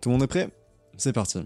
Tout 0.00 0.08
le 0.08 0.14
monde 0.14 0.22
est 0.22 0.28
prêt? 0.28 0.48
C'est 0.96 1.12
parti. 1.12 1.40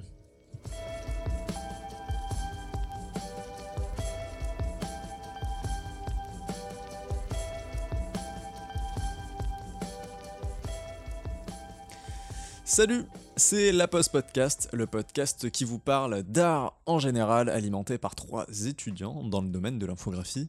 Salut, 12.65 13.07
c'est 13.35 13.73
La 13.73 13.89
Post 13.89 14.13
Podcast, 14.13 14.69
le 14.73 14.87
podcast 14.87 15.51
qui 15.51 15.65
vous 15.65 15.81
parle 15.81 16.23
d'art 16.23 16.81
en 16.87 17.01
général, 17.01 17.49
alimenté 17.49 17.99
par 17.99 18.15
trois 18.15 18.47
étudiants 18.67 19.25
dans 19.25 19.41
le 19.41 19.49
domaine 19.49 19.81
de 19.81 19.87
l'infographie 19.87 20.47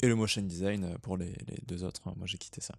et 0.00 0.06
le 0.06 0.14
motion 0.14 0.42
design 0.42 0.96
pour 1.02 1.16
les, 1.16 1.34
les 1.46 1.58
deux 1.66 1.82
autres. 1.82 2.02
Moi, 2.04 2.26
j'ai 2.26 2.38
quitté 2.38 2.60
ça. 2.60 2.74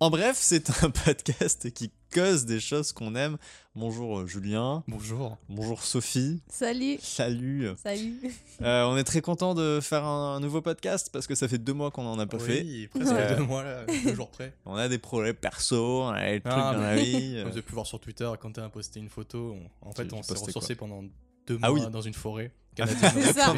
En 0.00 0.08
bref, 0.08 0.38
c'est 0.40 0.82
un 0.82 0.90
podcast 1.04 1.70
qui 1.72 1.90
cause 2.14 2.44
des 2.46 2.60
choses 2.60 2.92
qu'on 2.92 3.14
aime. 3.16 3.36
Bonjour 3.74 4.20
euh, 4.20 4.26
Julien. 4.26 4.84
Bonjour. 4.86 5.36
Bonjour 5.48 5.82
Sophie. 5.82 6.40
Salut. 6.48 6.96
Salut. 7.00 7.68
Salut. 7.82 8.20
Euh, 8.62 8.84
on 8.84 8.96
est 8.96 9.02
très 9.02 9.20
content 9.20 9.52
de 9.56 9.80
faire 9.82 10.04
un 10.04 10.38
nouveau 10.38 10.62
podcast 10.62 11.10
parce 11.12 11.26
que 11.26 11.34
ça 11.34 11.48
fait 11.48 11.58
deux 11.58 11.72
mois 11.72 11.90
qu'on 11.90 12.06
en 12.06 12.20
a 12.20 12.26
pas 12.26 12.38
fait. 12.38 12.62
Oui, 12.62 12.86
presque 12.86 13.10
Ouais. 13.12 13.34
deux 13.36 13.42
mois, 13.42 13.64
là, 13.64 13.84
deux 14.04 14.14
jours 14.14 14.30
près. 14.30 14.54
On 14.64 14.76
a 14.76 14.88
des 14.88 14.98
projets 14.98 15.34
perso, 15.34 16.02
on 16.04 16.10
a 16.10 16.20
des 16.30 16.40
trucs 16.40 16.54
Ah, 16.56 16.72
dans 16.74 16.80
la 16.80 16.94
vie. 16.94 17.32
Vous 17.42 17.48
euh. 17.48 17.50
avez 17.50 17.62
pu 17.62 17.72
voir 17.72 17.84
sur 17.84 17.98
Twitter, 17.98 18.30
quand 18.40 18.52
tu 18.52 18.60
as 18.60 18.68
posté 18.68 19.00
une 19.00 19.08
photo, 19.08 19.56
on- 19.82 19.88
en 19.88 19.92
fait, 19.92 20.10
on 20.12 20.22
s'est 20.22 20.34
ressourcé 20.34 20.76
pendant 20.76 21.02
deux 21.48 21.58
mois 21.58 21.68
Ah 21.68 21.72
oui. 21.72 21.80
dans 21.90 22.00
une 22.00 22.14
forêt 22.14 22.52
canadienne. 22.74 23.12
C'est 23.22 23.32
ça. 23.32 23.54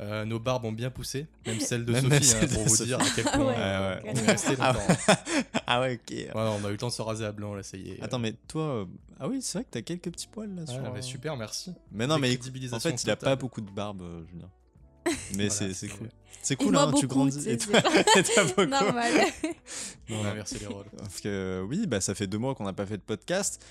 Euh, 0.00 0.24
nos 0.24 0.38
barbes 0.38 0.64
ont 0.64 0.72
bien 0.72 0.90
poussé, 0.90 1.26
même 1.46 1.60
celle 1.60 1.84
de 1.84 1.92
Même- 1.92 2.02
même 2.02 2.10
même 2.12 2.22
Sophie, 2.22 2.44
hein, 2.44 2.46
de 2.48 2.54
pour 2.54 2.62
vous 2.64 2.68
Sophie. 2.76 2.88
dire 2.88 3.00
à 3.00 3.04
quel 3.14 3.24
Ah 3.28 3.36
point 3.36 3.46
ouais, 3.46 3.54
euh, 3.56 3.94
ouais. 3.94 4.02
on 4.06 4.14
est 4.16 4.26
resté 4.30 4.54
Ah 4.60 4.72
longtemps. 4.72 4.94
ah 5.66 5.80
ouais, 5.80 5.94
ok. 5.94 6.10
Ouais, 6.16 6.30
on 6.34 6.64
a 6.64 6.68
eu 6.68 6.72
le 6.72 6.76
temps 6.76 6.88
de 6.88 6.92
se 6.92 7.02
raser 7.02 7.24
à 7.24 7.32
blanc, 7.32 7.54
là, 7.54 7.62
ça 7.62 7.76
y 7.76 7.90
est. 7.90 8.02
Attends, 8.02 8.18
mais 8.18 8.34
toi. 8.48 8.62
euh, 8.62 8.84
Ah 9.20 9.28
oui, 9.28 9.40
c'est 9.42 9.58
vrai 9.58 9.64
que 9.64 9.70
t'as 9.70 9.82
quelques 9.82 10.10
petits 10.10 10.26
poils 10.28 10.54
là 10.54 10.66
sur. 10.66 10.80
mais 10.82 10.98
euh, 10.98 11.02
super, 11.02 11.36
merci. 11.36 11.72
Mais 11.92 12.06
non, 12.06 12.18
mais 12.18 12.36
en 12.72 12.80
fait, 12.80 13.02
il 13.04 13.10
a 13.10 13.16
pas 13.16 13.36
beaucoup 13.36 13.60
de 13.60 13.70
barbe, 13.70 14.02
euh, 14.02 14.22
Julien. 14.30 14.50
Mais 15.36 15.48
Voilà, 15.48 15.74
c'est 15.74 15.88
cool. 15.88 16.08
C'est 16.42 16.56
cool, 16.56 16.76
hein, 16.76 16.90
tu 16.98 17.06
grandis. 17.06 17.46
Et 17.48 17.58
toi, 17.58 17.80
beaucoup. 18.46 18.64
Normal. 18.64 19.12
Non, 20.08 20.16
On 20.20 20.24
a 20.24 20.30
inversé 20.30 20.58
les 20.58 20.66
rôles. 20.66 20.86
Parce 20.96 21.20
que 21.20 21.62
oui, 21.68 21.86
bah, 21.86 22.00
ça 22.00 22.14
fait 22.14 22.26
deux 22.26 22.38
mois 22.38 22.54
qu'on 22.54 22.64
n'a 22.64 22.72
pas 22.72 22.86
fait 22.86 22.96
de 22.96 23.02
podcast. 23.02 23.62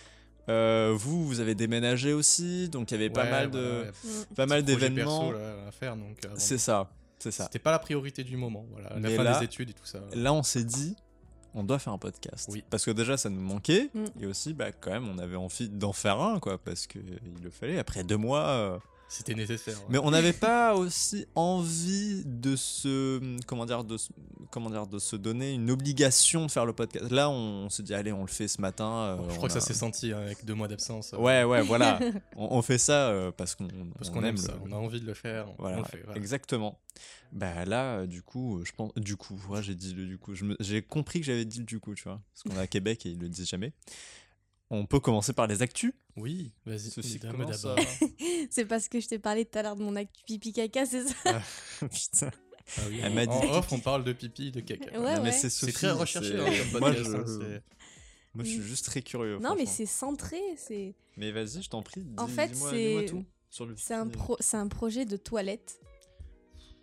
Euh, 0.50 0.94
vous, 0.96 1.26
vous 1.26 1.40
avez 1.40 1.56
déménagé 1.56 2.12
aussi, 2.14 2.68
donc 2.70 2.92
il 2.92 2.96
y 2.96 2.98
avait 2.98 3.10
pas 3.10 3.24
mal 3.30 3.50
de, 3.50 3.84
ouais. 3.86 3.92
pas 4.36 4.46
mal 4.46 4.64
d'événements. 4.64 5.30
perso, 5.30 5.40
là, 5.40 5.68
à 5.68 5.72
faire, 5.72 5.96
donc 5.96 6.18
avant- 6.26 6.36
C'est 6.38 6.58
ça, 6.58 6.90
c'est 7.20 7.32
ça. 7.32 7.46
C'était 7.46 7.60
pas 7.60 7.72
la 7.72 7.80
priorité 7.80 8.24
du 8.26 8.36
moment, 8.36 8.66
voilà. 8.72 8.90
La 8.90 9.00
Mais 9.00 9.16
fin 9.16 9.24
là- 9.24 9.40
des 9.40 9.46
études 9.46 9.70
et 9.70 9.74
tout 9.74 9.86
ça. 9.86 10.00
Là, 10.14 10.34
on 10.34 10.44
s'est 10.44 10.66
dit, 10.66 10.96
on 11.54 11.64
doit 11.64 11.80
faire 11.80 11.94
un 11.94 11.98
podcast. 11.98 12.50
Oui. 12.52 12.64
Parce 12.70 12.84
que 12.84 12.92
déjà, 12.92 13.16
ça 13.16 13.30
nous 13.30 13.40
manquait, 13.40 13.90
Mm. 13.94 14.06
et 14.22 14.26
aussi, 14.26 14.54
bah, 14.54 14.72
quand 14.74 14.92
même, 14.92 15.08
on 15.08 15.18
avait 15.18 15.36
envie 15.38 15.70
d'en 15.70 15.94
faire 15.94 16.20
un, 16.20 16.40
quoi, 16.40 16.58
parce 16.58 16.88
que 16.88 17.00
il 17.00 17.42
le 17.44 17.50
fallait. 17.50 17.80
Après 17.80 18.04
deux 18.04 18.18
mois. 18.18 18.80
C'était 19.16 19.36
nécessaire. 19.36 19.78
ouais. 19.78 19.86
Mais 19.90 19.98
on 20.00 20.10
n'avait 20.12 20.34
pas 20.34 20.76
aussi 20.76 21.28
envie 21.36 22.24
de 22.26 22.56
se, 22.56 23.20
comment 23.46 23.66
dire, 23.66 23.84
de, 23.84 23.98
se- 23.98 24.10
comment 24.50 24.70
dire, 24.70 24.88
de 24.88 24.98
se 25.00 25.16
donner 25.16 25.54
une 25.54 25.70
obligation 25.70 26.46
de 26.48 26.52
faire 26.52 26.66
le 26.66 26.74
podcast. 26.74 27.12
Là, 27.12 27.30
on, 27.30 27.70
s'est 27.70 27.84
dit, 27.84 27.94
allez, 27.94 28.12
on 28.12 28.22
le 28.22 28.28
fait 28.28 28.48
ce 28.48 28.60
matin. 28.60 28.92
euh, 28.92 29.18
Je 29.30 29.34
on 29.34 29.36
crois 29.38 29.50
que 29.50 29.54
ça 29.54 29.62
s'est 29.62 29.74
senti 29.76 30.12
hein, 30.12 30.20
avec 30.20 30.44
deux 30.46 30.56
mois 30.56 30.68
d'absence. 30.68 31.14
euh, 31.14 31.18
Ouais, 31.18 31.44
ouais, 31.44 31.62
voilà. 31.68 32.00
on, 32.36 32.58
on 32.58 32.62
fait 32.64 32.78
ça 32.80 33.10
euh, 33.10 33.32
parce 33.32 33.54
qu'on 33.56 33.68
Parce 33.98 34.10
on 34.10 34.14
qu'on 34.14 34.24
aime 34.24 34.36
le- 34.36 34.42
ça, 34.42 34.54
on 34.66 34.72
a 34.72 34.76
envie 34.76 35.00
de 35.00 35.06
le 35.06 35.14
faire, 35.14 35.48
on- 35.52 35.56
Voilà, 35.60 35.78
on 35.78 35.80
le 35.82 35.86
fait. 35.86 36.02
voilà. 36.04 36.20
exactement. 36.20 36.80
Bah 37.32 37.66
là, 37.66 37.98
euh, 38.00 38.06
du 38.08 38.22
coup, 38.22 38.62
je 38.64 38.72
pense, 38.72 38.94
du 38.96 39.16
coup, 39.16 39.40
ouais, 39.50 39.64
j'ai 39.64 39.74
dit 39.76 39.94
le 39.94 40.06
du 40.06 40.18
coup. 40.20 40.34
J'ai 40.60 40.82
compris 40.84 41.20
que 41.20 41.26
j'avais 41.26 41.46
dit 41.46 41.60
le 41.60 41.66
du 41.66 41.80
coup, 41.80 41.96
tu 41.96 42.04
vois, 42.04 42.22
parce 42.32 42.44
qu'on 42.44 42.60
est 42.60 42.64
à 42.64 42.68
Québec 42.68 43.06
et 43.06 43.10
ils 43.10 43.20
le 43.20 43.28
disent 43.30 43.50
jamais. 43.50 43.74
On 44.76 44.88
peut 44.88 45.00
commencer 45.00 45.34
par 45.34 45.46
les 45.46 45.62
actus. 45.62 45.94
Oui, 46.18 46.52
vas-y, 46.66 46.90
commence, 47.20 47.62
d'abord. 47.62 47.78
C'est 48.50 48.66
parce 48.66 48.88
que 48.88 49.00
je 49.00 49.08
t'ai 49.08 49.20
parlé 49.20 49.46
tout 49.46 49.60
à 49.60 49.62
l'heure 49.62 49.76
de 49.76 49.84
mon 49.84 49.96
actu 49.96 50.24
pipi 50.26 50.52
caca, 50.52 50.88
c'est 50.88 51.08
ça 51.08 51.42
Putain. 51.80 52.32
Ah 52.78 52.82
oui, 52.88 53.00
Elle 53.04 53.14
m'a 53.14 53.28
dit 53.28 53.32
en 53.32 53.52
off, 53.52 53.72
on 53.72 53.80
parle 53.80 54.04
de 54.04 54.14
pipi, 54.14 54.50
de 54.50 54.62
caca. 54.62 55.00
Ouais, 55.00 55.20
ouais. 55.20 55.32
c'est 55.32 55.72
très 55.72 55.92
recherché 55.92 56.40
hein, 56.40 56.46
Moi, 56.80 56.92
je, 56.92 57.04
hein, 57.04 57.24
c'est- 57.28 57.64
moi, 58.34 58.44
je 58.44 58.50
suis 58.50 58.64
juste 58.64 58.86
très 58.86 59.04
curieux. 59.04 59.38
Non, 59.38 59.54
mais 59.56 59.68
c'est 59.68 59.86
centré. 59.86 60.42
C'est 60.58 60.96
Mais 61.18 61.32
vas-y, 61.32 61.62
je 61.62 61.70
t'en 61.70 61.84
prie. 61.84 62.02
Dis, 62.02 62.16
En 62.18 62.28
fait, 62.28 62.56
c'est- 62.56 63.14
c'est 63.76 63.94
un, 63.94 64.08
pro... 64.08 64.38
c'est 64.40 64.58
un 64.58 64.68
projet 64.68 65.06
de 65.06 65.18
toilette. 65.18 65.80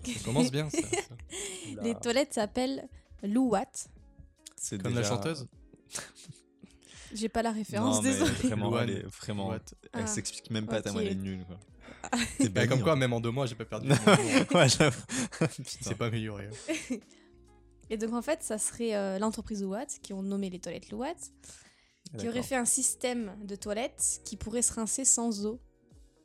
Ça 0.04 0.12
commence 0.24 0.52
bien, 0.52 0.70
ça. 0.70 0.78
Les 1.82 1.96
toilettes 1.96 2.34
s'appellent 2.34 2.88
Louat. 3.24 3.64
C'est 4.54 4.80
Comme 4.80 4.94
la 4.94 5.02
chanteuse 5.02 5.48
J'ai 7.12 7.28
pas 7.28 7.42
la 7.42 7.50
référence, 7.52 7.96
Non, 7.96 8.02
mais 8.02 8.10
désolé. 8.10 8.30
vraiment, 8.32 8.70
Louane. 8.70 8.88
elle 8.88 8.96
est 8.98 9.02
vraiment. 9.06 9.48
What 9.48 9.58
Elle 9.92 10.02
Ah, 10.04 10.06
s'explique 10.06 10.50
même 10.50 10.66
pas 10.66 10.80
tellement 10.82 10.98
ok. 11.00 11.04
elle 11.06 11.12
est 11.12 11.14
nulle. 11.16 11.44
Quoi. 11.44 11.58
Ah. 12.12 12.16
T'es 12.38 12.48
Bah, 12.48 12.60
banni, 12.60 12.68
Comme 12.68 12.82
quoi, 12.82 12.96
même 12.96 13.12
en 13.12 13.20
deux 13.20 13.30
mois, 13.30 13.46
j'ai 13.46 13.54
pas 13.56 13.64
perdu. 13.64 13.88
Mon 13.88 13.94
nom. 13.94 14.60
ouais, 14.60 14.68
j'avoue. 14.68 15.02
C'est 15.80 15.96
pas 15.96 16.06
amélioré. 16.06 16.48
hein. 16.48 16.96
Et 17.90 17.96
donc 17.96 18.12
en 18.14 18.22
fait, 18.22 18.42
ça 18.42 18.56
serait 18.58 18.94
euh, 18.94 19.18
l'entreprise 19.18 19.62
Louat 19.62 19.86
qui 20.02 20.12
ont 20.12 20.22
nommé 20.22 20.48
les 20.48 20.60
toilettes 20.60 20.90
Louat, 20.90 21.14
qui 21.14 22.26
aurait 22.26 22.26
D'accord. 22.34 22.44
fait 22.44 22.56
un 22.56 22.64
système 22.64 23.36
de 23.44 23.56
toilettes 23.56 24.20
qui 24.24 24.36
pourrait 24.36 24.62
se 24.62 24.72
rincer 24.72 25.04
sans 25.04 25.44
eau. 25.44 25.60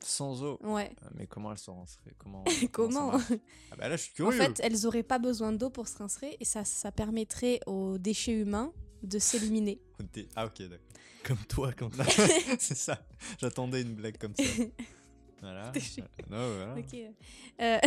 Sans 0.01 0.43
eau. 0.43 0.59
Ouais. 0.61 0.91
Ah, 1.03 1.09
Mais 1.15 1.25
comment 1.25 1.51
elle 1.51 1.57
se 1.57 1.71
rincerait 1.71 2.13
Comment 2.19 2.43
Comment 2.71 3.11
ça 3.13 3.17
marche? 3.17 3.39
Ah 3.71 3.75
bah 3.77 3.89
là, 3.89 3.95
je 3.97 4.03
suis 4.03 4.11
En 4.23 4.29
curieux. 4.29 4.39
fait, 4.39 4.59
elles 4.63 4.85
auraient 4.85 5.01
pas 5.01 5.17
besoin 5.17 5.51
d'eau 5.53 5.71
pour 5.71 5.87
se 5.87 5.97
rincer 5.97 6.37
et 6.39 6.45
ça, 6.45 6.63
ça 6.63 6.91
permettrait 6.91 7.59
aux 7.65 7.97
déchets 7.97 8.33
humains 8.39 8.71
de 9.05 9.19
s'éliminer. 9.19 9.79
Ah 10.35 10.45
ok, 10.45 10.61
d'accord. 10.63 10.77
Comme 11.23 11.37
toi, 11.49 11.71
quand 11.73 11.89
c'est 12.59 12.77
ça. 12.77 13.03
J'attendais 13.39 13.81
une 13.81 13.95
blague 13.95 14.17
comme 14.17 14.35
ça. 14.35 14.43
Voilà. 15.41 15.71
Non, 16.31 16.55
voilà. 16.55 16.75
Euh, 17.61 17.77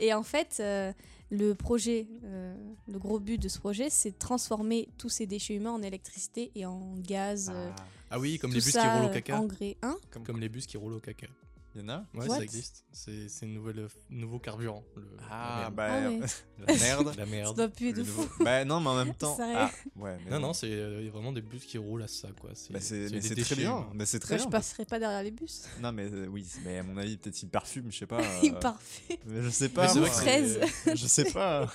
et 0.00 0.12
en 0.14 0.22
fait, 0.24 0.56
euh, 0.58 0.92
le 1.30 1.54
projet, 1.54 2.08
euh, 2.24 2.56
le 2.88 2.98
gros 2.98 3.20
but 3.20 3.40
de 3.40 3.46
ce 3.48 3.60
projet, 3.60 3.88
c'est 3.88 4.12
de 4.12 4.16
transformer 4.18 4.88
tous 4.98 5.08
ces 5.08 5.26
déchets 5.26 5.54
humains 5.54 5.70
en 5.72 5.82
électricité 5.82 6.50
et 6.56 6.66
en 6.66 6.96
gaz. 6.96 7.52
euh, 7.54 7.70
Ah, 7.78 7.84
Ah 8.10 8.18
oui, 8.18 8.38
comme 8.38 8.50
les 8.50 8.56
bus 8.60 8.70
ça, 8.72 8.80
qui 8.82 8.88
roulent 8.88 9.10
au 9.10 9.12
caca. 9.12 9.36
engrais. 9.38 9.76
Hein 9.82 9.96
comme 10.10 10.24
Comme 10.24 10.40
les 10.40 10.48
bus 10.48 10.66
qui 10.66 10.76
roulent 10.76 10.94
au 10.94 11.00
caca. 11.00 11.28
Il 11.74 11.82
y 11.82 11.84
en 11.84 11.88
a 11.90 11.98
Ouais, 12.14 12.26
What? 12.26 12.36
ça 12.36 12.42
existe. 12.42 12.84
C'est 12.92 13.28
c'est 13.28 13.44
un 13.44 13.50
nouvel, 13.50 13.86
nouveau 14.10 14.38
carburant. 14.38 14.82
le- 14.96 15.06
Ah 15.30 15.48
la 15.50 15.60
merde. 15.70 15.74
bah 15.74 15.88
Ah 15.90 16.08
ouais. 16.08 16.20
la 16.66 16.74
merde. 16.74 17.06
La 17.16 17.24
Ça 17.24 17.26
merde. 17.30 17.56
doit 17.56 17.68
puer 17.68 17.92
Le 17.92 17.98
de 18.02 18.02
nouveau- 18.08 18.22
fou. 18.22 18.42
Bah 18.44 18.64
non, 18.64 18.80
mais 18.80 18.88
en 18.88 18.96
même 19.04 19.14
temps. 19.18 19.36
Sérieux 19.36 19.54
Ah, 19.56 19.70
ouais. 19.96 20.18
mais 20.24 20.30
Non, 20.30 20.40
non, 20.40 20.52
c'est 20.54 20.70
euh, 20.72 21.08
vraiment 21.12 21.30
des 21.30 21.42
bus 21.42 21.64
qui 21.66 21.76
roulent 21.78 22.02
à 22.02 22.08
ça, 22.08 22.28
quoi. 22.40 22.50
C'est 22.54 22.72
Bah, 22.72 22.80
c'est 22.80 23.08
c'est 23.08 23.14
mais 23.14 23.20
des 23.20 23.28
c'est 23.28 23.34
déchets 23.34 23.54
très 23.54 23.62
bien. 23.62 23.86
Mais 23.94 24.06
c'est 24.06 24.18
très 24.18 24.34
Bah, 24.36 24.38
je 24.38 24.42
bien. 24.44 24.50
passerai 24.50 24.84
pas 24.86 24.98
derrière 24.98 25.22
les 25.22 25.30
bus. 25.30 25.64
Non 25.80 25.92
mais 25.92 26.10
euh, 26.10 26.26
oui, 26.26 26.46
mais 26.64 26.78
à 26.78 26.82
mon 26.82 26.96
avis 26.96 27.16
peut-être 27.18 27.40
il 27.42 27.48
parfume, 27.48 27.92
je 27.92 27.98
sais 27.98 28.06
pas. 28.06 28.20
Il 28.42 28.54
euh, 28.54 28.58
parfait. 28.58 29.20
Mais 29.26 29.42
je 29.42 29.50
sais 29.50 29.68
pas. 29.68 29.88
c'est 29.88 30.00
vrai 30.00 30.08
moi. 30.08 30.16
que 30.18 30.22
fraise. 30.22 30.60
c'est- 30.84 30.96
Je 30.96 31.06
sais 31.06 31.30
pas. 31.30 31.70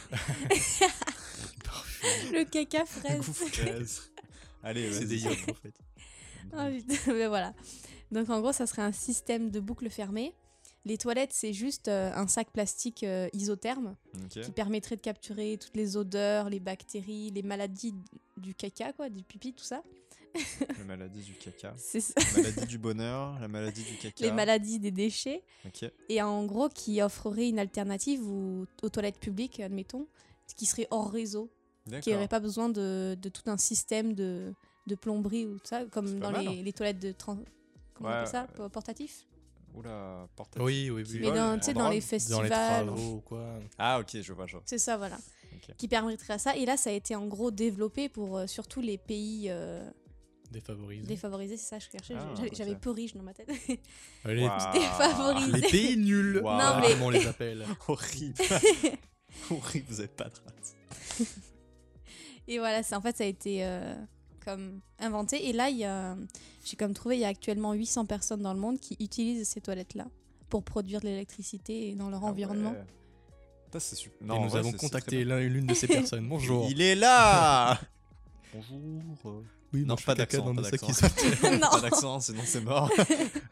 Le 2.34 2.44
caca 2.46 2.86
fraise. 2.86 4.12
Allez, 4.64 4.92
C'est 4.92 5.00
vas-y. 5.00 5.08
des 5.08 5.18
yachts, 5.20 5.50
en 5.50 5.54
fait. 5.54 5.74
Ah, 6.56 6.70
putain, 6.70 7.14
mais 7.14 7.28
voilà. 7.28 7.54
Donc 8.14 8.30
en 8.30 8.40
gros, 8.40 8.54
ça 8.54 8.68
serait 8.68 8.82
un 8.82 8.92
système 8.92 9.50
de 9.50 9.60
boucle 9.60 9.90
fermée. 9.90 10.34
Les 10.86 10.98
toilettes, 10.98 11.32
c'est 11.34 11.54
juste 11.54 11.88
euh, 11.88 12.12
un 12.14 12.28
sac 12.28 12.52
plastique 12.52 13.04
euh, 13.04 13.30
isotherme 13.34 13.96
qui 14.30 14.52
permettrait 14.52 14.98
de 14.98 15.02
capturer 15.02 15.58
toutes 15.58 15.76
les 15.76 15.96
odeurs, 15.96 16.50
les 16.50 16.60
bactéries, 16.60 17.32
les 17.32 17.42
maladies 17.42 17.96
du 18.38 18.54
caca, 18.54 18.92
quoi, 18.92 19.10
du 19.10 19.24
pipi, 19.24 19.54
tout 19.54 19.64
ça. 19.64 19.82
La 20.78 20.84
maladie 20.84 21.22
du 21.22 21.34
caca. 21.36 21.74
C'est 21.78 22.02
ça. 22.02 22.14
La 22.36 22.42
maladie 22.44 22.66
du 22.66 22.78
bonheur, 22.80 23.40
la 23.40 23.48
maladie 23.48 23.84
du 23.84 23.96
caca. 23.98 24.26
les 24.26 24.32
maladies 24.32 24.80
des 24.80 24.92
déchets. 24.92 25.44
Et 26.10 26.22
en 26.22 26.44
gros, 26.46 26.70
qui 26.70 27.02
offrerait 27.02 27.50
une 27.50 27.60
alternative 27.60 28.28
aux, 28.28 28.66
aux 28.82 28.90
toilettes 28.90 29.20
publiques, 29.20 29.60
admettons, 29.60 30.08
qui 30.58 30.66
serait 30.66 30.88
hors 30.92 31.12
réseau, 31.12 31.50
qui 32.02 32.12
n'aurait 32.12 32.28
pas 32.28 32.40
besoin 32.40 32.70
de, 32.70 33.16
de 33.20 33.30
tout 33.30 33.44
un 33.50 33.58
système 33.58 34.14
de, 34.14 34.54
de 34.88 34.96
plomberie 34.96 35.46
ou 35.46 35.60
tout 35.60 35.68
ça, 35.68 35.86
comme 35.86 36.20
dans 36.20 36.32
mal, 36.32 36.46
les, 36.46 36.64
les 36.64 36.74
toilettes 36.74 37.00
de. 37.00 37.14
Comment 37.94 38.10
Ouais, 38.10 38.16
on 38.16 38.20
appelle 38.20 38.32
ça. 38.58 38.70
Portatif? 38.70 39.26
Oula, 39.76 40.28
portatif. 40.36 40.64
Oui, 40.64 40.90
oui, 40.92 41.04
oui. 41.10 41.20
Mais 41.22 41.32
dans, 41.32 41.58
tu 41.58 41.66
sais, 41.66 41.74
dans 41.74 41.82
les 41.82 41.86
Dans 41.86 41.90
les 41.90 42.02
festivals. 42.02 42.50
travaux 42.50 43.14
ou 43.16 43.22
quoi. 43.22 43.60
Ah 43.78 44.00
ok, 44.00 44.22
je 44.22 44.34
vois, 44.34 44.46
je 44.46 44.54
vois. 44.54 44.64
C'est 44.66 44.78
ça, 44.78 44.98
voilà. 44.98 45.18
Qui 45.78 45.88
permettrait 45.88 46.34
à 46.34 46.38
ça. 46.40 46.56
Et 46.58 46.66
là, 46.66 46.78
ça 46.78 46.90
a 46.90 46.94
été 46.94 47.16
en 47.16 47.26
gros 47.26 47.50
développé 47.50 48.10
pour 48.10 48.38
euh, 48.38 48.48
surtout 48.48 48.82
les 48.82 48.98
pays 48.98 49.46
euh, 49.50 49.90
Défavorisés. 50.52 51.08
défavorisés, 51.08 51.58
c'est 51.58 51.70
ça 51.70 51.78
que 51.80 51.86
je 51.86 51.90
cherchais. 51.92 52.16
Ah, 52.20 52.34
J'avais- 52.52 52.76
peu 52.76 52.92
riche 52.92 53.16
dans 53.16 53.24
ma 53.24 53.34
tête. 53.34 53.50
Allez, 54.26 54.44
Waouh. 54.46 54.74
Défavorisés. 54.74 55.52
Les 55.62 55.68
pays 55.70 55.98
nuls. 55.98 56.42
Non, 56.44 56.80
mais- 56.82 56.90
comment 56.94 57.06
on 57.08 57.10
les 57.10 57.26
appelle. 57.26 57.66
Horrible. 57.88 58.36
Horrible, 59.50 59.86
vous 59.90 60.00
avez 60.00 60.10
pas 60.10 60.26
de 60.26 60.36
race. 60.46 61.28
Et 62.48 62.60
voilà, 62.60 62.84
c'est 62.84 62.96
en 62.96 63.02
fait, 63.02 63.16
ça 63.18 63.24
a 63.24 63.28
été 63.28 63.66
euh, 63.66 63.96
comme 64.44 64.82
inventé. 65.00 65.48
Et 65.50 65.54
là, 65.54 65.70
il 65.70 65.78
y 65.78 65.86
a, 65.86 66.16
j'ai 66.66 66.76
comme 66.76 66.94
trouvé, 66.94 67.16
il 67.18 67.22
y 67.22 67.26
a 67.26 67.30
actuellement 67.30 67.74
800 67.74 68.06
personnes 68.06 68.42
dans 68.42 68.54
le 68.54 68.60
monde 68.60 68.80
qui 68.80 68.96
utilisent 69.00 69.48
ces 69.48 69.62
toilettes-là 69.62 70.06
pour 70.50 70.64
produire 70.64 71.00
de 71.02 71.06
l'électricité 71.08 71.96
dans 71.96 72.10
leur 72.10 72.24
Ah 72.24 72.28
environnement. 72.30 72.72
ouais. 72.72 72.86
Putain, 73.66 73.80
c'est 73.80 73.96
super. 73.96 74.18
Et 74.22 74.26
Non, 74.26 74.36
en 74.36 74.44
nous 74.44 74.50
vrai, 74.50 74.60
avons 74.60 74.72
contacté 74.74 75.24
l'un 75.24 75.40
et 75.40 75.50
l'une 75.50 75.66
de 75.66 75.74
ces 75.74 75.88
personnes. 76.00 76.28
Bonjour. 76.28 76.68
Il 76.70 76.82
est 76.82 76.96
là 76.96 77.80
bonjour. 78.54 79.44
Oui, 79.74 79.86
Non, 79.86 79.96
je 79.98 80.06
pas 80.06 80.14
d'accent, 80.14 80.54
pas 80.54 80.62
d'accent. 80.62 81.08
Pas 81.42 81.82
d'accent, 81.82 82.20
sinon 82.20 82.44
c'est 82.46 82.62
mort. 82.62 82.92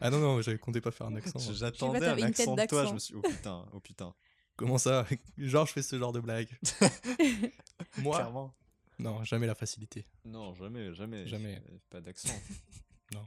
Ah 0.00 0.08
non, 0.10 0.20
non, 0.20 0.40
j'avais 0.40 0.58
compté 0.58 0.80
pas 0.80 0.92
faire 0.92 1.08
un 1.08 1.16
accent. 1.16 1.40
J'attendais 1.52 2.06
un 2.06 2.16
une 2.16 2.26
tête 2.32 2.40
accent 2.40 2.54
de 2.54 2.64
toi, 2.66 2.78
je 2.84 2.90
d'accent. 2.90 2.94
me 2.94 2.98
suis 3.00 3.14
oh 3.16 3.22
putain, 3.22 3.64
oh 3.72 3.80
putain. 3.80 4.14
Comment 4.54 4.78
ça? 4.78 5.04
Genre, 5.36 5.66
je 5.66 5.72
fais 5.72 5.82
ce 5.82 5.98
genre 5.98 6.12
de 6.12 6.20
blague. 6.20 6.46
Moi 7.98 8.16
Clairement. 8.16 8.54
Non, 9.02 9.24
jamais 9.24 9.46
la 9.46 9.54
facilité. 9.54 10.06
Non, 10.24 10.54
jamais, 10.54 10.92
jamais. 10.94 11.26
Jamais. 11.26 11.62
Pas 11.90 12.00
d'accent. 12.00 12.28
Non. 13.14 13.20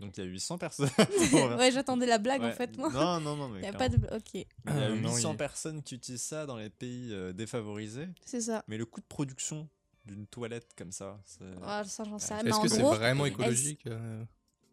Donc 0.00 0.16
il 0.16 0.24
y 0.24 0.26
a 0.26 0.30
800 0.30 0.56
personnes. 0.58 0.88
ouais, 1.58 1.70
j'attendais 1.72 2.06
la 2.06 2.16
blague 2.18 2.42
en 2.42 2.52
fait, 2.52 2.74
moi. 2.78 2.90
Non, 2.90 3.20
non, 3.20 3.36
non, 3.36 3.48
mais 3.48 3.58
Il 3.58 3.62
n'y 3.62 3.68
a 3.68 3.72
clairement. 3.72 3.98
pas 3.98 4.08
de. 4.08 4.16
Ok, 4.16 4.34
Il 4.34 4.40
y 4.40 4.44
a 4.68 4.86
Ah, 4.86 4.88
non, 4.90 5.14
800 5.14 5.32
il- 5.32 5.36
personnes 5.36 5.82
qui 5.82 5.94
utilisent 5.94 6.22
ça 6.22 6.46
dans 6.46 6.56
les 6.56 6.70
pays 6.70 7.12
euh, 7.12 7.32
défavorisés, 7.34 8.08
c'est 8.24 8.40
ça. 8.42 8.62
mais 8.68 8.78
le 8.78 8.86
coût 8.86 9.00
de 9.00 9.06
production 9.06 9.68
d'une 10.06 10.26
toilette 10.26 10.68
comme 10.76 10.92
ça, 10.92 11.20
c'est... 11.26 11.44
Ah, 11.64 11.82
ça, 11.84 12.04
j'en 12.04 12.18
sais 12.18 12.34
rien. 12.34 12.44
Est-ce 12.46 12.60
que 12.62 12.68
c'est 12.68 12.80
vraiment 12.82 13.26
écologique 13.26 13.86
euh 13.88 14.24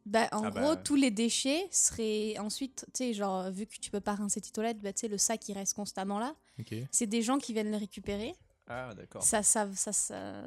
Bah, 0.05 0.27
en 0.31 0.43
Ah 0.43 0.51
bah, 0.51 0.61
gros, 0.61 0.69
ouais. 0.75 0.83
tous 0.83 0.95
les 0.95 1.09
déchets 1.11 1.67
seraient 1.71 2.37
ensuite, 2.37 2.85
tu 2.93 2.97
sais, 3.05 3.13
genre, 3.13 3.49
vu 3.51 3.65
que 3.65 3.77
tu 3.79 3.89
peux 3.91 4.01
pas 4.01 4.13
rincer 4.15 4.39
tes 4.41 4.51
toilettes, 4.51 4.79
bah, 4.79 4.93
tu 4.93 5.01
sais, 5.01 5.07
le 5.07 5.17
sac, 5.17 5.47
il 5.49 5.53
reste 5.53 5.73
constamment 5.73 6.19
là. 6.19 6.35
Ok. 6.59 6.73
C'est 6.91 7.07
des 7.07 7.21
gens 7.21 7.37
qui 7.37 7.51
viennent 7.53 7.71
le 7.71 7.77
récupérer. 7.77 8.33
Ah 8.67 8.93
d'accord. 8.95 9.23
Ça, 9.23 9.43
ça, 9.43 9.67
ça, 9.75 9.91
ça, 9.93 10.43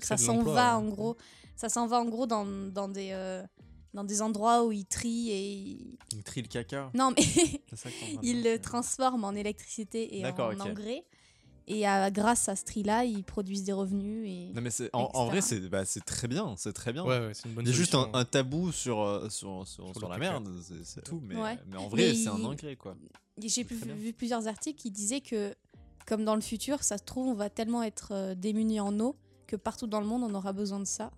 Ça 0.00 0.16
s'en 0.16 0.42
va, 0.42 0.74
hein. 0.74 0.76
en 0.76 0.88
gros. 0.88 1.16
Ça 1.56 1.68
s'en 1.68 1.86
va, 1.86 1.98
en 2.00 2.04
gros, 2.06 2.26
dans, 2.26 2.44
dans, 2.46 2.88
des, 2.88 3.10
euh, 3.12 3.42
dans 3.94 4.04
des 4.04 4.22
endroits 4.22 4.64
où 4.64 4.72
ils 4.72 4.86
trient 4.86 5.30
et... 5.30 5.52
ils- 5.52 5.98
Ils 6.12 6.22
trient 6.22 6.42
le 6.42 6.48
caca. 6.48 6.90
Non, 6.94 7.12
mais 7.16 7.22
ils 8.22 8.42
le 8.42 8.58
transforment 8.58 9.24
en 9.24 9.34
électricité 9.34 10.18
et 10.18 10.26
en 10.26 10.60
engrais. 10.60 11.04
Et 11.68 11.88
euh, 11.88 12.10
grâce 12.10 12.48
à 12.48 12.56
ce 12.56 12.64
tri-là, 12.64 13.04
ils 13.04 13.22
produisent 13.22 13.62
des 13.62 13.72
revenus. 13.72 14.28
Et... 14.28 14.52
Non 14.52 14.60
mais 14.60 14.70
c'est 14.70 14.90
en, 14.92 15.08
en 15.14 15.26
vrai 15.26 15.40
c'est 15.40 15.60
bah, 15.60 15.84
c'est 15.84 16.04
très 16.04 16.26
bien, 16.26 16.54
c'est 16.58 16.72
très 16.72 16.92
bien. 16.92 17.04
Ouais, 17.04 17.20
ouais, 17.20 17.34
c'est 17.34 17.48
une 17.48 17.54
bonne 17.54 17.64
Il 17.64 17.70
y 17.70 17.72
a 17.72 17.76
juste 17.76 17.94
un, 17.94 18.24
tabou 18.24 18.72
sur, 18.72 19.00
euh, 19.00 19.28
sur, 19.28 19.66
sur, 19.68 19.84
Sur 19.90 19.96
sur 19.96 20.08
le 20.08 20.12
la 20.14 20.18
merde, 20.18 20.50
c'est- 20.84 21.02
tout. 21.02 21.20
Mais, 21.22 21.36
Ouais. 21.36 21.56
mais 21.68 21.76
en 21.76 21.88
vrai, 21.88 22.14
c'est 22.14 22.26
un 22.28 22.36
il- 22.36 22.46
engrais 22.46 22.74
quoi. 22.74 22.96
J'ai 23.38 23.62
bien. 23.62 23.94
vu 23.94 24.12
plusieurs 24.12 24.48
articles 24.48 24.76
qui 24.80 24.90
disaient 24.90 25.20
que, 25.20 25.54
comme 26.06 26.24
dans 26.24 26.34
le 26.34 26.40
futur, 26.40 26.82
ça 26.82 26.98
se 26.98 27.04
trouve, 27.04 27.28
on 27.28 27.34
va 27.34 27.50
tellement 27.50 27.82
être 27.82 28.08
euh, 28.12 28.34
démunis 28.34 28.80
en 28.80 28.98
eau 29.00 29.16
que 29.46 29.56
partout 29.56 29.86
dans 29.86 30.00
le 30.00 30.06
monde, 30.06 30.22
on 30.22 30.34
aura 30.34 30.52
besoin 30.52 30.80
de 30.80 30.84
ça. 30.84 31.10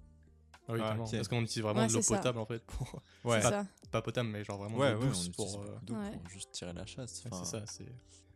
Ah 0.67 0.73
oui, 0.73 0.81
Ah. 0.83 0.97
Parce 1.11 1.29
qu'on 1.29 1.43
utilise 1.43 1.63
vraiment 1.63 1.81
Ouais, 1.81 1.87
de 1.89 1.93
l'eau 1.93 2.03
ça. 2.03 2.17
potable 2.17 2.39
en 2.39 2.47
fait. 2.47 2.61
Pour... 2.65 3.03
Ouais. 3.25 3.41
C'est 3.43 3.49
ça. 3.51 3.67
Pas 3.91 4.03
potable, 4.03 4.29
mais 4.31 4.43
genre 4.45 4.59
vraiment 4.59 4.79
Ouais, 4.79 4.95
de 4.95 4.99
douce 4.99 5.29
pour. 5.31 5.61
euh, 5.61 5.79
pour 5.87 5.97
juste 6.31 6.51
tirer 6.53 6.73
la 6.73 6.87
chasse. 6.87 7.23
enfin. 7.27 7.45
c'est 7.45 7.51
ça, 7.59 7.65
c'est 7.67 7.87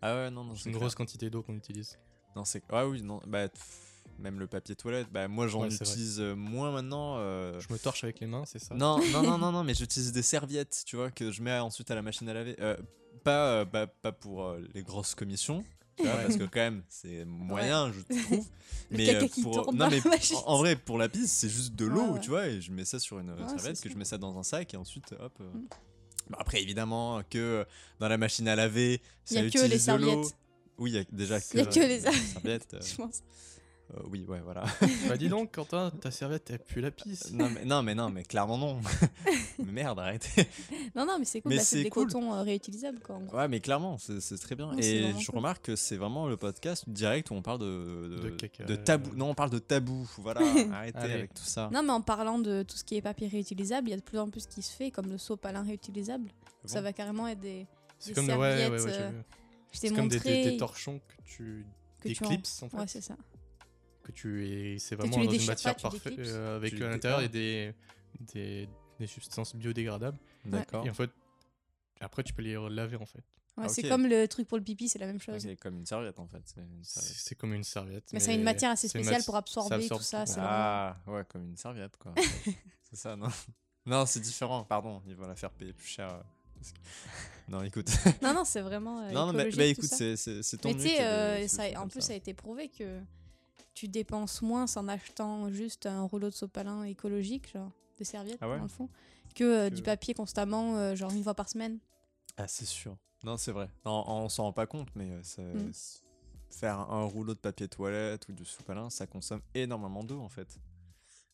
Ah 0.03 0.15
ouais, 0.15 0.31
non, 0.31 0.45
non, 0.45 0.55
une 0.55 0.61
clair. 0.61 0.75
grosse 0.79 0.95
quantité 0.95 1.31
d'eau 1.31 1.43
qu'on 1.43 1.55
utilise. 1.57 1.99
Non, 2.37 2.45
c'est 2.45 2.63
ah 2.71 2.87
oui, 2.87 3.03
non, 3.03 3.21
bah 3.27 3.49
pff, 3.49 3.95
même 4.19 4.39
le 4.39 4.47
papier 4.47 4.77
toilette, 4.77 5.11
bah 5.11 5.27
moi 5.27 5.47
j'en 5.49 5.61
vrai. 5.61 5.75
utilise 5.75 6.21
euh, 6.21 6.35
moins 6.37 6.71
maintenant. 6.71 7.17
euh, 7.17 7.59
Je 7.61 7.73
me 7.73 7.79
torche 7.79 8.05
avec 8.05 8.21
les 8.21 8.27
mains, 8.27 8.45
c'est 8.47 8.59
ça? 8.59 8.75
Non, 8.75 8.99
non, 9.13 9.23
non, 9.23 9.39
non, 9.39 9.51
non, 9.51 9.65
mais 9.65 9.75
j'utilise 9.75 10.13
des 10.13 10.23
serviettes, 10.23 10.83
tu 10.87 10.97
vois, 10.97 11.11
que 11.11 11.31
je 11.33 11.43
mets 11.43 11.59
ensuite 11.59 11.91
à 11.91 11.95
la 11.95 12.03
machine 12.03 12.29
à 12.29 12.35
laver. 12.35 12.57
Euh, 12.61 12.77
pas, 13.25 13.49
euh, 13.49 13.65
pas, 13.65 13.87
pas 13.87 14.13
pour 14.13 14.45
euh, 14.45 14.61
les 14.75 14.83
grosses 14.83 15.15
commissions, 15.15 15.65
vois, 16.03 16.13
parce 16.17 16.37
que 16.37 16.45
quand 16.45 16.61
même, 16.61 16.83
c'est 16.89 17.25
moyen, 17.25 17.93
je 17.93 18.01
trouve. 18.23 18.45
Le 18.91 18.97
mais 18.97 19.05
caca 19.07 19.25
euh, 19.25 19.29
qui 19.29 19.43
pour... 19.43 19.53
tourne 19.65 19.77
non, 19.77 19.89
mais 19.91 20.01
en, 20.35 20.39
en 20.55 20.59
vrai, 20.59 20.75
pour 20.75 20.97
la 20.97 21.09
pisse, 21.11 21.31
c'est 21.31 21.49
juste 21.51 21.75
de 21.75 21.85
l'eau, 21.85 22.13
Ouais, 22.13 22.21
tu 22.21 22.31
vois, 22.31 22.47
et 22.47 22.61
je 22.63 22.73
mets 22.73 22.87
ça 22.87 22.99
sur 22.99 23.19
une 23.19 23.29
euh, 23.31 23.37
Ouais, 23.37 23.49
serviette, 23.49 23.81
que 23.83 23.91
je 23.91 23.97
mets 23.97 24.05
ça 24.07 24.17
dans 24.17 24.39
un 24.39 24.43
sac, 24.43 24.73
et 24.73 24.77
ensuite, 24.79 25.13
hop. 25.21 25.33
euh, 25.41 25.45
Mm. 25.53 25.67
bah, 26.31 26.39
après, 26.41 26.63
évidemment, 26.63 27.21
que 27.29 27.67
dans 28.01 28.09
la 28.09 28.17
machine 28.17 28.49
à 28.49 28.57
laver, 28.57 29.03
Il 29.31 29.33
y 29.33 29.35
ça 29.35 29.41
a 29.41 29.43
que 29.43 29.47
les 29.47 29.49
utilise 29.77 29.87
de 29.87 29.93
l'eau. 29.93 29.99
serviettes. 30.11 30.37
Oui, 30.79 30.91
il 30.93 30.97
y 30.97 30.99
a 31.01 31.05
déjà 31.13 31.39
que, 31.41 31.47
Il 31.55 31.59
y 31.59 31.63
a 31.63 31.67
que 31.67 31.81
les 31.81 32.01
serviettes. 32.01 32.75
euh, 32.75 32.81
Je 32.87 32.95
pense. 32.97 33.23
Euh, 33.95 34.01
oui, 34.11 34.25
ouais, 34.29 34.41
voilà. 34.41 34.65
Bah 35.09 35.17
dis 35.17 35.29
donc, 35.29 35.53
Quentin, 35.55 35.91
ta 36.01 36.11
serviette, 36.11 36.51
elle 36.51 36.59
pue 36.59 36.81
la 36.81 36.91
pisse. 36.91 37.33
non, 37.33 37.49
mais, 37.49 37.65
non, 37.65 37.83
mais 37.83 37.95
non, 37.95 38.11
mais 38.11 38.23
clairement 38.23 38.59
non. 38.59 38.81
mais 39.59 39.73
merde, 39.73 39.99
arrêtez. 39.99 40.47
Non, 40.95 41.07
non, 41.07 41.19
mais 41.19 41.25
c'est 41.25 41.41
cool. 41.41 41.51
Mais 41.51 41.57
bah, 41.59 41.63
c'est 41.63 41.83
des 41.85 41.91
cool. 41.91 42.07
cotons 42.07 42.35
euh, 42.35 42.43
réutilisables, 42.43 42.99
quoi. 43.01 43.19
Ouais, 43.33 43.49
mais 43.49 43.61
clairement, 43.61 43.99
c'est 43.99 44.21
c'est 44.21 44.37
très 44.39 44.57
bien. 44.57 44.73
Non, 44.73 44.79
et 44.79 45.13
je 45.19 45.27
cool. 45.27 45.37
remarque 45.37 45.67
que 45.67 45.77
c'est 45.77 45.97
vraiment 45.97 46.27
le 46.29 46.37
podcast 46.37 46.89
direct 46.89 47.31
où 47.31 47.35
on 47.35 47.43
parle 47.43 47.61
de, 47.61 48.19
De 48.23 48.31
caca, 48.31 48.65
de 48.65 48.75
euh, 48.75 48.77
tabou. 48.77 49.15
Non, 49.15 49.31
on 49.31 49.35
parle 49.35 49.51
de 49.51 49.59
tabou. 49.59 50.09
Voilà, 50.19 50.41
arrêtez 50.73 50.99
Allez. 50.99 51.15
avec 51.15 51.35
tout 51.35 51.45
ça. 51.45 51.71
Non, 51.73 51.83
mais 51.83 51.93
en 51.93 52.01
parlant 52.01 52.39
de 52.39 52.63
tout 52.63 52.77
ce 52.77 52.85
qui 52.85 52.97
est 52.97 53.03
papier 53.03 53.29
réutilisable, 53.29 53.89
il 53.89 53.91
y 53.93 53.95
a 53.95 53.99
de 53.99 54.03
plus 54.03 54.19
en 54.19 54.29
plus 54.29 54.47
qui 54.47 54.63
se 54.63 54.73
fait, 54.73 54.91
comme 54.91 55.09
le 55.09 55.19
sopalin 55.19 55.63
réutilisable. 55.63 56.27
bon 56.27 56.69
Ça 56.69 56.81
va 56.81 56.93
carrément 56.93 57.27
être 57.29 57.41
des. 57.41 57.67
C'est 57.99 58.11
Des 58.11 58.15
comme, 58.15 58.29
ouais, 58.29 58.37
ouais, 58.37 58.69
ouais, 58.71 58.79
serviettes, 58.79 58.95
j'ai 58.95 59.03
euh, 59.03 59.11
vu. 59.11 59.17
Je 59.73 59.81
t'ai 59.81 59.89
C'est 59.89 59.95
comme 59.95 60.09
des, 60.09 60.21
des, 60.21 60.45
des 60.51 60.57
torchons 60.57 60.99
que 61.01 61.23
tu. 61.25 61.67
que 62.01 62.09
tu 62.09 62.25
en 62.25 62.29
fait. 62.69 62.77
Ouais, 62.77 62.87
c'est 62.87 63.01
ça. 63.01 63.17
Que 64.09 64.13
tu 64.13 64.47
es 64.75 64.79
c'est 64.79 64.97
vraiment 64.97 65.23
dans 65.25 65.31
une 65.31 65.45
matière 65.47 65.77
parfaite 65.77 66.19
euh, 66.19 66.57
avec 66.57 66.75
Tu 66.75 66.85
à 66.85 66.89
l'intérieur 66.89 67.21
il 67.21 67.25
y 67.25 67.27
a 67.27 67.29
des, 67.29 67.75
des, 68.33 68.69
des 68.99 69.07
substances 69.07 69.55
biodégradables 69.55 70.19
D'accord. 70.47 70.87
et 70.87 70.91
en 70.91 70.95
fait 70.95 71.11
après 72.01 72.23
tu 72.23 72.33
peux 72.33 72.43
les 72.43 72.55
laver 72.71 72.97
en 72.97 73.07
fait 73.07 73.23
Ouais, 73.57 73.65
Ah, 73.67 73.69
C'est 73.69 73.89
comme 73.89 74.07
le 74.07 74.29
truc 74.29 74.47
pour 74.47 74.57
le 74.57 74.63
pipi, 74.63 74.89
c'est 74.89 75.01
la 75.01 75.07
même 75.07 75.21
chose. 75.21 75.45
Ok, 75.45 75.57
comme 75.59 75.79
une 75.79 75.85
serviette 75.87 76.21
en 76.21 76.29
fait. 76.29 76.43
c'est 76.45 76.61
c'est 76.85 77.01
c'est 77.03 77.35
comme 77.35 77.53
une 77.55 77.65
serviette 77.65 78.05
Mais 78.13 78.21
c'est 78.21 78.35
une 78.35 78.45
matière 78.45 78.71
assez 78.71 78.87
c'est 78.89 79.01
spéciale 79.01 79.25
pour 79.25 79.35
absorber 79.35 79.75
absorbe 79.75 80.01
tout 80.01 80.07
ça, 80.07 80.25
c'est 80.27 80.39
Ah, 80.41 80.97
ouais, 81.09 81.25
comme 81.29 81.43
une 81.45 81.57
serviette 81.57 81.97
quoi. 81.97 82.15
c'est 82.89 82.97
ça, 82.97 83.17
non? 83.17 83.27
Non, 83.85 84.07
c'est 84.07 84.21
différent, 84.21 84.63
pardon. 84.65 85.03
Ils 85.09 85.17
vont 85.17 85.27
la 85.27 85.35
faire 85.35 85.51
payer 85.51 85.73
plus 85.73 85.89
cher. 85.89 86.09
euh, 86.09 86.21
parce 86.57 86.71
que- 86.73 86.79
Non, 87.51 87.63
écoute. 87.65 87.89
Non, 88.23 88.33
non, 88.35 88.45
c'est 88.45 88.61
vraiment. 88.61 89.01
euh, 89.01 89.11
non, 89.11 89.27
non, 89.27 89.33
mais 89.33 89.51
bah, 89.51 89.65
écoute, 89.65 89.87
c'est 89.91 90.15
c'est- 90.17 90.43
c'est 90.45 90.59
tant 90.59 90.69
Mais 90.69 90.75
tu 90.77 90.83
sais, 90.83 90.99
euh, 91.01 91.47
en 91.79 91.89
plus, 91.89 92.01
ça. 92.01 92.09
ça 92.09 92.13
a 92.13 92.17
été 92.17 92.35
prouvé 92.35 92.69
que 92.69 93.01
tu 93.79 93.87
dépenses 93.89 94.43
moins 94.43 94.67
en 94.77 94.89
achetant 94.89 95.51
juste 95.53 95.87
un 95.87 96.03
rouleau 96.03 96.31
de 96.31 96.35
sopalin 96.35 96.83
écologique, 96.83 97.53
genre 97.53 97.71
de 97.99 98.03
serviettes, 98.05 98.39
Ah 98.41 98.49
ouais 98.49 98.57
dans 98.57 98.63
le 98.65 98.69
fond, 98.69 98.89
que, 99.37 99.45
euh, 99.45 99.71
du 99.71 99.83
papier 99.83 100.15
constamment, 100.15 100.77
euh, 100.77 100.97
genre 100.97 101.13
une 101.13 101.23
fois 101.23 101.35
par 101.35 101.49
semaine. 101.49 101.79
Ah, 102.37 102.49
c'est 102.49 102.65
sûr. 102.65 102.97
Non, 103.23 103.37
c'est 103.37 103.53
vrai. 103.53 103.69
Non, 103.85 104.03
on 104.09 104.29
s'en 104.29 104.45
rend 104.45 104.53
pas 104.53 104.67
compte, 104.67 104.89
mais 104.97 105.11
euh, 105.13 105.23
ça- 105.23 105.43
Mm. 105.43 105.71
faire 106.51 106.79
un 106.81 107.05
rouleau 107.05 107.35
de 107.35 107.39
papier 107.39 107.69
toilette 107.69 108.29
ou 108.29 108.33
de 108.33 108.43
sopalin, 108.43 108.91
ça 108.91 109.07
consomme 109.07 109.43
énormément 109.55 110.03
d'eau 110.03 110.21
en 110.21 110.29
fait. 110.29 110.57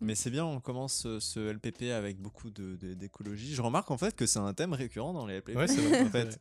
Mm. 0.00 0.06
Mais 0.06 0.14
c'est 0.14 0.30
bien, 0.30 0.44
on 0.44 0.60
commence 0.60 0.92
ce, 0.94 1.20
ce 1.20 1.40
LPP 1.50 1.92
avec 1.92 2.20
beaucoup 2.20 2.50
de- 2.50 2.76
de- 2.76 2.92
d'écologie. 2.94 3.54
Je 3.54 3.62
remarque 3.62 3.90
en 3.90 3.96
fait 3.98 4.14
que 4.14 4.26
c'est 4.26 4.38
un 4.38 4.52
thème 4.52 4.74
récurrent 4.74 5.14
dans 5.14 5.26
les 5.26 5.36
LPP. 5.36 5.56
ouais 5.56 5.68
c'est 5.68 5.80
vrai 5.80 6.00
en 6.08 6.10
fait. 6.10 6.24
vrai. 6.24 6.36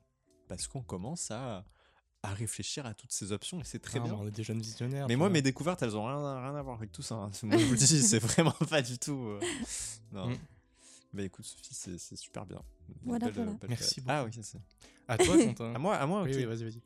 Parce 0.49 0.67
qu'on 0.67 0.81
commence 0.81 1.31
à, 1.31 1.63
à 2.23 2.33
réfléchir 2.33 2.85
à 2.85 2.93
toutes 2.93 3.11
ces 3.11 3.31
options 3.33 3.59
et 3.59 3.63
c'est 3.65 3.79
très 3.79 3.99
Ah, 3.99 4.03
bien. 4.03 4.13
mais 4.13 4.17
on 4.21 4.27
est 4.27 4.31
des 4.31 4.43
jeunes 4.43 4.61
visionnaires 4.61 5.07
Mais 5.07 5.15
moi, 5.17 5.27
vois. 5.27 5.33
mes 5.33 5.41
découvertes, 5.41 5.83
elles 5.83 5.95
ont 5.97 6.05
rien, 6.05 6.41
rien 6.41 6.55
à 6.55 6.61
voir 6.61 6.77
avec 6.77 6.91
tout 6.91 7.01
ça. 7.01 7.15
hein. 7.15 7.29
Moi, 7.43 7.57
je 7.57 7.65
vous 7.65 7.71
le 7.73 7.77
dis, 7.77 7.85
c'est 8.01 8.19
vraiment 8.19 8.55
pas 8.69 8.81
du 8.81 8.97
tout. 8.97 9.19
euh, 9.27 9.39
Non. 10.11 10.29
Mm. 10.29 10.37
Bah 11.13 11.21
écoute, 11.23 11.45
Sophie, 11.45 11.73
c'est 11.73 11.99
c'est 11.99 12.15
super 12.15 12.45
bien. 12.45 12.61
Voilà, 13.03 13.25
Belle, 13.27 13.35
voilà. 13.35 13.51
belle 13.51 13.69
Merci 13.69 14.01
palette. 14.01 14.33
Ah, 14.35 14.37
ok, 14.39 14.43
c'est. 14.43 14.57
à 15.07 15.17
toi 15.17 15.37
Quentin 15.37 15.73
À 15.75 15.77
moi, 15.77 15.95
à 15.95 16.05
moi, 16.07 16.21
ok. 16.23 16.29
oui 16.31 16.35
oui 16.37 16.45
vas-y 16.45 16.63
vas-y 16.63 16.81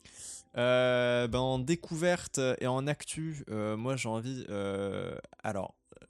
Euh, 0.57 1.27
ben, 1.27 1.39
en 1.39 1.59
découverte 1.59 2.39
et 2.59 2.67
en 2.67 2.87
actu, 2.87 3.45
euh, 3.49 3.77
moi 3.77 3.95
j'ai 3.95 4.09
envie, 4.09 4.43
euh, 4.49 5.15
alors, 5.43 5.75
euh, 6.01 6.05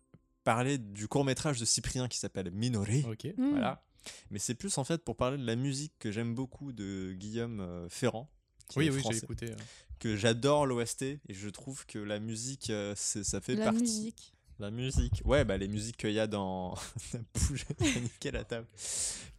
parler 0.46 0.78
du 0.78 1.08
court 1.08 1.26
métrage 1.26 1.60
de 1.60 1.66
Cyprien 1.66 2.08
qui 2.08 2.18
s'appelle 2.18 2.50
Minoré. 2.52 3.06
ok 3.08 3.26
Mm. 3.38 3.50
Voilà. 3.52 3.84
Mais 4.32 4.40
c'est 4.40 4.56
plus 4.56 4.78
en 4.78 4.86
fait 4.86 5.04
pour 5.04 5.18
parler 5.18 5.38
de 5.38 5.46
la 5.46 5.56
musique 5.58 5.94
que 6.00 6.12
j'aime 6.12 6.34
beaucoup 6.34 6.72
de 6.72 7.12
Guillaume 7.14 7.60
euh, 7.60 7.90
Ferrand. 7.90 8.30
Qui 8.70 8.80
oui 8.80 8.88
est 8.88 8.90
oui 8.92 9.02
j'ai 9.12 9.18
écouté 9.18 9.48
euh. 9.52 9.56
Que 10.00 10.16
j'adore 10.16 10.66
l'OST 10.68 11.02
et 11.04 11.20
je 11.30 11.50
trouve 11.50 11.86
que 11.88 11.98
la 11.98 12.20
musique, 12.20 12.70
euh, 12.70 12.94
ça 12.96 13.42
fait 13.42 13.56
La 13.56 13.66
partie. 13.66 13.82
musique. 13.82 14.34
La 14.60 14.70
musique. 14.72 15.22
Ouais, 15.26 15.44
bah 15.46 15.58
les 15.58 15.68
musiques 15.68 15.98
qu'il 15.98 16.12
y 16.12 16.20
a 16.20 16.28
dans. 16.28 16.76
J'ai 17.80 18.02
niqué 18.02 18.32
la 18.32 18.44
table. 18.44 18.66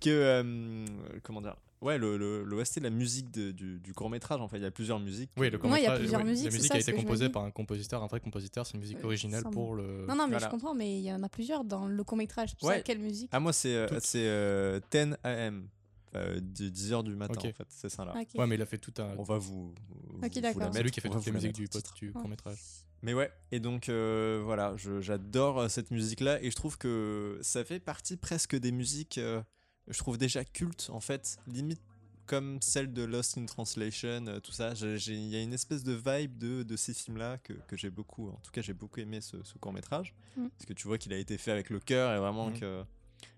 Que. 0.01 0.11
euh, 0.11 0.85
comment 1.23 1.41
dire 1.41 1.57
Ouais, 1.81 1.97
le, 1.97 2.17
le, 2.17 2.43
l'OST, 2.43 2.81
la 2.81 2.91
musique 2.91 3.31
de- 3.31 3.53
du, 3.53 3.79
du 3.79 3.93
court-métrage, 3.95 4.41
en 4.41 4.49
fait. 4.49 4.57
Il 4.57 4.65
y 4.65 4.67
a 4.67 4.71
plusieurs 4.73 4.99
musiques. 4.99 5.31
oui 5.37 5.49
le 5.49 5.59
Pour 5.61 5.69
moi, 5.69 5.79
il 5.79 5.83
y 5.83 5.87
a 5.87 5.91
court-métrage, 5.91 6.01
plusieurs 6.01 6.21
ouais, 6.23 6.27
musiques, 6.31 6.47
la 6.51 6.57
musique 6.57 6.73
ça, 6.73 6.75
a 6.77 6.81
été 6.81 6.93
composée 6.93 7.29
par 7.29 7.45
un 7.45 7.53
compositeur 7.53 8.03
un 8.03 8.09
vrai 8.09 8.19
compositeur 8.19 8.67
c'est 8.67 8.75
une 8.75 8.81
musique 8.81 8.99
Euh, 8.99 9.05
originale 9.07 9.45
pour 9.53 9.77
le 9.77 10.05
Non, 10.09 10.17
non, 10.17 10.25
mais 10.25 10.31
Voilà. 10.33 10.47
je 10.47 10.51
comprends, 10.51 10.75
mais 10.75 10.99
il 10.99 11.05
y 11.05 11.13
en 11.13 11.23
a 11.23 11.29
plusieurs 11.29 11.63
dans 11.65 11.87
le 11.87 12.03
court-métrage. 12.03 12.51
Ouais. 12.63 12.83
quelle 12.85 12.99
musique 12.99 13.29
Ah, 13.33 13.39
moi, 13.39 13.53
c'est 13.53 13.77
euh, 13.77 13.87
euh, 14.17 14.81
10 14.91 15.15
AM. 15.23 15.69
Euh, 16.15 16.41
10h 16.41 17.05
du 17.05 17.15
matin, 17.15 17.35
en 17.39 17.53
fait. 17.53 17.67
C'est 17.69 17.89
ça, 17.91 18.05
là. 18.05 18.15
Ouais 18.35 18.47
mais 18.47 18.55
il 18.55 18.63
a 18.63 18.67
fait 18.67 18.79
tout 18.79 18.95
un 18.99 19.15
On 19.19 19.23
va 19.23 19.37
vous. 19.39 19.75
vous- 19.89 20.21
Ok, 20.25 20.39
d'accord. 20.41 20.71
c'est 20.73 20.83
lui 20.83 20.91
qui 20.91 21.01
a 21.01 21.03
fait 21.03 21.09
vous 21.09 21.15
la 21.15 21.33
musiques 21.33 21.59
mettre 21.59 21.93
du, 21.93 22.01
du 22.01 22.07
Ouais. 22.09 22.13
court 22.13 22.29
métrage 22.29 22.59
Mais 23.03 23.15
ouais, 23.15 23.31
et 23.53 23.61
donc 23.61 23.89
euh, 23.89 24.41
voilà, 24.45 24.75
je- 24.77 25.01
j'adore 25.01 25.61
euh, 25.61 25.69
cette 25.69 25.91
musique-là 25.91 26.43
et 26.43 26.51
je 26.51 26.57
trouve 26.57 26.79
que 26.79 27.39
ça 27.43 27.63
fait 27.65 27.79
partie 27.79 28.17
presque 28.17 28.57
des 28.57 28.73
musiques, 28.73 29.19
euh, 29.19 29.43
je 29.87 29.99
trouve 29.99 30.19
déjà 30.19 30.45
cultes 30.45 30.89
en 30.93 31.01
fait, 31.01 31.39
limite 31.47 31.81
comme 32.27 32.61
celle 32.61 32.93
de 32.93 33.03
Lost 33.05 33.39
in 33.39 33.47
Translation, 33.47 34.27
euh, 34.27 34.41
tout 34.41 34.53
ça. 34.53 34.73
Il 34.75 35.29
y 35.29 35.37
a 35.37 35.41
une 35.43 35.53
espèce 35.55 35.83
de 35.85 35.93
vibe 35.93 36.37
de, 36.37 36.63
de 36.63 36.77
ces 36.77 36.93
films-là 36.93 37.39
que, 37.39 37.53
que 37.69 37.77
j'ai 37.77 37.89
beaucoup, 37.91 38.29
en 38.29 38.41
tout 38.43 38.51
cas 38.51 38.61
j'ai 38.63 38.75
beaucoup 38.75 39.01
aimé 39.01 39.21
ce, 39.21 39.43
ce 39.45 39.57
court-métrage, 39.59 40.15
Mm. 40.37 40.49
parce 40.49 40.67
que 40.67 40.73
tu 40.75 40.87
vois 40.89 40.99
qu'il 40.99 41.13
a 41.13 41.19
été 41.19 41.39
fait 41.39 41.53
avec 41.53 41.71
le 41.71 41.81
cœur 41.81 42.13
et 42.15 42.19
vraiment 42.19 42.51
Mm. 42.51 42.59
que... 42.61 42.85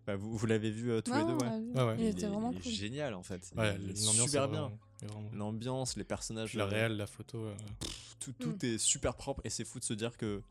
bah, 0.06 0.16
vous 0.16 0.36
vous 0.36 0.46
l'avez 0.46 0.70
vu 0.70 0.90
euh, 0.90 1.00
tous 1.00 1.10
Ouais, 1.12 1.18
les 1.18 1.24
deux, 1.24 1.32
on 1.32 1.86
ouais. 1.88 1.94
Il 1.98 2.04
Il 2.04 2.06
était 2.08 2.22
est- 2.24 2.28
vraiment 2.28 2.50
il 2.52 2.58
est 2.58 2.62
cool. 2.62 2.72
génial 2.72 3.14
en 3.14 3.22
fait. 3.22 3.50
ouais 3.56 3.76
Il 3.80 3.96
super 3.96 4.48
bien. 4.48 4.70
vraiment- 5.02 5.30
L'ambiance, 5.32 5.96
les 5.96 6.04
personnages, 6.04 6.54
la 6.54 6.64
euh, 6.64 6.68
réelle 6.68 6.96
la 6.96 7.06
photo 7.06 7.38
euh, 7.44 7.54
tout, 8.18 8.32
tout 8.32 8.64
est 8.66 8.76
super 8.78 9.14
propre 9.14 9.40
et 9.44 9.50
c'est 9.50 9.64
fou 9.64 9.78
de 9.78 9.84
se 9.84 9.94
dire 9.94 10.16
que 10.16 10.42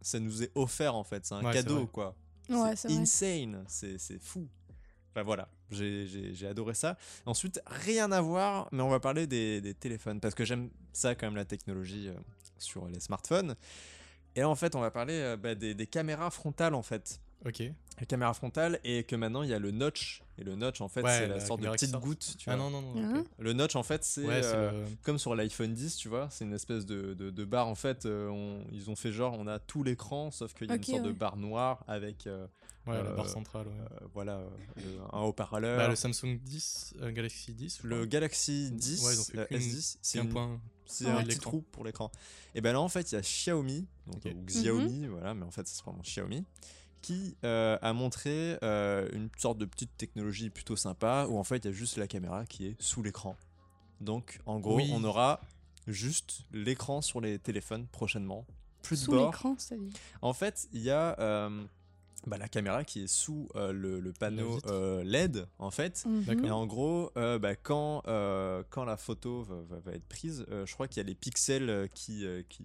ça 0.00 0.18
nous 0.20 0.42
est 0.42 0.50
offert 0.54 0.94
en 0.94 1.04
fait. 1.04 1.26
C'est 1.26 1.34
un 1.34 1.44
Ouais, 1.44 1.52
cadeau 1.52 1.86
quoi. 1.86 2.14
Ouais, 2.48 2.76
c'est 2.76 2.92
insane, 2.92 3.64
c'est 3.68 3.98
c'est 3.98 4.18
fou. 4.22 4.48
Enfin 5.12 5.22
voilà, 5.24 5.48
j'ai- 5.70 6.06
j'ai 6.06 6.34
j'ai 6.34 6.46
adoré 6.46 6.74
ça. 6.74 6.96
Ensuite, 7.26 7.60
rien 7.66 8.12
à 8.12 8.20
voir, 8.20 8.68
mais 8.72 8.82
on 8.82 8.88
va 8.90 9.00
parler 9.00 9.26
des, 9.26 9.60
des 9.60 9.74
téléphones 9.74 10.20
parce 10.20 10.34
que 10.34 10.44
j'aime 10.44 10.70
ça 10.92 11.14
quand 11.14 11.26
même 11.26 11.36
la 11.36 11.44
technologie 11.46 12.08
euh, 12.08 12.14
sur 12.58 12.86
les 12.88 13.00
smartphones. 13.00 13.56
Et 14.36 14.40
là, 14.40 14.48
en 14.50 14.54
fait, 14.54 14.74
on 14.74 14.80
va 14.80 14.90
parler 14.90 15.14
euh, 15.14 15.36
bah, 15.36 15.54
des, 15.54 15.74
des 15.74 15.86
caméras 15.86 16.30
frontales 16.30 16.74
en 16.74 16.82
fait. 16.82 17.20
Ok. 17.46 17.60
Les 17.98 18.06
caméras 18.06 18.34
frontales 18.34 18.78
et 18.84 19.04
que 19.04 19.16
maintenant 19.16 19.42
il 19.42 19.48
y 19.48 19.54
a 19.54 19.58
le 19.58 19.70
notch. 19.70 20.22
Et 20.38 20.44
le 20.44 20.54
notch 20.56 20.80
en 20.82 20.88
fait, 20.88 21.02
Ouais, 21.02 21.10
c'est 21.18 21.28
la, 21.28 21.34
la 21.36 21.40
sorte 21.40 21.60
de 21.60 21.64
caméra 21.64 21.76
petite 21.76 21.90
sort. 21.92 22.00
goutte. 22.00 22.34
Tu 22.38 22.50
Ah 22.50 22.56
vois. 22.56 22.70
non, 22.70 22.82
non, 22.82 22.92
non. 22.94 23.02
Hein 23.16 23.20
ok. 23.20 23.26
Le 23.38 23.52
notch 23.54 23.74
en 23.76 23.82
fait, 23.82 24.04
c'est 24.04 24.26
Ouais, 24.26 24.40
euh, 24.44 24.72
le- 24.84 24.96
comme 25.02 25.18
sur 25.18 25.34
l'iPhone 25.34 25.72
10, 25.72 25.96
tu 25.96 26.08
vois, 26.08 26.28
c'est 26.30 26.44
une 26.44 26.52
espèce 26.52 26.84
de, 26.84 27.14
de, 27.14 27.30
de 27.30 27.44
barre 27.44 27.68
en 27.68 27.74
fait. 27.74 28.04
euh, 28.04 28.28
on- 28.28 28.64
ils 28.72 28.90
ont 28.90 28.96
fait 28.96 29.12
genre, 29.12 29.34
on 29.38 29.46
a 29.46 29.58
tout 29.58 29.82
l'écran, 29.82 30.30
sauf 30.30 30.52
qu'il 30.52 30.66
y 30.68 30.72
a 30.72 30.76
une 30.76 30.82
sorte 30.82 31.02
de 31.04 31.12
barre 31.12 31.36
noire 31.36 31.84
avec 31.88 32.26
euh, 32.26 32.46
Ouais, 32.86 33.02
la 33.02 33.12
barre 33.12 33.28
centrale. 33.28 33.66
ouais. 33.68 33.72
euh, 34.02 34.06
voilà, 34.12 34.36
euh, 34.38 34.48
le- 34.76 34.82
un 35.16 35.20
haut-parleur. 35.22 35.78
Bah, 35.78 35.88
le 35.88 35.96
Samsung 35.96 36.38
10, 36.42 36.94
euh, 37.00 37.10
Galaxy 37.12 37.54
10. 37.54 37.80
je 37.82 37.86
Le. 37.88 38.04
Galaxy 38.06 38.70
10 38.72 39.04
Ouais, 39.06 39.14
ils 39.14 39.20
ont 39.20 39.24
fait 39.24 39.38
euh, 39.38 39.44
qu'une- 39.46 39.56
S10, 39.58 39.96
c'est 40.02 40.18
un 40.18 40.26
point. 40.26 40.60
c'est 40.84 41.06
Ouais. 41.06 41.12
un 41.12 41.22
petit 41.24 41.38
trou 41.38 41.62
pour 41.72 41.84
l'écran. 41.84 42.12
Et 42.54 42.60
ben 42.60 42.72
là 42.74 42.80
en 42.80 42.88
fait 42.88 43.10
il 43.10 43.14
y 43.14 43.18
a 43.18 43.22
Xiaomi, 43.22 43.86
donc, 44.06 44.22
ou 44.26 44.42
Xiaomi, 44.44 45.06
voilà, 45.06 45.32
mais 45.34 45.44
en 45.46 45.50
fait 45.50 45.66
c'est 45.66 45.82
vraiment 45.82 46.02
Xiaomi, 46.02 46.44
qui 47.06 47.36
euh, 47.44 47.78
a 47.82 47.92
montré 47.92 48.58
euh, 48.64 49.08
une 49.12 49.28
sorte 49.38 49.58
de 49.58 49.64
petite 49.64 49.96
technologie 49.96 50.50
plutôt 50.50 50.74
sympa 50.74 51.26
où 51.30 51.38
en 51.38 51.44
fait 51.44 51.58
il 51.58 51.66
y 51.66 51.68
a 51.68 51.72
juste 51.72 51.98
la 51.98 52.08
caméra 52.08 52.44
qui 52.46 52.66
est 52.66 52.76
sous 52.82 53.00
l'écran. 53.02 53.36
Donc 54.00 54.40
en 54.44 54.58
gros 54.58 54.76
Oui. 54.76 54.90
on 54.92 55.04
aura 55.04 55.40
juste 55.86 56.40
l'écran 56.52 57.00
sur 57.02 57.20
les 57.20 57.38
téléphones 57.38 57.86
prochainement, 57.86 58.44
plus 58.82 59.00
de 59.00 59.04
Sous 59.04 59.10
bord. 59.12 59.26
l'écran, 59.30 59.54
c'est-à-dire. 59.56 59.92
En 60.20 60.32
fait, 60.32 60.68
il 60.72 60.82
y 60.82 60.90
a 60.90 61.16
euh, 61.20 61.64
bah, 62.26 62.38
la 62.38 62.48
caméra 62.48 62.82
qui 62.82 63.04
est 63.04 63.06
sous 63.06 63.48
euh, 63.54 63.72
le, 63.72 64.00
le 64.00 64.12
panneau 64.12 64.56
vitre. 64.56 64.72
euh, 64.72 65.04
LED, 65.04 65.46
en 65.60 65.70
fait. 65.70 66.04
D'accord. 66.26 66.44
Et 66.44 66.50
en 66.50 66.66
gros, 66.66 67.12
euh, 67.16 67.38
bah, 67.38 67.54
quand, 67.54 68.02
euh, 68.08 68.64
quand 68.70 68.84
la 68.84 68.96
photo 68.96 69.42
va, 69.44 69.54
va- 69.68 69.78
va 69.80 69.92
être 69.92 70.08
prise, 70.08 70.44
euh, 70.50 70.66
je 70.66 70.74
crois 70.74 70.88
qu'il 70.88 70.96
y 70.96 71.06
a 71.06 71.08
les 71.08 71.14
pixels 71.14 71.70
euh, 71.70 71.86
qui, 71.86 72.26
euh, 72.26 72.42
qui... 72.48 72.64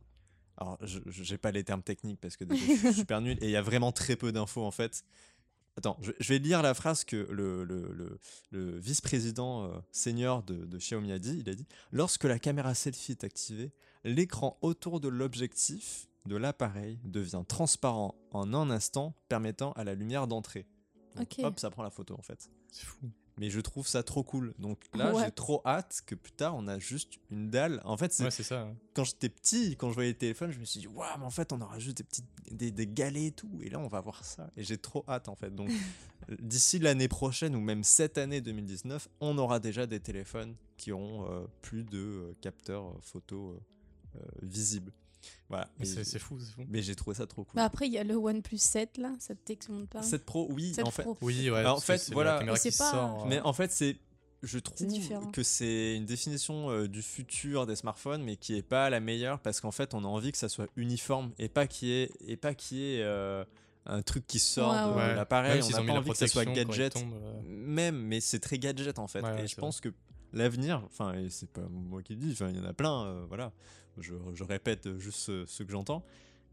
Alors, 0.61 0.77
je 0.83 0.99
j'ai 1.07 1.37
pas 1.37 1.51
les 1.51 1.63
termes 1.63 1.81
techniques 1.83 2.19
parce 2.21 2.37
que 2.37 2.43
déjà, 2.43 2.63
je 2.65 2.77
suis 2.77 2.93
super 3.05 3.19
nul 3.21 3.37
et 3.41 3.45
il 3.45 3.51
y 3.51 3.55
a 3.55 3.61
vraiment 3.61 3.91
très 3.91 4.15
peu 4.15 4.31
d'infos 4.31 4.63
en 4.63 4.71
fait. 4.71 5.03
Attends, 5.77 5.97
je, 6.01 6.11
je 6.19 6.33
vais 6.33 6.39
lire 6.39 6.61
la 6.61 6.73
phrase 6.73 7.03
que 7.05 7.15
le, 7.31 7.63
le- 7.63 7.91
le- 7.93 8.19
le 8.51 8.77
vice-président 8.77 9.63
euh, 9.65 9.69
senior 9.91 10.43
de, 10.43 10.65
de 10.65 10.77
Xiaomi 10.77 11.11
a 11.13 11.17
dit. 11.19 11.37
Il 11.39 11.49
a 11.49 11.55
dit 11.55 11.65
Lorsque 11.91 12.25
la 12.25 12.39
caméra 12.39 12.75
selfie 12.75 13.13
est 13.13 13.23
activée, 13.23 13.71
l'écran 14.03 14.57
autour 14.61 14.99
de 14.99 15.07
l'objectif 15.07 16.07
de 16.25 16.35
l'appareil 16.35 16.99
devient 17.05 17.43
transparent 17.47 18.13
en 18.31 18.53
un 18.53 18.69
instant, 18.69 19.15
permettant 19.29 19.71
à 19.73 19.83
la 19.83 19.95
lumière 19.95 20.27
d'entrer. 20.27 20.67
Hop, 21.43 21.59
ça 21.59 21.69
prend 21.71 21.83
la 21.83 21.89
photo 21.89 22.15
en 22.19 22.21
fait. 22.21 22.49
C'est 22.71 22.85
fou. 22.85 23.09
Mais 23.38 23.50
je 23.50 23.59
trouve 23.61 23.88
ça 23.88 24.03
trop 24.03 24.23
cool. 24.23 24.53
Donc 24.59 24.79
là, 24.93 25.13
Ouais. 25.13 25.23
j'ai 25.25 25.31
trop 25.31 25.61
hâte 25.65 26.01
que 26.05 26.15
plus 26.15 26.33
tard, 26.33 26.53
on 26.55 26.67
a 26.67 26.77
juste 26.79 27.13
une 27.31 27.50
dalle. 27.50 27.81
En 27.85 27.95
fait, 27.97 28.11
c'est 28.13 28.25
Ouais, 28.25 28.31
ça. 28.31 28.61
hein. 28.63 28.75
quand 28.93 29.03
j'étais 29.05 29.29
petit, 29.29 29.75
quand 29.77 29.89
je 29.89 29.95
voyais 29.95 30.11
le 30.11 30.17
téléphone, 30.17 30.51
je 30.51 30.59
me 30.59 30.65
suis 30.65 30.81
dit, 30.81 30.88
waouh, 30.88 31.17
mais 31.17 31.25
en 31.25 31.29
fait, 31.31 31.51
on 31.53 31.61
aura 31.61 31.79
juste 31.79 31.97
des 31.97 32.03
petites, 32.03 32.25
des, 32.51 32.71
des 32.71 32.88
galets 32.88 33.23
et 33.27 33.31
tout. 33.31 33.50
Et 33.63 33.69
là, 33.69 33.79
on 33.79 33.88
va 33.88 34.01
voir 34.01 34.23
ça. 34.25 34.50
Et 34.57 34.63
j'ai 34.63 34.77
trop 34.77 35.05
hâte, 35.07 35.29
en 35.29 35.35
fait. 35.35 35.55
Donc, 35.55 35.69
d'ici 36.41 36.77
l'année 36.77 37.07
prochaine 37.07 37.55
ou 37.55 37.61
même 37.61 37.83
cette 37.83 38.17
année 38.17 38.41
2019, 38.41 39.07
on 39.21 39.38
aura 39.38 39.59
déjà 39.59 39.88
des 39.88 40.00
téléphones 40.01 40.55
qui 40.77 40.91
auront 40.91 41.25
euh, 41.31 41.45
plus 41.61 41.83
de 41.85 41.97
euh, 42.00 42.33
capteurs 42.41 42.89
euh, 42.89 43.00
photo 43.01 43.51
euh, 43.51 44.17
euh, 44.17 44.25
visibles. 44.41 44.91
Voilà. 45.49 45.67
C'est 45.83 46.03
c'est 46.03 46.19
fou, 46.19 46.37
c'est 46.39 46.51
fou. 46.53 46.61
mais 46.67 46.81
j'ai 46.81 46.95
trouvé 46.95 47.15
ça 47.15 47.27
trop 47.27 47.43
cool. 47.43 47.55
Bah 47.55 47.65
après, 47.65 47.87
il 47.87 47.93
y 47.93 47.97
a 47.97 48.03
le 48.03 48.15
OnePlus 48.15 48.57
7, 48.57 48.97
là, 48.97 49.11
le 49.71 49.77
monde 49.79 49.89
parle. 49.89 50.03
7 50.05 50.25
Pro, 50.25 50.47
oui, 50.51 50.73
7 50.73 50.85
en 50.85 50.91
fait. 50.91 51.03
Pro. 51.03 51.17
Oui, 51.21 51.49
ouais. 51.49 51.59
Alors, 51.59 51.77
en 51.77 51.81
fait, 51.81 52.09
voilà. 52.13 52.41
Mais 52.43 52.55
c'est 52.55 52.71
qui 52.71 52.77
pas- 52.77 52.91
sort. 52.91 53.25
Mais 53.27 53.37
euh, 53.39 53.43
en 53.43 53.53
fait, 53.53 53.71
c'est. 53.71 53.97
Je 54.43 54.57
trouve 54.57 54.75
que 55.31 55.43
c'est 55.43 55.95
une 55.97 56.05
définition 56.07 56.71
euh, 56.71 56.87
du 56.87 57.03
futur 57.03 57.67
des 57.67 57.75
smartphones, 57.75 58.23
mais 58.23 58.37
qui 58.37 58.55
est 58.55 58.63
pas 58.63 58.89
la 58.89 58.99
meilleure 58.99 59.39
parce 59.39 59.61
qu'en 59.61 59.69
fait, 59.69 59.93
on 59.93 60.03
a 60.03 60.07
envie 60.07 60.31
que 60.31 60.37
ça 60.39 60.49
soit 60.49 60.67
uniforme 60.75 61.31
et 61.37 61.47
pas 61.47 61.67
qu'il 61.67 61.89
y 61.89 61.91
ait, 61.91 62.09
et 62.25 62.37
pas 62.37 62.55
ait 62.95 63.03
euh, 63.03 63.45
un 63.85 64.01
truc 64.01 64.25
qui 64.25 64.39
sort 64.39 64.71
Ouais, 64.71 64.93
de 64.93 64.97
ouais. 65.09 65.15
l'appareil. 65.15 65.61
On 65.61 65.69
n'a 65.69 65.75
ont 65.75 65.77
pas 65.77 65.81
mis 65.81 65.87
la 65.89 65.99
envie 65.99 66.09
que 66.09 66.17
ça 66.17 66.27
soit 66.27 66.45
gadget. 66.45 66.93
tombe, 66.93 67.13
euh, 67.13 67.39
Même, 67.45 67.97
mais 68.01 68.19
c'est 68.19 68.39
très 68.39 68.57
gadget 68.57 68.97
en 68.97 69.07
fait. 69.07 69.21
Ouais, 69.21 69.31
ouais, 69.31 69.43
et 69.43 69.47
je 69.47 69.55
pense 69.57 69.79
que 69.79 69.89
l'avenir, 70.33 70.81
enfin, 70.87 71.13
et 71.13 71.29
c'est 71.29 71.49
pas 71.51 71.67
moi 71.69 72.01
qui 72.01 72.13
le 72.13 72.19
dis, 72.21 72.31
enfin, 72.31 72.49
il 72.49 72.57
y 72.57 72.59
en 72.59 72.65
a 72.65 72.73
plein, 72.73 73.05
euh, 73.05 73.25
voilà. 73.27 73.51
Je, 74.00 74.13
je 74.33 74.43
répète 74.43 74.98
juste 74.98 75.19
ce, 75.19 75.45
ce 75.45 75.63
que 75.63 75.71
j'entends. 75.71 76.03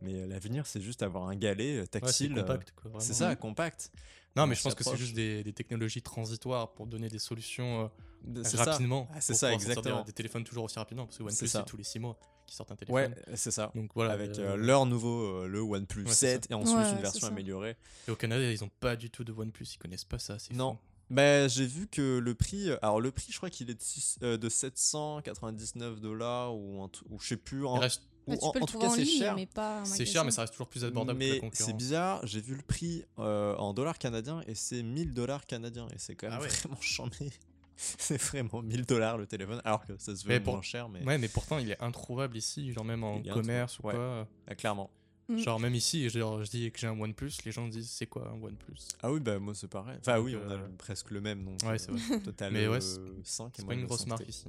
Mais 0.00 0.26
l'avenir, 0.26 0.66
c'est 0.66 0.80
juste 0.80 1.02
avoir 1.02 1.28
un 1.28 1.34
galet 1.34 1.74
euh, 1.74 1.78
ouais, 1.80 1.82
c'est 1.92 2.00
tactile. 2.00 2.32
euh, 2.38 2.42
compact, 2.42 2.72
quoi, 2.76 2.90
c'est 3.00 3.14
ça, 3.14 3.34
compact. 3.34 3.90
Non, 4.36 4.44
On 4.44 4.46
mais 4.46 4.54
je 4.54 4.62
pense 4.62 4.74
que 4.76 4.84
c'est 4.84 4.96
juste 4.96 5.14
des, 5.14 5.42
des 5.42 5.52
technologies 5.52 6.02
transitoires 6.02 6.72
pour 6.74 6.86
donner 6.86 7.08
des 7.08 7.18
solutions 7.18 7.90
euh, 8.36 8.42
C'est 8.44 8.56
ça. 8.58 8.64
rapidement. 8.64 9.08
Ah, 9.12 9.20
c'est 9.20 9.34
ça, 9.34 9.48
des- 9.48 9.54
exactement. 9.54 10.04
Des 10.04 10.12
téléphones 10.12 10.44
toujours 10.44 10.64
aussi 10.64 10.78
rapidement, 10.78 11.06
parce 11.06 11.18
que 11.18 11.24
OnePlus, 11.24 11.48
c'est 11.48 11.64
tous 11.64 11.76
les 11.76 11.82
6 11.82 11.98
mois 11.98 12.16
qu'ils 12.46 12.54
sortent 12.56 12.70
un 12.70 12.76
Ouais, 12.88 13.08
téléphone. 13.08 13.34
c'est 13.36 13.50
ça. 13.50 13.72
Donc 13.74 13.90
voilà. 13.96 14.12
avec 14.12 14.38
euh, 14.38 14.52
euh, 14.52 14.56
leur 14.56 14.86
nouveau, 14.86 15.42
euh, 15.42 15.48
le 15.48 15.60
OnePlus 15.60 16.04
Ouais, 16.04 16.10
c'est 16.10 16.34
7 16.34 16.46
et 16.50 16.54
ensuite 16.54 16.76
Ouais, 16.78 16.90
une 16.92 16.98
version 17.00 17.26
améliorée. 17.26 17.76
Et 18.06 18.12
au 18.12 18.16
Canada, 18.16 18.48
ils 18.52 18.62
ont 18.62 18.70
pas 18.78 18.94
du 18.94 19.10
tout 19.10 19.24
de 19.24 19.32
OnePlus, 19.32 19.66
ils 19.74 19.78
connaissent 19.78 20.04
pas 20.04 20.20
ça. 20.20 20.38
c'est 20.38 20.54
Non. 20.54 20.74
fou. 20.74 20.78
Bah, 21.10 21.48
j'ai 21.48 21.66
vu 21.66 21.86
que 21.86 22.18
le 22.18 22.34
prix, 22.34 22.68
euh, 22.70 22.76
alors 22.82 23.00
le 23.00 23.10
prix, 23.10 23.32
je 23.32 23.36
crois 23.38 23.50
qu'il 23.50 23.70
est 23.70 23.74
de, 23.74 23.82
six- 23.82 24.18
euh, 24.22 24.36
de 24.36 24.48
799 24.48 26.00
dollars 26.00 26.54
ou, 26.56 26.82
un 26.82 26.88
truc- 26.88 27.08
ou 27.10 27.18
je 27.18 27.28
sais 27.28 27.36
plus. 27.36 27.64
En, 27.66 27.76
Il 27.76 27.80
reste- 27.80 28.02
ou 28.26 28.32
Bah, 28.32 28.36
tu 28.38 28.44
en- 28.44 28.50
peux 28.52 28.58
en 28.58 28.66
le 28.66 28.66
tout 28.72 28.78
cas, 28.78 28.90
c'est 28.90 29.04
cher. 29.06 29.36
C'est 29.84 30.04
cher, 30.06 30.24
mais 30.24 30.30
ça 30.30 30.42
reste 30.42 30.52
toujours 30.52 30.68
plus 30.68 30.84
abordable 30.84 31.18
que 31.18 31.24
la 31.24 31.32
Mais 31.34 31.40
concurrence. 31.40 31.66
c'est 31.66 31.72
bizarre, 31.76 32.20
j'ai 32.26 32.40
vu 32.42 32.54
le 32.54 32.62
prix 32.62 33.04
euh, 33.18 33.54
en 33.56 33.72
dollars 33.72 33.98
canadiens 33.98 34.42
et 34.46 34.54
c'est 34.54 34.82
1000 34.82 35.14
dollars 35.14 35.46
canadiens 35.46 35.86
et 35.94 35.98
c'est 35.98 36.14
quand 36.14 36.28
même 36.28 36.38
Ah 36.38 36.42
ouais. 36.42 36.48
vraiment 36.48 36.80
chambé. 36.82 37.16
c'est 37.76 38.20
vraiment 38.20 38.60
1000 38.60 38.84
dollars 38.84 39.16
le 39.16 39.26
téléphone, 39.26 39.62
alors 39.64 39.86
que 39.86 39.96
ça 39.98 40.14
se 40.14 40.24
veut 40.24 40.28
Mais 40.34 40.40
pour- 40.40 40.54
moins 40.54 40.62
cher, 40.62 40.88
mais 40.90 41.02
Ouais, 41.04 41.16
mais 41.16 41.28
pourtant, 41.28 41.58
il 41.58 41.70
est 41.70 41.80
introuvable 41.82 42.36
ici, 42.36 42.70
genre 42.72 42.84
même 42.84 43.02
en 43.04 43.22
commerce 43.22 43.78
ou 43.78 43.82
quoi. 43.82 44.26
ah, 44.46 44.54
clairement. 44.54 44.90
Mm. 45.28 45.38
Genre 45.38 45.60
même 45.60 45.74
ici, 45.74 46.08
genre, 46.08 46.42
je 46.42 46.50
dis 46.50 46.70
que 46.72 46.78
j'ai 46.78 46.86
un 46.86 46.98
OnePlus, 46.98 47.32
les 47.44 47.52
gens 47.52 47.68
disent 47.68 47.90
c'est 47.90 48.06
quoi 48.06 48.28
un 48.30 48.42
OnePlus 48.42 48.78
Ah 49.02 49.12
oui, 49.12 49.20
bah 49.20 49.38
moi 49.38 49.54
c'est 49.54 49.68
pareil. 49.68 49.98
Enfin 50.00 50.16
Donc, 50.16 50.24
oui, 50.26 50.36
on 50.36 50.48
a 50.50 50.54
euh, 50.54 50.68
presque 50.78 51.10
le 51.10 51.20
même. 51.20 51.44
Donc, 51.44 51.60
Ouais, 51.64 51.70
euh, 51.74 51.78
c'est 51.78 51.90
vrai. 51.92 52.20
toi, 52.24 52.32
t'as 52.36 52.50
Mais 52.50 52.66
ouais, 52.66 52.80
c'est- 52.80 52.98
5 53.24 53.48
et 53.48 53.50
C'est 53.60 53.66
pas 53.66 53.74
une 53.74 53.84
grosse 53.84 54.04
5T. 54.04 54.08
marque 54.08 54.28
ici. 54.28 54.46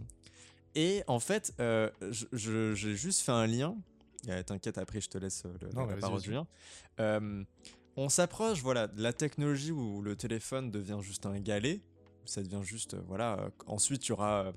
Et 0.75 1.03
en 1.07 1.19
fait, 1.19 1.53
euh, 1.59 1.89
j'ai 2.31 2.95
juste 2.95 3.21
fait 3.21 3.31
un 3.33 3.45
lien. 3.47 3.75
Euh, 4.29 4.41
T'inquiète, 4.43 4.77
après 4.77 5.01
je 5.01 5.09
te 5.09 5.17
laisse 5.17 5.43
euh, 5.45 5.53
le, 5.61 5.69
Non, 5.73 5.85
la 5.85 5.95
parole 5.97 6.21
du 6.21 6.31
lien. 6.31 6.45
Euh, 6.99 7.43
on 7.97 8.07
s'approche 8.09 8.61
voilà, 8.61 8.87
de 8.87 9.01
la 9.01 9.11
technologie 9.13 9.71
où 9.71 10.01
le 10.01 10.15
téléphone 10.15 10.71
devient 10.71 10.99
juste 11.01 11.25
un 11.25 11.39
galet. 11.39 11.81
Ça 12.25 12.41
devient 12.43 12.61
juste. 12.63 12.93
euh, 12.93 13.01
voilà. 13.07 13.37
euh, 13.39 13.49
ensuite, 13.65 14.05
il 14.05 14.09
y 14.09 14.11
aura 14.13 14.45
euh, 14.45 14.51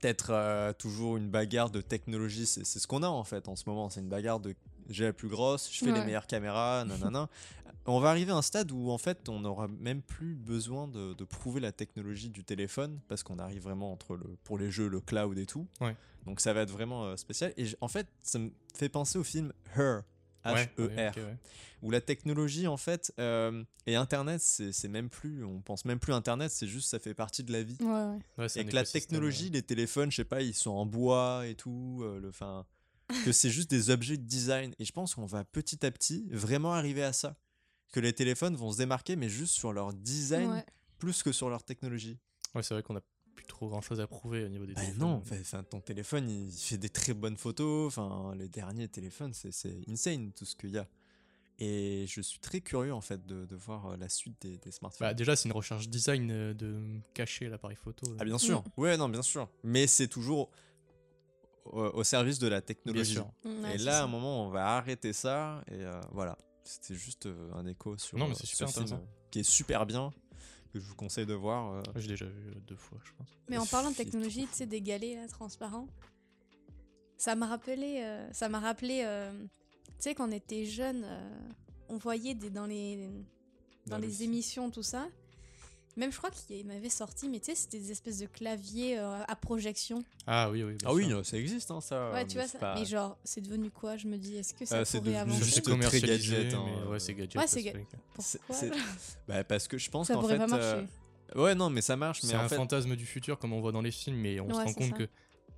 peut-être 0.00 0.30
euh, 0.30 0.72
toujours 0.72 1.16
une 1.16 1.30
bagarre 1.30 1.70
de 1.70 1.80
technologie. 1.80 2.44
C'est 2.46 2.64
c'est 2.66 2.78
ce 2.78 2.86
qu'on 2.86 3.02
a 3.02 3.08
en 3.08 3.24
fait 3.24 3.48
en 3.48 3.56
ce 3.56 3.64
moment. 3.68 3.88
C'est 3.90 4.00
une 4.00 4.08
bagarre 4.08 4.40
de 4.40 4.54
j'ai 4.90 5.04
la 5.04 5.12
plus 5.12 5.28
grosse, 5.28 5.70
je 5.72 5.84
fais 5.84 5.92
les 5.92 6.04
meilleures 6.04 6.26
caméras, 6.26 6.84
nanana. 6.86 7.28
on 7.86 8.00
va 8.00 8.10
arriver 8.10 8.32
à 8.32 8.36
un 8.36 8.42
stade 8.42 8.70
où 8.72 8.90
en 8.90 8.98
fait 8.98 9.28
on 9.28 9.40
n'aura 9.40 9.68
même 9.68 10.02
plus 10.02 10.34
besoin 10.34 10.88
de, 10.88 11.14
de 11.14 11.24
prouver 11.24 11.60
la 11.60 11.72
technologie 11.72 12.28
du 12.28 12.44
téléphone 12.44 13.00
parce 13.08 13.22
qu'on 13.22 13.38
arrive 13.38 13.62
vraiment 13.62 13.92
entre 13.92 14.16
le 14.16 14.36
pour 14.44 14.58
les 14.58 14.70
jeux 14.70 14.88
le 14.88 15.00
cloud 15.00 15.38
et 15.38 15.46
tout. 15.46 15.66
Ouais. 15.80 15.96
Donc 16.26 16.40
ça 16.40 16.52
va 16.52 16.62
être 16.62 16.70
vraiment 16.70 17.06
euh, 17.06 17.16
spécial. 17.16 17.52
Et 17.56 17.66
en 17.80 17.88
fait 17.88 18.06
ça 18.22 18.38
me 18.38 18.50
fait 18.74 18.88
penser 18.88 19.18
au 19.18 19.24
film 19.24 19.52
Her. 19.76 20.02
H-E-R, 20.44 20.78
ouais, 20.78 21.08
ok, 21.10 21.16
ouais. 21.16 21.36
où 21.82 21.90
la 21.90 22.00
technologie 22.00 22.66
en 22.66 22.78
fait 22.78 23.12
euh, 23.18 23.62
et 23.86 23.94
Internet 23.94 24.40
c'est 24.40 24.88
même 24.88 25.10
plus, 25.10 25.44
on 25.44 25.60
pense 25.60 25.84
même 25.84 25.98
plus 25.98 26.14
Internet, 26.14 26.50
c'est 26.50 26.66
juste 26.66 26.88
ça 26.88 26.98
fait 26.98 27.12
partie 27.12 27.44
de 27.44 27.52
la 27.52 27.62
vie. 27.62 27.76
Ouais, 27.80 27.88
ouais. 27.88 28.18
Ouais, 28.38 28.48
c'est 28.48 28.60
Et 28.60 28.64
que 28.64 28.74
la 28.74 28.84
technologie, 28.84 29.50
les 29.50 29.62
téléphones, 29.62 30.10
je 30.10 30.16
sais 30.16 30.24
pas, 30.24 30.40
ils 30.40 30.54
sont 30.54 30.70
en 30.70 30.86
bois 30.86 31.46
et 31.46 31.54
tout, 31.54 32.00
euh, 32.02 32.18
le, 32.20 32.32
fin, 32.32 32.64
que 33.24 33.32
c'est 33.32 33.50
juste 33.50 33.70
des 33.70 33.90
objets 33.90 34.16
de 34.16 34.22
design. 34.24 34.74
Et 34.78 34.84
je 34.84 34.92
pense 34.92 35.14
qu'on 35.14 35.26
va 35.26 35.44
petit 35.44 35.84
à 35.84 35.90
petit 35.90 36.26
vraiment 36.30 36.72
arriver 36.74 37.02
à 37.02 37.12
ça. 37.12 37.36
Que 37.92 38.00
les 38.00 38.12
téléphones 38.12 38.54
vont 38.56 38.70
se 38.72 38.78
démarquer, 38.78 39.16
mais 39.16 39.28
juste 39.28 39.54
sur 39.54 39.72
leur 39.72 39.92
design 39.92 40.50
Ouais. 40.50 40.64
plus 40.98 41.22
que 41.22 41.32
sur 41.32 41.50
leur 41.50 41.62
technologie. 41.64 42.18
ouais. 42.54 42.62
C'est 42.62 42.74
vrai 42.74 42.82
qu'on 42.82 42.96
a 42.96 43.00
plus 43.34 43.46
trop 43.46 43.68
grand 43.68 43.80
chose 43.80 44.00
à 44.00 44.06
prouver 44.06 44.44
au 44.44 44.48
niveau 44.48 44.66
des 44.66 44.74
Bah 44.74 44.82
téléphones. 44.82 45.00
non, 45.00 45.22
enfin, 45.40 45.62
ton 45.64 45.80
téléphone, 45.80 46.28
il 46.30 46.52
fait 46.52 46.78
des 46.78 46.88
très 46.90 47.14
bonnes 47.14 47.36
photos. 47.36 47.86
Enfin, 47.88 48.34
les 48.36 48.48
derniers 48.48 48.86
téléphones, 48.88 49.32
c'est 49.34 49.50
c'est 49.52 49.76
insane 49.88 50.32
tout 50.32 50.44
ce 50.44 50.54
qu'il 50.54 50.70
y 50.70 50.78
a. 50.78 50.86
Et 51.62 52.06
je 52.08 52.20
suis 52.22 52.38
très 52.38 52.60
curieux 52.62 52.94
en 52.94 53.00
fait 53.02 53.26
de, 53.26 53.44
de 53.44 53.56
voir 53.56 53.86
euh, 53.86 53.96
la 53.98 54.08
suite 54.08 54.40
des, 54.40 54.56
des 54.58 54.70
smartphones. 54.70 55.08
Bah, 55.08 55.14
déjà, 55.14 55.36
c'est 55.36 55.48
une 55.48 55.54
recherche 55.54 55.88
design 55.88 56.30
euh, 56.30 56.54
de 56.54 56.80
cacher 57.12 57.48
l'appareil 57.48 57.76
photo. 57.76 58.06
Ah 58.18 58.24
bien 58.24 58.38
sûr, 58.38 58.64
ouais 58.78 58.96
non 58.96 59.08
bien 59.10 59.20
sûr, 59.22 59.48
mais 59.62 59.86
c'est 59.86 60.08
toujours 60.08 60.50
au, 61.64 61.80
au 61.82 62.04
service 62.04 62.38
de 62.38 62.48
la 62.48 62.60
Bien 62.60 62.66
technologie. 62.66 63.14
sûr. 63.14 63.30
Ouais, 63.44 63.74
et 63.74 63.78
là, 63.78 64.00
à 64.00 64.04
un 64.04 64.06
moment, 64.06 64.46
on 64.46 64.50
va 64.50 64.76
arrêter 64.76 65.12
ça. 65.12 65.62
Et 65.70 65.74
euh, 65.84 66.00
voilà. 66.12 66.36
C'était 66.64 66.94
juste 66.94 67.26
euh, 67.26 67.50
un 67.54 67.66
écho 67.66 67.96
sur, 67.96 68.18
Non, 68.18 68.26
mais 68.26 68.32
euh, 68.32 68.34
c'est 68.34 68.46
ce 68.46 68.56
super 68.56 68.68
film, 68.68 68.92
euh, 68.92 69.04
qui 69.30 69.40
est 69.40 69.42
super 69.44 69.86
bien, 69.86 70.10
que 70.72 70.78
je 70.78 70.84
vous 70.84 70.94
conseille 70.94 71.26
de 71.26 71.34
voir. 71.34 71.72
euh. 71.72 71.82
J'ai 71.96 72.08
déjà 72.08 72.26
vu 72.26 72.54
deux 72.66 72.76
fois, 72.76 72.98
je 73.04 73.10
pense. 73.16 73.28
Mais 73.48 73.58
en 73.58 73.66
parlant 73.66 73.90
de 73.90 73.96
technologie, 73.96 74.46
tu 74.46 74.54
sais, 74.54 74.66
des 74.66 74.80
galets 74.82 75.16
là, 75.16 75.26
transparents, 75.26 75.88
ça 77.16 77.34
m'a 77.34 77.46
rappelé, 77.46 78.00
euh, 78.02 78.32
ça 78.32 78.48
m'a 78.48 78.60
rappelé 78.60 79.02
euh, 79.04 79.32
sais, 79.98 80.14
quand 80.14 80.28
on 80.28 80.32
était 80.32 80.64
jeune, 80.64 81.02
euh, 81.04 81.38
on 81.88 81.96
voyait 81.98 82.34
des, 82.34 82.50
dans 82.50 82.66
les, 82.66 83.08
dans, 83.86 83.96
Dans 83.96 83.98
les, 83.98 84.06
les- 84.06 84.22
émissions, 84.24 84.70
tout 84.70 84.82
ça. 84.82 85.08
Même, 85.96 86.12
je 86.12 86.18
crois 86.18 86.30
qu'il 86.30 86.64
m'avait 86.66 86.88
sorti, 86.88 87.28
mais 87.28 87.40
tu 87.40 87.46
sais, 87.46 87.54
c'était 87.54 87.78
des 87.78 87.90
espèces 87.90 88.18
de 88.18 88.26
claviers 88.26 88.98
euh, 88.98 89.22
à 89.26 89.36
projection. 89.36 90.02
Ah 90.26 90.48
oui, 90.50 90.62
oui. 90.62 90.76
Ah 90.84 90.94
oui, 90.94 91.04
sûr. 91.06 91.16
non, 91.16 91.24
ça 91.24 91.36
existe, 91.36 91.70
hein, 91.72 91.80
ça. 91.80 92.10
ouais, 92.12 92.22
mais 92.22 92.26
tu 92.26 92.36
vois 92.38 92.46
ça. 92.46 92.58
pas- 92.58 92.74
Mais 92.76 92.84
genre, 92.86 93.18
c'est 93.24 93.40
devenu 93.40 93.70
quoi 93.70 93.96
Je 93.96 94.06
me 94.06 94.16
dis, 94.16 94.36
est-ce 94.36 94.54
que 94.54 94.64
ça 94.64 94.76
Euh, 94.78 94.84
c'est 94.84 94.98
pourrait 94.98 95.10
devenu 95.10 95.20
avancer 95.22 95.44
juste 95.44 95.54
C'est 95.56 95.60
très 95.62 95.72
commercialisé, 95.72 96.36
gadget, 96.36 96.54
hein, 96.54 96.62
mais 96.64 96.72
euh. 96.82 96.90
ouais, 96.90 97.00
c'est 97.00 97.14
gadget. 97.14 97.34
Ouais, 97.36 97.42
ça, 97.42 97.48
c'est 97.48 97.60
ce 97.60 97.64
ga- 97.64 97.72
truc. 97.72 97.86
C'est- 98.20 98.38
Pourquoi 98.46 98.68
Bah, 99.28 99.44
parce 99.44 99.66
que 99.68 99.78
je 99.78 99.90
pense 99.90 100.06
Ça 100.06 100.14
qu'en 100.14 100.20
pourrait 100.20 100.34
fait. 100.34 100.38
pas 100.38 100.46
marcher. 100.46 100.86
euh, 101.36 101.42
Ouais, 101.42 101.54
non, 101.54 101.70
mais 101.70 101.80
ça 101.80 101.96
marche, 101.96 102.22
mais 102.22 102.30
C'est 102.30 102.34
un 102.36 102.48
fait. 102.48 102.56
fantasme 102.56 102.94
du 102.96 103.06
futur 103.06 103.38
comme 103.38 103.52
on 103.52 103.60
voit 103.60 103.72
dans 103.72 103.82
les 103.82 103.90
films, 103.92 104.16
mais 104.16 104.40
on 104.40 104.48
se 104.48 104.54
rend 104.54 104.72
compte 104.72 104.90
ça. 104.90 104.96
que 104.96 105.08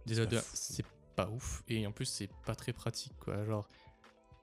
déjà 0.07 0.23
C'est 0.25 0.29
pas 0.31 0.37
de- 0.37 0.41
fou. 0.41 0.51
c'est 0.55 0.85
pas 1.15 1.29
ouf 1.31 1.62
et 1.69 1.87
en 1.87 1.93
plus 1.93 2.07
c'est 2.07 2.31
pas 2.47 2.55
très 2.55 2.73
pratique 2.73 3.12
quoi. 3.21 3.45
Genre, 3.45 3.67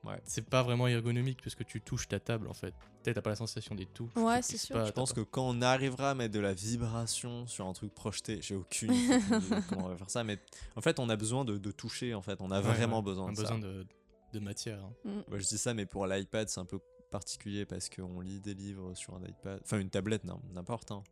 Ouais. 0.05 0.21
c'est 0.23 0.47
pas 0.49 0.63
vraiment 0.63 0.87
ergonomique 0.87 1.41
parce 1.43 1.55
que 1.55 1.63
tu 1.63 1.81
touches 1.81 2.07
ta 2.07 2.19
table 2.21 2.47
en 2.47 2.53
fait. 2.53 2.73
Peut-être 3.03 3.15
t'as 3.15 3.21
pas 3.21 3.31
la 3.31 3.35
sensation 3.35 3.75
des 3.75 3.85
touches. 3.85 4.15
Ouais, 4.15 4.41
c'est 4.41 4.57
sûr. 4.57 4.75
pas, 4.77 4.85
Je 4.85 4.91
pense 4.91 5.09
pas- 5.13 5.21
que 5.21 5.25
quand 5.29 5.47
on 5.49 5.61
arrivera 5.61 6.11
à 6.11 6.13
mettre 6.15 6.33
de 6.33 6.39
la 6.39 6.53
vibration 6.53 7.45
sur 7.47 7.65
un 7.67 7.73
truc 7.73 7.93
projeté, 7.93 8.39
j'ai 8.41 8.55
aucune 8.55 8.93
idée 8.93 9.17
de 9.19 9.67
comment 9.69 9.85
on 9.85 9.89
va 9.89 9.97
faire 9.97 10.09
ça, 10.09 10.23
mais 10.23 10.39
en 10.77 10.81
fait, 10.81 10.99
on 10.99 11.09
a 11.09 11.15
besoin 11.17 11.43
de, 11.43 11.57
de 11.57 11.71
toucher, 11.71 12.13
en 12.13 12.21
fait, 12.21 12.39
on 12.41 12.49
a 12.51 12.57
Ouais, 12.61 12.67
vraiment 12.67 12.97
ouais, 12.99 13.03
besoin 13.05 13.27
un 13.27 13.31
de 13.31 13.35
ça. 13.35 13.41
besoin 13.43 13.59
de, 13.59 13.85
de 14.33 14.39
matière. 14.39 14.79
hein. 14.83 14.93
Mm. 15.03 15.33
Ouais, 15.33 15.39
je 15.39 15.47
dis 15.47 15.57
ça, 15.57 15.73
mais 15.73 15.85
pour 15.85 16.07
l'iPad, 16.07 16.47
c'est 16.47 16.59
un 16.61 16.65
peu 16.65 16.79
particulier 17.11 17.65
parce 17.65 17.89
qu'on 17.89 18.21
lit 18.21 18.39
des 18.39 18.53
livres 18.53 18.93
sur 18.93 19.15
un 19.15 19.21
iPad, 19.25 19.59
enfin 19.63 19.79
une 19.79 19.89
tablette, 19.89 20.23
non, 20.23 20.39
n'importe. 20.53 20.91
Hein. 20.91 21.03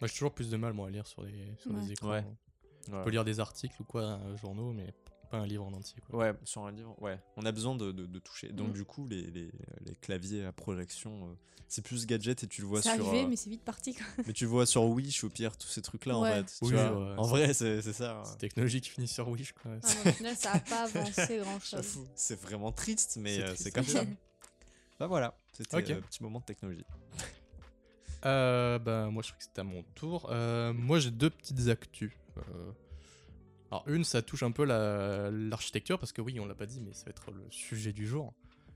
Moi 0.00 0.06
j'ai 0.08 0.12
toujours 0.14 0.32
plus 0.32 0.48
de 0.48 0.56
mal 0.56 0.72
moi 0.72 0.86
à 0.86 0.90
lire 0.90 1.06
sur 1.06 1.22
les, 1.24 1.54
sur 1.58 1.72
Ouais. 1.72 1.80
les 1.80 1.92
écrans. 1.92 2.08
Ouais. 2.10 2.24
Je 2.88 2.94
ouais. 2.94 3.02
peux 3.04 3.10
lire 3.10 3.24
des 3.24 3.38
articles 3.40 3.74
ou 3.80 3.84
quoi, 3.84 4.02
euh, 4.02 4.36
journaux, 4.36 4.72
mais 4.72 4.94
pas 5.30 5.38
un 5.38 5.46
livre 5.46 5.64
en 5.64 5.72
entier. 5.72 5.96
Quoi. 6.10 6.18
Ouais, 6.18 6.34
sur 6.44 6.64
un 6.66 6.72
livre, 6.72 6.94
ouais. 7.00 7.18
On 7.36 7.44
a 7.46 7.52
besoin 7.52 7.74
de, 7.76 7.92
de, 7.92 8.06
de 8.06 8.18
toucher. 8.18 8.48
Donc, 8.52 8.68
Mm. 8.70 8.72
du 8.72 8.84
coup, 8.84 9.06
les, 9.08 9.22
les, 9.30 9.50
les 9.86 9.94
claviers 10.00 10.44
à 10.44 10.52
projection, 10.52 11.28
euh, 11.28 11.34
c'est 11.68 11.82
plus 11.82 12.04
gadget 12.06 12.42
et 12.42 12.46
tu 12.48 12.62
le 12.62 12.66
vois 12.66 12.82
C'est 12.82 12.94
sur. 12.96 13.06
arrivé, 13.08 13.24
euh, 13.24 13.28
mais 13.28 13.36
c'est 13.36 13.48
vite 13.50 13.62
parti. 13.64 13.94
Quoi. 13.94 14.04
mais 14.26 14.32
tu 14.32 14.44
le 14.44 14.50
vois 14.50 14.66
sur 14.66 14.84
Wish, 14.84 15.22
au 15.24 15.28
pire, 15.30 15.56
tous 15.56 15.68
ces 15.68 15.82
trucs-là, 15.82 16.18
Ouais. 16.18 16.30
en 16.30 16.34
fait. 16.34 16.44
tu 16.58 16.64
Oui, 16.64 16.72
vois. 16.72 16.92
ouais, 16.92 17.16
en 17.18 17.24
c'est- 17.24 17.30
vrai, 17.30 17.54
c'est 17.54 17.82
c'est 17.82 17.92
ça. 17.92 18.22
C'est 18.24 18.38
technologie 18.38 18.80
qui 18.80 18.90
finit 18.90 19.08
sur 19.08 19.28
Wish 19.28 19.52
quoi. 19.52 19.70
Ah, 19.82 20.08
au 20.08 20.12
final, 20.12 20.36
ça 20.36 20.52
a 20.52 20.58
pas 20.60 20.82
avancé 20.94 21.38
grand 21.38 21.60
chose. 21.60 21.70
J'avoue, 21.70 22.06
c'est 22.14 22.40
vraiment 22.40 22.72
triste, 22.72 23.16
mais 23.20 23.36
C'est 23.36 23.42
euh, 23.44 23.54
c'est 23.56 23.70
comme 23.70 23.84
ça. 23.84 24.02
bah 24.98 25.06
voilà, 25.06 25.36
c'était 25.52 25.76
un 25.76 26.00
petit 26.00 26.22
moment 26.22 26.40
de 26.40 26.44
technologie. 26.44 26.84
Euh, 28.26 28.78
bah, 28.78 29.08
moi, 29.10 29.22
je 29.22 29.28
crois 29.28 29.38
que 29.38 29.44
c'était 29.44 29.60
à 29.60 29.64
mon 29.64 29.82
tour. 29.94 30.28
Euh, 30.30 30.72
moi, 30.74 30.98
j'ai 30.98 31.10
deux 31.10 31.30
petites 31.30 31.68
actus. 31.68 32.12
Euh, 32.36 32.72
alors, 33.70 33.84
une, 33.88 34.04
ça 34.04 34.22
touche 34.22 34.42
un 34.42 34.50
peu 34.50 34.64
la- 34.64 35.30
l'architecture, 35.30 35.98
parce 35.98 36.12
que 36.12 36.20
oui, 36.20 36.38
on 36.40 36.46
l'a 36.46 36.54
pas 36.54 36.66
dit, 36.66 36.80
mais 36.80 36.92
ça 36.92 37.04
va 37.06 37.10
être 37.10 37.30
le 37.30 37.44
sujet 37.50 37.92
du 37.92 38.06
jour. 38.06 38.32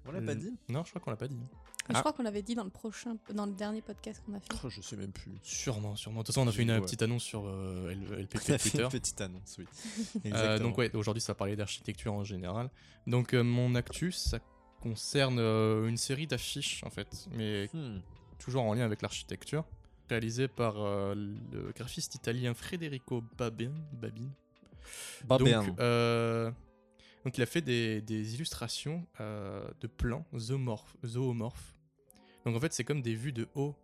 On 0.06 0.12
l'a 0.12 0.20
pas 0.20 0.32
Euh, 0.32 0.34
dit 0.34 0.52
Non, 0.68 0.84
je 0.84 0.90
crois 0.90 1.00
qu'on 1.00 1.10
l'a 1.10 1.16
pas 1.16 1.28
dit. 1.28 1.36
Mais 1.36 1.46
Ah. 1.88 1.94
Je 1.94 1.98
crois 2.00 2.12
qu'on 2.12 2.22
l'avait 2.22 2.42
dit 2.42 2.54
dans 2.54 2.64
le 2.64 2.70
prochain, 2.70 3.16
dans 3.34 3.44
le 3.46 3.52
dernier 3.52 3.82
podcast 3.82 4.22
qu'on 4.24 4.34
a 4.34 4.40
fait. 4.40 4.48
Oh, 4.64 4.70
Je 4.70 4.80
sais 4.80 4.96
même 4.96 5.12
plus. 5.12 5.32
Sûrement, 5.42 5.96
sûrement. 5.96 6.20
De 6.20 6.26
toute 6.26 6.34
façon, 6.34 6.46
on 6.46 6.48
a 6.48 6.52
fait 6.52 6.62
une 6.62 6.70
Ouais. 6.70 6.80
petite 6.80 7.02
annonce 7.02 7.22
sur 7.24 7.42
euh, 7.46 7.90
LPP 7.90 8.56
Twitter. 8.58 8.82
une 8.84 8.88
petite 8.88 9.20
annonce, 9.20 9.56
oui. 9.58 9.64
Euh, 10.16 10.20
Exactement. 10.24 10.68
donc, 10.68 10.78
ouais, 10.78 10.94
aujourd'hui, 10.94 11.20
ça 11.20 11.34
parlait 11.34 11.56
d'architecture 11.56 12.12
en 12.14 12.24
général. 12.24 12.70
Donc, 13.06 13.34
euh, 13.34 13.42
mon 13.42 13.74
actu, 13.74 14.12
ça 14.12 14.38
concerne 14.80 15.38
euh, 15.38 15.86
une 15.88 15.96
série 15.98 16.26
d'affiches, 16.26 16.82
en 16.84 16.90
fait, 16.90 17.26
mais 17.32 17.68
Hmm. 17.74 18.00
toujours 18.38 18.62
en 18.64 18.72
lien 18.74 18.84
avec 18.84 19.02
l'architecture, 19.02 19.64
réalisée 20.08 20.48
par 20.48 20.74
euh, 20.78 21.14
le 21.14 21.72
graphiste 21.74 22.14
italien 22.14 22.54
Federico 22.54 23.22
Babin. 23.36 23.72
Babin. 23.92 24.30
Donc, 25.28 25.78
euh, 25.80 26.50
donc 27.24 27.38
il 27.38 27.42
a 27.42 27.46
fait 27.46 27.60
des, 27.62 28.00
des 28.02 28.34
illustrations 28.34 29.06
euh, 29.20 29.66
de 29.80 29.86
plans 29.86 30.24
zoomorphes, 30.36 30.96
zoomorphes. 31.04 31.74
Donc 32.44 32.56
en 32.56 32.60
fait 32.60 32.72
c'est 32.72 32.84
comme 32.84 33.02
des 33.02 33.14
vues 33.14 33.32
de 33.32 33.48
haut. 33.54 33.74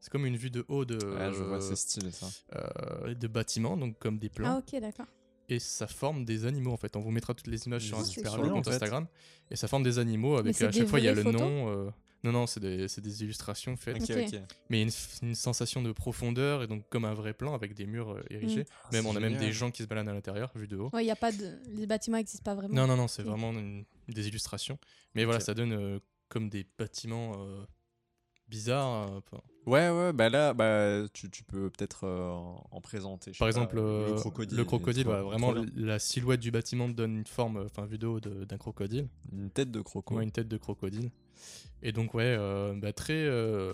C'est 0.00 0.10
comme 0.10 0.24
une 0.26 0.36
vue 0.36 0.50
de 0.50 0.64
haut 0.68 0.84
de, 0.84 0.96
Ouais, 0.96 1.32
je 1.32 1.42
vois, 1.42 1.60
c'est 1.60 1.76
stylé 1.76 2.10
ça. 2.10 2.26
euh, 2.56 3.14
de 3.14 3.26
bâtiments, 3.28 3.76
donc 3.76 3.98
comme 3.98 4.18
des 4.18 4.30
plans. 4.30 4.56
Ah, 4.56 4.58
ok, 4.58 4.80
d'accord. 4.80 5.06
Et 5.48 5.58
ça 5.58 5.86
forme 5.86 6.24
des 6.24 6.46
animaux 6.46 6.72
en 6.72 6.76
fait. 6.76 6.94
On 6.96 7.00
vous 7.00 7.10
mettra 7.10 7.34
toutes 7.34 7.48
les 7.48 7.66
images 7.66 7.82
sur 7.82 7.98
un 7.98 8.04
C'est 8.04 8.12
super 8.12 8.36
compte 8.36 8.50
en 8.50 8.62
fait. 8.62 8.70
Instagram. 8.70 9.06
Et 9.50 9.56
ça 9.56 9.66
forme 9.68 9.82
des 9.82 9.98
animaux 9.98 10.36
avec 10.36 10.54
c'est 10.54 10.66
à 10.66 10.72
chaque 10.72 10.86
fois 10.86 11.00
il 11.00 11.04
y 11.04 11.08
a 11.08 11.12
le 11.14 11.24
nom. 11.24 11.92
Non, 12.22 12.32
non, 12.32 12.46
c'est 12.46 12.60
des, 12.60 12.86
c'est 12.88 13.00
des 13.00 13.22
illustrations 13.22 13.76
faites. 13.76 13.96
Ok, 13.96 14.10
Ok. 14.10 14.24
ok. 14.34 14.40
Mais 14.68 14.82
une, 14.82 14.90
une 15.22 15.34
sensation 15.34 15.80
de 15.82 15.90
profondeur 15.92 16.62
et 16.62 16.66
donc 16.66 16.86
comme 16.90 17.04
un 17.06 17.14
vrai 17.14 17.32
plan 17.32 17.54
avec 17.54 17.74
des 17.74 17.86
murs 17.86 18.10
euh, 18.10 18.22
érigés. 18.28 18.66
Même 18.92 19.04
c'est 19.04 19.08
on 19.10 19.16
a 19.16 19.20
même 19.20 19.38
des 19.38 19.52
gens 19.52 19.70
qui 19.70 19.82
se 19.82 19.88
baladent 19.88 20.08
à 20.08 20.12
l'intérieur, 20.12 20.50
vu 20.54 20.68
de 20.68 20.76
haut. 20.76 20.90
Ouais, 20.92 21.02
il 21.04 21.08
y 21.08 21.10
a 21.10 21.16
pas 21.16 21.32
de. 21.32 21.58
Les 21.74 21.86
bâtiments 21.86 22.18
n'existent 22.18 22.44
pas 22.44 22.54
vraiment. 22.54 22.74
Non, 22.74 22.86
non, 22.86 22.96
non, 22.96 23.08
c'est 23.08 23.22
vraiment 23.22 23.52
une- 23.52 23.84
des 24.08 24.28
illustrations. 24.28 24.78
Mais 25.14 25.24
voilà, 25.24 25.40
ça 25.40 25.54
donne 25.54 25.72
euh, 25.72 25.98
comme 26.28 26.48
des 26.50 26.66
bâtiments 26.78 27.32
euh, 27.38 27.64
bizarres. 28.48 29.12
euh, 29.32 29.38
Ouais, 29.66 29.88
ouais, 29.90 30.12
bah 30.12 30.28
là, 30.30 30.52
bah, 30.54 31.06
tu, 31.12 31.30
tu 31.30 31.44
peux 31.44 31.70
peut-être 31.70 32.04
euh, 32.04 32.30
en 32.30 32.66
en 32.70 32.80
présenter. 32.80 33.30
Par 33.32 33.38
pas, 33.40 33.48
exemple, 33.48 33.78
euh, 33.78 34.08
le 34.08 34.14
crocodile. 34.14 34.56
le 34.58 34.64
crocodile, 34.64 35.06
ouais, 35.08 35.22
vraiment, 35.22 35.54
la 35.74 35.98
silhouette 35.98 36.40
du 36.40 36.50
bâtiment 36.50 36.88
donne 36.88 37.16
une 37.18 37.26
forme, 37.26 37.58
enfin, 37.64 37.86
vue 37.86 37.98
de 37.98 38.06
haut 38.06 38.20
d'un 38.20 38.58
crocodile. 38.58 39.08
Une 39.32 39.50
tête 39.50 39.70
de 39.70 39.80
croco. 39.80 40.16
Ouais, 40.16 40.24
une 40.24 40.32
tête 40.32 40.48
de 40.48 40.56
crocodile. 40.56 41.10
Et 41.82 41.92
donc, 41.92 42.12
ouais, 42.14 42.24
euh, 42.38 42.74
bah, 42.74 42.92
très, 42.92 43.14
euh, 43.24 43.72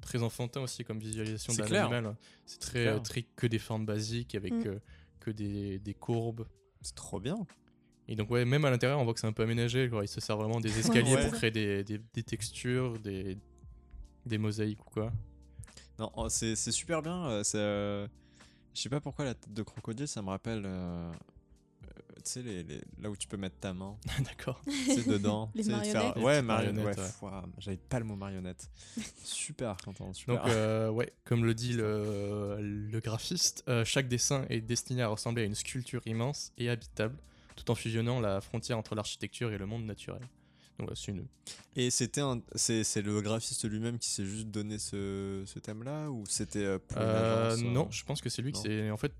très 0.00 0.22
enfantin 0.22 0.60
aussi 0.60 0.84
comme 0.84 0.98
visualisation 1.00 1.52
d'un 1.54 1.64
animal. 1.64 2.06
hein. 2.06 2.16
C'est 2.46 2.60
très, 2.60 2.86
euh, 2.86 2.98
très 3.00 3.22
que 3.22 3.46
des 3.48 3.58
formes 3.58 3.84
basiques 3.84 4.34
avec 4.36 4.52
Mm. 4.52 4.62
euh, 4.66 4.78
que 5.20 5.30
des, 5.30 5.78
des 5.80 5.94
courbes. 5.94 6.46
C'est 6.82 6.94
trop 6.94 7.18
bien. 7.20 7.36
Et 8.08 8.14
donc, 8.16 8.30
ouais, 8.30 8.44
même 8.44 8.64
à 8.64 8.70
l'intérieur, 8.70 8.98
on 9.00 9.04
voit 9.04 9.14
que 9.14 9.20
c'est 9.20 9.26
un 9.26 9.32
peu 9.32 9.42
aménagé. 9.42 9.88
Quoi. 9.88 10.04
Il 10.04 10.08
se 10.08 10.20
sert 10.20 10.36
vraiment 10.36 10.60
des 10.60 10.78
escaliers 10.78 11.14
Ouais. 11.14 11.22
pour 11.28 11.32
créer 11.32 11.50
des, 11.50 11.82
des, 11.84 11.98
des 12.12 12.22
textures, 12.22 12.98
des, 12.98 13.36
des 14.26 14.38
mosaïques 14.38 14.84
ou 14.86 14.90
quoi. 14.90 15.12
Non, 15.98 16.10
oh, 16.16 16.28
c'est 16.28 16.56
c'est 16.56 16.72
super 16.72 17.02
bien. 17.02 17.42
Je 17.44 18.06
sais 18.74 18.88
pas 18.88 19.00
pourquoi 19.00 19.24
la 19.24 19.34
tête 19.34 19.52
de 19.52 19.62
crocodile, 19.62 20.08
ça 20.08 20.22
me 20.22 20.28
rappelle. 20.30 20.66
Tu 22.24 22.30
sais, 22.30 22.42
les, 22.42 22.62
les- 22.62 22.80
là 23.00 23.10
où 23.10 23.16
tu 23.16 23.26
peux 23.28 23.36
mettre 23.36 23.58
ta 23.58 23.72
main, 23.74 23.96
D'accord. 24.24 24.60
c'est 24.86 25.06
dedans. 25.06 25.50
Les 25.54 25.64
marionnettes. 25.64 26.16
Les 26.16 26.22
Ouais, 26.22 26.42
marionnettes, 26.42 26.98
Ouais, 27.22 27.30
J'avais 27.58 27.76
pas 27.76 27.98
le 27.98 28.04
mot 28.04 28.16
marionnette. 28.16 28.70
super, 29.24 29.76
Quentin, 29.84 30.12
super. 30.12 30.36
Donc, 30.42 30.46
euh, 30.52 30.88
ouais, 30.90 31.12
comme 31.24 31.44
le 31.44 31.54
dit 31.54 31.72
le, 31.72 32.58
le 32.60 33.00
graphiste, 33.00 33.64
euh, 33.68 33.84
chaque 33.84 34.08
dessin 34.08 34.44
est 34.48 34.60
destiné 34.60 35.02
à 35.02 35.08
ressembler 35.08 35.42
à 35.42 35.46
une 35.46 35.54
sculpture 35.54 36.02
immense 36.06 36.52
et 36.58 36.68
habitable, 36.70 37.16
tout 37.56 37.70
en 37.70 37.74
fusionnant 37.74 38.20
la 38.20 38.40
frontière 38.40 38.78
entre 38.78 38.94
l'architecture 38.94 39.52
et 39.52 39.58
le 39.58 39.66
monde 39.66 39.84
naturel. 39.84 40.22
Donc, 40.78 40.88
ouais, 40.88 40.96
c'est 40.96 41.12
une, 41.12 41.26
Et 41.76 41.90
c'était 41.90 42.22
un... 42.22 42.40
c'est 42.54 42.82
c'est 42.82 43.02
le 43.02 43.20
graphiste 43.20 43.68
lui-même 43.68 43.98
qui 43.98 44.08
s'est 44.08 44.24
juste 44.24 44.46
donné 44.48 44.78
ce, 44.78 45.42
ce 45.46 45.58
thème-là 45.58 46.10
ou 46.10 46.24
c'était 46.26 46.64
euh, 46.64 46.78
Euh, 46.96 47.56
non, 47.58 47.88
je 47.90 48.04
pense 48.04 48.20
que 48.22 48.30
c'est 48.30 48.40
lui 48.42 48.52
qui 48.52 48.60
non. 48.60 48.64
s'est. 48.64 48.90
En 48.90 48.96
fait, 48.96 49.12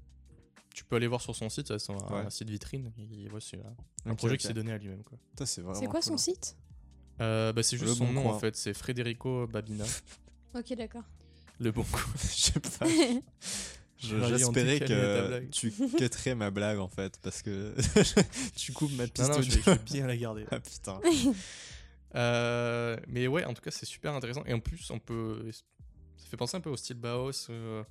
tu 0.75 0.85
peux 0.85 0.97
aller 0.97 1.07
voir 1.07 1.21
sur 1.21 1.35
son 1.35 1.49
site, 1.49 1.77
c'est 1.79 1.93
un, 1.93 1.97
Ouais. 1.97 2.27
un 2.27 2.31
site 2.31 2.49
vitrine. 2.51 2.93
Ouais, 3.33 3.41
c'est 3.41 3.59
un, 4.05 4.15
projet 4.15 4.37
qui 4.37 4.47
s'est 4.47 4.55
donné 4.55 4.73
à 4.73 4.79
lui-même. 4.79 5.03
quoi. 5.03 5.19
C'est 5.45 5.63
quoi 5.63 5.75
cool, 5.75 6.03
son 6.03 6.15
hein. 6.15 6.19
site? 6.19 6.57
Euh, 7.21 7.53
bah, 7.53 7.63
c'est 7.63 7.77
juste 7.77 7.91
Le 7.91 7.95
son 7.95 8.07
Bon 8.07 8.13
nom 8.13 8.23
Coin. 8.23 8.35
en 8.35 8.39
fait, 8.39 8.57
c'est 8.57 8.75
Federico 8.75 9.47
Babina. 9.47 9.85
Ok, 10.55 10.75
d'accord. 10.77 11.05
le 11.61 11.73
bon 11.73 11.83
coup. 11.83 12.11
Je 12.19 12.27
sais 12.29 12.61
pas. 12.61 12.87
J'espérais 13.99 14.81
que 14.81 15.45
tu 15.47 15.73
quêterais 15.97 16.35
ma 16.35 16.51
blague 16.51 16.79
en 16.79 16.89
fait 16.89 17.19
parce 17.23 17.41
que 17.41 17.75
tu 18.57 18.73
coupes 18.73 18.93
ma 18.97 19.07
piste 19.07 19.29
Non, 19.31 19.37
non, 19.37 19.43
je 19.43 19.51
vais, 19.51 19.63
je 19.65 19.71
vais 19.71 19.79
bien 19.79 20.07
la 20.07 20.17
garder. 20.17 20.45
Ah 20.51 20.59
putain. 20.61 21.01
Euh, 22.15 22.97
mais 23.09 23.27
ouais, 23.27 23.45
en 23.45 23.55
tout 23.55 23.63
cas, 23.63 23.71
c'est 23.71 23.87
super 23.87 24.13
intéressant. 24.15 24.45
Et 24.45 24.53
en 24.53 24.61
plus, 24.61 24.91
on 24.91 24.99
peut. 24.99 25.51
Ça 26.17 26.27
fait 26.29 26.37
penser 26.37 26.57
un 26.57 26.61
peu 26.61 26.71
au 26.71 26.77
style 26.77 26.97
Bauhaus, 26.97 27.47
euh, 27.51 27.53
Euh, 27.53 27.85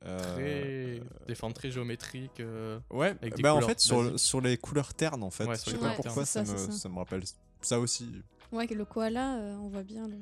très... 0.00 1.02
des 1.26 1.34
formes 1.34 1.52
très 1.52 1.70
géométriques. 1.70 2.40
euh, 2.40 2.78
Ouais, 2.90 3.14
avec 3.20 3.34
des 3.36 3.42
bah 3.42 3.54
en 3.54 3.60
fait 3.60 3.80
sur, 3.80 4.02
le- 4.02 4.18
sur 4.18 4.40
les 4.40 4.56
couleurs 4.56 4.94
ternes 4.94 5.22
en 5.22 5.30
fait. 5.30 5.44
Ouais, 5.46 5.56
je 5.56 5.70
sais 5.70 5.78
pas 5.78 5.90
pourquoi 5.94 6.24
ça, 6.24 6.42
me, 6.42 6.56
ça. 6.56 6.72
ça 6.72 6.88
me 6.88 6.96
rappelle 6.98 7.22
ça 7.60 7.80
aussi. 7.80 8.22
Ouais, 8.52 8.66
le 8.66 8.84
koala, 8.84 9.36
euh, 9.38 9.56
on 9.56 9.68
voit 9.68 9.82
bien. 9.82 10.06
le- 10.08 10.16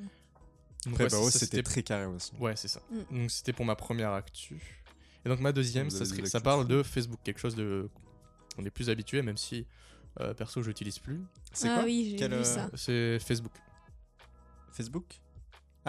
Après 0.91 1.05
ouais, 1.05 1.09
bah, 1.09 1.19
ouais, 1.21 1.31
c'était 1.31 1.63
très 1.63 1.83
carré 1.83 2.05
aussi. 2.05 2.31
Ouais, 2.39 2.55
c'est 2.55 2.67
ça. 2.67 2.81
Mm. 2.91 3.17
Donc 3.21 3.31
c'était 3.31 3.53
pour 3.53 3.65
ma 3.65 3.75
première 3.75 4.11
actu. 4.11 4.83
Et 5.25 5.29
donc 5.29 5.39
ma 5.39 5.51
deuxième, 5.51 5.89
ça, 5.89 6.05
serait- 6.05 6.41
parle 6.41 6.67
de 6.67 6.83
Facebook, 6.83 7.19
quelque 7.23 7.39
chose 7.39 7.55
de 7.55 7.89
on 8.57 8.65
est 8.65 8.69
plus 8.71 8.89
habitué, 8.89 9.21
même 9.21 9.37
si 9.37 9.65
euh, 10.19 10.33
perso 10.33 10.61
je 10.61 10.69
l'utilise 10.69 10.99
plus. 10.99 11.21
C'est 11.53 11.69
ah 11.69 11.75
quoi 11.75 11.83
oui, 11.83 12.15
j'ai 12.17 12.27
vu 12.27 12.33
euh, 12.33 12.43
ça. 12.43 12.69
C'est 12.73 13.19
Facebook. 13.19 13.51
Facebook? 14.71 15.19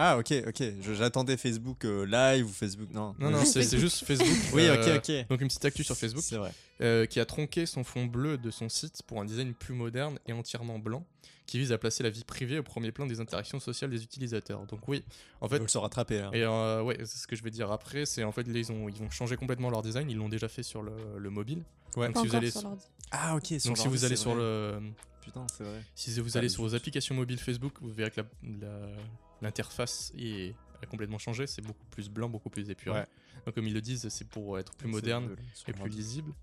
Ah 0.01 0.17
ok 0.17 0.33
ok. 0.47 0.63
J'attendais 0.93 1.35
Facebook 1.35 1.83
euh, 1.83 2.05
live 2.05 2.45
ou 2.45 2.49
Facebook 2.53 2.89
non. 2.93 3.13
Non 3.19 3.31
non, 3.31 3.43
c'est 3.43 3.77
juste 3.77 4.05
Facebook. 4.05 4.29
Oui 4.53 4.61
euh, 4.67 4.97
ok 4.97 5.01
ok. 5.09 5.27
Donc 5.27 5.41
une 5.41 5.47
petite 5.49 5.65
actu 5.65 5.83
sur 5.83 5.97
Facebook 5.97 6.23
C'est 6.23 6.37
vrai. 6.37 6.53
euh, 6.81 7.05
qui 7.05 7.19
a 7.19 7.25
tronqué 7.25 7.65
son 7.65 7.83
fond 7.83 8.05
bleu 8.05 8.37
de 8.37 8.49
son 8.49 8.69
site 8.69 9.01
pour 9.05 9.19
un 9.19 9.25
design 9.25 9.53
plus 9.53 9.73
moderne 9.73 10.17
et 10.25 10.31
entièrement 10.31 10.79
blanc, 10.79 11.05
qui 11.45 11.57
vise 11.59 11.73
à 11.73 11.77
placer 11.77 12.01
la 12.03 12.09
vie 12.09 12.23
privée 12.23 12.59
au 12.59 12.63
premier 12.63 12.93
plan 12.93 13.07
des 13.07 13.19
interactions 13.19 13.59
sociales 13.59 13.89
des 13.89 14.01
utilisateurs. 14.01 14.65
Donc 14.67 14.87
oui, 14.87 15.03
en 15.41 15.49
fait, 15.49 15.57
faut 15.59 15.67
se 15.67 15.77
rattraper. 15.77 16.19
hein. 16.19 16.31
Et 16.33 16.43
euh, 16.43 16.81
ouais, 16.81 16.97
c'est 16.99 17.17
ce 17.17 17.27
que 17.27 17.35
je 17.35 17.43
vais 17.43 17.51
dire 17.51 17.69
après, 17.69 18.05
c'est 18.05 18.23
en 18.23 18.31
fait 18.31 18.47
là, 18.47 18.57
ils 18.57 18.71
ont 18.71 18.87
ils 18.87 18.95
vont 18.95 19.09
changer 19.09 19.35
complètement 19.35 19.69
leur 19.69 19.81
design, 19.81 20.09
ils 20.09 20.15
l'ont 20.17 20.29
déjà 20.29 20.47
fait 20.47 20.63
sur 20.63 20.81
le, 20.81 20.93
le 21.17 21.29
mobile. 21.29 21.63
Ouais. 21.97 22.05
Donc 22.05 22.15
Pas 22.15 22.21
si 22.21 22.27
vous 22.27 22.35
allez 22.35 22.51
sur 22.51 22.61
sur- 22.61 22.69
l'ordi. 22.69 22.85
Ah 23.11 23.35
ok. 23.35 23.51
Donc 23.65 23.77
si 23.77 23.87
vous 23.89 24.05
allez 24.05 24.15
sur 24.15 24.33
le 24.33 24.79
putain, 25.21 25.45
c'est 25.57 25.65
vrai. 25.65 25.83
Si 25.93 26.17
vous 26.21 26.37
allez 26.37 26.47
sur 26.47 26.63
vos 26.63 26.73
applications 26.73 27.15
mobiles 27.15 27.37
Facebook, 27.39 27.73
vous 27.81 27.91
verrez 27.91 28.11
que 28.11 28.21
la- 28.21 28.27
la- 28.61 28.95
l'interface 29.41 30.11
est 30.17 30.55
a 30.81 30.85
complètement 30.85 31.17
changé. 31.17 31.47
C'est 31.47 31.61
beaucoup 31.61 31.85
plus 31.91 32.09
blanc, 32.09 32.29
beaucoup 32.29 32.49
plus 32.49 32.69
épuré. 32.69 32.99
Ouais. 32.99 33.07
Donc, 33.45 33.55
comme 33.55 33.67
ils 33.67 33.73
le 33.73 33.81
disent, 33.81 34.07
c'est 34.09 34.27
pour 34.27 34.59
être 34.59 34.73
plus 34.75 34.87
moderne 34.87 35.35
et 35.67 35.73
plus 35.73 35.89
lisible. 35.89 36.33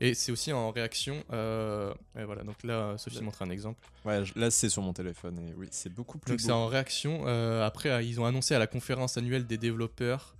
Et 0.00 0.14
c'est 0.14 0.32
aussi 0.32 0.52
en 0.52 0.70
réaction. 0.70 1.22
euh, 1.32 1.94
et 2.18 2.24
voilà, 2.24 2.42
donc 2.42 2.62
là, 2.64 2.98
Sophie 2.98 3.22
montre 3.22 3.42
un 3.42 3.50
exemple. 3.50 3.88
Ouais, 4.04 4.24
là 4.34 4.50
c'est 4.50 4.68
sur 4.68 4.82
mon 4.82 4.92
téléphone 4.92 5.38
et 5.38 5.54
oui, 5.56 5.68
c'est 5.70 5.92
beaucoup 5.92 6.18
plus 6.18 6.32
Donc 6.32 6.40
c'est 6.40 6.50
en 6.50 6.66
réaction. 6.66 7.24
euh, 7.26 7.64
après, 7.64 8.04
ils 8.04 8.20
ont 8.20 8.24
annoncé 8.24 8.54
à 8.54 8.58
la 8.58 8.66
conférence 8.66 9.16
annuelle 9.16 9.46
des 9.46 9.56
développeurs 9.56 10.34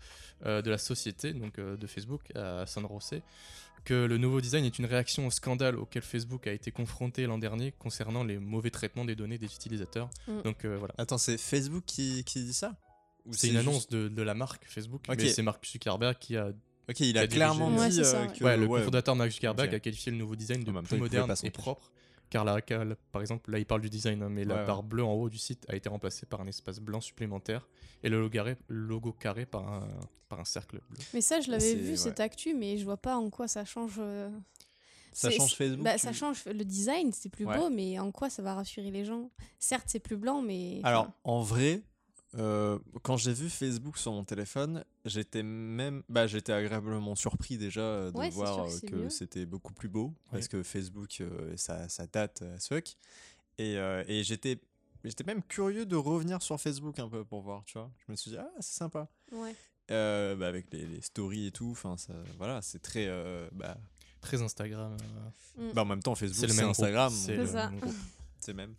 euh, 0.44 0.60
de 0.60 0.70
la 0.70 0.78
société, 0.78 1.32
donc 1.32 1.60
de 1.60 1.86
Facebook, 1.86 2.34
à 2.34 2.66
San 2.66 2.86
José, 2.88 3.22
que 3.84 3.94
le 4.06 4.18
nouveau 4.18 4.40
design 4.40 4.64
est 4.64 4.78
une 4.78 4.86
réaction 4.86 5.26
au 5.26 5.30
scandale 5.30 5.76
auquel 5.76 6.02
Facebook 6.02 6.46
a 6.46 6.52
été 6.52 6.70
confronté 6.70 7.26
l'an 7.26 7.38
dernier 7.38 7.72
concernant 7.72 8.24
les 8.24 8.38
mauvais 8.38 8.70
traitements 8.70 9.04
des 9.04 9.14
données 9.14 9.38
des 9.38 9.46
utilisateurs. 9.54 10.08
Mm. 10.26 10.42
Donc 10.42 10.64
euh, 10.64 10.76
voilà. 10.78 10.94
Attends, 10.98 11.18
c'est 11.18 11.36
Facebook 11.38 11.84
qui, 11.86 12.24
qui 12.24 12.42
dit 12.44 12.52
ça 12.54 12.74
C'est 13.32 13.48
une 13.48 13.54
juste- 13.54 13.68
annonce 13.68 13.88
de, 13.88 14.08
de 14.08 14.22
la 14.22 14.34
marque 14.34 14.64
Facebook, 14.66 15.02
Ok. 15.08 15.16
mais 15.18 15.28
c'est 15.28 15.42
Mark 15.42 15.64
Zuckerberg 15.66 16.16
qui 16.18 16.36
a. 16.36 16.48
Ok, 16.88 17.00
il 17.00 17.16
a 17.16 17.22
a 17.22 17.26
clairement 17.26 17.74
Ouais, 17.74 17.88
dit 17.88 18.00
euh, 18.00 18.26
ouais. 18.26 18.32
que 18.38 18.44
ouais, 18.44 18.56
le 18.58 18.66
ouais, 18.66 18.80
cofondateur 18.80 19.16
Mark 19.16 19.30
Zuckerberg 19.30 19.74
a 19.74 19.80
qualifié 19.80 20.12
le 20.12 20.18
nouveau 20.18 20.36
design 20.36 20.62
de 20.64 20.72
plus 20.82 20.98
moderne 20.98 21.34
et 21.42 21.50
propre. 21.50 21.90
Car 22.34 22.44
la, 22.44 22.60
car 22.60 22.84
la- 22.84 22.96
par 23.12 23.22
exemple, 23.22 23.48
là 23.52 23.60
il 23.60 23.64
parle 23.64 23.80
du 23.80 23.88
design, 23.88 24.20
hein, 24.20 24.28
mais 24.28 24.44
la 24.44 24.56
Ouais, 24.56 24.66
barre 24.66 24.82
bleue 24.82 25.04
en 25.04 25.12
haut 25.12 25.28
du 25.30 25.38
site 25.38 25.64
a 25.68 25.76
été 25.76 25.88
remplacée 25.88 26.26
par 26.26 26.40
un 26.40 26.48
espace 26.48 26.80
blanc 26.80 27.00
supplémentaire 27.00 27.68
et 28.02 28.08
le 28.08 28.18
logo 28.18 28.30
carré, 28.30 28.56
le 28.66 28.86
logo 28.86 29.12
carré 29.12 29.46
par, 29.46 29.72
un, 29.72 29.88
par 30.28 30.40
un 30.40 30.44
cercle 30.44 30.80
bleu. 30.90 30.98
Mais 31.14 31.20
ça, 31.20 31.40
je 31.40 31.48
l'avais 31.52 31.76
vu, 31.76 31.90
ouais. 31.92 31.96
cette 31.96 32.18
actu, 32.18 32.52
mais 32.52 32.76
je 32.76 32.84
vois 32.84 32.96
pas 32.96 33.16
en 33.16 33.30
quoi 33.30 33.46
ça 33.46 33.64
change. 33.64 33.98
euh, 34.00 34.28
ça 35.12 35.30
change 35.30 35.54
Facebook. 35.54 35.84
Bah, 35.84 35.94
tu- 35.94 36.00
ça 36.00 36.12
change 36.12 36.44
le 36.46 36.64
design, 36.64 37.12
c'est 37.12 37.28
plus 37.28 37.46
Ouais. 37.46 37.56
beau, 37.56 37.70
mais 37.70 38.00
en 38.00 38.10
quoi 38.10 38.28
ça 38.30 38.42
va 38.42 38.54
rassurer 38.54 38.90
les 38.90 39.04
gens? 39.04 39.30
Certes, 39.60 39.86
c'est 39.86 40.00
plus 40.00 40.16
blanc, 40.16 40.42
mais. 40.42 40.80
Alors, 40.82 41.02
enfin, 41.02 41.14
en 41.22 41.40
vrai, 41.40 41.82
euh, 42.36 42.78
quand 43.02 43.16
j'ai 43.16 43.32
vu 43.32 43.48
Facebook 43.48 43.96
sur 43.98 44.12
mon 44.12 44.24
téléphone, 44.24 44.84
j'étais 45.04 45.42
même, 45.42 46.02
bah, 46.08 46.26
j'étais 46.26 46.52
agréablement 46.52 47.14
surpris 47.14 47.58
déjà 47.58 47.80
euh, 47.82 48.10
de 48.10 48.16
Ouais, 48.16 48.30
voir 48.30 48.68
sûr 48.70 48.80
que 48.90 48.94
euh, 48.96 49.04
que 49.04 49.08
c'était 49.08 49.46
beaucoup 49.46 49.72
plus 49.72 49.88
beau 49.88 50.12
parce 50.30 50.48
que 50.48 50.62
Facebook, 50.62 51.18
euh, 51.20 51.56
ça, 51.56 51.88
ça 51.88 52.06
date 52.06 52.42
à 52.42 52.58
ce 52.58 52.74
fuck. 52.74 52.96
Et, 53.58 53.76
euh, 53.78 54.02
et 54.08 54.24
j'étais, 54.24 54.58
j'étais 55.04 55.22
même 55.24 55.42
curieux 55.44 55.86
de 55.86 55.96
revenir 55.96 56.42
sur 56.42 56.60
Facebook 56.60 56.98
un 56.98 57.08
peu 57.08 57.24
pour 57.24 57.40
voir, 57.42 57.62
tu 57.66 57.78
vois. 57.78 57.90
Je 58.06 58.12
me 58.12 58.16
suis 58.16 58.30
dit 58.32 58.36
ah 58.36 58.50
c'est 58.60 58.76
sympa. 58.78 59.08
ouais. 59.32 59.54
Euh, 59.90 60.34
bah, 60.34 60.48
avec 60.48 60.72
les, 60.72 60.86
les 60.86 61.02
stories 61.02 61.48
et 61.48 61.52
tout, 61.52 61.68
enfin 61.72 61.96
ça, 61.98 62.14
voilà, 62.38 62.62
c'est 62.62 62.78
très, 62.80 63.06
euh, 63.06 63.46
bah, 63.52 63.76
Très 64.22 64.40
Instagram. 64.40 64.96
euh, 65.58 65.72
bah, 65.74 65.82
en 65.82 65.84
même 65.84 66.02
temps 66.02 66.14
Facebook, 66.14 66.40
c'est 66.40 66.46
le 66.46 66.52
c'est 66.54 66.60
même 66.62 66.70
Instagram, 66.70 67.12
C'est 67.14 67.36
le 67.36 67.46
ça. 67.46 67.70
même 67.70 67.80
c'est 68.40 68.54
même. 68.54 68.74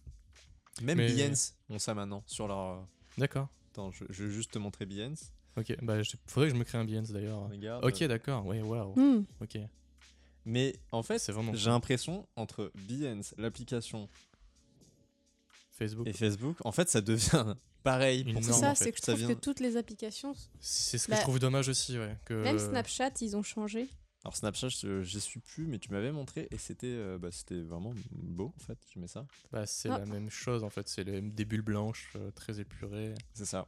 Même 0.82 0.98
Mais- 0.98 1.14
Behance 1.14 1.54
ont 1.70 1.78
ça 1.80 1.94
maintenant 1.94 2.24
sur 2.26 2.48
leur. 2.48 2.86
D'accord. 3.18 3.48
Attends, 3.72 3.92
je, 3.92 4.04
je 4.10 4.24
vais 4.26 4.32
juste 4.32 4.52
te 4.52 4.60
montrer 4.60 4.86
Behance. 4.86 5.32
Ok. 5.58 5.76
Bah, 5.82 6.02
je- 6.04 6.16
faudrait 6.28 6.50
que 6.50 6.54
je 6.56 6.60
me 6.60 6.64
crée 6.66 6.78
un 6.78 6.86
Behance 6.86 7.12
d'ailleurs. 7.12 7.50
Regarde. 7.50 7.84
Ok, 7.86 8.04
d'accord. 8.04 8.46
Ouais, 8.46 8.62
waouh. 8.62 8.94
Hmm. 9.00 9.26
Ok. 9.42 9.58
Mais 10.46 10.76
en 10.92 11.02
fait, 11.02 11.18
C'est 11.20 11.32
vraiment 11.32 11.54
j'ai 11.54 11.70
l'impression 11.70 12.28
entre 12.36 12.72
Behance, 12.88 13.34
l'application 13.38 14.10
Facebook. 15.72 16.08
et 16.08 16.14
Facebook, 16.14 16.58
en 16.64 16.72
fait, 16.72 16.90
ça 16.90 17.02
devient 17.02 17.56
pareil. 17.84 18.24
Pour 18.34 18.44
C'est 18.44 18.54
ça, 18.54 18.72
en 18.72 18.76
fait. 18.76 18.84
c'est 18.86 18.92
que 18.92 18.98
je 18.98 19.04
Ça 19.04 19.12
trouve 19.14 19.26
vient- 19.26 19.36
que 19.36 19.40
toutes 19.42 19.60
les 19.60 19.76
applications, 19.78 20.34
C'est 20.60 20.98
ce 20.98 21.06
que 21.08 21.12
Bah, 21.12 21.18
je 21.18 21.22
trouve 21.24 21.40
dommage 21.40 21.68
aussi, 21.70 21.98
ouais. 21.98 22.16
Que... 22.26 22.34
même 22.34 22.60
Snapchat, 22.60 23.12
ils 23.22 23.36
ont 23.36 23.44
changé. 23.44 23.88
Alors 24.26 24.36
Snapchat, 24.36 24.70
je- 24.70 25.04
j'y 25.04 25.22
suis 25.22 25.40
plus, 25.40 25.68
mais 25.68 25.78
tu 25.78 25.92
m'avais 25.92 26.12
montré 26.12 26.48
et 26.50 26.58
c'était 26.58 26.88
euh, 26.88 27.20
bah, 27.20 27.30
c'était 27.32 27.62
vraiment 27.62 27.94
beau 28.12 28.52
en 28.58 28.60
fait. 28.60 28.80
J'aimais 28.92 29.06
ça. 29.08 29.28
Bah, 29.52 29.68
c'est 29.68 29.90
Ah. 29.90 30.00
la 30.00 30.06
même 30.08 30.32
chose 30.32 30.64
en 30.64 30.72
fait. 30.72 30.88
C'est 30.90 31.04
les- 31.04 31.22
des 31.22 31.46
bulles 31.46 31.62
blanches 31.62 32.12
euh, 32.16 32.32
très 32.32 32.60
épurées. 32.60 33.14
C'est 33.36 33.46
ça. 33.46 33.68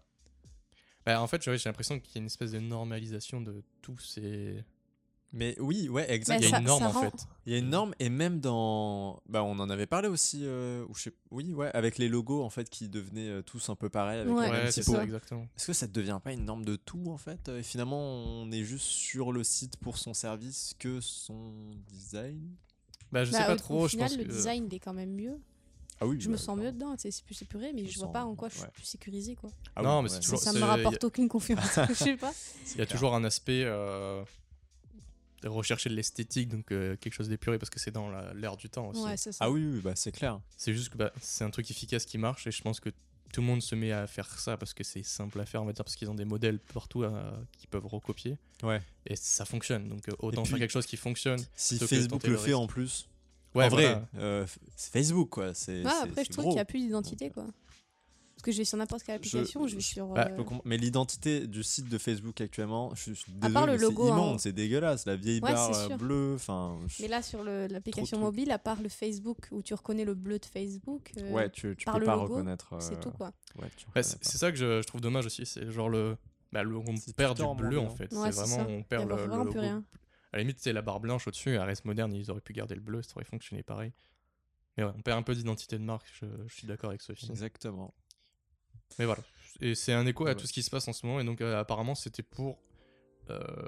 Bah, 1.05 1.21
en 1.21 1.27
fait, 1.27 1.43
j'ai 1.43 1.55
l'impression 1.69 1.99
qu'il 1.99 2.15
y 2.15 2.17
a 2.17 2.21
une 2.21 2.25
espèce 2.25 2.51
de 2.53 2.59
normalisation 2.59 3.39
de 3.39 3.63
tous 3.83 3.99
ces. 3.99 4.63
Mais 5.33 5.55
oui, 5.59 5.89
ouais, 5.89 6.05
Mais 6.07 6.15
exact. 6.15 6.39
Il 6.39 6.43
y 6.45 6.47
a 6.47 6.51
ça- 6.51 6.59
une 6.59 6.65
norme 6.65 6.83
en 6.83 6.91
rend- 6.91 7.01
fait. 7.01 7.27
Il 7.45 7.51
y 7.51 7.55
a 7.55 7.59
une 7.59 7.69
norme 7.69 7.93
et 7.99 8.09
même 8.09 8.39
dans, 8.39 9.21
bah, 9.27 9.43
on 9.43 9.59
en 9.59 9.69
avait 9.69 9.85
parlé 9.85 10.07
aussi, 10.07 10.39
euh, 10.43 10.85
ou 10.87 10.95
je 10.95 11.03
sais, 11.03 11.13
oui, 11.31 11.53
ouais, 11.53 11.69
avec 11.73 11.97
les 11.97 12.07
logos 12.07 12.41
en 12.43 12.49
fait 12.49 12.69
qui 12.69 12.87
devenaient 12.87 13.29
euh, 13.29 13.41
tous 13.41 13.69
un 13.69 13.75
peu 13.75 13.89
pareils 13.89 14.21
avec 14.21 14.33
Ouais, 14.33 14.49
Ouais, 14.49 14.71
c'est 14.71 14.81
exactement. 15.03 15.47
Est-ce 15.57 15.67
que 15.67 15.73
ça 15.73 15.85
ne 15.87 15.91
devient 15.91 16.19
pas 16.23 16.31
une 16.31 16.45
norme 16.45 16.63
de 16.63 16.75
tout 16.77 17.03
en 17.11 17.17
fait 17.17 17.49
Et 17.49 17.61
finalement, 17.61 17.99
on 17.99 18.49
est 18.51 18.63
juste 18.63 18.85
sur 18.85 19.31
le 19.33 19.43
site 19.43 19.75
pour 19.77 19.97
son 19.97 20.13
service 20.13 20.73
que 20.79 21.01
son 21.01 21.51
design? 21.91 22.55
Bah, 23.11 23.23
je 23.25 23.31
Bah, 23.31 23.37
sais 23.39 23.43
au- 23.43 23.47
pas 23.47 23.53
au 23.53 23.57
trop. 23.57 23.83
Je 23.87 23.91
final, 23.91 24.09
pense 24.09 24.17
le 24.17 24.23
que... 24.23 24.29
design, 24.31 24.67
il 24.71 24.75
est 24.75 24.79
quand 24.79 24.93
même 24.93 25.13
mieux. 25.13 25.39
Ah 25.99 26.05
oui. 26.07 26.17
Je 26.21 26.29
me 26.29 26.37
sens 26.37 26.57
mieux 26.57 26.71
dedans, 26.71 26.93
c'est 26.97 27.23
plus 27.23 27.41
épuré, 27.41 27.73
mais 27.73 27.85
Je 27.85 27.91
je 27.91 27.97
vois 27.97 28.07
sens- 28.07 28.13
pas 28.13 28.23
en 28.23 28.35
quoi 28.35 28.49
je 28.49 28.53
suis 28.55 28.63
ouais. 28.63 28.69
plus 28.73 28.83
sécurisé, 28.83 29.35
quoi. 29.35 29.49
Ah 29.75 29.81
Non, 29.81 30.01
oui, 30.03 30.09
mais 30.13 30.19
toujours- 30.19 30.39
ça 30.39 30.53
me 30.53 30.61
a- 30.61 30.65
rapporte 30.67 31.03
aucune 31.03 31.27
confiance, 31.27 31.59
je 31.89 31.93
sais 31.95 32.15
pas. 32.17 32.31
Il 32.75 32.77
y 32.79 32.81
a 32.81 32.85
toujours 32.85 33.13
un 33.15 33.23
aspect 33.23 33.63
euh, 33.65 34.23
rechercher 35.45 35.89
de 35.89 35.95
l'esthétique, 35.95 36.49
donc 36.49 36.71
euh, 36.71 36.95
quelque 36.97 37.13
chose 37.13 37.29
d'épuré 37.29 37.57
parce 37.59 37.69
que 37.69 37.79
c'est 37.79 37.91
dans 37.91 38.09
la- 38.09 38.33
l'air 38.33 38.57
du 38.57 38.69
temps 38.69 38.87
aussi. 38.89 39.01
Ouais, 39.01 39.17
c'est 39.17 39.31
ça. 39.31 39.45
Ah 39.45 39.51
oui, 39.51 39.63
oui, 39.65 39.81
bah 39.81 39.93
c'est 39.95 40.11
clair. 40.11 40.39
C'est 40.57 40.73
juste 40.73 40.89
que 40.89 40.97
bah, 40.97 41.11
c'est 41.21 41.43
un 41.43 41.49
truc 41.49 41.69
efficace 41.69 42.05
qui 42.05 42.17
marche 42.17 42.47
et 42.47 42.51
je 42.51 42.61
pense 42.61 42.79
que 42.79 42.89
tout 43.33 43.41
le 43.41 43.47
monde 43.47 43.61
se 43.61 43.75
met 43.75 43.91
à 43.91 44.07
faire 44.07 44.39
ça 44.39 44.55
parce 44.57 44.73
que 44.73 44.83
c'est 44.83 45.03
simple 45.03 45.39
à 45.41 45.45
faire, 45.45 45.61
on 45.61 45.65
va 45.65 45.73
dire, 45.73 45.83
parce 45.83 45.95
qu'ils 45.95 46.09
ont 46.09 46.15
des 46.15 46.25
modèles 46.25 46.59
partout 46.73 47.03
euh, 47.03 47.31
qu'ils 47.57 47.69
peuvent 47.69 47.85
recopier 47.85 48.37
Ouais. 48.63 48.81
et 49.05 49.15
ça 49.15 49.43
fonctionne. 49.45 49.87
Donc 49.89 50.07
euh, 50.09 50.13
autant 50.19 50.43
puis- 50.43 50.51
faire 50.51 50.59
quelque 50.59 50.71
chose 50.71 50.85
qui 50.85 50.97
fonctionne. 50.97 51.39
Si 51.53 51.77
Facebook 51.77 52.23
le 52.23 52.31
le 52.31 52.37
fait 52.37 52.53
en 52.53 52.67
plus. 52.67 53.07
Ouais, 53.55 53.65
en 53.65 53.69
vrai, 53.69 53.83
voilà. 53.85 54.07
euh, 54.17 54.45
c'est 54.75 54.91
Facebook 54.93 55.29
quoi. 55.29 55.53
C'est- 55.53 55.83
après, 55.85 56.23
je 56.25 56.29
trouve 56.31 56.45
qu'il 56.45 56.53
n'y 56.53 56.59
a 56.59 56.65
plus 56.65 56.79
d'identité, 56.79 57.29
quoi. 57.31 57.47
Parce 58.37 58.43
que 58.43 58.51
je 58.51 58.59
vais 58.59 58.65
sur 58.65 58.77
n'importe 58.77 59.01
quelle 59.01 59.15
application, 59.15 59.65
je, 59.67 59.73
vais 59.75 59.81
je- 59.81 59.87
sur. 59.87 60.09
bah, 60.09 60.29
euh, 60.29 60.43
Mais 60.63 60.77
l'identité 60.77 61.47
du 61.47 61.63
site 61.63 61.89
de 61.89 61.97
Facebook 61.97 62.39
actuellement, 62.39 62.93
je 62.93 63.13
suis 63.13 63.31
À 63.31 63.33
désolé, 63.47 63.53
part 63.55 63.65
le 63.65 63.71
mais 63.73 63.77
logo 63.79 64.05
c'est 64.05 64.11
en 64.11 64.13
immonde, 64.15 64.35
haut. 64.35 64.37
c'est 64.37 64.51
dégueulasse, 64.53 65.05
la 65.07 65.15
vieille 65.15 65.39
Ouais, 65.41 65.51
barre 65.53 65.73
c'est 65.73 65.91
euh, 65.93 65.97
bleue, 65.97 66.33
enfin. 66.35 66.79
je- 66.87 67.01
Mais 67.01 67.07
là, 67.07 67.23
sur 67.23 67.43
le- 67.43 67.65
l'application 67.65 68.19
mobile, 68.19 68.51
à 68.51 68.59
part 68.59 68.79
le 68.83 68.89
Facebook 68.89 69.47
où 69.51 69.63
tu 69.63 69.73
reconnais 69.73 70.05
le 70.05 70.13
bleu 70.13 70.37
de 70.37 70.45
Facebook, 70.45 71.11
euh, 71.17 71.31
ouais, 71.31 71.49
tu, 71.49 71.75
tu 71.75 71.85
par 71.85 71.95
peux 71.95 72.01
le 72.01 72.05
pas 72.05 72.15
logo, 72.15 72.35
reconnaître. 72.35 72.75
c'est 72.79 72.93
euh, 72.93 72.99
tout, 73.01 73.09
quoi. 73.09 73.31
Ouais, 73.59 73.69
tu 73.75 73.85
Bah, 73.87 73.89
reconnais 74.01 74.03
c'est 74.03 74.23
c'est 74.23 74.37
ça 74.37 74.51
que 74.51 74.57
je, 74.57 74.81
je 74.83 74.87
trouve 74.87 75.01
dommage 75.01 75.25
aussi, 75.25 75.45
c'est 75.47 75.69
genre 75.71 75.89
le. 75.89 76.15
Bah, 76.51 76.61
le- 76.61 76.77
on 76.77 76.95
C'est 76.95 77.15
perd 77.15 77.35
du 77.37 77.43
bleu 77.55 77.79
en 77.79 77.85
mondial. 77.85 77.97
fait. 78.09 78.13
Ouais, 78.15 78.27
c'est 78.31 78.33
c'est 78.33 78.41
vraiment, 78.47 78.67
ça. 78.67 78.71
on 78.71 78.83
perd 78.83 79.09
le, 79.09 79.15
vraiment 79.15 79.43
logo. 79.45 79.59
rien. 79.59 79.83
À 80.31 80.37
la 80.37 80.43
limite, 80.43 80.59
c'est 80.59 80.73
la 80.73 80.83
barre 80.83 80.99
blanche 80.99 81.27
au-dessus, 81.27 81.49
elle 81.55 81.59
reste 81.61 81.85
moderne, 81.85 82.13
ils 82.13 82.29
auraient 82.29 82.39
pu 82.41 82.53
garder 82.53 82.75
le 82.75 82.81
bleu, 82.81 83.01
ça 83.01 83.13
aurait 83.15 83.25
fonctionné 83.25 83.63
pareil. 83.63 83.93
Mais 84.77 84.83
ouais, 84.83 84.91
on 84.95 85.01
perd 85.01 85.17
un 85.17 85.23
peu 85.23 85.33
d'identité 85.33 85.79
de 85.79 85.83
marque, 85.83 86.05
je, 86.21 86.27
je 86.47 86.53
suis 86.53 86.67
d'accord 86.67 86.91
avec 86.91 87.01
Sophie. 87.01 87.31
Exactement. 87.31 87.95
Mais 88.99 89.05
voilà. 89.05 89.21
Et 89.61 89.75
c'est 89.75 89.93
un 89.93 90.05
écho 90.05 90.27
à 90.27 90.29
Ouais, 90.29 90.35
tout 90.35 90.45
ce 90.47 90.53
qui 90.53 90.63
se 90.63 90.69
passe 90.69 90.87
en 90.87 90.93
ce 90.93 91.05
moment, 91.05 91.19
et 91.19 91.23
donc 91.23 91.41
euh, 91.41 91.59
apparemment 91.59 91.95
c'était 91.95 92.23
pour 92.23 92.59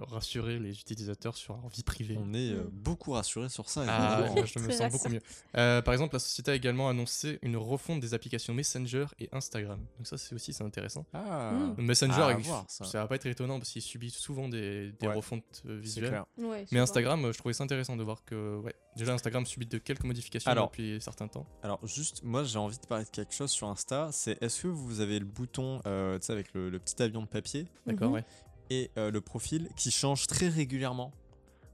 rassurer 0.07 0.59
les 0.59 0.79
utilisateurs 0.79 1.35
sur 1.37 1.53
leur 1.55 1.67
vie 1.69 1.83
privée. 1.83 2.17
On 2.19 2.33
est 2.33 2.51
euh, 2.51 2.63
Mm. 2.63 2.69
beaucoup 2.71 3.11
rassuré 3.11 3.49
sur 3.49 3.69
ça. 3.69 3.83
Ah, 3.87 4.25
je 4.45 4.59
me 4.59 4.71
sens 4.71 4.91
beaucoup 4.91 5.09
mieux. 5.09 5.21
Euh, 5.57 5.81
par 5.81 5.93
exemple, 5.93 6.15
la 6.15 6.19
société 6.19 6.51
a 6.51 6.55
également 6.55 6.89
annoncé 6.89 7.39
une 7.41 7.57
refonte 7.57 7.99
des 7.99 8.13
applications 8.13 8.53
Messenger 8.53 9.05
et 9.19 9.29
Instagram. 9.31 9.79
Donc 9.97 10.07
ça, 10.07 10.17
c'est 10.17 10.33
aussi 10.35 10.53
c'est 10.53 10.63
intéressant. 10.63 11.05
Ah, 11.13 11.51
Mm. 11.77 11.81
Messenger, 11.81 12.35
voir, 12.39 12.65
ça. 12.67 12.85
ça 12.85 12.99
va 13.01 13.07
pas 13.07 13.15
être 13.15 13.25
étonnant 13.25 13.57
parce 13.59 13.71
qu'il 13.71 13.81
subit 13.81 14.09
souvent 14.09 14.47
des, 14.49 14.91
des 14.99 15.07
Ouais. 15.07 15.15
refontes 15.15 15.63
euh, 15.65 15.77
visuelles. 15.79 16.23
Ouais, 16.37 16.65
Mais. 16.71 16.79
Instagram, 16.79 17.25
euh, 17.25 17.31
je 17.33 17.37
trouvais 17.37 17.53
ça 17.53 17.63
intéressant 17.63 17.95
de 17.97 18.03
voir 18.03 18.23
que 18.25 18.57
ouais, 18.57 18.73
déjà 18.95 19.13
Instagram 19.13 19.45
subit 19.45 19.65
de 19.65 19.77
quelques 19.77 20.03
modifications 20.03 20.51
Alors- 20.51 20.67
depuis 20.67 20.95
un 20.95 20.99
certain 20.99 21.27
temps. 21.27 21.45
Alors 21.63 21.85
juste, 21.87 22.23
moi 22.23 22.43
j'ai 22.43 22.57
envie 22.59 22.77
de 22.77 22.85
parler 22.85 23.05
de 23.05 23.09
quelque 23.09 23.33
chose 23.33 23.51
sur 23.51 23.67
Insta, 23.67 24.09
c'est 24.11 24.41
est-ce 24.41 24.63
que 24.63 24.67
vous 24.67 24.99
avez 25.01 25.19
le 25.19 25.25
bouton, 25.25 25.81
euh, 25.85 26.17
tu 26.19 26.25
sais, 26.27 26.33
avec 26.33 26.53
le, 26.53 26.69
le 26.69 26.79
petit 26.79 27.01
avion 27.01 27.21
de 27.21 27.27
papier? 27.27 27.67
D'accord, 27.85 28.09
Mhm. 28.09 28.15
ouais. 28.15 28.25
Et 28.69 28.91
euh, 28.97 29.11
le 29.11 29.21
profil 29.21 29.69
qui 29.75 29.91
change 29.91 30.27
très 30.27 30.47
régulièrement 30.47 31.11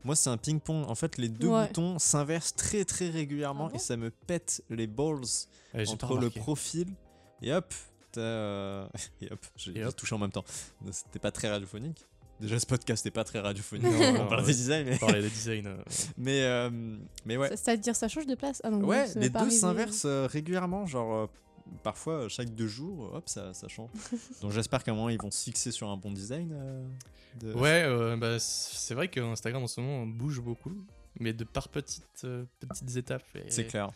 Moi 0.04 0.16
c'est 0.16 0.30
un 0.30 0.38
ping-pong, 0.38 0.86
en 0.90 0.96
fait 0.96 1.18
les 1.18 1.30
deux 1.30 1.48
Ouais. 1.50 1.68
boutons 1.68 2.00
s'inversent 2.00 2.56
très 2.56 2.86
très 2.86 3.10
régulièrement 3.10 3.66
Ah 3.68 3.70
bon 3.72 3.76
et 3.76 3.80
ça 3.80 3.98
me 3.98 4.12
pète 4.12 4.64
les 4.70 4.88
balls 4.88 5.22
entre 5.88 6.18
le 6.18 6.30
profil 6.30 6.88
et 7.42 7.52
hop, 7.54 7.74
t'as, 8.14 8.22
euh, 8.22 8.88
et 9.22 9.32
hop, 9.32 9.46
j'ai 9.58 9.74
touché 9.96 10.16
en 10.16 10.20
même 10.20 10.32
temps. 10.32 10.46
C'était 10.90 11.20
pas 11.20 11.32
très 11.32 11.50
radiophonique. 11.50 12.06
Déjà 12.40 12.60
ce 12.60 12.66
podcast 12.66 13.04
n'est 13.06 13.12
pas 13.12 13.24
très 13.26 13.40
radiophonique, 13.40 13.86
Non, 13.86 14.22
on 14.24 14.28
parle 14.28 14.42
ouais. 14.42 14.48
des 14.48 14.54
designs, 14.54 14.84
mais, 14.86 14.96
On 14.96 14.98
parlait 15.06 15.22
de 15.22 15.30
design. 15.30 15.68
euh, 15.68 15.78
mais, 16.18 16.42
euh, 16.44 16.70
mais 17.26 17.38
ouais. 17.38 17.50
Ça- 17.50 17.56
C'est-à-dire, 17.58 17.96
ça 17.96 18.08
change 18.08 18.26
de 18.26 18.36
place 18.36 18.62
Ah 18.64 18.70
non, 18.72 18.84
Ouais, 18.86 19.06
les 19.16 19.30
deux 19.30 19.50
s'inversent 19.50 20.06
régulièrement, 20.06 20.86
genre 20.86 21.30
parfois 21.84 22.28
chaque 22.30 22.54
deux 22.54 22.68
jours, 22.68 23.14
hop, 23.14 23.28
ça, 23.30 23.54
ça 23.54 23.68
change. 23.68 23.90
Donc 24.42 24.52
j'espère 24.52 24.84
qu'à 24.84 24.92
un 24.92 24.96
moment 24.96 25.10
ils 25.10 25.22
vont 25.22 25.32
se 25.32 25.44
fixer 25.44 25.72
sur 25.72 25.90
un 25.90 25.98
bon 25.98 26.12
design. 26.12 26.52
euh, 26.54 26.88
de- 27.40 27.54
Ouais, 27.54 27.84
euh, 27.86 28.16
bah, 28.18 28.40
c'est 28.40 28.94
vrai 28.94 29.08
qu'Instagram 29.10 29.64
en 29.64 29.68
ce 29.68 29.82
moment 29.82 30.06
bouge 30.06 30.40
beaucoup, 30.42 30.86
mais 31.20 31.34
de 31.34 31.44
par 31.44 31.70
petites, 31.70 32.22
euh, 32.24 32.46
petites 32.60 32.96
étapes. 32.98 33.24
et- 33.36 33.50
C'est 33.52 33.66
clair. 33.68 33.90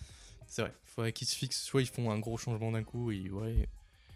C'est 0.48 0.62
vrai. 0.64 0.74
Il 0.86 0.90
faudrait 0.90 1.14
qu'ils 1.14 1.28
se 1.28 1.36
fixent, 1.36 1.62
soit 1.62 1.82
ils 1.82 1.88
font 1.88 2.10
un 2.12 2.20
gros 2.20 2.38
changement 2.38 2.72
d'un 2.72 2.84
coup, 2.84 3.12
et 3.12 3.30
ouais. 3.30 3.70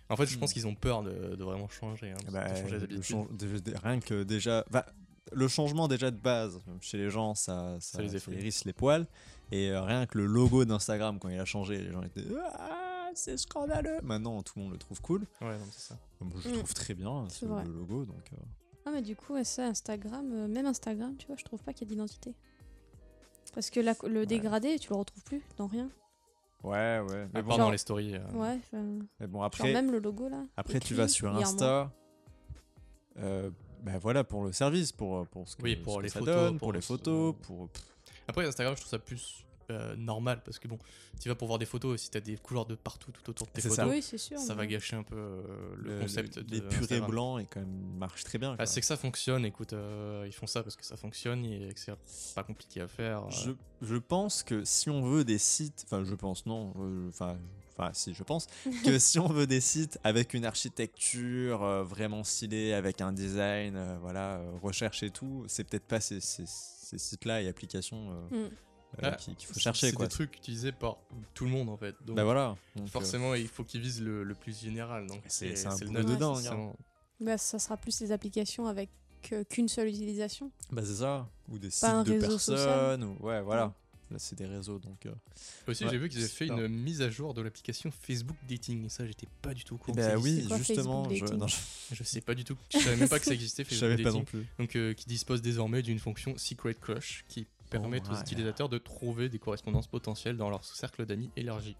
En 0.09 0.15
fait, 0.17 0.25
je 0.25 0.37
pense 0.37 0.51
Hmm. 0.51 0.53
qu'ils 0.53 0.67
ont 0.67 0.75
peur 0.75 1.01
de, 1.03 1.35
de 1.35 1.43
vraiment 1.43 1.69
changer, 1.69 2.11
hein, 2.11 2.17
de 2.27 2.31
Bah, 2.31 2.47
changer 2.55 2.63
les 2.63 2.69
le 2.79 2.83
habitudes. 2.83 3.03
chan- 3.03 3.27
de- 3.31 3.59
de- 3.59 3.73
rien 3.81 3.99
que 3.99 4.23
déjà. 4.23 4.65
bah, 4.69 4.85
le 5.31 5.47
changement 5.47 5.87
déjà 5.87 6.11
de 6.11 6.17
base 6.17 6.59
chez 6.81 6.97
les 6.97 7.09
gens, 7.09 7.33
ça, 7.33 7.77
ça, 7.79 7.97
Ça 7.97 8.01
les 8.01 8.15
hérisse 8.15 8.65
les 8.65 8.73
poils. 8.73 9.07
Et 9.51 9.69
euh, 9.69 9.81
rien 9.81 10.05
que 10.05 10.17
le 10.17 10.25
logo 10.25 10.65
d'Instagram, 10.65 11.17
quand 11.19 11.29
il 11.29 11.39
a 11.39 11.45
changé, 11.45 11.77
les 11.77 11.91
gens 11.91 12.03
étaient 12.03 12.21
Ah, 12.59 12.92
c'est 13.15 13.38
scandaleux. 13.38 13.99
Maintenant, 14.04 14.41
tout 14.43 14.54
le 14.58 14.63
monde 14.63 14.71
le 14.73 14.78
trouve 14.78 15.02
cool. 15.02 15.21
Ouais, 15.41 15.58
non, 15.58 15.65
c'est 15.71 15.89
ça. 15.93 15.97
Moi, 16.21 16.32
je 16.41 16.47
Mm. 16.47 16.52
le 16.52 16.58
trouve 16.60 16.73
très 16.73 16.93
bien, 16.93 17.26
C'est 17.30 17.45
le 17.45 17.71
logo. 17.71 18.06
Donc, 18.06 18.23
euh, 18.34 18.38
Ah, 18.86 18.91
mais 18.91 19.02
du 19.02 19.15
coup, 19.15 19.41
ça, 19.43 19.67
Instagram, 19.67 20.30
euh, 20.34 20.47
même 20.47 20.65
Instagram, 20.65 21.15
tu 21.17 21.28
vois, 21.28 21.38
je 21.38 21.43
trouve 21.45 21.62
pas 21.63 21.71
qu'il 21.73 21.88
y 21.88 21.91
a 21.91 21.93
d'identité. 21.93 22.34
Parce 23.54 23.69
que 23.69 23.80
la- 23.80 23.95
le 24.08 24.26
dégradé, 24.26 24.78
tu 24.80 24.89
le 24.89 24.95
retrouves 24.95 25.23
plus 25.23 25.41
dans 25.58 25.67
rien. 25.67 25.89
Ouais, 26.63 26.99
ouais. 27.08 27.28
Mais 27.34 27.41
bon, 27.41 27.49
genre- 27.52 27.58
dans 27.60 27.71
les 27.71 27.78
stories. 27.78 28.15
euh, 28.15 28.32
Ouais, 28.34 28.60
mais 29.19 29.28
bon 29.28 29.39
genre 29.39 29.43
après, 29.45 29.71
même 29.73 29.91
le 29.91 29.99
logo 29.99 30.28
là. 30.30 30.43
après 30.58 30.80
tu 30.80 30.95
vas 30.95 31.08
sur. 31.08 31.34
Insta. 31.36 31.91
Bah 33.17 33.99
voilà, 34.02 34.23
pour 34.23 34.43
le 34.45 34.54
service, 34.54 34.91
pour, 34.93 35.28
pour 35.28 35.47
ce 35.47 35.58
que, 35.58 35.63
Oui, 35.63 35.76
pour 35.76 35.93
ce 35.95 35.97
que 35.97 36.04
les 36.04 36.10
ça 36.10 36.19
photos, 36.19 36.36
donne, 36.36 36.54
pour 36.54 36.67
pour 36.67 36.73
les 36.73 36.80
photos, 36.82 37.36
pour. 37.41 37.67
Après, 38.30 38.45
Instagram, 38.47 38.76
je 38.76 38.82
trouve 38.82 38.89
ça 38.91 38.97
plus 38.99 39.45
euh, 39.69 39.95
normal 39.95 40.41
parce 40.43 40.60
que 40.60 40.67
bon, 40.67 40.78
tu 41.19 41.30
vas 41.30 41.36
pour 41.36 41.47
voir 41.47 41.60
des 41.60 41.65
photos, 41.65 42.02
si 42.02 42.10
t'as 42.10 42.19
des 42.19 42.38
couleurs 42.38 42.65
de 42.65 42.76
partout 42.76 43.12
tout 43.12 43.30
autour 43.30 43.47
de 43.47 43.52
tes 43.52 43.62
photos, 43.62 43.76
ça. 43.76 43.88
Oui, 43.88 44.02
sûr. 44.02 44.38
ça 44.39 44.54
va 44.54 44.65
gâcher 44.65 44.95
un 44.95 45.04
peu 45.04 45.15
euh, 45.15 45.41
le, 45.78 45.99
concept 45.99 46.39
de 46.39 46.56
Les 46.56 46.62
purées 46.62 46.84
Instagram. 46.84 47.10
blancs, 47.12 47.41
et 47.41 47.45
quand 47.45 47.60
même 47.62 47.95
marche 47.97 48.23
très 48.23 48.38
bien. 48.38 48.56
Ah, 48.60 48.65
c'est 48.65 48.80
que 48.82 48.86
ça 48.88 48.97
fonctionne, 48.97 49.45
écoute, 49.45 49.73
euh, 49.73 50.23
ils 50.28 50.34
font 50.34 50.47
ça 50.47 50.63
parce 50.63 50.76
que 50.76 50.86
ça 50.86 50.97
fonctionne 50.97 51.45
et 51.45 51.73
que 51.73 51.80
c'est 51.80 52.34
pas 52.36 52.43
compliqué 52.43 52.82
à 52.82 52.88
faire. 52.88 53.23
euh. 53.26 53.30
Je, 53.30 53.52
je 53.82 53.95
pense 53.95 54.43
que 54.43 54.63
si 54.65 54.89
on 54.89 55.02
veut 55.02 55.23
des 55.23 55.38
sites, 55.38 55.84
enfin 55.86 56.04
je 56.04 56.15
pense 56.15 56.45
non, 56.45 56.73
euh, 56.80 57.10
enfin 57.10 57.38
enfin 57.76 57.89
si 57.93 58.13
je 58.13 58.21
pense 58.23 58.45
que 58.86 58.99
si 58.99 59.17
on 59.17 59.28
veut 59.28 59.47
des 59.47 59.60
sites 59.62 59.97
avec 60.04 60.36
une 60.36 60.45
architecture 60.45 61.63
euh, 61.63 61.84
vraiment 61.84 62.23
stylée, 62.23 62.73
avec 62.73 63.02
un 63.02 63.12
design, 63.12 63.76
euh, 63.76 63.97
voilà, 63.99 64.36
euh, 64.38 64.52
recherche 64.62 65.04
et 65.04 65.10
tout, 65.10 65.43
c'est 65.47 65.63
peut-être 65.63 65.86
pas 65.88 65.99
ces, 65.99 66.19
ces- 66.19 66.43
ces 66.45 66.97
sites-là 66.97 67.41
et 67.41 67.47
applications 67.47 68.12
euh, 68.32 68.47
Mm. 68.47 68.49
Euh, 69.01 69.10
Ah, 69.12 69.15
qu'il 69.15 69.34
faut 69.47 69.53
C'est- 69.53 69.60
chercher 69.60 69.89
C'est 69.91 69.97
des 69.97 70.08
trucs 70.08 70.38
utilisés 70.38 70.71
par 70.71 70.97
tout 71.34 71.45
le 71.45 71.51
monde 71.51 71.69
en 71.69 71.77
fait. 71.77 71.95
Donc, 72.06 72.15
Bah 72.15 72.23
voilà. 72.23 72.56
Donc, 72.75 72.86
euh, 72.86 72.89
forcément, 72.89 73.34
il 73.36 73.47
faut 73.47 73.63
qu'ils 73.63 73.82
visent 73.82 74.01
le, 74.01 74.23
le 74.23 74.36
plus 74.36 74.60
général. 74.62 75.08
Donc 75.08 75.21
C'est- 75.27 75.65
un 75.65 75.75
nôtre, 75.86 76.10
dedans, 76.10 76.34
vraiment- 76.34 76.75
Bah, 77.19 77.38
ça 77.38 77.58
sera 77.60 77.77
plus 77.77 77.99
les 78.01 78.12
applications 78.12 78.67
avec 78.67 78.89
euh, 79.32 79.43
qu'une 79.45 79.69
seule 79.69 79.88
utilisation. 79.88 80.51
bah 80.71 80.82
c'est 80.86 80.95
ça. 80.95 81.27
Ou 81.49 81.58
des 81.58 81.69
Pas 81.79 81.91
un 81.93 82.03
sites 82.06 82.13
de 82.13 82.19
réseau 82.19 82.38
social. 82.38 82.67
personnes. 82.67 83.03
Ou, 83.06 83.25
ouais 83.25 83.41
voilà. 83.41 83.73
Là 84.12 84.19
c'est 84.19 84.38
des 84.38 84.45
réseaux 84.45 84.77
donc. 84.79 85.06
euh, 85.08 85.12
Aussi, 85.65 85.86
Ouais, 85.86 85.89
j'ai 85.89 85.97
vu 85.97 86.10
qu'ils 86.10 86.19
avaient 86.19 86.27
fait 86.27 86.45
une 86.47 86.67
mise 86.67 87.01
à 87.01 87.10
jour 87.10 87.34
de 87.34 87.41
l'application 87.41 87.89
Facebook 87.89 88.36
Dating 88.47 88.86
et 88.86 88.89
ça, 88.89 89.08
j'étais 89.08 89.27
pas 89.41 89.53
du 89.56 89.63
tout 89.63 89.75
au 89.75 89.77
courant. 89.77 89.95
bah 89.95 90.17
oui 90.17 90.45
quoi, 90.47 90.58
justement. 90.58 91.10
Je, 91.10 91.23
non, 91.34 91.47
je, 91.47 91.56
Je 91.93 92.03
sais 92.03 92.21
pas 92.21 92.36
du 92.36 92.43
tout. 92.43 92.56
Je 92.71 92.79
savais 92.79 92.97
même 92.97 93.10
pas 93.10 93.17
que 93.17 93.25
ça 93.25 93.34
existait 93.34 93.63
je 93.67 93.69
Facebook 93.69 93.89
savais 93.91 94.03
pas 94.03 94.10
Dating. 94.12 94.19
non 94.19 94.25
plus. 94.25 94.45
donc 94.60 94.75
euh, 94.75 94.93
qui 94.93 95.06
dispose 95.08 95.41
désormais 95.41 95.82
d'une 95.82 95.99
fonction 95.99 96.38
Secret 96.38 96.75
Crush 96.75 97.23
qui 97.29 97.47
permet 97.81 98.01
aux 98.01 98.13
ouais. 98.13 98.21
utilisateurs 98.21 98.69
de 98.69 98.77
trouver 98.77 99.29
des 99.29 99.39
correspondances 99.39 99.88
potentielles 99.88 100.38
dans 100.38 100.49
leur 100.49 100.63
cercle 100.63 101.05
d'amis 101.05 101.29
élargi. 101.36 101.75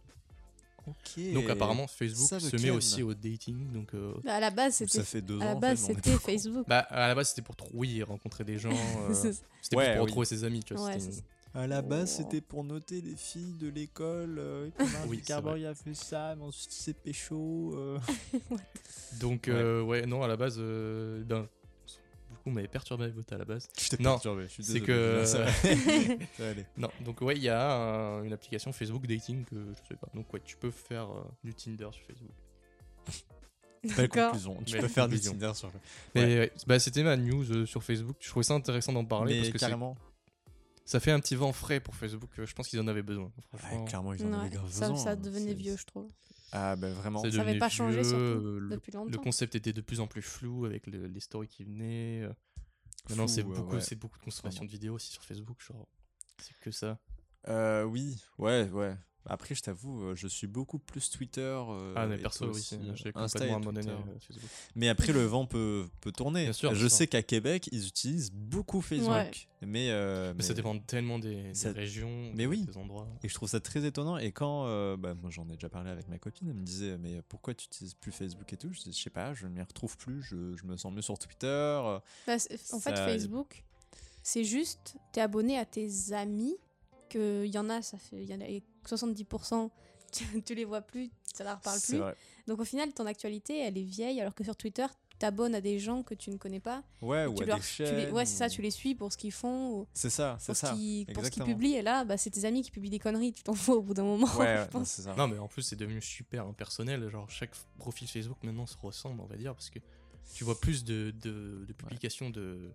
Donc 1.34 1.50
apparemment 1.50 1.88
Facebook 1.88 2.28
ça, 2.28 2.40
se 2.42 2.54
met 2.58 2.64
Ken. 2.64 2.72
aussi 2.72 3.04
au 3.04 3.14
dating. 3.14 3.72
Donc 3.72 3.94
euh, 3.94 4.14
Bah, 4.26 4.34
à 4.36 4.40
la 4.42 4.52
base, 4.52 4.76
c'était 4.76 4.98
ça 4.98 5.04
fait 5.06 5.22
deux 5.22 5.40
à 5.40 5.46
la 5.46 5.52
ans. 5.54 5.56
en 5.56 5.60
base, 5.60 5.80
c'était 5.80 6.18
Facebook. 6.18 6.66
bah 6.68 6.80
à 6.80 7.08
la 7.08 7.16
base 7.16 7.30
c'était 7.30 7.42
pour 7.42 7.56
oui 7.74 8.04
rencontrer 8.04 8.44
des 8.44 8.58
gens. 8.60 8.70
euh, 9.10 9.14
c'était 9.62 9.78
Ouais, 9.78 9.94
pour 9.96 10.04
oui. 10.04 10.10
retrouver 10.10 10.26
ses 10.26 10.44
amis. 10.44 10.62
Tu 10.62 10.74
vois, 10.74 10.88
Ouais. 10.88 10.98
À 11.56 11.68
la 11.68 11.82
base, 11.84 12.16
Oh. 12.20 12.24
c'était 12.24 12.42
pour 12.42 12.64
noter 12.64 13.00
les 13.00 13.16
filles 13.16 13.54
de 13.60 13.70
l'école. 13.70 14.40
Euh, 14.40 14.70
Oui, 15.08 15.20
Zuckerberg 15.20 15.64
a 15.66 15.76
fait 15.76 15.94
ça, 15.94 16.36
mais 16.36 16.44
ensuite 16.44 16.72
c'est 16.72 16.96
pécho. 16.96 17.76
euh. 17.78 18.00
Donc 19.22 19.44
Ouais. 19.48 19.54
euh, 19.54 19.82
ouais 19.84 20.06
non 20.06 20.24
à 20.24 20.28
la 20.28 20.36
base 20.36 20.58
ben 20.58 21.48
coup 22.44 22.50
m'avait 22.52 22.68
perturbé 22.68 23.06
avec 23.06 23.32
à 23.32 23.38
la 23.38 23.46
base. 23.46 23.68
Je 23.80 23.90
t'ai 23.90 24.04
Non, 24.04 24.12
perturbé, 24.12 24.44
je 24.44 24.48
suis 24.50 24.64
c'est 24.64 24.74
désolé. 24.74 24.86
que- 24.94 25.26
Ça 25.26 25.40
va. 25.40 25.52
Ça 26.38 26.44
va 26.44 26.50
aller. 26.50 26.66
Non, 26.78 26.90
donc 27.02 27.22
ouais, 27.22 27.36
il 27.36 27.44
y 27.44 27.50
a 27.50 27.74
un- 27.74 28.24
une 28.24 28.34
application 28.34 28.72
Facebook 28.72 29.08
Dating 29.08 29.46
que 29.46 29.56
je 29.56 29.88
sais 29.88 29.96
pas. 29.96 30.08
Donc 30.14 30.32
ouais, 30.34 30.42
tu 30.46 30.56
peux 30.58 30.72
faire 30.72 31.10
euh, 31.12 31.24
du 31.44 31.54
Tinder 31.54 31.88
sur 31.92 32.04
Facebook. 32.06 32.32
Belle 33.98 34.10
conclusion. 34.10 34.58
Tu 34.66 34.78
peux 34.78 34.88
faire 34.88 35.08
du 35.08 35.16
conclusion. 35.16 35.32
Tinder 35.34 35.54
sur 35.56 35.72
Mais 36.16 36.40
ouais, 36.40 36.52
bah, 36.68 36.80
c'était 36.80 37.04
ma 37.04 37.18
news 37.18 37.52
euh, 37.52 37.66
sur 37.66 37.84
Facebook. 37.84 38.16
Je 38.20 38.30
trouvais 38.30 38.44
ça 38.44 38.54
intéressant 38.54 38.94
d'en 38.94 39.04
parler 39.06 39.34
Mais 39.36 39.40
parce 39.42 39.52
que 39.52 39.58
c'est- 39.58 39.66
carrément. 39.66 39.98
ça 40.86 41.00
fait 41.02 41.12
un 41.12 41.20
petit 41.20 41.36
vent 41.36 41.52
frais 41.52 41.80
pour 41.82 41.96
Facebook. 41.96 42.30
euh, 42.40 42.46
Je 42.46 42.54
pense 42.54 42.68
qu'ils 42.70 42.80
en 42.80 42.88
avaient 42.88 43.02
besoin. 43.04 43.32
Ouais, 43.54 43.86
clairement, 43.86 44.14
ils 44.14 44.24
en 44.26 44.30
Ouais, 44.32 44.36
avaient 44.40 44.50
grave 44.52 44.72
ça, 44.72 44.88
besoin, 44.90 45.04
ça 45.04 45.12
hein. 45.12 45.16
devenait 45.18 45.54
vieux, 45.54 45.76
je 45.78 45.86
trouve. 45.86 46.08
Ah, 46.56 46.76
bah 46.76 46.92
vraiment. 46.92 47.20
Ça 47.20 47.28
avait 47.28 47.38
devenu 47.40 47.58
pas 47.58 47.68
changé, 47.70 47.96
vieux, 47.96 48.04
surtout, 48.04 48.18
euh, 48.24 48.60
le, 48.60 48.70
depuis 48.70 48.92
le 48.92 49.00
longtemps. 49.00 49.22
concept 49.24 49.56
était 49.56 49.74
de 49.74 49.82
plus 49.82 50.00
en 50.00 50.08
plus 50.08 50.22
flou 50.22 50.66
avec 50.66 50.86
le- 50.88 51.08
les 51.08 51.20
stories 51.20 51.48
qui 51.48 51.64
venaient. 51.64 52.22
euh. 52.22 52.34
Maintenant, 53.10 53.28
c'est 53.28 53.42
beaucoup, 53.44 53.74
ouais. 53.76 53.82
c'est 53.82 53.96
beaucoup 53.96 54.20
de 54.20 54.24
consommation 54.24 54.64
de 54.64 54.70
vidéos 54.70 54.94
aussi 54.94 55.12
sur 55.12 55.24
Facebook. 55.24 55.58
Genre, 55.66 55.88
c'est 56.38 56.54
que 56.62 56.70
ça. 56.72 57.00
Euh, 57.48 57.84
oui, 57.84 58.24
ouais, 58.38 58.70
ouais. 58.70 58.96
Après, 59.26 59.56
je 59.56 59.62
t'avoue, 59.62 60.04
euh, 60.04 60.16
je 60.16 60.28
suis 60.28 60.48
beaucoup 60.48 60.80
plus 60.80 61.10
Twitter. 61.10 61.40
euh, 61.42 61.94
ah, 61.96 62.06
mais 62.08 62.18
perso, 62.18 62.46
oui, 62.52 62.62
euh, 62.74 62.92
j'ai 62.96 63.14
complètement 63.14 63.56
abandonné 63.56 63.90
euh, 63.90 64.20
Facebook. 64.20 64.50
Mais 64.76 64.90
après, 64.90 65.14
le 65.14 65.24
vent 65.24 65.46
peut, 65.46 65.86
peut 66.02 66.12
tourner. 66.12 66.44
Bien 66.44 66.54
sûr, 66.54 66.76
je 66.76 66.88
sais 66.90 67.08
qu'à 67.08 67.24
Québec, 67.24 67.70
ils 67.72 67.88
utilisent 67.88 68.32
beaucoup 68.34 68.82
Facebook. 68.82 69.10
Ouais. 69.12 69.32
Mais, 69.66 69.92
euh, 69.92 70.34
Mais, 70.36 70.44
ça 70.44 70.54
dépend 70.54 70.78
tellement 70.78 71.20
des, 71.20 71.44
des 71.44 71.54
ça- 71.54 71.72
régions, 71.72 72.32
mais 72.32 72.40
des- 72.44 72.46
oui. 72.48 72.66
des 72.66 72.76
endroits. 72.78 73.08
Et 73.24 73.30
je 73.30 73.34
trouve 73.34 73.48
ça 73.48 73.62
très 73.62 73.86
étonnant. 73.86 74.18
Et 74.18 74.34
quand, 74.34 74.66
euh, 74.68 74.98
bah, 74.98 75.14
moi 75.14 75.30
j'en 75.32 75.48
ai 75.50 75.54
déjà 75.54 75.70
parlé 75.70 75.90
avec 75.90 76.10
ma 76.10 76.18
copine, 76.18 76.50
elle 76.50 76.56
me 76.56 76.66
disait, 76.66 76.98
mais 76.98 77.22
pourquoi 77.30 77.54
tu 77.54 77.68
utilises 77.68 77.94
plus 77.94 78.12
Facebook 78.12 78.52
et 78.52 78.58
tout? 78.58 78.74
Je 78.74 78.82
dis, 78.82 78.92
je 78.92 79.02
sais 79.02 79.10
pas, 79.10 79.34
je 79.34 79.46
ne 79.48 79.52
m'y 79.54 79.62
retrouve 79.62 79.96
plus, 79.98 80.22
je, 80.22 80.58
je 80.58 80.66
me 80.66 80.76
sens 80.76 80.92
mieux 80.94 81.02
sur 81.02 81.18
Twitter. 81.18 81.48
Bah, 82.28 82.36
en 82.74 82.80
fait, 82.82 82.96
Facebook, 82.98 83.64
c'est 84.22 84.44
juste, 84.44 84.96
t'es 85.14 85.22
abonné 85.22 85.58
à 85.58 85.64
tes 85.66 86.12
amis, 86.12 86.56
qu'il 87.14 87.54
y 87.54 87.58
en 87.58 87.70
a, 87.70 87.82
ça 87.82 87.98
fait, 87.98 88.22
il 88.24 88.30
y 88.30 88.34
en 88.36 88.42
a 88.42 88.46
et 88.48 88.64
70%, 88.88 89.70
tu, 90.12 90.44
tu 90.44 90.56
les 90.56 90.66
vois 90.66 90.82
plus, 90.82 91.10
ça 91.34 91.44
leur 91.44 91.60
parle 91.62 91.80
plus. 91.82 91.98
vrai. 91.98 92.16
Donc 92.48 92.60
au 92.60 92.66
final, 92.66 92.92
ton 92.94 93.06
actualité, 93.06 93.60
elle 93.60 93.78
est 93.78 93.84
vieille, 93.84 94.20
alors 94.22 94.36
que 94.36 94.44
sur 94.44 94.56
Twitter, 94.56 94.86
tu 95.10 95.18
t'abonnes 95.18 95.56
à 95.56 95.62
des 95.62 95.80
gens 95.80 96.04
que 96.04 96.14
tu 96.14 96.30
ne 96.32 96.38
connais 96.38 96.60
pas. 96.60 96.84
Ouais, 97.02 97.26
ou 97.26 97.36
tu 97.36 97.44
à 97.44 97.46
leur- 97.46 97.58
des 97.58 97.64
tu 97.64 97.84
les- 97.84 97.88
chaînes. 98.04 98.12
ouais, 98.14 98.26
c'est 98.26 98.36
ça, 98.38 98.50
tu 98.50 98.62
les 98.62 98.72
suis 98.72 98.96
pour 98.96 99.12
ce 99.14 99.18
qu'ils 99.18 99.32
font, 99.32 99.88
C'est 99.94 100.10
ça, 100.10 100.38
c'est 100.40 100.54
ça. 100.54 100.74
qu'ils, 100.74 101.06
pour 101.06 101.14
ce 101.24 101.30
qu'ils 101.30 101.42
exactement. 101.42 101.46
publient. 101.48 101.76
Et 101.76 101.82
là, 101.82 102.04
bah, 102.04 102.18
c'est 102.18 102.30
tes 102.32 102.46
amis 102.46 102.62
qui 102.64 102.72
publient 102.72 102.90
des 102.90 103.00
conneries, 103.00 103.32
tu 103.34 103.44
t'en 103.44 103.54
fous 103.54 103.74
au 103.74 103.82
bout 103.82 103.94
d'un 103.94 104.04
moment. 104.04 104.28
Ouais, 104.38 104.66
je 104.72 104.78
non, 104.78 104.84
ça. 104.86 105.16
Non, 105.16 105.28
mais 105.28 105.38
en 105.38 105.48
plus, 105.48 105.62
c'est 105.62 105.76
devenu 105.76 106.02
super 106.02 106.46
impersonnel. 106.46 107.08
Genre, 107.10 107.30
chaque 107.30 107.52
profil 107.78 108.08
Facebook 108.08 108.38
maintenant 108.44 108.66
se 108.66 108.78
ressemble, 108.78 109.22
on 109.22 109.26
va 109.28 109.38
dire, 109.38 109.54
parce 109.54 109.70
que 109.70 109.80
tu 110.34 110.44
vois 110.44 110.60
plus 110.60 110.84
de, 110.84 111.14
de, 111.22 111.64
de 111.68 111.74
publications 111.74 112.30
de, 112.30 112.72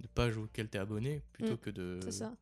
de 0.00 0.06
pages 0.14 0.36
auxquelles 0.38 0.68
tu 0.70 0.76
es 0.78 0.80
abonné 0.80 1.20
plutôt 1.32 1.54
Mm, 1.54 1.58
que 1.58 1.70
de. 1.70 2.00
C'est 2.04 2.12
ça. 2.12 2.32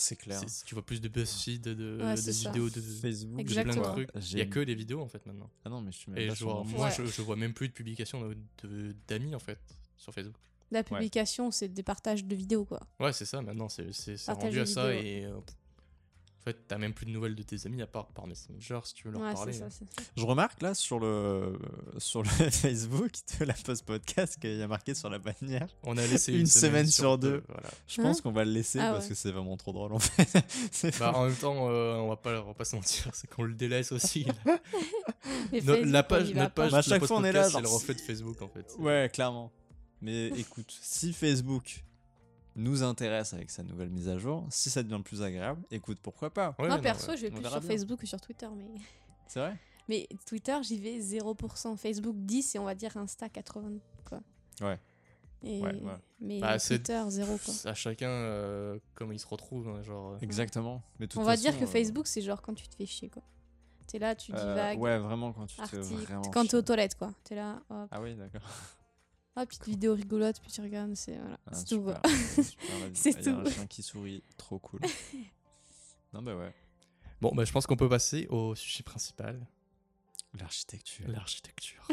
C'est 0.00 0.14
clair. 0.16 0.40
Tu 0.64 0.74
vois 0.74 0.86
plus 0.86 1.00
de 1.00 1.08
BuzzFeed, 1.08 1.60
de, 1.62 1.98
Ouais, 2.00 2.14
de 2.14 2.30
vidéos, 2.30 2.70
de, 2.70 2.74
de 2.76 2.80
Facebook, 2.80 3.34
plein 3.34 3.40
Exactement. 3.40 3.88
de 3.88 3.90
trucs. 4.04 4.10
Il 4.14 4.22
J'ai- 4.22 4.38
y 4.38 4.40
a 4.42 4.46
que 4.46 4.60
des 4.60 4.74
vidéos 4.76 5.00
en 5.00 5.08
fait 5.08 5.24
maintenant. 5.26 5.50
Ah 5.64 5.70
non, 5.70 5.80
mais 5.80 5.90
je 5.90 5.98
suis 5.98 6.10
même 6.12 6.20
Et 6.22 6.28
pas 6.28 6.34
je 6.34 6.38
sur 6.38 6.48
vois, 6.54 6.64
moi, 6.64 6.86
Ouais. 6.86 6.92
je, 6.96 7.04
je 7.06 7.22
vois 7.22 7.34
même 7.34 7.52
plus 7.52 7.66
de 7.68 7.72
publications 7.72 8.20
de- 8.28 8.36
de- 8.68 8.94
d'amis 9.08 9.34
en 9.34 9.40
fait 9.40 9.58
sur 9.96 10.12
Facebook. 10.14 10.36
La 10.70 10.84
publication, 10.84 11.50
c'est 11.50 11.68
des 11.68 11.82
partages 11.82 12.24
de 12.24 12.36
vidéos, 12.36 12.64
quoi. 12.64 12.80
Ouais, 13.00 13.12
c'est 13.12 13.24
ça, 13.24 13.42
maintenant, 13.42 13.68
c'est 13.68 13.86
rendu 14.28 14.60
à 14.60 14.66
ça 14.66 14.94
et. 14.94 15.24
euh, 15.24 15.32
fait, 16.52 16.58
t'as 16.68 16.78
même 16.78 16.92
plus 16.92 17.06
de 17.06 17.10
nouvelles 17.10 17.34
de 17.34 17.42
tes 17.42 17.66
amis 17.66 17.80
à 17.82 17.86
part 17.86 18.06
par 18.08 18.26
Messenger 18.26 18.80
si 18.84 18.94
tu 18.94 19.04
veux 19.06 19.12
leur 19.12 19.22
Ouais, 19.22 19.32
parler. 19.34 19.52
ça, 19.52 19.64
hein. 19.64 19.68
c'est 19.70 19.84
ça. 19.84 20.02
Je 20.16 20.24
remarque 20.24 20.60
là 20.62 20.74
sur 20.74 20.98
le, 20.98 21.58
sur 21.98 22.22
le 22.22 22.28
Facebook 22.50 23.12
de 23.40 23.44
la 23.44 23.54
post 23.54 23.84
podcast 23.84 24.38
qu'il 24.40 24.56
y 24.56 24.62
a 24.62 24.68
marqué 24.68 24.94
sur 24.94 25.08
la 25.10 25.18
bannière. 25.18 25.68
On 25.84 25.96
a 25.96 26.06
laissé 26.06 26.32
Une 26.32 26.46
semaine 26.46 26.86
sur 26.86 27.18
deux. 27.18 27.42
Voilà. 27.48 27.68
Je 27.86 28.00
Hein 28.00 28.04
pense 28.04 28.20
qu'on 28.20 28.32
va 28.32 28.44
le 28.44 28.52
laisser 28.52 28.78
Ah 28.80 28.92
parce 28.92 29.04
ouais. 29.04 29.10
que 29.10 29.14
c'est 29.14 29.30
vraiment 29.32 29.56
trop 29.56 29.72
drôle 29.72 29.92
en 29.92 29.98
fait. 29.98 30.28
Bah, 30.98 31.12
en 31.14 31.26
même 31.26 31.34
temps, 31.36 31.68
euh, 31.70 31.94
on, 31.96 32.08
va 32.08 32.16
pas, 32.16 32.40
on 32.42 32.46
va 32.48 32.54
pas 32.54 32.64
se 32.64 32.74
mentir, 32.76 33.10
c'est 33.14 33.28
qu'on 33.28 33.42
le 33.44 33.54
délaisse 33.54 33.92
aussi. 33.92 34.26
No- 35.52 35.60
Facebook, 35.60 35.78
la 35.84 36.02
page, 36.02 36.32
notre 36.34 36.54
page, 36.54 36.72
Mais 36.72 36.78
à 36.78 36.82
chaque 36.82 37.04
fois, 37.04 37.16
on 37.18 37.24
est 37.24 37.32
là, 37.32 37.42
post-podcast, 37.42 37.52
c'est 37.56 37.60
le 37.62 37.68
reflet 37.74 37.94
de 37.94 38.00
Facebook 38.00 38.42
en 38.42 38.48
fait. 38.48 38.74
Ouais, 38.78 39.10
clairement. 39.12 39.52
Mais 40.00 40.28
écoute, 40.28 40.76
si 40.80 41.12
Facebook 41.12 41.84
nous 42.58 42.82
intéresse 42.82 43.32
avec 43.32 43.50
sa 43.50 43.62
nouvelle 43.62 43.88
mise 43.90 44.08
à 44.08 44.18
jour, 44.18 44.46
si 44.50 44.68
ça 44.68 44.82
devient 44.82 45.00
plus 45.02 45.22
agréable, 45.22 45.62
écoute, 45.70 45.98
pourquoi 46.02 46.30
pas? 46.30 46.48
Ouais, 46.58 46.66
Moi, 46.66 46.76
non, 46.76 46.82
perso, 46.82 47.10
ouais. 47.12 47.16
je 47.16 47.22
vais 47.22 47.30
plus 47.30 47.40
sur 47.42 47.50
bien. 47.60 47.60
Facebook 47.60 48.00
que 48.00 48.06
sur 48.06 48.20
Twitter, 48.20 48.48
mais... 48.56 48.66
C'est 49.26 49.40
vrai? 49.40 49.56
Mais 49.88 50.06
Twitter, 50.26 50.56
j'y 50.62 50.78
vais 50.78 50.98
0%. 50.98 51.76
Facebook 51.76 52.16
10 52.16 52.54
et 52.54 52.58
on 52.58 52.64
va 52.64 52.74
dire 52.74 52.94
Insta 52.96 53.28
80, 53.28 53.78
quoi. 54.04 54.20
Ouais. 54.60 54.78
Et... 55.42 55.60
Ouais, 55.62 55.72
ouais. 55.82 55.92
Mais 56.20 56.40
Bah, 56.40 56.58
Twitter, 56.58 57.02
0, 57.08 57.38
quoi. 57.38 57.54
À 57.70 57.74
chacun, 57.74 58.08
euh, 58.08 58.78
comment 58.94 59.12
il 59.12 59.20
se 59.20 59.26
retrouve. 59.26 59.68
hein, 59.68 59.82
genre, 59.82 60.12
euh, 60.14 60.18
Exactement. 60.20 60.82
Mais 60.98 61.08
On 61.16 61.22
va 61.22 61.32
façon, 61.32 61.42
dire 61.42 61.58
que 61.58 61.64
euh, 61.64 61.68
Facebook, 61.68 62.06
c'est 62.06 62.22
genre 62.22 62.42
quand 62.42 62.54
tu 62.54 62.66
te 62.68 62.74
fais 62.74 62.86
chier, 62.86 63.08
quoi. 63.08 63.22
T'es 63.86 63.98
là, 63.98 64.14
tu 64.14 64.32
euh, 64.34 64.36
divagues, 64.36 64.78
ouais, 64.80 64.98
vraiment 64.98 65.32
quand 65.32 65.46
tu 65.46 65.56
te 65.56 65.66
fais 65.66 65.76
article, 65.78 66.02
vraiment 66.04 66.22
quand 66.30 66.44
t'es 66.46 66.56
aux 66.56 66.62
toilettes, 66.62 66.94
quoi. 66.96 67.12
T'es 67.24 67.36
là, 67.36 67.62
hop, 67.70 67.88
Ah 67.90 68.00
oui, 68.02 68.14
d'accord. 68.16 68.42
hop, 69.40 69.48
petite 69.48 69.66
vidéo 69.66 69.94
rigolote, 69.94 70.40
puis 70.40 70.50
tu 70.50 70.60
regardes, 70.60 70.94
c'est 70.94 71.16
voilà, 71.16 71.38
Ah, 71.46 71.54
c'est 71.54 71.64
tout. 71.66 71.84
C'est 72.94 73.16
Ah, 73.16 73.20
il 73.20 73.26
y 73.26 73.28
a 73.30 73.36
un 73.38 73.44
chien 73.50 73.66
qui 73.66 73.82
sourit, 73.82 74.22
trop 74.36 74.58
cool. 74.58 74.80
non, 76.12 76.22
bah 76.22 76.36
ouais. 76.36 76.52
Bon, 77.20 77.32
bah, 77.34 77.44
je 77.44 77.52
pense 77.52 77.66
qu'on 77.66 77.76
peut 77.76 77.88
passer 77.88 78.26
au 78.30 78.54
sujet 78.54 78.82
principal 78.82 79.46
L'architecture. 80.34 81.08
l'architecture. 81.08 81.86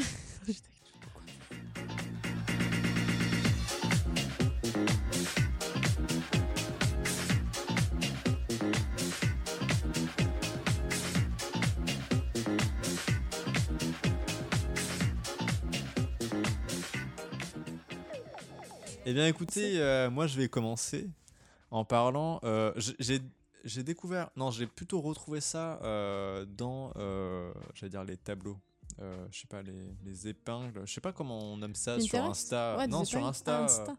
Eh 19.06 19.14
bien, 19.14 19.28
écoutez, 19.28 19.80
euh, 19.80 20.10
moi, 20.10 20.28
je 20.28 20.38
vais 20.38 20.50
commencer 20.50 21.10
en 21.72 21.86
parlant. 21.86 22.40
euh, 22.44 22.74
j'ai 23.64 23.84
découvert. 23.84 24.30
Non, 24.36 24.52
j'ai 24.52 24.68
plutôt 24.68 25.02
retrouvé 25.02 25.42
ça 25.42 25.80
euh, 25.84 26.46
dans, 26.46 26.92
euh, 26.98 27.52
j'allais 27.74 27.90
dire, 27.90 28.04
les 28.04 28.18
tableaux. 28.18 28.58
Euh, 29.02 29.28
je 29.32 29.40
sais 29.42 29.48
pas, 29.48 29.62
les, 29.62 29.74
les 30.04 30.28
épingles. 30.28 30.82
Je 30.86 30.94
sais 30.94 31.02
pas 31.02 31.12
comment 31.12 31.40
on 31.40 31.58
nomme 31.58 31.76
ça 31.76 32.00
sur 32.00 32.24
Insta. 32.24 32.78
Ouais, 32.78 32.88
non, 32.88 33.04
sur. 33.06 33.26
Insta. 33.26 33.60
Ah, 33.60 33.64
Insta. 33.64 33.96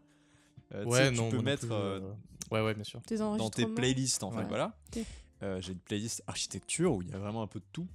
Ouais, 0.85 1.11
non. 1.11 1.29
tu 1.29 1.37
peux 1.37 1.41
mettre 1.41 1.67
plus, 1.67 2.07
Ouais, 2.51 2.61
ouais, 2.61 2.73
bien 2.73 2.83
sûr. 2.83 3.01
Dans 3.37 3.49
tes 3.49 3.65
playlists, 3.65 4.23
en 4.23 4.31
fait. 4.31 4.37
Ouais. 4.39 4.45
Voilà. 4.47 4.77
Euh, 5.43 5.61
j'ai 5.61 5.73
une 5.73 5.79
playlist 5.79 6.23
architecture 6.27 6.93
où 6.95 7.01
il 7.01 7.09
y 7.09 7.13
a 7.13 7.17
vraiment 7.19 7.43
un 7.43 7.47
peu 7.47 7.59
de 7.59 7.65
tout. 7.71 7.87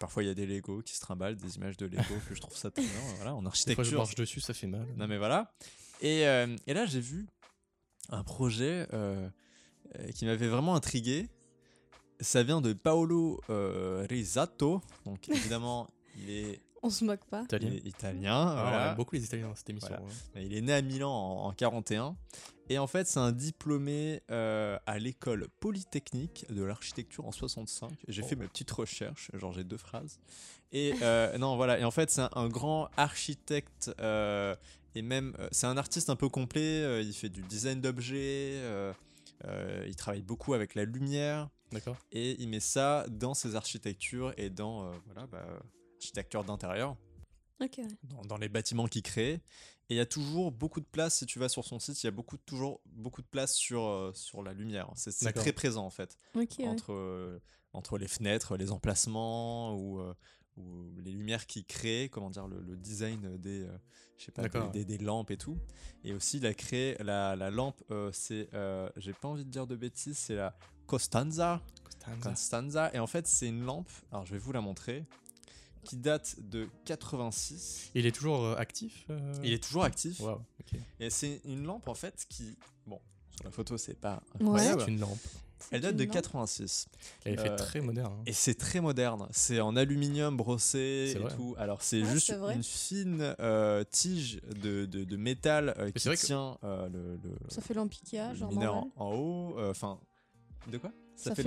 Parfois, 0.00 0.24
il 0.24 0.26
y 0.26 0.30
a 0.30 0.34
des 0.34 0.46
Lego 0.46 0.82
qui 0.82 0.96
se 0.96 1.00
trimballent, 1.00 1.36
des 1.36 1.56
images 1.56 1.76
de 1.76 1.86
Lego 1.86 2.14
que 2.28 2.34
je 2.34 2.40
trouve 2.40 2.56
ça 2.56 2.72
très 2.72 2.82
bien. 2.82 2.90
Voilà, 3.16 3.34
en 3.34 3.38
Des 3.38 3.44
fois, 3.44 3.52
je 3.54 3.70
architecture, 3.70 3.98
marche 3.98 4.14
dessus, 4.16 4.40
ça 4.40 4.52
fait 4.52 4.66
mal. 4.66 4.84
Non 4.96 5.06
mais 5.06 5.16
voilà. 5.16 5.52
Et, 6.00 6.26
euh, 6.26 6.56
et 6.66 6.74
là 6.74 6.86
j'ai 6.86 7.00
vu 7.00 7.26
un 8.10 8.22
projet 8.22 8.86
euh, 8.92 9.28
euh, 9.98 10.08
qui 10.12 10.24
m'avait 10.26 10.48
vraiment 10.48 10.74
intrigué. 10.74 11.28
Ça 12.20 12.42
vient 12.42 12.60
de 12.60 12.72
Paolo 12.72 13.40
euh, 13.50 14.06
Risato. 14.08 14.80
Donc 15.04 15.28
évidemment 15.28 15.88
il 16.18 16.30
est, 16.30 16.60
On 16.82 16.90
se 16.90 17.04
moque 17.04 17.24
pas. 17.26 17.40
il 17.40 17.44
Italien. 17.44 17.70
est 17.72 17.86
italien. 17.86 18.46
Ah, 18.48 18.54
voilà. 18.70 18.94
beaucoup 18.94 19.14
les 19.16 19.24
Italiens 19.24 19.48
dans 19.48 19.54
cette 19.54 19.70
émission. 19.70 19.88
Voilà. 19.90 20.04
ouais. 20.34 20.46
Il 20.46 20.54
est 20.56 20.60
né 20.62 20.72
à 20.72 20.82
Milan 20.82 21.10
en, 21.10 21.46
en 21.48 21.52
41. 21.52 22.16
Et 22.68 22.78
en 22.78 22.86
fait 22.86 23.06
c'est 23.06 23.20
un 23.20 23.32
diplômé 23.32 24.22
euh, 24.30 24.78
à 24.86 24.98
l'école 24.98 25.48
polytechnique 25.60 26.46
de 26.50 26.62
l'architecture 26.62 27.26
en 27.26 27.32
65. 27.32 27.90
J'ai 28.08 28.22
Oh. 28.22 28.26
fait 28.26 28.36
ma 28.36 28.48
petite 28.48 28.70
recherche, 28.70 29.30
genre 29.34 29.52
j'ai 29.52 29.64
deux 29.64 29.76
phrases. 29.76 30.18
Et 30.72 30.92
euh, 31.02 31.38
non 31.38 31.56
voilà, 31.56 31.78
et 31.78 31.84
en 31.84 31.90
fait 31.92 32.10
c'est 32.10 32.22
un, 32.22 32.30
un 32.34 32.48
grand 32.48 32.88
architecte 32.96 33.92
euh, 34.00 34.56
et 34.96 35.02
même 35.02 35.34
euh, 35.38 35.48
c'est 35.52 35.66
un 35.66 35.76
artiste 35.76 36.10
un 36.10 36.16
peu 36.16 36.28
complet. 36.28 36.82
euh, 36.82 37.02
il 37.02 37.12
fait 37.12 37.28
du 37.28 37.42
design 37.42 37.80
d'objets, 37.80 38.52
euh, 38.62 38.92
euh, 39.44 39.84
il 39.86 39.94
travaille 39.96 40.22
beaucoup 40.22 40.54
avec 40.54 40.74
la 40.74 40.84
lumière 40.84 41.48
D'accord. 41.72 41.96
et 42.12 42.40
il 42.42 42.48
met 42.48 42.60
ça 42.60 43.06
dans 43.10 43.34
ses 43.34 43.54
architectures 43.56 44.32
et 44.36 44.50
dans 44.50 44.86
euh, 44.86 44.92
voilà 45.06 45.26
bah, 45.26 45.44
architecture 46.00 46.44
d'intérieur 46.44 46.96
Ok, 47.60 47.74
ouais. 47.78 47.86
dans, 48.02 48.22
dans 48.22 48.36
les 48.36 48.48
bâtiments 48.50 48.86
qu'il 48.86 49.02
crée. 49.02 49.40
Et 49.88 49.94
il 49.94 49.96
y 49.96 50.00
a 50.00 50.04
toujours 50.06 50.50
beaucoup 50.52 50.80
de 50.80 50.86
place, 50.86 51.16
si 51.18 51.26
tu 51.26 51.38
vas 51.38 51.48
sur 51.48 51.64
son 51.64 51.78
site, 51.78 52.02
il 52.02 52.06
y 52.06 52.08
a 52.08 52.10
beaucoup, 52.10 52.36
toujours 52.38 52.80
beaucoup 52.86 53.22
de 53.22 53.26
place 53.26 53.54
sur, 53.54 53.82
euh, 53.84 54.12
sur 54.14 54.42
la 54.42 54.52
lumière. 54.52 54.90
C'est 54.96 55.32
très 55.32 55.52
présent 55.52 55.86
en 55.86 55.90
fait, 55.90 56.18
Ok, 56.34 56.56
ouais. 56.58 56.66
entre, 56.66 56.92
euh, 56.92 57.40
entre 57.72 57.96
les 57.98 58.08
fenêtres, 58.08 58.56
les 58.56 58.72
emplacements 58.72 59.74
ou, 59.74 60.00
euh, 60.00 60.12
ou 60.56 60.90
les 61.04 61.12
lumières 61.12 61.46
qu'il 61.46 61.64
crée, 61.64 62.08
comment 62.10 62.30
dire, 62.30 62.46
le, 62.48 62.60
le 62.60 62.76
design 62.76 63.36
des, 63.38 63.62
euh, 63.64 63.78
je 64.18 64.24
sais 64.24 64.32
pas, 64.32 64.42
des, 64.42 64.48
D'accord. 64.48 64.70
des- 64.70 64.84
des 64.84 64.98
lampes 64.98 65.30
et 65.30 65.36
tout. 65.36 65.58
Et 66.04 66.12
aussi, 66.14 66.38
il 66.38 66.46
a 66.46 66.54
créé 66.54 66.96
la, 67.02 67.36
la 67.36 67.50
lampe, 67.50 67.82
euh, 67.90 68.10
c'est, 68.12 68.48
euh, 68.54 68.88
j'ai 68.96 69.12
pas 69.12 69.28
envie 69.28 69.44
de 69.44 69.50
dire 69.50 69.66
de 69.66 69.76
bêtises, 69.76 70.16
c'est 70.18 70.36
la 70.36 70.56
Costanza. 70.86 71.60
Constanza. 72.22 72.90
Et 72.94 72.98
en 73.00 73.06
fait, 73.08 73.26
c'est 73.26 73.48
une 73.48 73.64
lampe, 73.64 73.90
alors 74.12 74.24
je 74.26 74.32
vais 74.32 74.38
vous 74.38 74.52
la 74.52 74.60
montrer, 74.60 75.04
qui 75.84 75.96
date 75.96 76.36
de 76.40 76.68
86. 76.84 77.90
Il 77.94 78.06
est 78.06 78.12
toujours 78.12 78.44
euh, 78.44 78.56
actif 78.56 79.04
euh? 79.10 79.34
Il 79.42 79.52
est 79.52 79.62
toujours 79.62 79.84
actif. 79.84 80.20
Et 81.00 81.10
c'est 81.10 81.40
une 81.44 81.64
lampe 81.64 81.88
en 81.88 81.94
fait 81.94 82.24
qui. 82.28 82.56
Bon, 82.86 83.00
sur 83.36 83.44
la 83.44 83.50
photo, 83.50 83.76
c'est 83.76 83.94
pas 83.94 84.22
Ouais. 84.40 84.46
incroyable. 84.46 84.82
C'est 84.84 84.90
une 84.92 85.00
lampe. 85.00 85.18
Elle 85.70 85.80
date 85.80 85.96
de 85.96 86.04
lampe. 86.04 86.12
86. 86.12 86.86
Elle 87.24 87.38
Euh, 87.40 87.56
très 87.56 87.80
moderne. 87.80 88.12
hein. 88.18 88.22
Et 88.26 88.32
c'est 88.32 88.54
très 88.54 88.80
moderne. 88.80 89.26
C'est 89.30 89.60
en 89.60 89.74
aluminium 89.76 90.36
brossé 90.36 91.12
et 91.14 91.18
vrai. 91.18 91.34
tout. 91.34 91.54
Alors, 91.58 91.82
c'est 91.82 92.02
Ah, 92.02 92.12
juste 92.12 92.28
une 92.54 92.62
fine 92.62 93.34
euh, 93.40 93.82
tige 93.90 94.40
de, 94.62 94.84
de, 94.86 95.04
de 95.04 95.16
métal 95.16 95.74
euh, 95.78 95.90
qui 95.90 96.08
que- 96.16 96.26
tient 96.26 96.58
euh, 96.64 96.88
le, 96.88 97.16
le, 97.22 97.34
Ça 97.48 97.60
fait 97.62 97.74
l'Ampicea, 97.74 98.30
le 98.30 98.34
genre 98.36 98.50
mineur 98.52 98.74
normal. 98.74 98.92
en 98.96 99.14
haut. 99.14 99.58
euh, 99.58 99.70
Enfin. 99.70 99.98
de 100.70 100.78
quoi? 100.78 100.90
Ça, 101.18 101.34
fait 101.34 101.44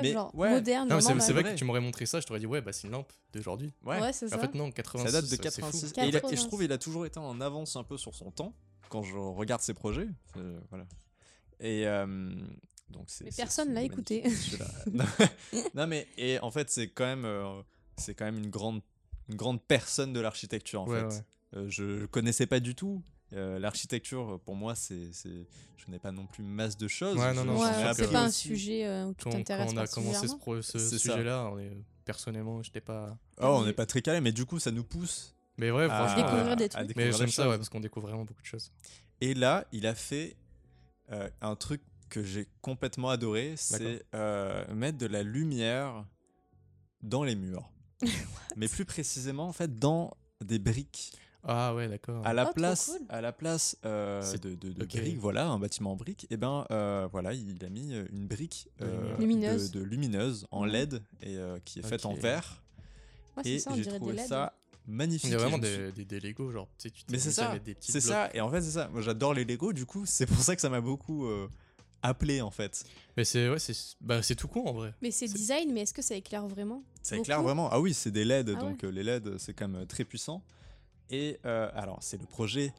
Mais 0.00 0.12
genre 0.14 0.34
ouais. 0.34 0.50
moderne, 0.50 0.88
Non, 0.88 0.98
c'est 1.00 1.32
vrai 1.34 1.44
que 1.44 1.54
tu 1.54 1.64
m'aurais 1.66 1.80
montré 1.82 2.06
ça, 2.06 2.20
je 2.20 2.26
t'aurais 2.26 2.40
dit 2.40 2.46
ouais, 2.46 2.62
bah 2.62 2.72
c'est 2.72 2.86
une 2.86 2.92
lampe 2.94 3.12
d'aujourd'hui. 3.34 3.70
Ouais. 3.84 4.00
Ouais, 4.00 4.14
c'est 4.14 4.24
En 4.26 4.28
ça. 4.30 4.38
fait, 4.38 4.54
non, 4.54 4.70
86. 4.70 5.12
Ça 5.12 5.12
date 5.20 5.24
de 5.24 5.28
c'est 5.28 5.36
fou. 5.36 5.42
86. 5.42 5.86
Et, 5.88 5.92
il 5.96 6.00
a- 6.00 6.04
et 6.04 6.06
je 6.06 6.12
86. 6.20 6.46
trouve 6.46 6.64
il 6.64 6.72
a 6.72 6.78
toujours 6.78 7.04
été 7.04 7.18
en 7.20 7.38
avance 7.42 7.76
un 7.76 7.84
peu 7.84 7.98
sur 7.98 8.14
son 8.14 8.30
temps 8.30 8.54
quand 8.88 9.02
je 9.02 9.14
regarde 9.18 9.60
ses 9.60 9.74
projets. 9.74 10.08
Euh, 10.38 10.58
voilà. 10.70 10.86
Et 11.60 11.86
euh, 11.86 12.30
donc. 12.90 13.08
Mais 13.22 13.30
personne 13.36 13.72
l'a 13.74 13.82
écouté. 13.82 14.24
non, 14.92 15.04
non, 15.74 15.86
mais 15.86 16.06
et 16.16 16.38
en 16.40 16.50
fait 16.50 16.70
c'est 16.70 16.88
quand 16.88 17.04
même 17.04 17.24
euh, 17.24 17.60
c'est 17.96 18.14
quand 18.14 18.24
même 18.24 18.38
une 18.38 18.50
grande 18.50 18.80
une 19.28 19.36
grande 19.36 19.62
personne 19.62 20.12
de 20.12 20.20
l'architecture 20.20 20.82
en 20.82 20.88
Ouais, 20.88 21.00
fait. 21.00 21.06
ouais. 21.06 21.22
Euh, 21.56 21.66
je 21.68 22.06
connaissais 22.06 22.46
pas 22.46 22.60
du 22.60 22.74
tout. 22.74 23.02
Euh, 23.34 23.58
l'architecture 23.58 24.40
pour 24.44 24.54
moi 24.56 24.74
c'est 24.74 25.12
c'est 25.12 25.46
je 25.76 25.90
n'ai 25.90 25.98
pas 25.98 26.12
non 26.12 26.26
plus 26.26 26.42
masse 26.42 26.76
de 26.76 26.88
choses. 26.88 27.16
Ouais, 27.18 27.32
non, 27.34 27.58
c'est 27.94 28.10
pas 28.10 28.24
un 28.24 28.30
sujet 28.30 28.86
euh, 28.86 29.06
où 29.06 29.14
tu 29.14 29.24
Quand, 29.24 29.30
quand 29.30 29.36
t'intéresses 29.38 29.72
on 29.72 29.76
a 29.76 29.86
commencé 29.86 30.28
ce, 30.62 30.78
ça. 30.78 30.98
sujet-là, 30.98 31.50
on 31.52 31.58
est 31.58 31.72
personnellement, 32.04 32.62
j'étais 32.62 32.80
pas. 32.80 33.16
Oh, 33.40 33.58
on 33.60 33.64
n'est 33.66 33.72
pas 33.72 33.86
très 33.86 34.02
calé 34.02 34.20
mais 34.20 34.32
du 34.32 34.44
coup 34.46 34.58
ça 34.58 34.70
nous 34.70 34.84
pousse 34.84 35.34
Mais 35.58 35.70
ouais, 35.70 35.86
à. 35.90 36.14
Découvrir 36.14 36.56
des 36.56 36.68
trucs. 36.68 36.96
Mais 36.96 37.12
j'aime 37.12 37.28
ça, 37.28 37.48
ouais, 37.48 37.56
parce 37.56 37.68
qu'on 37.68 37.80
découvre 37.80 38.08
vraiment 38.08 38.24
beaucoup 38.24 38.40
de 38.42 38.46
choses. 38.46 38.70
Et 39.20 39.34
là, 39.34 39.66
il 39.72 39.86
a 39.86 39.94
fait 39.94 40.36
euh, 41.10 41.28
un 41.40 41.56
truc 41.56 41.80
que 42.08 42.22
j'ai 42.22 42.46
complètement 42.62 43.10
adoré, 43.10 43.54
c'est 43.56 44.04
euh, 44.14 44.64
mettre 44.74 44.98
de 44.98 45.06
la 45.06 45.22
lumière 45.22 46.04
dans 47.02 47.24
les 47.24 47.34
murs. 47.36 47.70
Mais 48.56 48.68
plus 48.68 48.84
précisément, 48.84 49.46
en 49.48 49.52
fait, 49.52 49.78
dans 49.78 50.12
des 50.44 50.58
briques. 50.58 51.12
Ah 51.44 51.74
ouais, 51.74 51.88
d'accord. 51.88 52.26
À 52.26 52.32
la 52.34 52.48
Oh, 52.50 52.52
place, 52.52 52.86
cool. 52.96 53.06
à 53.08 53.20
la 53.20 53.32
place 53.32 53.76
euh, 53.84 54.20
C'est- 54.22 54.42
de, 54.42 54.54
de- 54.54 54.72
de 54.72 54.82
ok. 54.84 54.96
briques, 55.00 55.18
voilà, 55.18 55.46
un 55.48 55.58
bâtiment 55.58 55.92
en 55.92 55.96
briques, 55.96 56.26
et 56.30 56.36
ben 56.36 56.66
euh, 56.70 57.08
voilà, 57.12 57.32
il 57.32 57.64
a 57.64 57.68
mis 57.68 57.94
une 58.12 58.26
brique 58.26 58.68
euh. 58.82 59.16
Lumineuse. 59.18 59.70
de, 59.70 59.78
de 59.78 59.84
lumineuse 59.84 60.46
en. 60.50 60.64
LED 60.64 61.02
et 61.22 61.36
euh, 61.38 61.58
qui 61.64 61.78
est 61.78 61.82
faite 61.82 62.04
en 62.06 62.14
verre. 62.14 62.62
Ouais, 63.36 63.42
c'est 63.44 63.50
et 63.50 63.58
ça, 63.60 63.70
on 63.70 63.76
j'ai 63.76 63.82
dirait 63.82 63.94
des 63.94 63.98
trouvé 64.00 64.14
LED. 64.16 64.26
ça 64.26 64.52
magnifique. 64.86 65.28
Il 65.28 65.32
y 65.32 65.34
a 65.36 65.38
vraiment 65.38 65.58
des, 65.58 65.92
des, 65.92 66.04
des 66.04 66.18
Lego, 66.20 66.50
genre, 66.50 66.66
tu 66.78 66.88
sais, 66.88 66.90
tu 66.90 67.04
mais 67.10 67.18
c'est 67.18 67.30
ça, 67.30 67.56
des 67.58 67.76
c'est 67.80 68.00
ça. 68.00 68.30
Et 68.34 68.40
en 68.40 68.50
fait, 68.50 68.60
c'est 68.62 68.72
ça. 68.72 68.88
Moi, 68.88 69.00
j'adore 69.02 69.32
les 69.32 69.44
Lego. 69.44 69.72
Du 69.72 69.86
coup, 69.86 70.04
c'est 70.06 70.26
pour 70.26 70.38
ça 70.40 70.56
que 70.56 70.60
ça 70.62 70.68
m'a 70.70 70.80
beaucoup 70.80 71.26
euh, 71.26 71.48
appelé 72.02 72.40
en 72.40 72.50
fait. 72.50 72.84
Mais 73.16 73.24
c'est 73.24 73.48
ouais, 73.48 73.58
c'est 73.58 73.74
bah, 74.00 74.22
c'est 74.22 74.34
tout 74.36 74.48
con 74.48 74.66
en 74.66 74.72
vrai. 74.72 74.94
Mais 75.02 75.10
c'est 75.10 75.26
design, 75.26 75.72
mais 75.72 75.82
est-ce 75.82 75.94
que 75.94 76.02
ça 76.02 76.14
éclaire 76.14 76.46
vraiment 76.46 76.82
Ça 77.02 77.16
éclaire 77.16 77.42
vraiment. 77.42 77.68
Ah 77.70 77.80
oui, 77.80 77.94
c'est 77.94 78.10
des 78.10 78.24
LED. 78.24 78.54
Ah 78.56 78.60
donc 78.60 78.84
euh, 78.84 78.90
les 78.90 79.02
LED, 79.02 79.38
c'est 79.38 79.54
quand 79.54 79.68
même 79.68 79.86
très 79.86 80.04
puissant. 80.04 80.42
Et 81.10 81.38
euh, 81.44 81.70
alors, 81.74 81.98
c'est 82.02 82.20
le 82.20 82.26
projet 82.26 82.72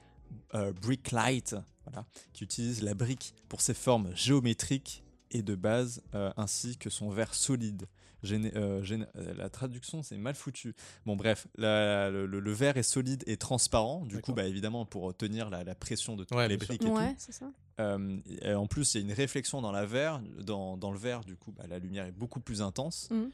euh, 0.54 0.72
Bricklight, 0.74 1.56
voilà, 1.86 2.06
qui 2.34 2.44
utilise 2.44 2.84
la 2.84 2.94
brique 2.94 3.34
pour 3.48 3.62
ses 3.62 3.74
formes 3.74 4.16
géométriques 4.16 5.04
et 5.32 5.42
de 5.42 5.56
base, 5.56 6.02
euh, 6.16 6.32
ainsi 6.38 6.78
que 6.78 6.90
son 6.90 7.10
verre 7.10 7.34
solide. 7.34 7.88
Géné- 8.22 8.52
euh, 8.58 8.84
géné- 8.84 9.08
euh, 9.16 9.34
la 9.36 9.50
traduction, 9.50 10.04
c'est 10.04 10.18
mal 10.18 10.36
foutu. 10.36 10.76
Bon, 11.06 11.16
bref, 11.16 11.48
la- 11.58 12.10
le, 12.10 12.26
le- 12.26 12.40
le 12.42 12.52
verre 12.52 12.76
est 12.76 12.84
solide 12.84 13.24
et 13.28 13.38
transparent. 13.38 14.06
Du 14.06 14.20
coup, 14.22 14.34
bah, 14.34 14.46
évidemment, 14.46 14.86
pour 14.86 15.16
tenir 15.16 15.50
la, 15.50 15.64
la 15.64 15.74
pression 15.76 16.18
de 16.18 16.26
toutes 16.26 16.38
Ouais, 16.38 16.48
les 16.50 16.58
briques 16.58 16.82
et 16.84 16.86
tout. 16.86 16.92
Ouais, 16.98 17.16
ça. 17.18 17.50
Euh, 17.80 18.18
et 18.42 18.54
en 18.54 18.68
plus, 18.68 18.94
il 18.94 18.98
y 18.98 19.02
a 19.04 19.06
une 19.08 19.14
réflexion 19.14 19.62
dans, 19.62 19.72
la 19.72 19.86
verre, 19.86 20.22
dans, 20.44 20.76
dans 20.76 20.92
le 20.92 20.98
verre, 21.00 21.24
du 21.24 21.38
coup, 21.38 21.54
bah, 21.54 21.64
la 21.70 21.80
lumière 21.80 22.06
est 22.08 22.12
beaucoup 22.12 22.42
plus 22.42 22.62
intense. 22.62 23.08
Mhm. 23.10 23.32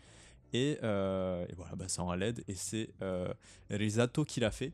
Et, 0.54 0.78
euh, 0.84 1.46
et 1.50 1.54
voilà, 1.56 1.76
bah, 1.76 1.86
c'est 1.88 2.02
en 2.02 2.14
LED, 2.14 2.44
et 2.48 2.54
c'est 2.54 2.90
euh, 3.02 3.34
Risato 3.72 4.24
qui 4.24 4.40
l'a 4.40 4.52
fait. 4.52 4.72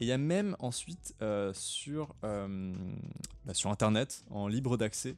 Et 0.00 0.04
il 0.04 0.06
y 0.06 0.12
a 0.12 0.18
même 0.18 0.54
ensuite 0.60 1.16
euh, 1.20 1.52
sur, 1.52 2.14
euh, 2.22 2.72
bah, 3.44 3.54
sur 3.54 3.70
Internet, 3.70 4.24
en 4.30 4.46
libre 4.46 4.76
d'accès, 4.76 5.16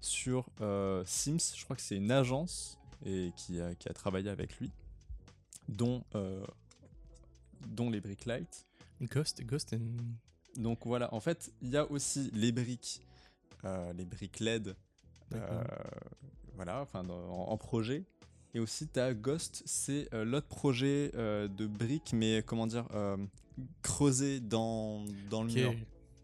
sur 0.00 0.48
euh, 0.60 1.02
Sims, 1.06 1.54
je 1.56 1.64
crois 1.64 1.76
que 1.76 1.82
c'est 1.82 1.96
une 1.96 2.10
agence 2.10 2.78
et 3.04 3.32
qui, 3.36 3.60
a, 3.60 3.74
qui 3.74 3.88
a 3.88 3.92
travaillé 3.92 4.28
avec 4.30 4.58
lui, 4.58 4.70
dont, 5.68 6.04
euh, 6.14 6.44
dont 7.66 7.90
les 7.90 8.00
Bricklight. 8.00 8.66
Ghost, 9.02 9.42
Ghost 9.44 9.72
and... 9.74 10.60
Donc 10.60 10.86
voilà, 10.86 11.12
en 11.14 11.20
fait, 11.20 11.52
il 11.62 11.70
y 11.70 11.76
a 11.76 11.88
aussi 11.90 12.30
les 12.32 12.50
briques, 12.52 13.00
euh, 13.64 13.92
les 13.92 14.04
briques 14.04 14.40
LED, 14.40 14.74
euh, 15.34 15.64
voilà, 16.54 16.80
enfin 16.82 17.08
en, 17.08 17.12
en 17.48 17.56
projet. 17.56 18.04
Et 18.54 18.60
aussi, 18.60 18.88
tu 18.88 18.98
as 18.98 19.14
Ghost, 19.14 19.62
c'est 19.66 20.12
euh, 20.14 20.24
l'autre 20.24 20.48
projet 20.48 21.12
euh, 21.14 21.46
de 21.48 21.66
briques, 21.66 22.12
mais 22.12 22.42
comment 22.44 22.66
dire, 22.66 22.88
euh, 22.94 23.16
creusé 23.82 24.40
dans, 24.40 25.04
dans 25.30 25.42
le 25.44 25.52
mur, 25.52 25.74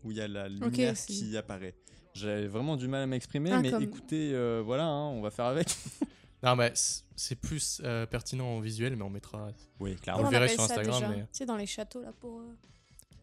où 0.02 0.10
il 0.10 0.16
y 0.16 0.20
a 0.20 0.26
la 0.26 0.48
lumière 0.48 0.96
qui 0.96 1.36
apparaît. 1.36 1.74
J'avais 2.14 2.46
vraiment 2.46 2.76
du 2.76 2.86
mal 2.88 3.02
à 3.02 3.06
m'exprimer, 3.06 3.50
Ah, 3.52 3.60
mais 3.60 3.70
comme- 3.70 3.82
écoutez, 3.82 4.30
euh, 4.32 4.62
voilà, 4.64 4.84
hein, 4.84 5.08
on 5.08 5.20
va 5.20 5.30
faire 5.30 5.46
avec. 5.46 5.66
Non, 6.44 6.56
mais 6.56 6.74
c'est 7.16 7.36
plus 7.36 7.80
euh, 7.84 8.04
pertinent 8.04 8.44
en 8.46 8.60
visuel, 8.60 8.96
mais 8.96 9.02
on 9.02 9.08
mettra 9.08 9.48
Oui, 9.80 9.94
On 9.98 10.02
clairement. 10.02 10.24
le 10.24 10.28
verrait 10.28 10.48
sur 10.48 10.60
Instagram, 10.62 11.02
mais- 11.08 11.22
Tu 11.22 11.28
sais, 11.32 11.46
dans 11.46 11.56
les 11.56 11.64
châteaux, 11.64 12.02
là, 12.02 12.12
pour 12.20 12.40
euh, 12.40 12.54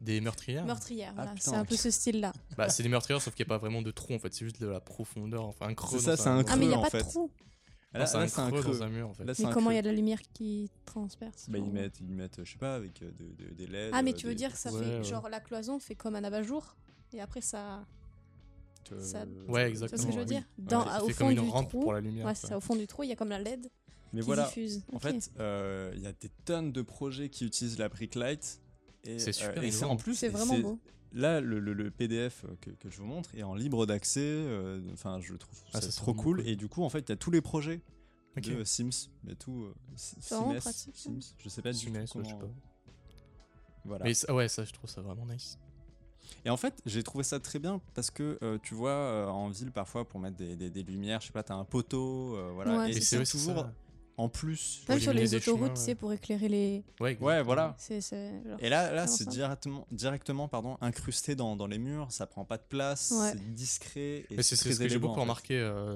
des 0.01 0.19
meurtrières. 0.21 0.65
meurtrières. 0.65 1.13
voilà. 1.13 1.31
putain, 1.35 1.51
c'est 1.51 1.55
un 1.57 1.63
peu 1.65 1.75
ce 1.75 1.91
style-là. 1.91 2.33
Bah, 2.57 2.67
c'est 2.69 2.81
des 2.81 2.89
meurtrières, 2.89 3.21
sauf 3.21 3.35
qu'il 3.35 3.45
n'y 3.45 3.49
a 3.49 3.53
pas 3.53 3.59
vraiment 3.59 3.83
de 3.83 3.91
trou 3.91 4.15
en 4.15 4.19
fait, 4.19 4.33
c'est 4.33 4.43
juste 4.45 4.59
de 4.59 4.65
la 4.65 4.79
profondeur, 4.79 5.45
enfin 5.45 5.67
un 5.67 5.75
creux. 5.75 5.99
C'est 5.99 6.05
ça, 6.05 6.17
c'est 6.17 6.29
un 6.29 6.43
Ah, 6.47 6.55
mais 6.55 6.65
il 6.65 6.69
n'y 6.69 6.73
a 6.73 6.79
pas 6.79 6.89
fait. 6.89 6.97
de 6.97 7.03
trou. 7.03 7.29
Là, 7.93 8.07
c'est 8.07 8.17
un, 8.17 8.27
c'est 8.27 8.39
un 8.41 8.49
creux 8.49 8.61
creux. 8.63 8.73
dans 8.73 8.83
un 8.83 8.89
mur 8.89 9.09
en 9.09 9.13
fait. 9.13 9.23
Là, 9.23 9.35
c'est 9.35 9.45
Mais 9.45 9.51
comment 9.53 9.69
il 9.69 9.73
creux. 9.73 9.75
y 9.75 9.79
a 9.79 9.81
de 9.83 9.89
la 9.89 9.93
lumière 9.95 10.19
qui 10.33 10.71
transperce 10.85 11.47
Bah, 11.47 11.59
ils 11.59 11.71
mettent, 11.71 11.99
ils 11.99 12.07
mettent, 12.15 12.43
je 12.43 12.51
sais 12.53 12.57
pas, 12.57 12.73
avec 12.73 12.99
de- 12.99 13.11
de- 13.11 13.53
des 13.53 13.67
LED. 13.67 13.91
Ah, 13.93 14.01
mais 14.01 14.13
tu 14.13 14.25
veux 14.25 14.31
des- 14.31 14.37
dire 14.39 14.51
que 14.51 14.57
ça 14.57 14.71
Ouais, 14.73 14.79
fait 14.83 14.97
ouais. 14.97 15.03
genre 15.03 15.29
la 15.29 15.39
cloison 15.41 15.77
fait 15.77 15.93
comme 15.93 16.15
un 16.15 16.23
abat-jour 16.23 16.75
et 17.13 17.21
après 17.21 17.41
ça. 17.41 17.85
Ça- 18.99 19.25
Ouais, 19.47 19.63
ce 19.65 19.69
exactement. 19.69 20.03
que 20.05 20.11
je 20.11 20.17
veux 20.17 20.23
oui. 20.23 20.25
dire 20.29 20.43
Dans, 20.57 20.81
Ouais, 20.83 20.87
à- 20.89 20.91
ça 20.99 21.03
Au 21.03 21.09
fond 21.09 21.15
comme 21.17 21.31
une 21.31 21.43
du 21.43 21.49
rampe 21.49 21.69
trou. 21.69 21.79
pour 21.81 21.93
la 21.93 22.01
lumière. 22.01 22.25
Ouais, 22.25 22.35
c'est 22.35 22.47
ça. 22.47 22.57
Au 22.57 22.61
fond 22.61 22.75
du 22.75 22.87
trou, 22.87 23.03
il 23.03 23.09
y 23.09 23.13
a 23.13 23.15
comme 23.15 23.29
la 23.29 23.39
LED 23.39 23.69
Mais 24.13 24.19
qui 24.21 24.25
voilà, 24.25 24.45
diffuse. 24.45 24.83
en 24.93 24.99
fait, 24.99 25.31
euh, 25.39 25.91
il 25.95 26.01
y 26.01 26.07
a 26.07 26.11
des 26.13 26.29
tonnes 26.45 26.71
de 26.71 26.81
projets 26.81 27.29
qui 27.29 27.45
utilisent 27.45 27.77
la 27.79 27.89
brick 27.89 28.15
light. 28.15 28.61
Et, 29.03 29.17
C'est 29.19 29.31
super 29.33 29.63
et 29.63 29.71
c'est 29.71 29.85
en 29.85 29.95
plus, 29.97 30.15
c'est 30.15 30.29
vraiment 30.29 30.59
beau. 30.59 30.79
Là, 31.13 31.41
le, 31.41 31.59
le- 31.59 31.73
le 31.73 31.91
PDF 31.91 32.45
que, 32.61 32.69
que 32.69 32.89
je 32.89 32.97
vous 32.97 33.05
montre 33.05 33.35
est 33.35 33.43
en 33.43 33.53
libre 33.55 33.85
d'accès. 33.85 34.21
euh, 34.23 34.79
Enfin, 34.93 35.19
je 35.19 35.33
trouve 35.35 35.57
Ah, 35.73 35.81
ça 35.81 35.89
c'est 35.91 35.97
trop 35.97 36.13
cool. 36.13 36.37
cool. 36.37 36.47
Et 36.47 36.55
du 36.55 36.67
coup, 36.69 36.83
en 36.83 36.89
fait, 36.89 36.99
il 36.99 37.09
y 37.09 37.11
a 37.11 37.17
tous 37.17 37.31
les 37.31 37.41
projets 37.41 37.81
Ok. 38.37 38.43
de 38.49 38.63
Sims, 38.63 39.09
mais 39.25 39.35
tout. 39.35 39.63
euh, 39.63 39.73
C'est 39.95 40.21
Sims, 40.21 40.53
je 41.37 41.49
sais 41.49 41.61
pas 41.61 41.71
du 41.73 41.77
Sims, 41.79 41.91
tout 41.91 42.17
ouais, 42.19 42.23
je 42.23 42.29
sais 42.29 42.35
comment. 42.39 42.39
pas. 42.39 42.47
Voilà. 43.83 44.05
Mais 44.05 44.13
ça- 44.13 44.33
ouais, 44.33 44.47
ça, 44.47 44.63
je 44.63 44.71
trouve 44.71 44.89
ça 44.89 45.01
vraiment 45.01 45.25
nice. 45.25 45.57
Et 46.45 46.49
en 46.49 46.57
fait, 46.57 46.81
j'ai 46.85 47.03
trouvé 47.03 47.23
ça 47.23 47.39
très 47.39 47.59
bien 47.59 47.81
parce 47.93 48.09
que 48.11 48.37
euh, 48.41 48.57
tu 48.63 48.73
vois, 48.73 48.91
euh, 48.91 49.27
en 49.27 49.49
ville, 49.49 49.71
parfois, 49.71 50.07
pour 50.07 50.19
mettre 50.19 50.37
des, 50.37 50.55
des- 50.55 50.69
des 50.69 50.83
lumières, 50.83 51.21
je 51.21 51.27
sais 51.27 51.33
pas, 51.33 51.43
t'as 51.43 51.55
un 51.55 51.65
poteau, 51.65 52.35
euh, 52.35 52.51
voilà. 52.53 52.77
Ouais, 52.79 52.89
et 52.89 52.93
c'est 52.93 53.01
c'est 53.01 53.25
c'est 53.25 53.37
toujours 53.37 53.57
ça. 53.63 53.73
en 54.17 54.27
plus. 54.29 54.83
Même 54.89 54.99
sur 54.99 55.13
les 55.13 55.21
des 55.21 55.35
autoroutes, 55.35 55.59
chemins, 55.59 55.67
tu 55.73 55.79
ouais. 55.79 55.85
sais, 55.85 55.95
pour 55.95 56.13
éclairer 56.13 56.47
les. 56.49 56.83
Ouais, 56.99 57.17
Ouais, 57.21 57.43
voilà. 57.43 57.75
C'est, 57.77 58.01
c'est, 58.01 58.43
genre, 58.43 58.57
Et 58.59 58.69
là, 58.69 58.91
là 58.91 59.05
c'est 59.07 59.27
directement, 59.27 59.85
directement 59.91 60.47
pardon, 60.47 60.77
incrusté 60.81 61.35
dans, 61.35 61.55
dans 61.55 61.67
les 61.67 61.77
murs, 61.77 62.07
ça 62.11 62.25
prend 62.27 62.43
pas 62.45 62.57
de 62.57 62.63
place, 62.67 63.11
Ouais. 63.15 63.31
c'est 63.33 63.53
discret. 63.53 64.25
Et 64.29 64.35
Mais 64.37 64.43
c'est 64.43 64.55
c'est 64.55 64.73
ce 64.73 64.79
que 64.79 64.87
j'ai 64.89 64.97
beaucoup 64.99 65.21
remarqué 65.21 65.59
à 65.61 65.95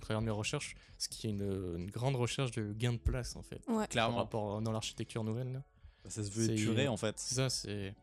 travers 0.00 0.20
mes 0.22 0.30
recherches, 0.30 0.76
ce 0.98 1.08
qui 1.08 1.26
est 1.26 1.30
une, 1.30 1.76
une 1.78 1.90
grande 1.90 2.16
recherche 2.16 2.50
de 2.52 2.72
gain 2.72 2.92
de 2.92 2.98
place 2.98 3.36
en 3.36 3.42
fait. 3.42 3.60
Ouais. 3.68 3.74
Par 3.76 3.88
Clairement. 3.88 4.16
rapport 4.18 4.60
dans 4.62 4.72
l'architecture 4.72 5.24
nouvelle. 5.24 5.52
là. 5.52 5.62
Ça 6.08 6.22
se 6.22 6.30
veut 6.30 6.44
C'est- 6.46 6.52
épurer 6.52 6.88
en 6.88 6.96
fait. 6.98 7.14
C'est 7.18 7.34
ça, 7.34 7.48
c'est. 7.50 7.94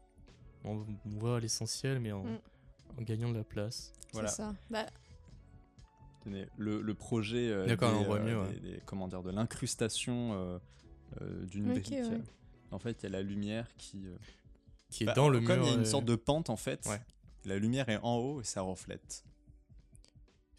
On 0.64 0.86
voit 1.06 1.40
l'essentiel, 1.40 2.00
mais 2.00 2.12
en, 2.12 2.24
Mm. 2.24 2.40
en 3.00 3.02
gagnant 3.02 3.30
de 3.30 3.38
la 3.38 3.44
place. 3.44 3.94
Voilà. 4.14 4.30
C'est 4.30 4.38
ça. 4.38 4.56
Bah, 4.70 4.86
Tenez, 6.24 6.46
Le, 6.58 6.82
le 6.82 6.94
projet 6.94 7.50
euh, 7.50 7.66
D'accord, 7.66 7.92
des, 7.94 7.98
on 8.00 8.04
voit 8.04 8.18
euh, 8.20 8.24
mieux, 8.24 8.40
ouais. 8.42 8.54
des- 8.60 8.60
des- 8.74 8.82
comment 8.86 9.08
dire, 9.08 9.24
de 9.24 9.32
l'incrustation 9.32 10.34
euh, 10.34 10.60
euh, 11.22 11.46
d'une 11.46 11.66
Ok, 11.72 11.80
brique. 11.82 11.90
ouais. 11.92 12.22
En 12.70 12.78
fait, 12.80 12.98
il 13.02 13.04
y 13.04 13.06
a 13.08 13.10
la 13.10 13.22
lumière 13.24 13.68
qui. 13.78 14.06
euh, 14.06 14.16
Qui 14.92 15.04
est 15.04 15.08
bah, 15.08 15.14
dans 15.14 15.30
le 15.30 15.40
comme 15.42 15.58
mur. 15.58 15.66
il 15.66 15.70
y 15.70 15.72
a 15.72 15.76
une 15.76 15.82
euh, 15.82 15.86
sorte 15.86 16.06
de 16.06 16.16
pente 16.16 16.50
en 16.52 16.58
fait, 16.58 16.86
Ouais. 16.86 17.02
la 17.46 17.58
lumière 17.58 17.90
est 17.90 17.98
en 18.04 18.18
haut 18.18 18.42
et 18.42 18.44
ça 18.44 18.62
reflète. 18.62 19.24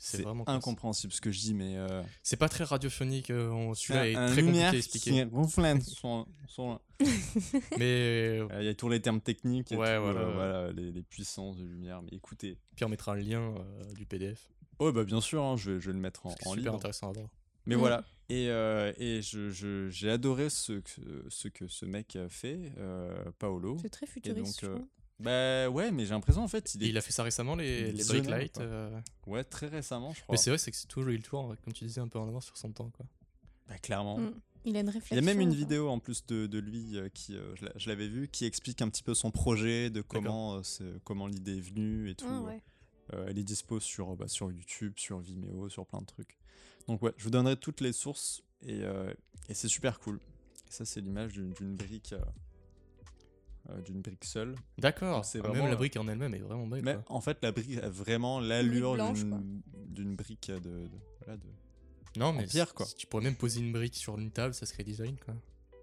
C'est 0.05 0.23
vraiment 0.23 0.45
classe. 0.45 0.57
incompréhensible 0.57 1.13
ce 1.13 1.21
que 1.21 1.31
je 1.31 1.39
dis, 1.39 1.55
mais. 1.55 1.77
euh, 1.77 2.03
C'est 2.23 2.37
pas 2.37 2.49
très 2.49 2.65
radiophonique, 2.65 3.31
euh, 3.31 3.51
on- 3.51 3.73
celui-là 3.75 4.09
est 4.09 4.15
un 4.17 4.27
très 4.27 4.37
compliqué 4.37 4.43
lumière 4.51 4.73
à 4.73 4.77
expliquer. 4.77 5.25
reflète 5.33 5.83
son- 5.83 6.27
son- 6.49 6.81
mais 7.79 8.39
Euh, 8.41 8.49
Il 8.61 8.65
y 8.65 8.69
a 8.69 8.75
tous 8.75 8.89
les 8.89 9.01
termes 9.01 9.21
techniques 9.21 9.73
et 9.73 9.77
Ouais, 9.77 9.97
tout, 9.97 10.03
voilà, 10.03 10.21
euh, 10.21 10.27
ouais. 10.29 10.35
voilà, 10.35 10.73
les, 10.73 10.91
les 10.93 11.03
puissances 11.03 11.57
de 11.57 11.65
lumière. 11.65 12.03
Mais 12.03 12.11
écoutez. 12.13 12.59
puis 12.77 12.85
on 12.85 12.89
mettra 12.89 13.13
un 13.13 13.17
lien 13.17 13.41
euh, 13.57 13.93
du 13.95 14.07
PDF. 14.07 14.51
Oh, 14.79 14.91
bah 14.93 15.05
bien 15.05 15.21
sûr, 15.21 15.43
hein, 15.43 15.57
je, 15.57 15.73
vais, 15.73 15.81
je 15.81 15.87
vais 15.87 15.93
le 15.93 16.01
mettre 16.01 16.27
en, 16.27 16.31
en 16.31 16.33
c'est 16.33 16.39
super 16.49 16.57
libre. 16.57 16.75
intéressant 16.75 17.11
à 17.11 17.13
voir. 17.13 17.29
Mais 17.67 17.77
Mm. 17.77 17.79
voilà. 17.79 18.05
Et, 18.29 18.49
euh, 18.49 18.93
et 18.99 19.21
je, 19.23 19.51
je- 19.51 19.89
j'ai 19.91 20.11
adoré 20.11 20.51
ce 20.51 20.73
que, 20.73 21.25
ce 21.29 21.49
que 21.49 21.69
ce 21.69 21.85
mec 21.85 22.17
a 22.17 22.29
fait, 22.29 22.73
euh, 22.79 23.15
Paolo. 23.39 23.77
c'est 23.81 23.91
très 23.91 24.07
futuriste. 24.07 24.39
donc, 24.45 24.55
je 24.61 24.67
trouve. 24.67 24.87
Bah 25.23 25.69
ouais, 25.71 25.91
mais 25.91 26.05
j'ai 26.05 26.11
l'impression 26.11 26.43
en 26.43 26.49
fait, 26.49 26.75
il 26.75 26.83
est. 26.85 26.89
il 26.89 26.97
a 26.97 27.01
fait 27.01 27.13
ça 27.13 27.23
récemment, 27.23 27.55
les, 27.57 27.89
il 27.91 27.97
les 27.97 28.05
Break 28.05 28.27
Light. 28.27 28.59
euh, 28.59 29.01
Ouais, 29.27 29.45
très 29.45 29.69
récemment, 29.69 30.13
je 30.13 30.23
crois. 30.23 30.35
Mais 30.35 30.37
c'est 30.39 30.51
vrai, 30.51 30.59
c'est 30.59 30.71
que 30.71 30.77
c'est 30.77 30.87
toujours 30.89 31.11
eu 31.11 31.17
le 31.17 31.23
tour, 31.23 31.55
comme 31.65 31.73
tu 31.73 31.85
disais, 31.85 32.01
un 32.01 32.09
peu 32.09 32.19
en 32.19 32.29
avance 32.29 32.47
sur 32.47 32.57
son 32.57 32.71
temps. 32.73 32.91
Quoi. 32.91 33.07
Bah, 33.69 33.79
clairement. 33.79 34.19
Mm. 34.19 34.35
Il 34.65 34.77
a 34.77 34.81
une 34.81 34.87
Il 34.87 34.91
réflexion. 34.91 35.17
y 35.17 35.19
a 35.19 35.23
même 35.23 35.41
une 35.41 35.55
vidéo 35.55 35.89
en 35.89 35.99
plus 35.99 36.25
de, 36.27 36.47
de 36.47 36.59
lui 36.61 36.97
euh, 36.97 37.09
qui, 37.09 37.35
euh, 37.37 37.55
je 37.57 37.65
l'a- 37.65 37.73
je 37.75 37.89
l'avais 37.89 38.07
vu, 38.07 38.29
qui 38.29 38.45
explique 38.45 38.81
un 38.81 38.89
petit 38.89 39.03
peu 39.03 39.13
son 39.15 39.31
projet, 39.33 39.91
de 39.91 40.03
comment, 40.03 40.57
euh, 40.81 40.99
comment 41.03 41.27
l'idée 41.27 41.57
est 41.59 41.61
venue 41.61 42.09
et 42.11 42.15
tout. 42.15 42.27
Ah, 42.29 42.41
ouais. 42.43 42.63
Euh, 43.15 43.27
elle 43.29 43.39
est 43.39 43.43
dispo 43.45 43.81
sur, 43.81 44.15
bah, 44.15 44.29
sur 44.29 44.53
YouTube, 44.53 44.93
sur 44.97 45.19
Vimeo, 45.19 45.69
sur 45.69 45.85
plein 45.85 46.01
de 46.01 46.07
trucs. 46.07 46.39
Donc 46.87 47.03
ouais, 47.03 47.13
je 47.17 47.25
vous 47.25 47.31
donnerai 47.31 47.57
toutes 47.57 47.81
les 47.81 47.93
sources 47.93 48.43
et, 48.65 48.83
euh, 48.83 49.13
et 49.49 49.55
c'est 49.55 49.67
super 49.69 49.99
cool. 49.99 50.21
Et 50.69 50.71
ça 50.73 50.85
c'est 50.85 51.01
l'image 51.01 51.33
d'une 51.33 51.75
brique, 51.77 52.15
d'une 53.85 54.01
brique 54.03 54.25
seule. 54.25 54.55
D'accord, 54.79 55.25
C'est 55.25 55.39
Ah, 55.39 55.43
vraiment, 55.43 55.55
même 55.57 55.67
la 55.69 55.73
euh, 55.75 55.77
brique 55.77 55.97
en 55.97 56.07
elle-même 56.09 56.35
est 56.35 56.39
vraiment 56.41 56.67
belle. 56.67 56.83
Mais 56.85 56.95
quoi. 56.95 57.05
en 57.09 57.21
fait 57.21 57.39
la 57.43 57.53
brique 57.53 57.79
a 57.79 57.89
vraiment 57.89 58.41
l'allure 58.41 58.97
d'une 59.13 59.61
d'une 59.89 60.17
brique 60.17 60.51
de, 60.51 60.59
de- 60.59 60.89
voilà, 61.21 61.37
de... 61.37 61.47
Non, 62.19 62.33
mais 62.33 62.47
pierre, 62.47 62.69
si- 62.69 62.75
quoi. 62.75 62.87
si 62.87 62.95
tu 62.95 63.07
pourrais 63.07 63.23
même 63.25 63.37
poser 63.37 63.61
une 63.61 63.73
brique 63.73 63.95
sur 63.97 64.19
une 64.19 64.31
table, 64.31 64.55
ça 64.55 64.67
serait 64.67 64.85
design. 64.85 65.17
quoi. 65.25 65.35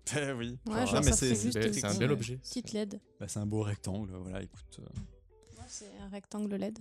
Eh 0.17 0.31
oui. 0.31 0.57
Ouais, 0.67 0.85
Genre, 0.87 0.95
non, 0.95 1.01
mais 1.01 1.11
ça 1.11 1.15
c'est 1.17 1.31
un 1.57 1.61
petite- 1.61 1.99
bel 1.99 2.11
objet. 2.11 2.37
Petite 2.37 2.73
LED. 2.73 2.99
bah, 3.19 3.27
c'est 3.27 3.39
un 3.39 3.45
beau 3.45 3.61
rectangle, 3.61 4.11
voilà, 4.15 4.41
écoute. 4.41 4.79
euh, 4.79 4.85
C'est 5.67 5.91
un 6.03 6.09
rectangle 6.09 6.55
LED. 6.55 6.79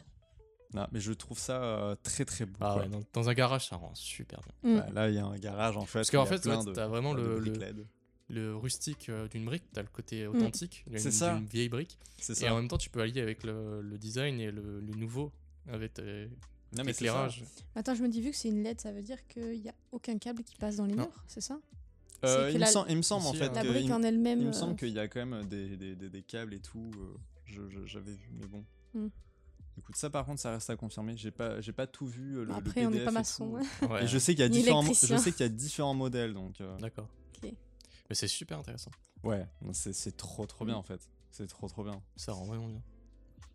non, 0.72 0.86
mais 0.92 1.00
je 1.00 1.12
trouve 1.12 1.38
ça 1.38 1.62
euh, 1.62 1.94
très 2.02 2.24
très 2.24 2.46
beau. 2.46 2.56
Ah 2.60 2.78
ouais, 2.78 2.88
dans, 2.88 3.00
dans 3.12 3.28
un 3.28 3.34
garage, 3.34 3.68
ça 3.68 3.76
rend 3.76 3.94
super 3.94 4.40
bien. 4.62 4.72
Mm. 4.72 4.78
Bah, 4.78 4.86
là 4.94 5.08
il 5.10 5.14
y 5.14 5.18
a 5.18 5.26
un 5.26 5.36
garage 5.38 5.76
en 5.76 5.84
fait. 5.84 5.98
Parce 5.98 6.10
qu'en 6.10 6.24
fait, 6.26 6.40
t'as 6.40 6.86
vraiment 6.86 7.12
le- 7.12 7.38
le- 7.38 7.52
LED. 7.52 7.86
Le 8.30 8.54
rustique 8.54 9.08
euh, 9.08 9.26
d'une 9.28 9.44
brique, 9.46 9.64
t'as 9.72 9.80
le 9.82 9.88
côté 9.88 10.26
authentique 10.26 10.84
d'une 10.86 10.98
C'est 10.98 11.10
ça. 11.10 11.34
d'une 11.36 11.46
vieille 11.46 11.70
brique. 11.70 11.98
C'est 12.18 12.32
Et 12.32 12.36
ça. 12.46 12.52
en 12.52 12.56
même 12.56 12.68
temps, 12.68 12.76
tu 12.76 12.90
peux 12.90 13.00
allier 13.00 13.22
avec 13.22 13.42
le, 13.42 13.80
le 13.80 13.96
design 13.98 14.38
et 14.38 14.50
le, 14.50 14.80
le 14.80 14.94
nouveau, 14.94 15.32
avec 15.66 15.98
euh, 15.98 16.28
l'éclairage. 16.84 17.42
Attends, 17.74 17.94
je 17.94 18.02
me 18.02 18.08
dis, 18.08 18.20
vu 18.20 18.30
que 18.32 18.36
c'est 18.36 18.48
une 18.48 18.62
LED, 18.62 18.80
ça 18.80 18.92
veut 18.92 19.00
dire 19.02 19.26
qu'il 19.28 19.60
n'y 19.62 19.68
a 19.70 19.74
aucun 19.92 20.18
câble 20.18 20.42
qui 20.44 20.56
passe 20.56 20.76
dans 20.76 20.84
les 20.84 20.94
Non. 20.94 21.04
murs, 21.04 21.24
c'est 21.26 21.40
ça? 21.40 21.58
Euh, 22.24 22.48
il, 22.50 22.56
me 22.56 22.60
la- 22.60 22.66
sem- 22.66 22.84
il 22.88 22.96
me 22.96 23.02
semble 23.02 23.26
en 23.26 23.32
fait. 23.32 23.48
La 23.54 23.62
que 23.62 23.68
brique 23.68 23.86
il- 23.86 23.92
en 23.92 24.02
elle-même. 24.02 24.40
Il 24.40 24.44
me 24.46 24.50
euh, 24.50 24.52
semble 24.52 24.74
qu'il 24.76 24.88
y 24.90 24.98
a 24.98 25.06
quand 25.08 25.24
même 25.24 25.44
des, 25.46 25.76
des, 25.76 25.94
des, 25.94 26.10
des 26.10 26.22
câbles 26.22 26.52
et 26.52 26.58
tout. 26.58 26.90
euh, 26.96 27.16
je, 27.46 27.62
je- 27.70 27.86
j'avais 27.86 28.10
vu, 28.12 28.28
mais 28.38 28.46
bon. 28.46 28.64
Hmm. 28.92 29.08
Écoute, 29.78 29.94
ça 29.96 30.10
par 30.10 30.26
contre, 30.26 30.40
ça 30.40 30.50
reste 30.50 30.68
à 30.68 30.76
confirmer. 30.76 31.16
J'ai 31.16 31.30
pas, 31.30 31.60
j'ai 31.60 31.72
pas 31.72 31.86
tout 31.86 32.06
vu. 32.08 32.34
euh, 32.36 32.40
Le, 32.40 32.44
le 32.46 32.54
Après, 32.54 32.84
on 32.84 32.90
n'est 32.90 32.96
PDF 32.98 33.04
pas 33.06 33.10
maçon. 33.12 33.56
hein. 33.56 33.86
Ouais, 33.88 34.04
Et 34.04 34.06
je 34.08 34.18
sais 34.18 34.32
qu'il 34.34 34.40
y 34.40 34.44
a 34.44 34.48
différents, 34.48 34.82
je 34.82 35.16
sais 35.16 35.30
qu'il 35.32 35.40
y 35.40 35.44
a 35.44 35.48
différents 35.48 35.94
modèles, 35.94 36.34
donc. 36.34 36.60
euh, 36.60 36.76
D'accord. 36.78 37.08
Mais 38.08 38.14
c'est 38.14 38.28
super 38.28 38.58
intéressant. 38.58 38.90
ouais, 39.24 39.46
c'est, 39.72 39.92
c'est 39.92 40.16
trop 40.16 40.46
trop 40.46 40.64
bien 40.64 40.74
Hmm. 40.76 40.78
en 40.78 40.82
fait. 40.82 41.00
C'est 41.30 41.46
trop 41.46 41.68
trop 41.68 41.84
bien. 41.84 42.00
Ça 42.16 42.32
rend 42.32 42.44
vraiment 42.46 42.68
bien. 42.68 42.82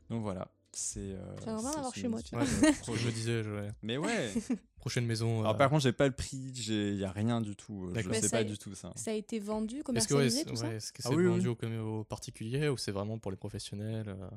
Donc 0.09 0.21
voilà, 0.21 0.47
c'est. 0.71 0.99
euh, 0.99 1.35
bien 1.43 1.57
c'est 1.57 1.75
l'avoir 1.75 1.85
une 1.87 2.01
chez 2.01 2.07
moi, 2.07 2.21
tu 2.21 2.35
Ouais, 2.35 2.45
je 2.45 3.05
me 3.07 3.11
disais, 3.11 3.43
je- 3.43 3.49
ouais. 3.49 3.69
Mais 3.81 3.97
ouais. 3.97 4.31
prochaine 4.77 5.05
maison. 5.05 5.39
Alors 5.39 5.55
euh, 5.55 5.57
par 5.57 5.69
contre, 5.69 5.81
j'ai 5.83 5.91
pas 5.93 6.05
le 6.07 6.13
prix. 6.13 6.37
Il 6.37 6.95
y 6.97 7.03
a 7.05 7.11
rien 7.11 7.41
du 7.41 7.55
tout. 7.55 7.85
euh, 7.85 7.93
Je. 7.93 8.09
Mais 8.09 8.21
sais 8.21 8.27
ça 8.27 8.37
pas 8.37 8.43
du 8.43 8.57
tout 8.57 8.75
ça. 8.75 8.91
Ça 8.95 9.11
a 9.11 9.13
été 9.13 9.39
vendu, 9.39 9.77
Est-ce 9.77 9.83
que, 9.83 9.89
ouais, 9.89 10.03
commercialisé, 10.29 10.37
c'est- 10.39 10.45
tout 10.45 10.55
ça 10.55 10.67
ouais, 10.67 10.75
est-ce 10.75 10.91
que 10.93 11.01
Ah 11.05 11.09
c'est 11.09 11.15
oui, 11.15 11.25
vendu 11.25 11.47
oui. 11.47 11.77
aux, 11.77 12.03
particuliers 12.03 12.69
ou 12.69 12.77
c'est 12.77 12.91
vraiment 12.91 13.17
pour 13.17 13.31
les 13.31 13.37
professionnels 13.37 14.09
euh? 14.09 14.29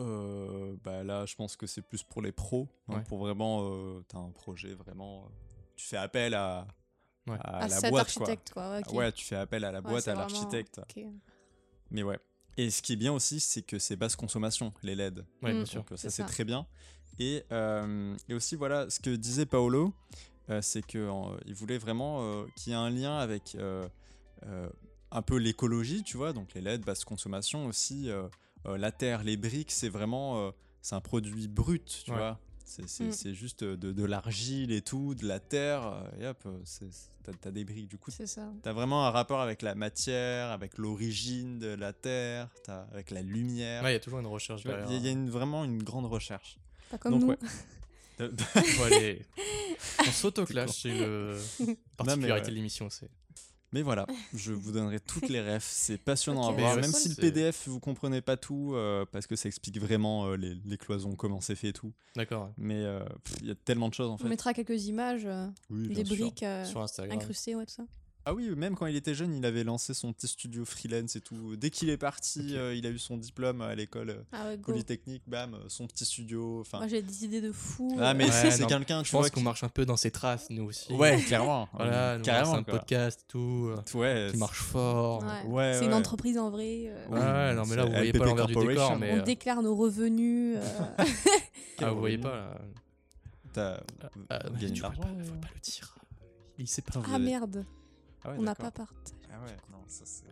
Euh, 0.00 0.76
bah 0.84 1.02
là, 1.02 1.26
je 1.26 1.34
pense 1.34 1.56
que 1.56 1.66
c'est 1.66 1.82
plus 1.82 2.02
pour 2.04 2.22
les 2.22 2.30
pros. 2.32 2.68
hein, 2.88 3.00
pour 3.08 3.18
vraiment, 3.18 3.62
euh, 3.64 4.04
t'as 4.06 4.18
un 4.18 4.30
projet 4.30 4.74
vraiment. 4.74 5.24
euh, 5.24 5.28
tu 5.76 5.86
fais 5.86 5.96
appel 5.96 6.34
à, 6.34 6.66
Ouais. 7.28 7.36
à 7.40 7.58
Ah, 7.58 7.68
la 7.68 7.80
cet 7.80 7.90
boîte, 7.90 8.12
quoi. 8.14 8.22
architecte, 8.28 8.50
quoi. 8.52 8.80
ouais, 8.92 9.12
tu 9.12 9.24
fais 9.24 9.36
appel 9.36 9.64
à 9.64 9.72
la 9.72 9.80
boîte, 9.80 10.08
à 10.08 10.14
vraiment- 10.14 10.28
l'architecte. 10.28 10.80
Mais 11.90 12.02
ouais. 12.02 12.18
Et 12.56 12.70
ce 12.70 12.82
qui 12.82 12.94
est 12.94 12.96
bien 12.96 13.12
aussi, 13.12 13.38
c'est 13.40 13.62
que 13.62 13.78
c'est 13.78 13.96
basse 13.96 14.16
consommation, 14.16 14.72
les 14.82 14.94
LED. 14.94 15.18
Ouais, 15.42 15.52
bien 15.52 15.62
Mm. 15.62 15.66
sûr. 15.66 15.84
Donc 15.84 15.98
ça, 15.98 16.10
C'est 16.10 16.24
très 16.24 16.44
bien. 16.44 16.66
Et, 17.20 17.44
euh, 17.52 18.16
et 18.28 18.34
aussi, 18.34 18.56
voilà, 18.56 18.88
ce 18.90 19.00
que 19.00 19.10
disait 19.14 19.46
Paolo, 19.46 19.92
euh, 20.50 20.60
c'est 20.62 20.84
qu'il 20.84 21.08
voulait 21.54 21.78
vraiment 21.78 22.20
euh, 22.22 22.46
qu'il 22.56 22.72
y 22.72 22.74
ait 22.74 22.78
un 22.78 22.90
lien 22.90 23.16
avec 23.18 23.54
euh, 23.54 23.88
euh, 24.46 24.68
un 25.10 25.22
peu 25.22 25.36
l'écologie, 25.36 26.02
tu 26.02 26.16
vois. 26.16 26.32
Donc 26.32 26.54
les 26.54 26.60
LED, 26.60 26.84
basse 26.84 27.04
consommation 27.04 27.66
aussi. 27.66 28.10
euh, 28.10 28.28
euh, 28.66 28.76
la 28.76 28.90
terre, 28.92 29.22
les 29.22 29.36
briques, 29.36 29.70
c'est 29.70 29.88
vraiment. 29.88 30.38
euh, 30.48 30.50
c'est 30.82 30.94
un 30.94 31.00
produit 31.00 31.48
brut, 31.48 32.02
tu 32.04 32.10
Ouais. 32.10 32.16
vois. 32.16 32.38
C'est 32.68 32.88
c'est- 32.88 33.04
Mm. 33.04 33.12
c'est 33.12 33.34
juste 33.34 33.64
de, 33.64 33.92
de 33.92 34.04
l'argile 34.04 34.72
et 34.72 34.82
tout, 34.82 35.14
de 35.14 35.26
la 35.26 35.40
terre, 35.40 35.86
euh, 35.86 36.20
et 36.22 36.26
hop, 36.26 36.42
euh, 36.46 37.32
t'as 37.40 37.50
des 37.50 37.64
briques. 37.64 37.88
Du 37.88 37.96
coup, 37.98 38.10
C'est 38.10 38.26
ça. 38.26 38.52
T'as 38.62 38.72
vraiment 38.72 39.06
un 39.06 39.10
rapport 39.10 39.40
avec 39.40 39.62
la 39.62 39.74
matière, 39.74 40.50
avec 40.50 40.76
l'origine 40.78 41.58
de 41.58 41.68
la 41.68 41.92
Terre, 41.92 42.48
t'as- 42.64 42.86
avec 42.92 43.10
la 43.10 43.22
lumière. 43.22 43.82
Ouais, 43.82 43.90
il 43.90 43.92
y 43.94 43.96
a 43.96 44.00
toujours 44.00 44.20
une 44.20 44.26
recherche 44.26 44.62
derrière. 44.64 44.86
Il 44.90 44.94
y 44.94 44.96
a, 44.96 45.00
y 45.00 45.08
a 45.08 45.12
une- 45.12 45.30
vraiment 45.30 45.64
une 45.64 45.82
grande 45.82 46.06
recherche. 46.06 46.58
Pas 46.90 46.98
comme 46.98 47.12
Donc, 47.18 47.22
nous. 47.22 47.28
ouais. 47.28 47.38
Faut 48.76 48.84
aller- 48.84 49.22
On 50.00 50.10
s'auto-clash, 50.12 50.70
c'est 50.82 50.88
le 50.98 51.38
particularité 51.96 52.46
ouais. 52.46 52.50
de 52.50 52.54
l'émission. 52.56 52.90
c'est 52.90 53.08
Mais 53.72 53.82
voilà, 53.82 54.06
je 54.34 54.52
vous 54.52 54.72
donnerai 54.72 54.98
toutes 55.00 55.28
les 55.28 55.40
refs. 55.40 55.68
C'est 55.70 55.98
passionnant 55.98 56.48
à 56.48 56.52
voir. 56.52 56.76
Même 56.76 56.84
si 56.92 57.08
le 57.10 57.14
PDF, 57.14 57.68
vous 57.68 57.80
comprenez 57.80 58.20
pas 58.22 58.36
tout, 58.36 58.72
euh, 58.74 59.04
parce 59.12 59.26
que 59.26 59.36
ça 59.36 59.48
explique 59.48 59.78
vraiment 59.78 60.26
euh, 60.26 60.36
les, 60.36 60.54
les 60.64 60.78
cloisons, 60.78 61.14
comment 61.16 61.40
c'est 61.40 61.54
fait 61.54 61.68
et 61.68 61.72
tout. 61.72 61.92
D'accord. 62.16 62.44
ouais. 62.46 62.52
Mais 62.56 62.82
euh, 62.84 63.04
il 63.42 63.48
y 63.48 63.50
a 63.50 63.54
tellement 63.54 63.88
de 63.88 63.94
choses 63.94 64.10
en 64.10 64.14
On 64.14 64.18
fait. 64.18 64.28
mettra 64.28 64.54
quelques 64.54 64.86
images, 64.86 65.26
euh, 65.26 65.46
Oui, 65.70 65.88
des 65.88 66.04
briques 66.04 66.42
euh, 66.42 66.64
Sur 66.64 66.80
Instagram. 66.80 67.18
incrustées, 67.18 67.54
ouais, 67.54 67.66
tout 67.66 67.74
ça. 67.74 67.84
Ah 68.30 68.34
oui, 68.34 68.50
même 68.54 68.74
quand 68.76 68.84
il 68.84 68.94
était 68.94 69.14
jeune, 69.14 69.34
il 69.34 69.46
avait 69.46 69.64
lancé 69.64 69.94
son 69.94 70.12
petit 70.12 70.28
studio 70.28 70.66
freelance 70.66 71.16
et 71.16 71.22
tout. 71.22 71.56
Dès 71.56 71.70
qu'il 71.70 71.88
est 71.88 71.96
parti, 71.96 72.58
euh, 72.58 72.74
il 72.74 72.86
a 72.86 72.90
eu 72.90 72.98
son 72.98 73.16
diplôme 73.16 73.62
à 73.62 73.74
l'école 73.74 74.10
euh, 74.10 74.22
Ah 74.32 74.48
ouais, 74.48 74.58
polytechnique, 74.58 75.22
bam, 75.26 75.54
euh, 75.54 75.60
son 75.68 75.86
petit 75.86 76.04
studio. 76.04 76.60
Enfin, 76.60 76.76
Moi 76.76 76.88
j'ai 76.88 77.00
des 77.00 77.24
idées 77.24 77.40
de 77.40 77.52
fou. 77.52 77.96
ah 77.98 78.12
mais 78.12 78.26
Ouais, 78.26 78.50
c'est 78.50 78.66
quelqu'un, 78.66 79.02
Je 79.02 79.10
pense 79.10 79.30
qu'on 79.30 79.40
marche 79.40 79.64
un 79.64 79.70
peu 79.70 79.86
dans 79.86 79.96
ses 79.96 80.10
traces, 80.10 80.50
nous 80.50 80.64
aussi. 80.64 80.92
Ouais, 80.92 81.16
clairement. 81.22 81.70
Voilà, 81.72 82.18
carrément. 82.22 82.56
un 82.56 82.62
quoi. 82.64 82.74
podcast, 82.80 83.24
tout, 83.28 83.72
Ouais, 83.94 84.28
qui 84.30 84.36
marche 84.36 84.60
fort. 84.60 85.22
Ouais. 85.22 85.50
Ouais, 85.50 85.76
c'est 85.78 85.86
une 85.86 85.94
entreprise 85.94 86.36
en 86.36 86.50
vrai. 86.50 86.82
euh, 86.88 87.08
Ouais, 87.08 87.54
non, 87.54 87.64
mais 87.64 87.76
là, 87.76 87.86
vous 87.86 87.92
voyez 87.92 88.12
pas 88.12 88.26
l'envers 88.26 88.46
du 88.46 88.52
décor, 88.54 88.66
Corporation. 88.66 88.98
mais. 88.98 89.12
On 89.14 89.18
euh, 89.20 89.22
déclare 89.22 89.62
nos 89.62 89.74
revenus. 89.74 90.58
euh, 90.58 90.84
Ah, 91.80 91.92
vous 91.92 92.00
voyez 92.00 92.18
pas 92.18 92.36
là. 92.36 92.58
T'as 93.54 93.80
Ah, 94.28 94.40
tu 94.60 94.66
de 94.70 94.76
faut 94.76 94.82
pas, 94.90 95.08
le 95.08 95.60
dire. 95.62 95.94
Il 96.58 96.66
sait 96.68 96.82
pas. 96.82 97.00
Ah 97.10 97.18
merde, 97.18 97.64
Ah 98.24 98.30
ouais, 98.30 98.36
on 98.38 98.42
n'a 98.42 98.54
pas 98.54 98.70
partagé. 98.70 99.16
Ah 99.32 99.40
ouais, 99.44 99.56
non, 99.70 99.78
ça 99.86 100.04
c'est. 100.04 100.24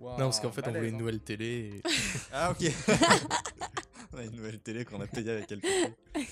Non, 0.00 0.16
parce 0.18 0.40
qu'en 0.40 0.50
fait, 0.50 0.66
on 0.66 0.72
voulait 0.72 0.88
une 0.88 0.96
nouvelle 0.98 1.20
télé. 1.20 1.70
et- 1.76 1.82
Ah 2.32 2.50
ok. 2.50 2.58
on 4.12 4.18
a 4.18 4.24
une 4.24 4.32
nouvelle 4.36 4.58
télé 4.58 4.84
qu'on 4.84 5.00
a 5.00 5.06
payée 5.06 5.30
avec 5.30 5.50
LPP. 5.50 5.66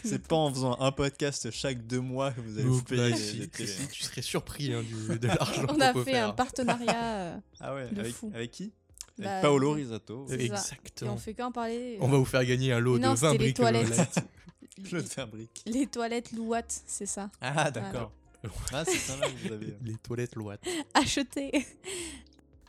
C'est 0.05 0.27
pas 0.27 0.37
en 0.37 0.53
faisant 0.53 0.79
un 0.81 0.91
podcast 0.93 1.51
chaque 1.53 1.87
deux 1.87 2.01
mois 2.01 2.33
que 2.33 2.41
vous 2.41 2.59
allez 2.59 2.67
vous 2.67 2.83
payer 2.83 3.11
les, 3.13 3.33
les 3.33 3.49
télés. 3.49 3.69
si 3.69 3.87
tu 3.89 4.03
serais 4.03 4.23
surpris 4.23 4.75
hein, 4.75 4.83
du, 4.83 5.19
de 5.19 5.27
l'argent 5.29 5.63
On 5.65 5.67
qu'on 5.75 5.81
a 5.81 5.93
fait 5.93 6.05
faire. 6.05 6.29
un 6.29 6.33
partenariat. 6.33 7.15
euh, 7.15 7.37
Ah 7.61 7.75
ouais, 7.75 7.89
De 7.91 8.01
avec, 8.01 8.13
fou. 8.15 8.33
avec 8.35 8.51
qui? 8.51 8.73
Bah, 9.19 9.31
Avec 9.31 9.43
Paolo 9.43 9.73
Risato. 9.73 10.27
C'est 10.29 10.37
ça. 10.37 10.43
Et 10.43 10.47
Exactement. 10.47 11.13
on 11.15 11.17
fait 11.17 11.35
qu'en 11.35 11.53
parler. 11.53 11.97
On 12.01 12.09
va 12.09 12.19
vous 12.19 12.25
faire 12.25 12.45
gagner 12.45 12.73
un 12.73 12.81
lot 12.81 12.99
Non, 12.99 13.13
de 13.15 13.19
20 13.19 13.33
c'était 13.33 13.45
les 13.45 13.53
briques. 13.53 13.61
euh, 13.61 13.63
toilettes. 13.63 14.25
Les 15.67 15.87
toilettes 15.87 16.33
Louat, 16.33 16.63
c'est 16.87 17.07
ça. 17.07 17.31
Ah 17.41 17.71
d'accord. 17.71 18.11
Ah 18.73 18.85
c'est 18.85 18.97
ça 18.97 19.17
vous 19.45 19.53
avez. 19.53 19.75
Les 19.83 19.95
toilettes 19.97 20.35
Loat. 20.37 20.57
Acheter. 20.95 21.67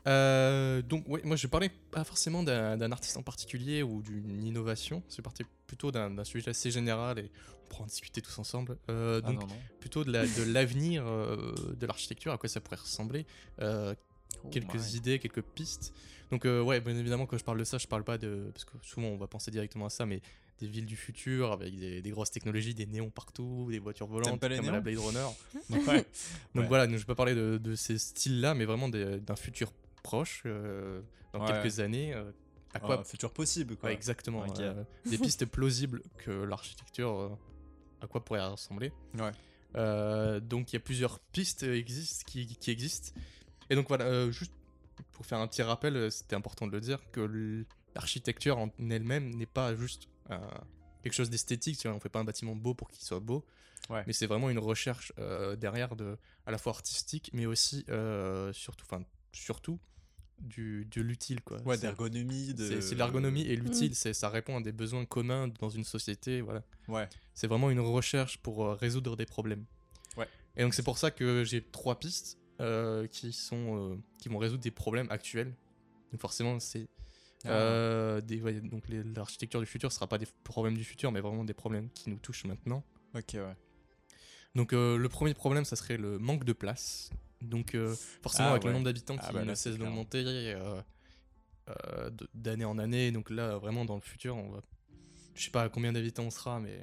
Euh, 0.08 0.82
donc, 0.82 1.08
ouais, 1.08 1.22
moi 1.24 1.36
je 1.36 1.46
parlais 1.48 1.70
pas 1.92 2.04
forcément 2.04 2.42
d'un 2.44 2.92
artiste 2.92 3.18
en 3.18 3.22
particulier 3.22 3.84
ou 3.84 4.02
d'une 4.02 4.44
innovation. 4.44 5.04
C'est 5.10 5.22
parti 5.22 5.44
plutôt 5.68 5.92
d'un 5.92 6.24
sujet 6.24 6.50
assez 6.50 6.72
général 6.72 7.20
et 7.20 7.30
on 7.66 7.70
pourra 7.70 7.84
en 7.84 7.88
discuter 7.88 8.22
tous 8.22 8.38
ensemble. 8.40 8.78
Euh, 8.90 9.22
Ah 9.24 9.28
donc, 9.32 9.42
non 9.42 9.48
non. 9.48 9.56
plutôt 9.80 10.04
de 10.04 10.12
la- 10.12 10.26
de 10.26 10.44
l'avenir 10.44 11.04
euh, 11.08 11.54
de 11.80 11.86
l'architecture, 11.86 12.32
à 12.32 12.38
quoi 12.38 12.50
ça 12.50 12.60
pourrait 12.62 12.78
ressembler. 12.82 13.26
Euh, 13.62 13.94
Oh, 14.44 14.48
quelques 14.50 14.96
idées, 14.96 15.20
quelques 15.20 15.42
pistes. 15.42 15.94
Donc 16.32 16.46
euh, 16.46 16.62
ouais, 16.64 16.80
bien 16.80 16.96
évidemment 16.98 17.26
quand 17.28 17.38
je 17.38 17.44
parle 17.44 17.60
de 17.60 17.66
ça, 17.66 17.78
je 17.78 17.86
parle 17.86 18.06
pas 18.06 18.18
de 18.18 18.50
parce 18.54 18.64
que 18.64 18.72
souvent 18.82 19.08
on 19.10 19.18
va 19.18 19.28
penser 19.28 19.52
directement 19.52 19.86
à 19.88 19.90
ça, 19.90 20.06
mais 20.06 20.22
des 20.62 20.68
villes 20.68 20.86
du 20.86 20.96
futur 20.96 21.52
avec 21.52 21.78
des, 21.78 22.02
des 22.02 22.10
grosses 22.12 22.32
technologies, 22.32 22.74
des 22.74 22.86
néons 22.86 23.10
partout, 23.10 23.68
des 23.70 23.80
voitures 23.80 24.08
volantes 24.08 24.40
pas 24.40 24.48
les 24.48 24.58
comme 24.58 24.70
à 24.70 24.72
la 24.74 24.80
Blade 24.80 24.98
Runner. 25.00 25.28
Ouais. 25.70 25.78
Donc 25.78 26.06
Ouais. 26.56 26.68
voilà, 26.68 26.86
donc 26.88 26.96
je 26.96 27.02
vais 27.02 27.06
pas 27.06 27.16
parler 27.16 27.36
de, 27.36 27.58
de 27.58 27.76
ces 27.76 27.98
styles-là, 27.98 28.54
mais 28.54 28.66
vraiment 28.66 28.88
d'un 28.90 29.36
futur 29.36 29.74
proche, 30.04 30.44
euh, 30.46 31.02
dans 31.34 31.42
Ouais. 31.46 31.52
quelques 31.52 31.80
années. 31.80 32.14
euh, 32.14 32.32
à 32.74 32.80
quoi 32.80 33.00
Ah, 33.02 33.04
futur 33.04 33.34
possible 33.34 33.76
quoi. 33.76 33.92
Exactement. 33.92 34.46
Ok. 34.48 34.60
euh, 34.62 34.84
des 35.06 35.18
pistes 35.18 35.46
plausibles 35.46 36.02
que 36.20 36.32
l'architecture, 36.32 37.20
euh, 37.20 37.30
à 38.02 38.08
quoi 38.08 38.24
pourrait 38.24 38.46
ressembler. 38.48 38.94
Euh, 39.76 40.40
donc 40.40 40.72
il 40.72 40.76
y 40.76 40.78
a 40.78 40.80
plusieurs 40.80 41.20
pistes 41.20 41.64
existent, 41.64 42.24
qui, 42.28 42.46
qui 42.48 42.72
existent. 42.72 43.12
Et 43.70 43.76
donc 43.76 43.88
voilà, 43.88 44.30
juste 44.32 44.54
pour 45.12 45.26
faire 45.26 45.40
un 45.40 45.48
petit 45.48 45.62
rappel, 45.64 46.12
c'était 46.12 46.36
important 46.36 46.68
de 46.68 46.72
le 46.72 46.80
dire, 46.82 47.00
que 47.12 47.66
l'architecture 47.96 48.58
en 48.58 48.70
elle-même 48.80 49.36
n'est 49.36 49.46
pas 49.46 49.76
juste 49.76 50.08
quelque 51.04 51.14
chose 51.14 51.30
d'esthétique, 51.30 51.78
tu 51.78 51.88
vois, 51.88 51.98
on 51.98 52.00
fait 52.00 52.10
pas 52.10 52.20
un 52.20 52.24
bâtiment 52.24 52.56
beau 52.56 52.74
pour 52.74 52.90
qu'il 52.90 53.04
soit 53.04 53.20
beau, 53.20 53.46
Ouais. 53.90 54.04
mais 54.06 54.14
c'est 54.14 54.28
vraiment 54.28 54.50
une 54.50 54.60
recherche 54.60 55.12
euh, 55.18 55.56
derrière 55.56 55.96
de, 55.96 56.18
à 56.46 56.52
la 56.52 56.58
fois 56.60 56.72
artistique, 56.74 57.30
mais 57.34 57.46
aussi, 57.48 57.84
euh, 57.90 58.54
surtout, 58.54 58.86
enfin, 58.86 59.04
surtout, 59.34 59.80
du, 60.40 60.86
de 60.86 61.02
l'utile, 61.02 61.42
quoi. 61.42 61.62
Ouais, 61.64 61.76
C'est- 61.76 61.82
d'ergonomie. 61.82 62.54
De... 62.54 62.68
c'est 62.68 62.82
c'est 62.82 62.96
l'ergonomie 62.96 63.42
et 63.44 63.56
l'utile, 63.56 63.96
c'est 63.96 64.14
ça 64.14 64.30
répond 64.30 64.58
à 64.58 64.62
des 64.62 64.72
besoins 64.72 65.06
communs 65.06 65.48
dans 65.60 65.70
une 65.70 65.84
société, 65.84 66.42
voilà. 66.42 66.64
Ouais. 66.88 67.08
C'est 67.34 67.48
vraiment 67.48 67.70
une 67.70 67.80
recherche 67.80 68.38
pour 68.40 68.66
euh, 68.66 68.74
résoudre 68.74 69.16
des 69.16 69.26
problèmes. 69.28 69.66
Ouais. 70.18 70.28
Et 70.58 70.64
donc 70.64 70.74
c'est 70.74 70.84
pour 70.84 70.98
ça 70.98 71.12
que 71.12 71.44
j'ai 71.44 71.62
trois 71.64 72.00
pistes 72.00 72.40
euh, 72.60 73.06
qui 73.08 73.34
sont 73.34 73.92
euh, 73.92 73.96
qui 74.18 74.30
vont 74.30 74.38
résoudre 74.40 74.64
des 74.64 74.72
problèmes 74.72 75.08
actuels. 75.12 75.56
Donc 76.12 76.20
forcément 76.22 76.60
c'est 76.60 76.88
Ah. 77.46 77.50
euh, 77.50 78.22
des 78.22 78.42
ouais, 78.42 78.62
donc 78.62 78.84
l'architecture 79.16 79.60
du 79.60 79.66
futur 79.66 79.92
sera 79.92 80.08
pas 80.08 80.18
des 80.18 80.28
problèmes 80.44 80.78
du 80.78 80.84
futur, 80.84 81.12
mais 81.12 81.22
vraiment 81.22 81.44
des 81.44 81.54
problèmes 81.54 81.90
qui 81.90 82.10
nous 82.10 82.18
touchent 82.18 82.46
maintenant. 82.46 82.84
Ok 83.16 83.32
ouais. 83.34 83.56
Donc 84.56 84.74
euh, 84.74 84.98
le 84.98 85.10
premier 85.10 85.34
problème, 85.34 85.66
ça 85.66 85.76
serait 85.76 85.98
le 85.98 86.20
manque 86.20 86.44
de 86.44 86.54
place. 86.54 87.10
Donc 87.42 87.74
euh, 87.74 87.96
forcément 88.22 88.50
Ah, 88.50 88.52
avec 88.52 88.64
le 88.66 88.72
nombre 88.72 88.86
d'habitants 88.86 89.16
Ah, 89.20 89.28
qui 89.28 89.34
bah, 89.34 89.46
ne 89.46 89.56
cesse 89.56 89.78
d'augmenter 89.78 90.56
d'année 92.34 92.66
en 92.66 92.78
année. 92.78 93.12
Donc 93.12 93.30
là 93.30 93.58
vraiment 93.58 93.86
dans 93.86 93.96
le 93.96 94.02
futur, 94.02 94.36
on 94.36 94.50
va, 94.50 94.62
je 95.36 95.44
sais 95.44 95.52
pas 95.52 95.64
à 95.64 95.70
combien 95.70 95.94
d'habitants 95.94 96.24
on 96.24 96.32
sera, 96.32 96.60
mais 96.60 96.80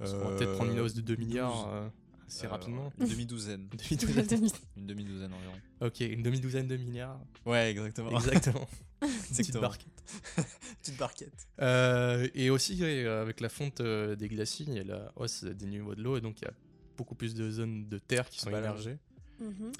on 0.00 0.04
va 0.04 0.36
peut-être 0.36 0.54
prendre 0.54 0.72
une 0.72 0.80
hausse 0.80 0.94
de 0.94 1.00
2 1.00 1.16
milliards 1.16 1.90
euh, 2.32 2.36
assez 2.38 2.46
Euh, 2.46 2.50
rapidement. 2.50 2.92
Une 3.00 3.06
demi-douzaine. 3.08 3.68
Une 4.76 4.86
demi-douzaine. 4.86 5.32
Environ. 5.32 5.54
ok, 5.80 6.00
une 6.00 6.22
demi-douzaine 6.22 6.66
de 6.66 6.76
milliards. 6.76 7.20
Ouais, 7.46 7.70
exactement. 7.70 8.10
Exactement. 8.18 8.68
Une 9.02 9.08
petite 9.08 9.40
Exactement. 9.40 9.62
barquette. 9.62 10.04
Petite 10.80 10.96
barquette. 10.96 11.46
Euh, 11.60 12.28
et 12.34 12.50
aussi, 12.50 12.78
euh, 12.82 13.20
avec 13.22 13.40
la 13.40 13.48
fonte 13.48 13.82
des 13.82 14.28
glaciers, 14.28 14.66
il 14.68 14.74
y 14.74 14.78
a 14.78 14.84
la 14.84 15.12
hausse 15.16 15.42
des 15.44 15.66
niveaux 15.66 15.94
de 15.96 16.02
l'eau, 16.02 16.16
et 16.16 16.20
donc 16.20 16.40
il 16.40 16.44
y 16.44 16.48
a 16.48 16.52
beaucoup 16.96 17.14
plus 17.16 17.34
de 17.34 17.50
zones 17.50 17.88
de 17.88 17.98
terre 17.98 18.28
qui 18.28 18.38
sont 18.38 18.48
Ah 18.48 18.52
bah 18.52 18.60
là, 18.60 18.68
émergées. 18.68 18.98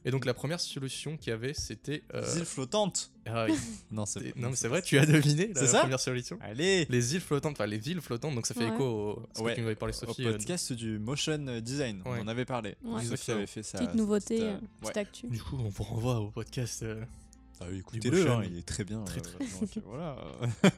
Et 0.05 0.11
donc 0.11 0.25
la 0.25 0.35
première 0.35 0.61
solution 0.61 1.17
qu'il 1.17 1.31
y 1.31 1.33
avait, 1.33 1.55
c'était... 1.55 2.03
euh, 2.15 2.21
Les 2.23 2.39
îles 2.41 2.45
flottantes. 2.45 3.11
ah 3.27 3.47
oui, 3.49 3.55
Non, 3.91 4.07
c'est 4.07 4.35
non 4.37 4.51
mais 4.51 4.57
c'est 4.57 4.69
vrai, 4.69 4.83
tu 4.83 4.99
as 4.99 5.07
deviné 5.07 5.49
la 5.55 5.61
C'est 5.61 5.67
ça 5.69 5.81
première 5.81 6.01
solution. 6.01 6.39
Allez. 6.41 6.87
Les 6.89 7.15
îles 7.15 7.21
flottantes, 7.21 7.53
enfin 7.53 7.67
les 7.67 7.79
villes 7.79 8.01
flottantes, 8.01 8.35
donc 8.35 8.47
ça 8.47 8.55
fait 8.55 8.65
Ouais. 8.69 8.75
écho 8.75 8.85
au, 8.85 9.43
Ouais, 9.43 9.53
que 9.53 9.57
tu 9.57 9.63
m'avais 9.63 9.75
parlé 9.77 9.95
Au 9.95 10.07
Sophie. 10.07 10.27
euh, 10.27 10.33
podcast 10.33 10.73
du 10.73 10.99
motion 10.99 11.39
design, 11.61 12.03
Ouais. 12.05 12.19
on 12.21 12.23
en 12.23 12.29
avait 12.29 12.45
parlé. 12.45 12.77
Ouais. 12.85 13.05
Sophie 13.05 13.33
avait 13.33 13.47
fait 13.47 13.63
ça. 13.63 13.79
Petite 13.79 13.95
nouveauté, 13.95 14.41
euh, 14.43 14.53
euh, 14.55 14.59
petite 14.81 14.95
ouais. 14.97 15.01
actu. 15.03 15.27
du 15.29 15.41
coup, 15.43 15.57
on 15.59 15.69
vous 15.69 15.83
renvoie 15.83 16.21
au 16.21 16.31
podcast. 16.31 16.83
euh. 16.83 17.05
Ah 17.61 17.67
oui, 17.71 17.79
écoutez-le, 17.79 18.29
hein, 18.29 18.43
il 18.45 18.59
est 18.59 18.67
très 18.67 18.83
bien. 18.83 19.03
Très, 19.05 19.19
euh, 19.19 19.23
très. 19.23 19.39
donc, 19.39 19.77
euh, 19.77 19.81
voilà. 19.87 20.17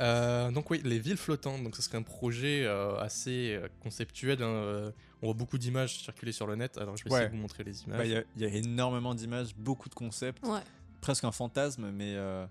Euh, 0.00 0.50
donc 0.50 0.70
oui, 0.70 0.80
les 0.84 0.98
villes 0.98 1.16
flottantes, 1.16 1.62
donc 1.62 1.74
ce 1.76 1.82
serait 1.82 1.96
un 1.98 2.02
projet 2.02 2.64
euh, 2.64 2.98
assez 2.98 3.54
euh, 3.54 3.68
conceptuel. 3.82 4.42
hein, 4.42 4.46
euh, 4.46 4.90
on 5.22 5.26
voit 5.28 5.34
beaucoup 5.34 5.56
d'images 5.58 6.02
circuler 6.02 6.32
sur 6.32 6.46
le 6.46 6.56
net, 6.56 6.76
alors 6.76 6.96
je 6.96 7.04
vais 7.04 7.10
Ouais. 7.10 7.16
essayer 7.20 7.30
de 7.30 7.34
vous 7.36 7.40
montrer 7.40 7.64
les 7.64 7.82
images. 7.84 7.98
Bah, 7.98 8.04
Il 8.04 8.10
y, 8.12 8.16
a- 8.16 8.24
il 8.36 8.42
y 8.42 8.44
a 8.44 8.48
énormément 8.48 9.14
d'images, 9.14 9.54
beaucoup 9.56 9.88
de 9.88 9.94
concepts, 9.94 10.44
Ouais. 10.46 10.60
presque 11.00 11.24
un 11.24 11.32
fantasme, 11.32 11.90
mais, 11.90 12.14
euh, 12.14 12.44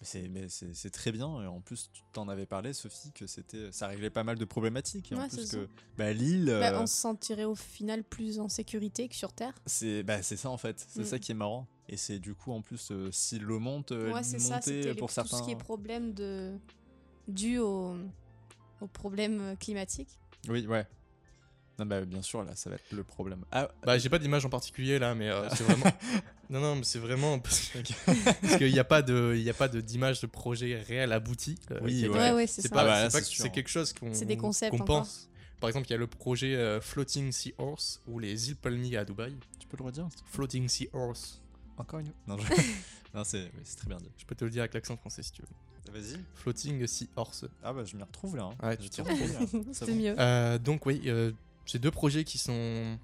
c'est 0.00 0.90
très 0.90 1.12
bien. 1.12 1.42
Et 1.44 1.46
en 1.46 1.60
plus, 1.60 1.88
tu 1.92 2.02
t'en 2.12 2.26
avais 2.28 2.46
parlé, 2.46 2.72
Sophie, 2.72 3.12
que 3.12 3.28
c'était 3.28 3.70
ça 3.70 3.86
réglait 3.86 4.10
pas 4.10 4.24
mal 4.24 4.36
de 4.36 4.44
problématiques. 4.44 5.12
Et 5.12 5.14
en 5.14 5.28
plus 5.28 5.52
que 5.52 5.68
bah, 5.96 6.12
l'île, 6.12 6.46
Bah, 6.46 6.80
on 6.82 6.86
se 6.88 6.96
sentirait 6.96 7.44
au 7.44 7.54
final 7.54 8.02
plus 8.02 8.40
en 8.40 8.48
sécurité 8.48 9.08
que 9.08 9.14
sur 9.14 9.32
Terre. 9.32 9.54
c'est 9.64 10.02
bah, 10.02 10.20
c'est 10.22 10.36
ça 10.36 10.50
en 10.50 10.56
fait. 10.56 10.84
C'est 10.88 11.02
Mm. 11.02 11.04
ça 11.04 11.18
qui 11.20 11.30
est 11.30 11.36
marrant. 11.36 11.68
Et 11.92 11.96
c'est 11.98 12.18
du 12.18 12.34
coup, 12.34 12.52
en 12.52 12.62
plus, 12.62 12.90
euh, 12.90 13.10
si 13.12 13.38
l'eau 13.38 13.60
monte, 13.60 13.92
euh, 13.92 14.12
ouais, 14.14 14.22
c'est 14.22 14.38
ça. 14.38 14.54
monter 14.54 14.64
C'était 14.72 14.88
les- 14.88 14.94
pour 14.94 15.08
tout 15.08 15.14
certains. 15.14 15.36
ce 15.38 15.42
qui 15.42 15.50
est 15.50 15.56
problème 15.56 16.14
de... 16.14 16.56
dû 17.28 17.58
au... 17.58 17.94
aux 18.80 18.86
problèmes 18.86 19.54
climatiques. 19.60 20.18
Oui, 20.48 20.66
ouais. 20.66 20.86
Non, 21.78 21.84
bah, 21.86 22.00
bien 22.06 22.22
sûr, 22.22 22.44
là, 22.44 22.54
ça 22.56 22.70
va 22.70 22.76
être 22.76 22.92
le 22.92 23.04
problème. 23.04 23.44
Ah, 23.52 23.68
Bah, 23.84 23.98
j'ai 23.98 24.08
pas 24.08 24.18
d'image 24.18 24.44
en 24.46 24.48
particulier 24.48 24.98
là, 24.98 25.14
mais 25.14 25.28
euh, 25.28 25.48
c'est 25.50 25.64
vraiment. 25.64 25.84
non, 26.50 26.60
non, 26.60 26.76
mais 26.76 26.84
c'est 26.84 26.98
vraiment 26.98 27.38
parce 27.38 27.70
qu'il 28.58 28.72
n'y 28.72 28.78
a 28.78 28.84
pas 28.84 29.02
de, 29.02 29.34
il 29.36 29.42
y 29.42 29.50
a 29.50 29.54
pas 29.54 29.68
de 29.68 29.80
d'image 29.82 30.20
de 30.20 30.26
projet 30.26 30.80
réel 30.80 31.12
abouti. 31.12 31.58
euh, 31.72 31.78
Oui, 31.82 32.08
ouais. 32.08 32.32
Ouais, 32.32 32.46
c'est 32.46 32.62
ça. 32.62 32.68
pas, 32.70 32.82
Ah 33.04 33.08
bah, 33.10 33.20
c'est 33.20 33.50
quelque 33.52 33.68
chose 33.68 33.92
qu'on 33.92 34.14
C'est 34.14 34.24
des 34.26 34.36
concepts 34.38 34.70
qu'on 34.70 34.82
encore. 34.82 35.00
pense. 35.02 35.28
Par 35.60 35.68
exemple, 35.68 35.86
il 35.88 35.90
y 35.90 35.94
a 35.94 35.98
le 35.98 36.06
projet 36.06 36.54
euh, 36.56 36.80
Floating 36.80 37.30
Sea 37.32 37.54
Horse 37.58 38.00
ou 38.08 38.18
les 38.18 38.48
îles 38.48 38.56
Palmiers 38.56 38.96
à 38.96 39.04
Dubaï. 39.04 39.36
tu 39.58 39.68
peux 39.68 39.76
le 39.76 39.84
redire 39.84 40.08
Floating 40.26 40.68
Sea 40.68 40.88
Horse. 40.94 41.41
Encore 41.82 42.00
une 42.00 42.12
Non, 42.26 42.36
je- 42.38 42.52
non 43.14 43.24
c'est 43.24 43.50
oui, 43.56 43.62
très 43.76 43.88
bien 43.88 43.98
dit. 43.98 44.10
Je 44.16 44.24
peux 44.24 44.34
te 44.34 44.44
le 44.44 44.50
dire 44.50 44.62
avec 44.62 44.74
l'accent 44.74 44.96
français 44.96 45.22
si 45.22 45.32
tu 45.32 45.42
veux. 45.42 45.92
Vas-y. 45.92 46.16
Floating 46.34 46.86
Sea 46.86 47.08
Horse. 47.16 47.44
Ah, 47.62 47.72
bah, 47.72 47.84
je 47.84 47.96
m'y 47.96 48.02
retrouve 48.02 48.36
là. 48.36 48.44
hein. 48.44 48.66
Ouais, 48.68 48.78
Je 48.80 48.88
t'y 48.88 49.02
retrouve, 49.02 49.32
là. 49.32 49.40
C'est 49.72 49.86
bon. 49.90 49.96
mieux. 49.96 50.14
Euh, 50.18 50.58
donc 50.58 50.86
oui, 50.86 51.02
euh, 51.06 51.32
c'est 51.66 51.78
deux 51.80 51.90
projets 51.90 52.24
qui 52.24 52.38
sont 52.38 52.96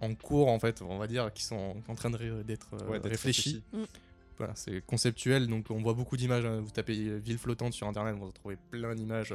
en 0.00 0.14
cours 0.14 0.48
en 0.48 0.58
fait, 0.58 0.82
on 0.82 0.98
va 0.98 1.06
dire, 1.06 1.32
qui 1.32 1.42
sont 1.42 1.82
en 1.88 1.94
train 1.94 2.10
de 2.10 2.16
ré- 2.16 2.44
d'être 2.44 2.74
euh, 2.74 2.86
Ouais, 2.88 3.00
d'être 3.00 3.10
réfléchis. 3.10 3.62
réfléchi. 3.72 3.90
Voilà, 4.38 4.54
c'est 4.54 4.84
conceptuel, 4.84 5.46
donc 5.48 5.66
on 5.70 5.82
voit 5.82 5.94
beaucoup 5.94 6.16
d'images. 6.16 6.44
hein. 6.44 6.60
Vous 6.60 6.70
tapez 6.70 6.96
euh, 7.08 7.16
ville 7.16 7.38
flottante 7.38 7.72
sur 7.72 7.86
internet, 7.88 8.14
vous 8.16 8.26
retrouvez 8.26 8.56
plein 8.70 8.94
d'images 8.94 9.34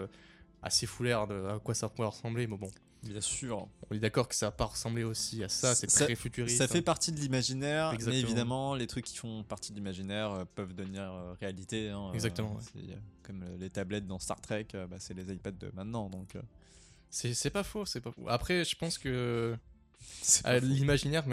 assez 0.61 0.85
foulaires 0.85 1.25
de 1.27 1.45
à 1.47 1.59
quoi 1.59 1.73
ça 1.73 1.89
pourrait 1.89 2.07
ressembler. 2.09 2.47
Mais 2.47 2.57
bon, 2.57 2.69
Bien 3.03 3.21
sûr. 3.21 3.67
on 3.89 3.95
est 3.95 3.99
d'accord 3.99 4.27
que 4.27 4.35
ça 4.35 4.47
va 4.47 4.51
pas 4.51 4.65
ressembler 4.65 5.03
aussi 5.03 5.43
à 5.43 5.49
ça, 5.49 5.73
c'est 5.73 5.87
très 5.87 6.15
futuriste. 6.15 6.57
Ça 6.57 6.65
hein. 6.65 6.67
fait 6.67 6.81
partie 6.83 7.11
de 7.11 7.19
l'imaginaire, 7.19 7.95
mais 8.05 8.19
évidemment, 8.19 8.75
les 8.75 8.85
trucs 8.87 9.05
qui 9.05 9.17
font 9.17 9.43
partie 9.43 9.71
de 9.71 9.77
l'imaginaire 9.77 10.31
euh, 10.31 10.45
peuvent 10.55 10.73
devenir 10.75 11.11
euh, 11.11 11.33
réalité. 11.39 11.89
hein, 11.89 12.09
euh, 12.09 12.13
Exactement, 12.13 12.55
ouais. 12.55 12.81
euh, 12.91 12.95
comme 13.23 13.43
euh, 13.43 13.57
les 13.57 13.69
tablettes 13.71 14.05
dans 14.05 14.19
Star 14.19 14.39
Trek, 14.39 14.67
euh, 14.75 14.85
bah, 14.85 14.97
c'est 14.99 15.15
les 15.15 15.33
iPads 15.33 15.51
de 15.51 15.71
maintenant. 15.73 16.09
Donc, 16.09 16.35
euh, 16.35 16.41
C'est 17.09 17.33
c'est 17.33 17.49
pas 17.49 17.63
faux, 17.63 17.85
c'est 17.85 18.01
pas 18.01 18.11
faux. 18.11 18.27
Après, 18.27 18.63
je 18.63 18.75
pense 18.75 18.97
que 18.99 19.57
euh, 20.45 20.59
l'imaginaire 20.59 21.25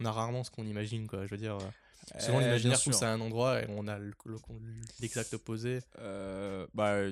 on 0.00 0.04
a 0.06 0.12
rarement 0.12 0.44
ce 0.44 0.50
qu'on 0.50 0.66
imagine, 0.66 1.06
quoi. 1.06 1.26
Je 1.26 1.30
veux 1.30 1.36
dire, 1.36 1.56
euh, 1.58 2.20
souvent 2.20 2.38
Euh, 2.38 2.42
l'imaginaire 2.42 2.80
pousse 2.82 3.02
à 3.02 3.12
un 3.12 3.20
endroit 3.20 3.62
et 3.62 3.66
on 3.68 3.86
a 3.86 3.98
le- 3.98 4.12
le- 4.24 4.38
l'exact 5.00 5.34
opposé. 5.34 5.80
Euh, 5.98 6.66
bah 6.74 7.02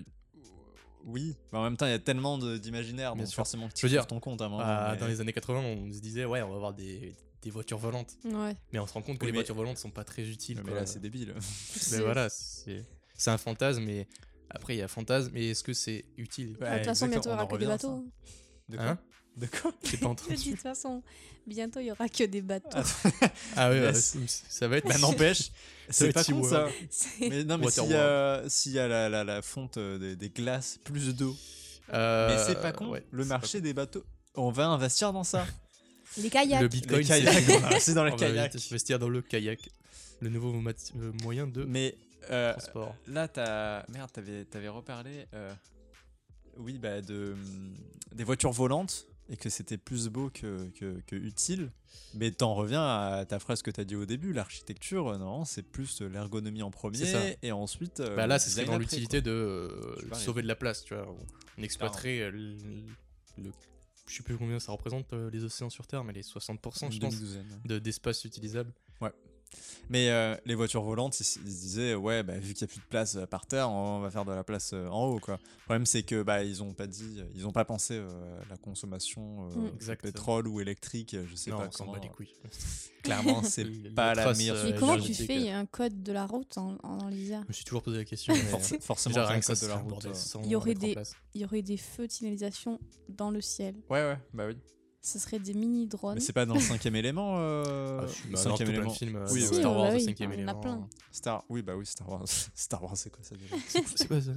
oui, 1.04 1.36
mais 1.52 1.58
en 1.58 1.62
même 1.64 1.76
temps 1.76 1.86
il 1.86 1.90
y 1.90 1.94
a 1.94 1.98
tellement 1.98 2.38
de- 2.38 2.56
d'imaginaire, 2.58 3.14
Bien 3.14 3.24
donc 3.24 3.30
sûr. 3.30 3.36
forcément 3.36 3.66
que 3.66 3.72
Je 3.74 3.80
tu 3.80 3.86
veux 3.86 3.90
dire, 3.90 4.06
trouves 4.06 4.18
ton 4.18 4.20
compte 4.20 4.40
à 4.42 4.46
un 4.46 4.48
moment. 4.48 4.62
Ah, 4.64 4.90
mais- 4.92 4.98
Dans 4.98 5.06
les 5.06 5.20
années 5.20 5.32
80, 5.32 5.60
on 5.60 5.92
se 5.92 5.98
disait, 6.00 6.24
ouais, 6.24 6.42
on 6.42 6.48
va 6.50 6.56
avoir 6.56 6.72
des, 6.74 7.14
des 7.42 7.50
voitures 7.50 7.78
volantes. 7.78 8.16
Ouais. 8.24 8.54
Mais 8.72 8.78
on 8.78 8.86
se 8.86 8.92
rend 8.92 9.02
compte 9.02 9.18
que 9.18 9.24
Oui, 9.24 9.26
les 9.26 9.32
mais- 9.32 9.38
voitures 9.38 9.54
volantes 9.56 9.78
sont 9.78 9.90
pas 9.90 10.04
très 10.04 10.28
utiles. 10.28 10.58
Mais 10.64 10.70
quoi. 10.70 10.80
là 10.80 10.86
c'est 10.86 11.00
débile. 11.00 11.32
Mais 11.36 11.40
C'est- 11.40 12.00
voilà, 12.00 12.28
c'est 12.28 12.84
c'est 13.14 13.30
un 13.30 13.38
fantasme, 13.38 13.84
mais 13.84 14.08
après 14.50 14.74
il 14.74 14.78
y 14.78 14.82
a 14.82 14.88
fantasme, 14.88 15.30
mais 15.32 15.48
est-ce 15.48 15.62
que 15.62 15.72
c'est 15.72 16.04
utile? 16.16 16.54
De 16.54 16.58
toute 16.58 16.84
façon, 16.84 17.06
bientôt, 17.08 17.28
il 17.28 17.32
y 17.32 17.34
aura 17.34 17.46
que 17.46 17.56
des 17.56 17.66
bateaux. 17.66 18.04
De 18.68 18.78
Hein? 18.78 18.98
De 19.36 19.46
quoi? 19.46 19.72
Pas 19.72 19.78
Je 19.96 20.04
entendu. 20.04 20.34
dis, 20.34 20.44
de 20.50 20.50
toute 20.56 20.60
façon, 20.60 21.02
bientôt, 21.46 21.80
il 21.80 21.86
y 21.86 21.90
aura 21.92 22.06
que 22.08 22.24
des 22.24 22.42
bateaux. 22.42 22.78
Ah 23.56 23.70
ouais, 23.70 23.78
Yes. 23.80 24.14
ouais, 24.16 24.26
ça 24.26 24.68
va 24.68 24.76
être. 24.76 24.86
Bah 24.86 24.98
n'empêche, 25.00 25.50
c'est 25.92 26.12
pas 26.12 26.24
con 26.24 26.42
ça. 26.42 26.68
Mais 27.20 27.44
non 27.44 27.58
mais 27.58 27.70
s'il 27.70 27.88
y 27.90 27.94
a, 27.94 28.42
s'il 28.48 28.72
y 28.72 28.78
a 28.78 28.88
la, 28.88 29.08
la, 29.08 29.24
la 29.24 29.42
fonte 29.42 29.76
euh, 29.76 29.98
des, 29.98 30.16
des 30.16 30.30
glaces, 30.30 30.78
plus 30.84 31.14
d'eau. 31.14 31.36
Euh, 31.92 32.28
Mais 32.36 32.44
c'est 32.44 32.60
pas 32.60 32.72
con, 32.72 32.88
ouais, 32.88 33.04
le 33.10 33.24
marché 33.24 33.60
des 33.60 33.74
bateaux. 33.74 34.04
On 34.34 34.50
va 34.50 34.66
investir 34.68 35.12
dans 35.12 35.24
ça. 35.24 35.46
Les 36.18 36.28
kayaks. 36.30 36.60
Le 36.60 36.68
bitcoin, 36.68 36.98
Les 36.98 37.04
c'est 37.04 37.22
kayaks, 37.24 37.44
on 37.48 37.58
va 37.60 37.66
investir 37.68 37.94
dans 37.94 38.04
les 38.04 38.12
on 38.12 38.16
va 38.16 38.26
kayaks. 38.26 38.54
investir 38.54 38.98
dans 38.98 39.08
le 39.08 39.22
kayak. 39.22 39.60
Le 40.20 40.28
nouveau 40.30 40.52
euh, 40.54 41.12
moyen 41.22 41.46
de 41.46 41.64
Mais 41.64 41.94
euh, 42.30 42.52
transport. 42.52 42.94
là 43.08 43.28
t'as 43.28 43.82
merde, 43.88 44.10
t'avais 44.12 44.44
t'avais 44.44 44.68
reparlé. 44.68 45.26
euh, 45.34 45.52
Oui 46.58 46.78
bah 46.78 47.00
de 47.00 47.34
des 48.14 48.24
voitures 48.24 48.52
volantes 48.52 49.06
et 49.28 49.36
que 49.36 49.48
c'était 49.50 49.78
plus 49.78 50.08
beau 50.08 50.30
que, 50.30 50.68
que, 50.70 51.00
que 51.06 51.16
utile. 51.16 51.70
Mais 52.14 52.30
t'en 52.30 52.54
reviens 52.54 52.82
à 52.84 53.24
ta 53.26 53.38
phrase 53.38 53.62
que 53.62 53.70
t'as 53.70 53.84
dit 53.84 53.96
au 53.96 54.06
début, 54.06 54.32
l'architecture, 54.32 55.08
euh, 55.08 55.18
non, 55.18 55.44
c'est 55.44 55.62
plus 55.62 56.00
l'ergonomie 56.02 56.62
en 56.62 56.70
C'est 56.92 57.06
ça. 57.06 57.18
premier 57.18 57.36
et 57.42 57.52
ensuite. 57.52 58.00
euh, 58.00 58.16
Bah 58.16 58.26
là, 58.26 58.36
le 58.36 58.38
ce 58.40 58.50
serait 58.50 58.62
design 58.62 58.66
dans 58.74 58.78
l'utilité 58.78 59.20
de 59.22 59.30
euh, 59.30 60.14
sauver 60.14 60.42
de 60.42 60.48
la 60.48 60.56
place, 60.56 60.84
tu 60.84 60.94
vois. 60.94 61.06
On 61.58 61.62
exploiterait 61.62 62.20
euh, 62.20 62.30
le, 62.30 62.56
le- 63.38 63.52
Je 64.06 64.16
sais 64.16 64.22
plus 64.22 64.36
combien 64.36 64.58
ça 64.58 64.72
représente 64.72 65.12
euh, 65.12 65.30
les 65.30 65.44
océans 65.44 65.70
sur 65.70 65.86
Terre, 65.86 66.02
mais 66.04 66.12
les 66.12 66.22
60%, 66.22 66.58
quoi. 66.60 66.90
je 66.90 66.98
pense, 66.98 67.14
de- 67.64 67.78
d'espace 67.78 68.24
utilisable. 68.24 68.72
Mais 69.90 70.08
euh, 70.10 70.34
les 70.46 70.54
voitures 70.54 70.82
volantes, 70.82 71.18
ils, 71.20 71.22
ils 71.24 71.52
se 71.52 71.60
disaient, 71.60 71.94
ouais, 71.94 72.22
bah, 72.22 72.38
vu 72.38 72.54
qu'il 72.54 72.64
n'y 72.66 72.70
a 72.70 72.72
plus 72.72 72.80
de 72.80 72.88
place 72.88 73.16
euh, 73.16 73.26
par 73.26 73.46
terre, 73.46 73.70
on 73.70 74.00
va 74.00 74.10
faire 74.10 74.24
de 74.24 74.32
la 74.32 74.44
place 74.44 74.72
euh, 74.72 74.88
en 74.88 75.04
haut, 75.06 75.18
quoi. 75.18 75.34
Le 75.42 75.64
problème, 75.64 75.86
c'est 75.86 76.02
que 76.02 76.22
bah, 76.22 76.42
ils 76.44 76.62
ont 76.62 76.72
pas 76.72 76.86
dit, 76.86 77.20
ils 77.34 77.46
ont 77.46 77.52
pas 77.52 77.64
pensé 77.64 77.94
euh, 77.94 78.08
à 78.42 78.50
la 78.50 78.56
consommation 78.56 79.48
euh, 79.50 79.70
Mm. 79.92 79.96
pétrole 79.96 80.48
ou 80.48 80.60
électrique, 80.60 81.16
je 81.26 81.34
sais 81.34 81.50
non, 81.50 81.58
pas 81.58 81.68
on 81.68 81.72
s'en 81.72 81.84
comment. 81.84 81.96
bat 81.98 82.02
les 82.02 82.08
couilles. 82.08 82.32
Clairement, 83.02 83.42
c'est 83.42 83.64
pas 83.94 84.14
la 84.14 84.32
meilleure. 84.32 84.64
Mais 84.64 84.74
comment 84.78 84.98
tu 84.98 85.12
fais. 85.14 85.36
Il 85.36 85.42
y 85.46 85.50
a 85.50 85.58
un 85.58 85.66
code 85.66 86.02
de 86.02 86.12
la 86.12 86.24
route 86.26 86.56
en, 86.56 86.76
en. 86.84 87.10
Je 87.10 87.34
me 87.48 87.52
suis 87.52 87.64
toujours 87.64 87.82
posé 87.82 87.98
la 87.98 88.04
question. 88.04 88.32
mais, 88.32 88.78
forcément, 88.80 89.14
déjà, 89.14 89.26
rien 89.26 89.36
un 89.36 89.40
que 89.40 89.54
ça, 89.54 89.66
de 89.66 89.70
la 89.70 89.76
route. 89.76 90.06
Il 90.44 90.50
y 90.50 90.54
aurait 90.56 90.74
des-. 90.74 90.96
Il 91.34 91.40
y 91.40 91.44
aurait 91.44 91.62
des 91.62 91.76
feux 91.76 92.06
de 92.06 92.12
signalisation 92.12 92.78
dans 93.08 93.30
le 93.30 93.40
ciel. 93.40 93.74
Ouais, 93.90 94.02
ouais, 94.02 94.18
bah 94.32 94.44
oui. 94.46 94.56
Ce 95.04 95.18
serait 95.18 95.40
des 95.40 95.52
mini-drones. 95.52 96.14
Mais 96.14 96.20
c'est 96.20 96.32
pas 96.32 96.46
dans 96.46 96.54
le 96.54 96.60
cinquième 96.60 96.94
élément. 96.94 97.34
Euh... 97.38 98.02
Ah, 98.02 98.06
bah, 98.30 98.36
cinquième 98.38 98.70
élément. 98.70 98.90
films, 98.90 99.16
euh, 99.16 99.26
Oui. 99.32 99.42
Star 99.42 99.72
Wars, 99.76 99.82
bah 99.86 99.90
le 99.90 99.96
oui, 99.96 100.04
cinquième 100.04 100.32
il 100.32 100.40
y 100.40 100.44
en 100.44 100.46
a 100.46 100.50
élément. 100.52 100.60
plein. 100.60 100.88
Star, 101.10 101.44
oui, 101.48 101.62
bah 101.62 101.72
oui, 101.76 101.84
Star 101.86 102.08
Wars. 102.08 102.22
Star 102.54 102.82
Wars, 102.84 102.96
c'est 102.96 103.10
quoi 103.10 103.24
ça 103.24 103.34
déjà 103.34 103.56
C'est 103.96 104.06
quoi 104.06 104.20
ça 104.20 104.30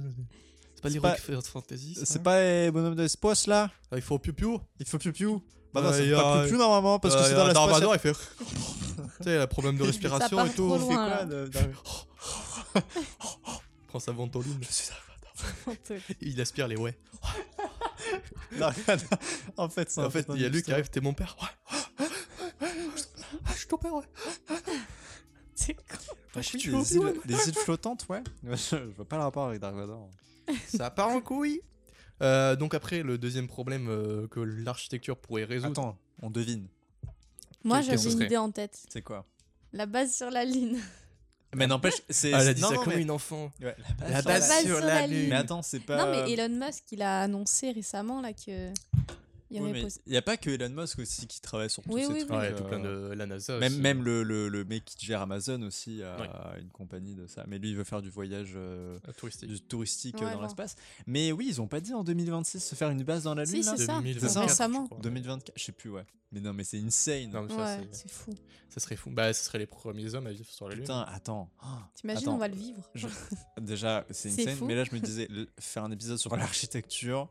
C'est 0.74 0.82
pas 0.82 0.88
l'Heroic 0.88 1.16
pas- 1.24 1.40
Fantasy 1.42 1.96
C'est 2.04 2.22
pas 2.22 2.40
les 2.40 2.70
bonhommes 2.72 2.96
de 2.96 3.02
l'espace 3.02 3.46
là 3.46 3.70
Ah, 3.92 3.96
il 3.96 4.02
faut 4.02 4.18
piou 4.18 4.32
piou 4.32 4.60
Il 4.80 4.86
faut 4.86 4.98
piou 4.98 5.12
piou. 5.12 5.42
Bah 5.72 5.82
non, 5.82 5.92
c'est 5.92 6.10
pas 6.10 6.40
piou 6.40 6.48
piou 6.50 6.58
normalement 6.58 6.98
parce 6.98 7.14
que 7.14 7.20
Euh, 7.20 7.24
c'est 7.28 7.34
dans 7.34 7.46
l'espace. 7.46 7.54
Darvador, 7.68 7.94
il 7.94 7.98
fait. 8.00 8.12
tu 8.38 9.24
sais, 9.24 9.34
il 9.36 9.38
a 9.38 9.46
problème 9.46 9.76
de 9.76 9.84
respiration 9.84 10.44
et 10.46 10.50
tout. 10.50 10.74
Il 10.74 10.80
fait 10.80 11.70
quoi, 12.72 12.82
Prends 13.86 14.00
sa 14.00 14.10
ventoline. 14.12 14.58
Je 14.62 14.72
suis 14.72 14.92
Il 16.22 16.40
aspire 16.40 16.66
les 16.66 16.76
ouais. 16.76 16.98
Non, 18.58 18.68
en 19.56 19.68
fait, 19.68 19.90
c'est 19.90 20.00
En 20.00 20.04
un 20.04 20.10
fait, 20.10 20.20
putain 20.20 20.34
il 20.34 20.42
y 20.42 20.44
a 20.44 20.48
lui 20.48 20.62
qui 20.62 20.72
arrive, 20.72 20.88
t'es 20.88 21.00
mon 21.00 21.14
père. 21.14 21.36
Ouais. 21.40 22.06
Je 23.48 23.58
suis 23.58 23.66
ton 23.66 23.78
père, 23.78 23.94
ouais. 23.94 24.04
C'est 25.54 25.74
con. 25.74 25.82
Bah, 26.34 26.42
je 26.42 26.48
suis 26.48 26.58
les, 26.58 26.74
Obi-Wan. 26.74 27.14
îles, 27.14 27.20
les 27.24 27.48
îles 27.48 27.54
flottantes, 27.54 28.06
ouais. 28.08 28.22
je, 28.42 28.76
vois 28.94 29.08
pas 29.08 29.16
le 29.16 29.22
rapport 29.22 29.46
avec 29.46 29.60
Dark 29.60 29.74
Vador. 29.74 30.10
Ça 30.68 30.90
part 30.90 31.08
en 31.08 31.20
couille. 31.20 31.62
Euh, 32.22 32.56
donc 32.56 32.74
après, 32.74 33.02
le 33.02 33.18
deuxième 33.18 33.48
problème 33.48 33.88
euh, 33.88 34.26
que 34.28 34.40
l'architecture 34.40 35.16
pourrait 35.16 35.44
résoudre. 35.44 35.80
Attends, 35.80 35.98
on 36.22 36.30
devine. 36.30 36.68
Moi, 37.64 37.80
j'avais 37.80 38.12
une 38.12 38.22
idée 38.22 38.36
en 38.36 38.50
tête. 38.50 38.78
C'est 38.88 39.02
quoi? 39.02 39.26
La 39.72 39.86
base 39.86 40.14
sur 40.14 40.30
la 40.30 40.44
Lune. 40.44 40.80
Mais 41.56 41.66
n'empêche, 41.66 41.94
c'est. 42.10 42.32
Ah, 42.32 42.38
elle 42.42 42.48
a 42.48 42.54
dit 42.54 42.60
non, 42.62 42.68
ça 42.68 42.74
non, 42.74 42.82
comme 42.84 42.92
mais- 42.94 43.02
une 43.02 43.10
enfant. 43.10 43.50
Ouais, 43.62 43.74
La 44.08 44.22
base 44.22 44.48
base 44.48 44.60
sur 44.64 44.76
sur 44.76 44.80
la 44.80 45.00
la 45.00 45.06
Lune. 45.06 45.20
lune. 45.20 45.28
Mais 45.30 45.36
attends, 45.36 45.62
c'est 45.62 45.80
pas. 45.80 45.96
Non, 46.04 46.10
mais 46.10 46.30
Elon 46.32 46.48
Musk, 46.54 46.84
il 46.92 47.02
a 47.02 47.22
annoncé 47.22 47.70
récemment 47.72 48.20
là 48.20 48.32
que. 48.32 48.68
Il 49.56 49.60
y 49.60 49.62
Oui, 49.64 49.70
aurait 49.70 49.80
mais 49.82 49.86
possi- 49.88 50.00
il 50.06 50.12
y 50.12 50.16
a 50.16 50.22
pas 50.22 50.36
que 50.36 50.50
Elon 50.50 50.68
Musk 50.68 50.98
aussi 50.98 51.26
qui 51.26 51.40
travaille 51.40 51.70
sur 51.70 51.82
tous 51.82 51.90
Oui, 51.92 52.02
ces 52.02 52.12
oui, 52.12 52.18
trucs. 52.20 52.30
oui. 52.30 52.36
Ouais, 52.36 52.52
euh, 52.52 52.56
tout 52.56 52.64
plein 52.64 52.78
de 52.78 53.12
la 53.14 53.26
NASA. 53.26 53.58
Même, 53.58 53.72
aussi. 53.72 53.80
même 53.80 54.02
le, 54.02 54.22
le, 54.22 54.48
le 54.48 54.64
mec 54.64 54.84
qui 54.84 55.06
gère 55.06 55.22
Amazon 55.22 55.62
aussi 55.62 56.02
a 56.02 56.16
Ouais. 56.20 56.60
une 56.60 56.68
compagnie 56.70 57.14
de 57.14 57.26
ça. 57.26 57.44
Mais 57.48 57.58
lui, 57.58 57.70
il 57.70 57.76
veut 57.76 57.84
faire 57.84 58.02
du 58.02 58.10
voyage 58.10 58.52
euh, 58.56 58.98
Euh, 59.08 59.12
touristique. 59.12 59.48
du 59.48 59.60
touristique 59.60 60.16
euh, 60.20 60.26
Ouais, 60.26 60.34
dans 60.34 60.42
l'espace. 60.42 60.76
Mais 61.06 61.32
oui, 61.32 61.46
ils 61.48 61.60
ont 61.60 61.68
pas 61.68 61.80
dit 61.80 61.94
en 61.94 62.04
2026 62.04 62.60
se 62.60 62.74
faire 62.74 62.90
une 62.90 63.02
base 63.02 63.22
dans 63.24 63.34
la 63.34 63.44
Lune 63.44 63.62
Si, 63.62 63.64
c'est 63.64 63.86
ça. 63.86 63.94
2024, 63.98 64.48
Récemment. 64.48 64.82
je 64.82 64.86
crois. 64.90 65.00
2024 65.02 65.52
Je 65.58 65.64
sais 65.64 65.72
plus, 65.72 65.90
ouais. 65.90 66.04
Mais 66.32 66.40
non, 66.40 66.52
mais 66.52 66.64
c'est 66.64 66.78
insane. 66.80 67.30
Non, 67.30 67.42
mais 67.42 67.48
ça, 67.48 67.56
Ouais, 67.78 67.88
c'est- 67.92 68.10
fou. 68.10 68.34
ça 68.68 68.80
serait 68.80 68.96
fou. 68.96 69.10
Bah, 69.10 69.32
ce 69.32 69.44
serait 69.44 69.58
les 69.58 69.66
premiers 69.66 70.12
hommes 70.14 70.26
à 70.26 70.32
vivre 70.32 70.50
sur 70.50 70.68
la 70.68 70.74
Lune. 70.74 70.82
Putain, 70.84 71.02
attends. 71.08 71.48
Oh, 71.62 71.66
T'imagines, 71.94 72.28
on 72.28 72.36
va 72.36 72.48
le 72.48 72.56
vivre. 72.56 72.82
je- 72.94 73.06
Déjà, 73.60 74.04
c'est 74.10 74.28
insane. 74.30 74.56
fou. 74.56 74.66
Mais 74.66 74.74
là, 74.74 74.82
je 74.84 74.92
me 74.94 75.00
disais, 75.00 75.28
faire 75.60 75.84
un 75.84 75.92
épisode 75.92 76.18
sur 76.18 76.36
l'architecture 76.36 77.28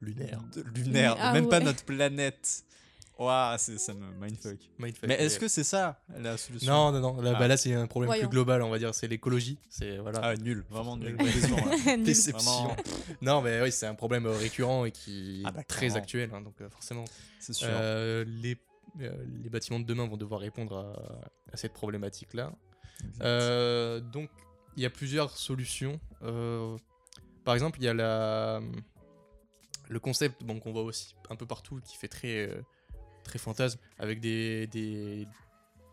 Lunaire. 0.00 0.40
de- 0.54 0.62
lunaire, 0.74 1.16
Ah 1.18 1.32
même 1.32 1.48
pas 1.48 1.60
notre 1.60 1.84
planète. 1.84 2.64
Waouh, 3.18 3.56
c'est- 3.58 3.78
ça 3.78 3.94
me 3.94 4.06
mindfuck. 4.20 4.58
Mindfuck. 4.78 5.08
Mais 5.08 5.16
est-ce 5.16 5.40
que 5.40 5.48
c'est 5.48 5.64
ça 5.64 6.00
la 6.16 6.36
solution? 6.36 6.72
Non, 6.72 6.92
non, 6.92 7.00
non. 7.14 7.20
Là, 7.20 7.32
Ah. 7.34 7.38
bah, 7.40 7.48
là 7.48 7.56
c'est 7.56 7.74
un 7.74 7.88
problème 7.88 8.06
Voyons. 8.10 8.22
plus 8.22 8.28
global, 8.30 8.62
on 8.62 8.70
va 8.70 8.78
dire. 8.78 8.94
C'est 8.94 9.08
l'écologie. 9.08 9.58
C'est 9.68 9.98
voilà. 9.98 10.20
Ah, 10.22 10.36
nul, 10.36 10.64
vraiment 10.70 10.96
nul. 10.96 11.16
Nul. 11.96 12.04
Déception. 12.04 12.76
Non, 13.20 13.42
mais 13.42 13.60
oui, 13.60 13.72
c'est 13.72 13.86
un 13.86 13.96
problème 13.96 14.26
euh, 14.26 14.36
récurrent 14.36 14.84
et 14.84 14.92
qui 14.92 15.42
Ah 15.44 15.50
bah, 15.50 15.62
est 15.62 15.64
très 15.64 15.78
clairement. 15.86 15.96
actuel. 15.98 16.30
hein, 16.32 16.40
donc, 16.42 16.54
euh, 16.60 16.70
forcément, 16.70 17.04
c'est 17.40 17.54
sûr. 17.54 17.66
euh, 17.68 18.24
les, 18.28 18.56
euh, 19.00 19.12
les 19.42 19.50
bâtiments 19.50 19.80
de 19.80 19.84
demain 19.84 20.06
vont 20.06 20.16
devoir 20.16 20.40
répondre 20.40 20.76
à, 20.78 21.52
à 21.52 21.56
cette 21.56 21.72
problématique-là. 21.72 22.52
Euh, 23.22 23.98
donc, 24.00 24.30
il 24.76 24.84
y 24.84 24.86
a 24.86 24.90
plusieurs 24.90 25.36
solutions. 25.36 25.98
Euh, 26.22 26.76
par 27.44 27.54
exemple, 27.54 27.78
il 27.80 27.84
y 27.84 27.88
a 27.88 27.94
la, 27.94 28.60
le 29.88 30.00
concept 30.00 30.44
bon, 30.44 30.60
qu'on 30.60 30.72
voit 30.72 30.82
aussi 30.82 31.14
un 31.30 31.36
peu 31.36 31.46
partout 31.46 31.80
qui 31.84 31.96
fait 31.96 32.08
très, 32.08 32.48
euh, 32.48 32.62
très 33.24 33.38
fantasme 33.38 33.78
avec 33.98 34.20
des, 34.20 34.66
des, 34.66 35.26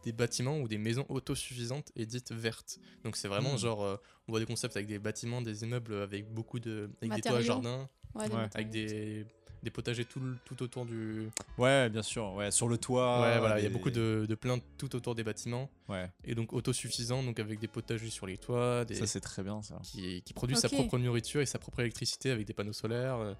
des 0.04 0.12
bâtiments 0.12 0.60
ou 0.60 0.68
des 0.68 0.78
maisons 0.78 1.06
autosuffisantes 1.10 1.92
et 1.96 2.06
dites 2.06 2.32
vertes. 2.32 2.80
Donc, 3.04 3.16
c'est 3.16 3.28
vraiment 3.28 3.54
Mm. 3.56 3.58
genre, 3.60 3.84
euh, 3.84 3.98
on 4.28 4.32
voit 4.32 4.40
des 4.40 4.46
concepts 4.46 4.76
avec 4.76 4.88
des 4.88 5.00
bâtiments, 5.00 5.42
des 5.42 5.64
immeubles 5.64 5.96
avec 6.02 6.32
beaucoup 6.34 6.60
de. 6.60 6.90
avec 7.02 7.14
des 7.16 7.22
toits 7.22 7.42
jardins, 7.42 7.90
Ouais, 8.14 8.30
Ouais. 8.30 8.48
avec 8.54 8.70
des, 8.70 9.26
des 9.64 9.72
potagers 9.72 10.06
tout, 10.06 10.22
tout 10.46 10.62
autour 10.64 10.86
du. 10.86 11.30
Ouais, 11.58 11.90
bien 11.90 12.02
sûr. 12.04 12.34
Ouais, 12.34 12.50
sur 12.52 12.68
le 12.70 12.78
toit. 12.78 13.22
ouais, 13.22 13.40
voilà, 13.40 13.60
il 13.60 13.64
y 13.64 13.66
a 13.66 13.70
beaucoup 13.70 13.92
de, 13.92 14.26
de 14.30 14.36
plaintes 14.36 14.64
tout 14.78 14.96
autour 14.96 15.16
des 15.16 15.24
bâtiments 15.24 15.70
Ouais, 15.90 16.10
et 16.24 16.34
donc 16.36 16.54
autosuffisants, 16.54 17.24
donc 17.24 17.40
avec 17.40 17.60
des 17.60 17.68
potagers 17.68 18.10
sur 18.10 18.26
les 18.28 18.38
toits, 18.38 18.86
des, 18.86 18.96
ça 18.96 19.06
c'est 19.08 19.20
très 19.22 19.44
bien 19.44 19.62
ça. 19.62 19.80
qui, 19.84 20.22
qui 20.22 20.34
produit 20.34 20.56
sa 20.56 20.68
Ok. 20.68 20.74
propre 20.76 20.98
nourriture 20.98 21.42
et 21.42 21.46
sa 21.46 21.60
propre 21.60 21.82
électricité 21.82 22.30
avec 22.32 22.46
des 22.48 22.54
panneaux 22.54 22.74
solaires. 22.74 23.36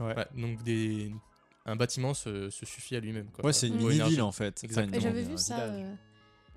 Ouais. 0.00 0.14
Ouais, 0.16 0.26
donc 0.36 0.62
des, 0.62 1.12
un 1.66 1.76
bâtiment 1.76 2.14
se, 2.14 2.50
se 2.50 2.66
suffit 2.66 2.96
à 2.96 3.00
lui-même. 3.00 3.30
quoi. 3.30 3.44
Ouais, 3.46 3.52
c'est 3.52 3.68
une 3.68 3.80
énergie. 3.80 4.20
en 4.20 4.32
fait. 4.32 4.62
Exactement. 4.64 5.00
J'avais 5.00 5.22
vu 5.22 5.34
un 5.34 5.36
ça. 5.36 5.60
euh, 5.60 5.94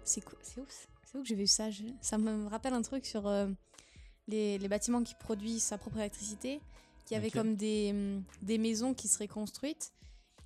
C'est 0.03 0.21
quoi 0.21 0.37
C'est 0.41 0.59
où 0.61 0.65
C'est 1.03 1.17
où 1.17 1.21
que 1.21 1.27
j'ai 1.27 1.35
vu 1.35 1.47
ça? 1.47 1.69
Je- 1.71 1.83
Ça 2.01 2.17
me 2.17 2.47
rappelle 2.47 2.73
un 2.73 2.81
truc 2.81 3.05
sur 3.05 3.27
euh, 3.27 3.47
les, 4.27 4.57
les 4.57 4.67
bâtiments 4.67 5.03
qui 5.03 5.15
produisent 5.15 5.63
sa 5.63 5.77
propre 5.77 5.97
électricité. 5.97 6.59
Qui 7.05 7.13
avait 7.13 7.27
Ok. 7.27 7.33
comme 7.33 7.55
des, 7.55 7.91
hum, 7.91 8.23
des 8.41 8.57
maisons 8.57 8.95
qui 8.95 9.07
seraient 9.07 9.27
construites, 9.27 9.93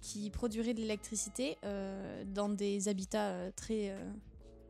qui 0.02 0.30
produiraient 0.30 0.74
de 0.74 0.82
l'électricité 0.82 1.58
euh, 1.64 2.26
dans 2.26 2.50
des 2.50 2.90
habitats 2.90 3.30
euh, 3.30 3.52
très 3.56 3.92
euh, 3.92 4.12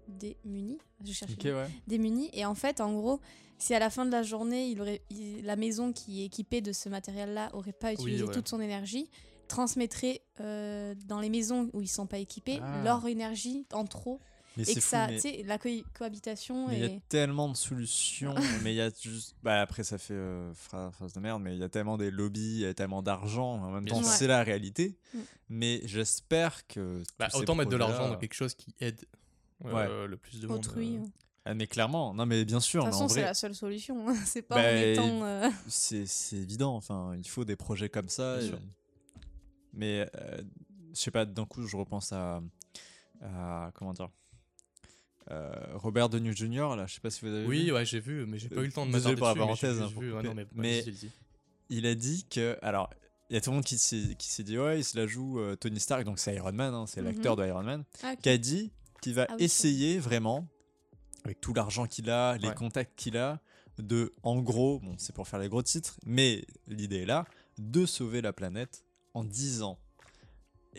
démunis. 0.09 0.77
Je 1.05 1.13
cherche 1.13 1.31
Ok, 1.33 1.43
le 1.43 1.51
mot. 1.53 1.57
ouais. 1.59 1.69
démunis. 1.87 2.29
Et 2.33 2.45
en 2.45 2.55
fait, 2.55 2.81
en 2.81 2.93
gros, 2.93 3.19
si 3.57 3.73
à 3.73 3.79
la 3.79 3.89
fin 3.89 4.05
de 4.05 4.11
la 4.11 4.23
journée, 4.23 4.67
il 4.69 4.81
aurait, 4.81 5.01
il- 5.09 5.43
la 5.45 5.55
maison 5.55 5.91
qui 5.93 6.21
est 6.21 6.25
équipée 6.25 6.61
de 6.61 6.71
ce 6.73 6.89
matériel-là 6.89 7.49
aurait 7.53 7.73
pas 7.73 7.93
utilisé 7.93 8.23
ouais. 8.23 8.33
toute 8.33 8.47
son 8.47 8.59
énergie, 8.61 9.09
transmettrait 9.47 10.21
euh, 10.39 10.93
dans 11.07 11.19
les 11.19 11.29
maisons 11.29 11.69
où 11.73 11.81
ils 11.81 11.87
sont 11.87 12.05
pas 12.07 12.19
équipés 12.19 12.59
Ah. 12.61 12.81
leur 12.83 13.05
énergie 13.07 13.65
en 13.73 13.85
trop. 13.85 14.19
Mais 14.57 14.63
et 14.63 14.73
que 14.75 14.81
fou, 14.81 14.89
ça, 14.89 15.07
mais- 15.07 15.15
tu 15.15 15.21
sais, 15.21 15.43
la 15.45 15.57
co- 15.57 15.69
cohabitation 15.97 16.69
il 16.71 16.79
y 16.79 16.83
a 16.83 16.89
tellement 17.07 17.47
de 17.49 17.55
solutions, 17.55 18.33
mais 18.63 18.73
il 18.73 18.77
y 18.77 18.81
a 18.81 18.89
juste. 18.99 19.35
Bah 19.43 19.61
après, 19.61 19.83
ça 19.83 19.97
fait 19.97 20.13
euh, 20.15 20.51
phra- 20.53 20.91
phrase 20.91 21.13
de 21.13 21.19
merde, 21.19 21.41
mais 21.41 21.53
il 21.55 21.59
y 21.59 21.63
a 21.63 21.69
tellement 21.69 21.97
des 21.97 22.11
lobbies, 22.11 22.55
il 22.55 22.59
y 22.61 22.65
a 22.65 22.73
tellement 22.73 23.01
d'argent. 23.01 23.53
En 23.63 23.71
même 23.71 23.85
temps, 23.87 24.03
c'est 24.03 24.27
la 24.27 24.43
réalité. 24.43 24.97
Mm. 25.13 25.19
Mais 25.49 25.81
j'espère 25.85 26.65
que. 26.67 27.03
Bah, 27.19 27.29
autant 27.35 27.55
mettre 27.55 27.69
de 27.69 27.77
l'argent 27.77 28.09
dans 28.09 28.17
quelque 28.17 28.33
chose 28.33 28.53
qui 28.55 28.73
aide 28.81 28.99
euh, 29.65 30.07
le 30.07 30.17
plus 30.17 30.39
de 30.41 30.47
monde. 30.47 30.57
Autrui. 30.57 30.97
euh. 30.97 31.01
De 31.01 31.07
Ah, 31.45 31.53
mais 31.53 31.67
clairement, 31.67 32.13
non, 32.13 32.25
mais 32.25 32.45
bien 32.45 32.59
sûr, 32.59 32.83
toute 32.83 32.91
mais 32.91 32.95
en 32.95 32.99
façon, 33.01 33.13
c'est 33.13 33.21
la 33.21 33.33
seule 33.33 33.55
solution. 33.55 34.07
hein. 34.09 34.15
C'est 34.25 34.41
pas 34.41 34.55
Bah, 34.55 34.69
en 34.69 34.73
mettant. 34.73 35.23
euh, 35.25 35.49
c'est 35.67 36.05
c'est 36.05 36.37
évident. 36.37 36.75
Enfin, 36.75 37.13
il 37.17 37.27
faut 37.27 37.45
des 37.45 37.55
projets 37.55 37.89
comme 37.89 38.09
ça. 38.09 38.37
Bien 38.37 38.45
et- 38.45 38.49
sûr. 38.49 38.59
Mais 39.73 40.09
euh, 40.15 40.41
je 40.93 40.99
sais 40.99 41.11
pas, 41.11 41.25
d'un 41.25 41.45
coup, 41.45 41.65
je 41.65 41.75
repense 41.77 42.11
à. 42.11 42.41
à 43.21 43.71
comment 43.75 43.93
dire 43.93 44.09
euh, 45.31 45.51
Robert 45.75 46.09
Downey 46.09 46.33
Jr. 46.35 46.75
là, 46.75 46.85
je 46.87 46.95
sais 46.95 46.99
pas 47.01 47.11
si 47.11 47.21
vous 47.21 47.27
avez 47.31 47.41
vu. 47.43 47.47
Oui, 47.47 47.71
ouais, 47.71 47.85
j'ai 47.85 47.99
vu, 47.99 48.25
mais 48.25 48.39
j'ai 48.39 48.49
pas 48.49 48.61
eu 48.61 48.65
le 48.65 48.71
temps 48.71 48.85
de 48.87 48.91
Désolé 48.91 49.13
m'attarder 49.15 49.37
pour 49.37 49.41
la 49.41 49.45
parenthèse, 49.47 49.79
hein, 49.81 49.89
vu, 49.99 50.11
ouais, 50.13 50.23
mais, 50.55 50.83
il 51.69 51.85
a 51.85 51.93
dit 51.93 52.25
que. 52.29 52.57
Alors, 52.63 52.89
il 53.29 53.35
y 53.35 53.37
a 53.37 53.41
tout 53.41 53.51
le 53.51 53.55
monde 53.57 53.65
qui 53.65 53.77
s'est 53.77 54.15
qui 54.17 54.27
s'est 54.27 54.41
dit, 54.43 54.57
ouais, 54.57 54.79
il 54.79 54.83
se 54.83 54.97
la 54.97 55.05
joue 55.05 55.39
euh, 55.39 55.55
Tony 55.55 55.79
Stark, 55.79 56.03
donc 56.03 56.17
c'est 56.17 56.33
Iron 56.35 56.51
Man, 56.51 56.73
hein, 56.73 56.85
c'est 56.87 57.01
Mhm. 57.01 57.07
l'acteur 57.07 57.35
de 57.35 57.45
Iron 57.45 57.61
Man, 57.61 57.83
ah, 58.03 58.13
ok. 58.13 58.21
qui 58.21 58.29
a 58.29 58.37
dit 58.39 58.71
qu'il 58.99 59.13
va 59.13 59.25
Ah 59.29 59.35
oui, 59.37 59.43
essayer 59.43 59.99
vraiment, 59.99 60.47
avec 61.23 61.41
tout 61.41 61.53
l'argent 61.53 61.85
qu'il 61.87 62.09
a, 62.09 62.37
les 62.37 62.47
Ouais. 62.49 62.55
contacts 62.55 62.97
qu'il 62.97 63.17
a, 63.17 63.41
de, 63.77 64.13
en 64.23 64.41
gros, 64.41 64.79
bon, 64.79 64.95
c'est 64.97 65.13
pour 65.15 65.27
faire 65.27 65.39
les 65.39 65.49
gros 65.49 65.61
titres, 65.63 65.97
mais 66.05 66.45
l'idée 66.67 67.03
est 67.03 67.05
là, 67.05 67.25
de 67.57 67.85
sauver 67.85 68.21
la 68.21 68.33
planète 68.33 68.83
en 69.13 69.23
10 69.23 69.61
ans. 69.63 69.79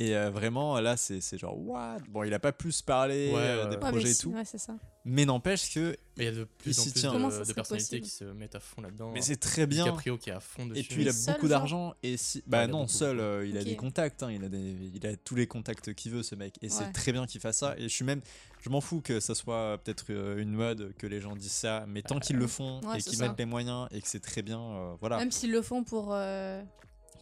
Et 0.01 0.17
euh, 0.17 0.31
vraiment, 0.31 0.81
là, 0.81 0.97
c'est 0.97 1.21
c'est 1.21 1.37
genre, 1.37 1.59
what? 1.59 1.99
Bon, 2.09 2.25
il 2.25 2.33
a 2.33 2.39
pas 2.39 2.53
plus 2.53 2.81
parlé 2.81 3.31
Ouais, 3.31 3.37
euh, 3.37 3.65
des 3.65 3.77
ouais. 3.77 3.77
Ouais, 3.77 3.77
mais 3.83 3.91
projets 3.91 4.11
et 4.11 4.15
si, 4.15 4.23
tout, 4.23 4.31
ouais, 4.31 4.47
c'est 4.47 4.57
ça. 4.57 4.75
mais 5.05 5.27
n'empêche 5.27 5.75
que. 5.75 5.95
Mais 6.17 6.25
il 6.25 6.35
y 6.35 6.35
a 6.35 6.39
de 6.41 6.45
plus 6.45 6.79
en 6.79 6.83
plus 6.85 7.03
de, 7.49 7.53
personnalités 7.53 8.01
qui 8.01 8.09
se 8.09 8.25
mettent 8.25 8.55
à 8.55 8.61
fond 8.61 8.81
là-dedans. 8.81 9.11
Mais 9.13 9.21
c'est 9.21 9.37
très 9.37 9.67
bien. 9.67 9.85
DiCaprio 9.85 10.17
qui 10.17 10.31
est 10.31 10.33
à 10.33 10.41
fond 10.41 10.65
dessus. 10.65 10.81
Et 10.81 10.85
puis 10.85 11.03
il 11.03 11.09
a 11.11 11.13
seul, 11.13 11.35
beaucoup 11.35 11.49
d'argent 11.49 11.93
et 12.03 12.17
si 12.17 12.43
bah 12.47 12.63
il 12.63 12.65
a 12.65 12.67
non 12.69 12.87
seul 12.87 13.21
euh, 13.21 13.47
il 13.47 13.59
a 13.59 13.65
des 13.65 13.77
contacts 13.77 14.23
hein, 14.23 14.31
il 14.31 14.43
a 14.43 14.49
des 14.49 14.75
il 14.95 15.07
a 15.07 15.17
tous 15.17 15.35
les 15.35 15.47
contacts 15.47 15.93
qu'il 15.95 16.13
veut 16.13 16.23
ce 16.23 16.35
mec 16.35 16.57
et 16.63 16.69
c'est 16.69 16.93
très 16.93 17.13
bien 17.13 17.27
qu'il 17.27 17.41
fasse 17.41 17.59
ça 17.59 17.75
et 17.79 17.83
je 17.83 17.89
suis 17.89 18.05
même 18.05 18.21
je 18.61 18.69
m'en 18.69 18.81
fous 18.81 19.01
que 19.01 19.21
ça 19.21 19.35
soit 19.35 19.79
peut-être 19.83 20.05
euh, 20.11 20.39
une 20.39 20.53
mode 20.53 20.95
que 20.99 21.07
les 21.07 21.21
gens 21.21 21.37
disent 21.37 21.53
ça 21.53 21.85
mais 21.89 22.03
tant 22.03 22.19
qu'ils 22.19 22.37
le 22.37 22.47
font 22.47 22.81
Ouais, 22.85 22.99
et 22.99 23.03
qu'ils 23.03 23.19
mettent 23.19 23.39
les 23.39 23.47
moyens 23.47 23.89
et 23.91 24.01
que 24.01 24.09
c'est 24.09 24.21
très 24.21 24.43
bien 24.43 24.61
euh, 24.61 24.95
voilà 25.01 25.19
Même 25.19 25.31
s'ils 25.31 25.53
le 25.53 25.63
font 25.63 25.85
pour. 25.85 26.15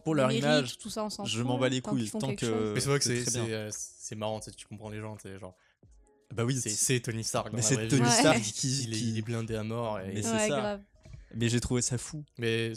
Pour 0.03 0.15
leur 0.15 0.27
mérite, 0.27 0.43
image 0.43 0.77
tout 0.77 0.89
ça, 0.89 1.03
on 1.03 1.09
s'en 1.09 1.25
je 1.25 1.41
m'en 1.43 1.57
bats 1.57 1.69
les 1.69 1.81
couilles 1.81 2.09
tant 2.09 2.35
que. 2.35 2.73
Mais 2.73 2.79
c'est 2.79 2.89
vrai 2.89 2.99
que 2.99 3.05
c'est 3.05 3.17
c'est 3.17 3.23
très 3.23 3.31
c'est, 3.31 3.45
bien. 3.45 3.55
euh, 3.55 3.71
marrant, 4.17 4.39
tu 4.39 4.65
comprends 4.67 4.89
les 4.89 4.99
gens, 4.99 5.17
sais, 5.19 5.37
genre. 5.39 5.55
bah 6.33 6.43
oui 6.45 6.59
C'est 6.59 6.99
Tony 6.99 7.23
Stark. 7.23 7.51
mais 7.53 7.61
c'est 7.61 7.87
Tony. 7.87 8.09
Stark 8.09 8.41
qui, 8.41 8.83
Il 8.83 9.17
est, 9.17 9.21
blindé 9.21 9.55
à 9.55 9.63
mort. 9.63 9.99
Et... 9.99 10.13
Mais 10.13 10.21
c'est 10.21 10.31
Ouais, 10.31 10.47
ça. 10.49 10.59
grave. 10.59 10.81
mais 11.35 11.49
j'ai 11.49 11.59
trouvé 11.59 11.81
ça 11.81 11.97
fou 11.97 12.23
Mais 12.37 12.73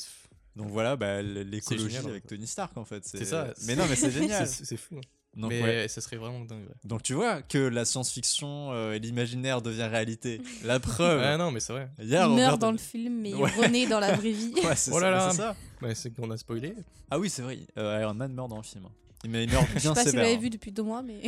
donc 0.57 0.69
voilà 0.71 0.97
bah, 0.97 1.23
l'écologie 1.23 1.97
avec 1.97 2.27
Tony 2.27 2.47
Stark 2.47 2.77
en 2.77 2.85
fait 2.85 3.05
c'est 3.07 3.25
ça. 3.25 3.55
mais 3.67 3.75
non 3.75 3.87
mais 3.89 3.97
c'est 3.97 4.11
génial 4.11 4.47
c'est 4.47 4.65
c'est 4.65 4.77
fou. 4.77 5.01
Donc 5.35 5.51
mais 5.51 5.63
ouais. 5.63 5.89
ça 5.89 6.01
serait 6.01 6.17
vraiment 6.17 6.41
dingue. 6.41 6.61
Ouais, 6.67 6.75
donc 6.85 7.03
tu 7.03 7.15
vois 7.15 7.41
que 7.43 7.59
la 7.59 7.85
science-fiction 7.85 8.73
euh, 8.73 8.93
et 8.93 8.99
l'imaginaire 8.99 9.63
devient 9.63 9.85
réalité 9.91 10.41
la 10.65 10.79
preuve 10.81 11.21
Ouais, 11.21 11.37
non, 11.39 11.51
mais 11.51 11.61
c'est 11.61 11.73
vrai. 11.73 11.89
il 11.99 12.09
meurt 12.11 12.61
dans 12.61 12.73
le 12.73 12.79
film, 12.79 13.21
mais 13.23 13.33
Ouais. 13.35 13.51
il 13.57 13.63
renaît 13.65 13.87
dans 13.87 14.01
la 14.01 14.13
vraie 14.15 14.31
vie. 14.33 14.53
Ouais, 14.65 14.77
c'est 14.77 14.91
Oh 14.93 15.01
ça, 15.01 15.01
là 15.01 15.11
là. 15.11 15.31
c'est 15.31 15.37
ça. 15.39 15.57
Ouais, 15.81 15.95
c'est 15.95 16.11
qu'on 16.11 16.31
a 16.31 16.37
spoilé. 16.37 16.75
Ah 17.11 17.19
oui, 17.19 17.31
c'est 17.31 17.43
vrai. 17.43 17.59
euh, 17.79 17.99
Iron 18.03 18.15
Man 18.15 18.33
meurt 18.33 18.49
dans 18.51 18.57
le 18.59 18.63
film. 18.63 18.89
Il 19.25 19.31
me- 19.31 19.43
il 19.43 19.51
meurt 19.51 19.67
Je 19.75 19.79
sais 19.79 19.81
bien 19.81 19.95
pas 19.95 20.01
si 20.01 20.07
vous 20.07 20.11
sévère. 20.13 20.25
l'avez 20.25 20.37
hein. 20.37 20.41
vu 20.41 20.51
depuis 20.51 20.73
deux 20.73 20.83
mois, 20.83 21.03
mais. 21.03 21.23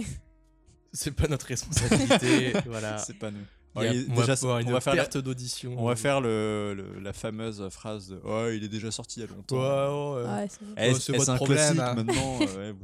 C'est 0.93 1.11
pas 1.11 1.27
notre 1.29 1.47
responsabilité. 1.47 2.53
voilà. 2.67 2.99
C'est 2.99 3.19
pas 3.19 3.31
nous. 3.31 3.39
Il 3.77 3.83
y 3.83 3.87
a- 3.87 3.91
Ouais, 3.91 3.97
il- 3.97 4.07
on 4.11 4.15
va 4.15 4.21
déjà, 4.27 4.61
une 4.61 4.69
on 4.69 4.73
va 4.73 4.81
faire 4.81 4.95
la, 4.95 5.03
perte 5.03 5.19
d'audition. 5.19 5.75
on 5.77 5.87
va 5.87 5.97
faire 5.97 6.21
le, 6.21 6.75
le- 6.77 7.01
la 7.01 7.13
fameuse 7.13 7.69
phrase 7.71 8.09
de 8.09 8.21
Oh, 8.23 8.47
il 8.53 8.63
est 8.63 8.69
déjà 8.69 8.91
sorti 8.93 9.19
il 9.21 9.23
y 9.25 9.27
a 9.27 9.31
longtemps. 9.35 9.57
Ouais, 9.57 10.23
ouais. 10.23 10.29
Ouais, 10.31 10.47
c'est 10.49 10.63
vrai. 10.63 10.75
Eh, 10.77 10.93
Ouais, 10.93 11.01
c'est 11.01 11.29
un 11.31 11.37
problème, 11.37 11.59
classique 11.59 11.81
hein. 11.81 11.95
maintenant 11.95 12.39
euh, 12.43 12.71
ouais. 12.73 12.77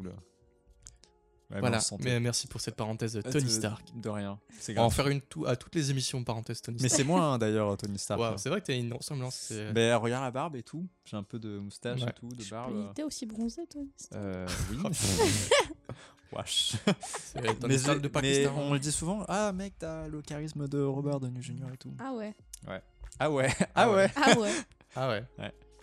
Ouais, 1.51 1.57
mais 1.57 1.61
Voilà. 1.61 1.81
Mais 2.01 2.21
merci 2.21 2.47
pour 2.47 2.61
cette 2.61 2.77
parenthèse 2.77 3.15
de 3.15 3.23
Ah, 3.25 3.31
Tony 3.31 3.51
Stark. 3.51 3.83
De 3.97 4.09
rien. 4.09 4.39
C'est 4.61 4.73
On 4.79 4.83
va 4.83 4.87
en 4.87 4.91
faire 4.91 5.09
une 5.09 5.21
tout, 5.21 5.47
à 5.47 5.57
toutes 5.57 5.75
les 5.75 5.91
émissions 5.91 6.23
parenthèse 6.23 6.63
Tony 6.63 6.79
Mais 6.81 6.89
Stark. 6.89 6.99
c'est 6.99 7.05
moi 7.05 7.23
hein, 7.25 7.39
d'ailleurs, 7.41 7.77
Tony 7.77 7.99
Stark. 7.99 8.21
Ouais, 8.21 8.27
hein. 8.29 8.35
c'est 8.39 8.49
vrai 8.51 8.61
que 8.61 8.67
t'as 8.67 8.77
une 8.77 8.93
ressemblance. 8.93 9.35
c'est- 9.35 9.73
Ben, 9.73 9.97
regarde 9.97 10.23
la 10.25 10.31
barbe 10.31 10.55
et 10.57 10.63
tout. 10.63 10.87
J'ai 11.05 11.17
un 11.17 11.25
peu 11.25 11.39
de 11.41 11.59
moustache 11.59 12.01
Ouais. 12.03 12.09
et 12.09 12.13
tout, 12.13 12.29
de 12.29 12.37
Mais 12.39 12.49
barbe. 12.51 12.73
il 12.77 12.91
était 12.91 13.03
aussi 13.03 13.27
bronzé, 13.27 13.63
toi. 13.67 13.83
Euh, 14.15 14.47
oui. 14.71 14.79
Wesh. 16.33 16.77
c'est 17.09 17.43
Tony 17.59 17.73
Mais, 17.73 17.79
Stark 17.79 17.99
de 17.99 18.03
mais 18.05 18.09
Pakistan. 18.09 18.55
on 18.57 18.73
le 18.73 18.79
dit 18.79 18.93
souvent. 18.93 19.25
Ah, 19.27 19.51
mec, 19.53 19.75
t'as 19.81 20.07
le 20.07 20.23
charisme 20.23 20.69
de 20.69 20.81
Robert 20.81 21.19
Downey 21.19 21.43
Jr. 21.43 21.73
et 21.75 21.77
tout. 21.77 21.93
Ah 21.99 22.13
ouais. 22.13 22.33
Ah 22.69 22.71
ouais. 22.71 22.83
Ah 23.19 23.65
Ah 23.75 23.91
ouais. 23.91 23.97
ouais. 23.97 24.11
Ah 24.15 24.39
ouais. 24.39 24.55
Ah 24.95 25.09
ouais. 25.09 25.25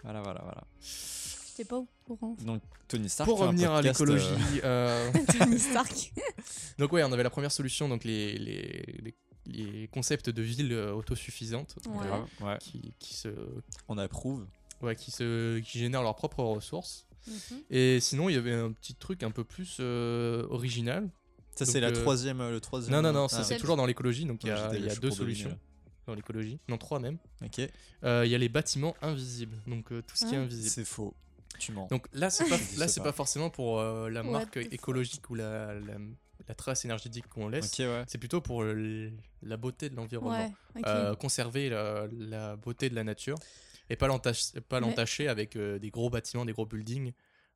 Voilà, 0.04 0.22
voilà, 0.22 0.42
voilà. 0.44 0.64
J'étais 1.58 1.70
pas 1.70 1.78
au 1.78 1.88
courant. 2.06 2.36
Donc 2.46 2.62
Tony 2.88 3.10
Stark. 3.10 3.28
Pour 3.30 3.40
revenir 3.40 3.72
à 3.72 3.82
l'écologie. 3.82 4.26
euh, 4.64 5.12
Tony 5.40 5.58
Stark. 5.60 6.14
Donc 6.78 6.92
ouais, 6.94 7.04
on 7.04 7.12
avait 7.12 7.24
la 7.24 7.30
première 7.32 7.52
solution, 7.52 7.90
donc 7.90 8.04
les, 8.04 8.38
les, 8.38 8.86
les, 9.02 9.16
les 9.48 9.88
concepts 9.88 10.30
de 10.30 10.42
villes 10.44 10.72
euh, 10.74 10.94
autosuffisantes 10.94 11.76
euh, 11.88 11.90
Ouais. 11.90 12.46
ouais. 12.48 12.58
qui, 12.60 12.94
qui, 13.00 13.16
se, 13.16 13.30
On 13.88 13.98
approuve. 13.98 14.46
ouais, 14.82 14.96
qui, 14.96 15.10
se, 15.10 15.58
qui 15.60 15.80
génèrent 15.80 16.04
leurs 16.04 16.16
propres 16.16 16.44
ressources. 16.44 17.08
Mhm. 17.28 17.58
Et 17.72 18.00
sinon, 18.00 18.30
il 18.30 18.36
y 18.36 18.38
avait 18.38 18.54
un 18.54 18.72
petit 18.72 18.94
truc 18.96 19.24
un 19.24 19.32
peu 19.32 19.44
plus 19.44 19.78
euh, 19.80 20.46
original. 20.50 21.10
Ça 21.56 21.66
Donc, 21.66 21.72
c'est 21.74 21.80
la 21.80 21.88
euh, 21.88 21.92
troisième, 21.92 22.38
le 22.52 22.62
troisième. 22.62 22.94
Non, 22.96 23.02
non, 23.02 23.12
non, 23.12 23.28
ça 23.28 23.40
Ah, 23.40 23.44
c'est 23.44 23.58
toujours 23.58 23.78
dans 23.78 23.88
l'écologie, 23.88 24.26
donc 24.26 24.44
il 24.44 24.50
y 24.50 24.52
a, 24.52 24.74
y 24.76 25.00
deux 25.00 25.10
solutions 25.12 25.58
dans 26.06 26.14
l'écologie. 26.14 26.60
Non, 26.70 26.78
trois 26.78 27.00
même. 27.00 27.18
Ok. 27.44 27.60
Euh, 28.04 28.24
Il 28.26 28.32
y 28.32 28.36
a 28.36 28.38
les 28.38 28.48
bâtiments 28.50 28.96
invisibles, 29.02 29.58
donc 29.66 29.92
euh, 29.92 30.02
tout 30.04 30.16
ce 30.16 30.26
qui 30.26 30.36
est 30.36 30.38
Ah. 30.38 30.42
invisible. 30.42 30.70
C'est 30.70 30.86
faux. 30.86 31.14
Tu 31.60 31.72
mens. 31.72 31.88
Donc 31.88 32.08
là, 32.14 32.30
c'est 32.30 32.48
pas, 32.48 32.58
Je 32.58 32.64
sais 32.64 32.80
là, 32.80 32.88
c'est 32.88 33.00
pas. 33.00 33.06
pas 33.08 33.12
forcément 33.14 33.50
pour 33.50 33.80
euh, 33.80 34.10
la 34.10 34.24
marque 34.24 34.58
écologique 34.58 35.30
ou 35.30 35.36
la, 35.36 35.74
la, 35.76 35.96
la 36.48 36.56
trace 36.56 36.86
énergétique 36.86 37.28
qu'on 37.28 37.48
laisse. 37.50 37.78
Ouais. 37.80 38.04
C'est 38.08 38.18
plutôt 38.18 38.42
pour 38.42 38.64
le- 38.64 39.12
la 39.42 39.58
beauté 39.58 39.90
de 39.90 39.96
l'environnement. 39.96 40.54
Ouais. 40.76 40.82
Euh, 40.86 41.16
conserver 41.16 41.70
la, 41.70 42.08
la 42.12 42.56
beauté 42.56 42.90
de 42.90 42.96
la 42.96 43.04
nature 43.04 43.38
et 43.90 43.96
pas 43.96 44.08
l'entacher, 44.08 44.62
pas 44.62 44.80
Mais- 44.80 44.88
l'entacher 44.88 45.28
avec 45.28 45.56
euh, 45.56 45.80
des 45.80 45.90
gros 45.90 46.10
bâtiments, 46.10 46.46
des 46.46 46.54
gros 46.54 46.66
buildings 46.66 47.14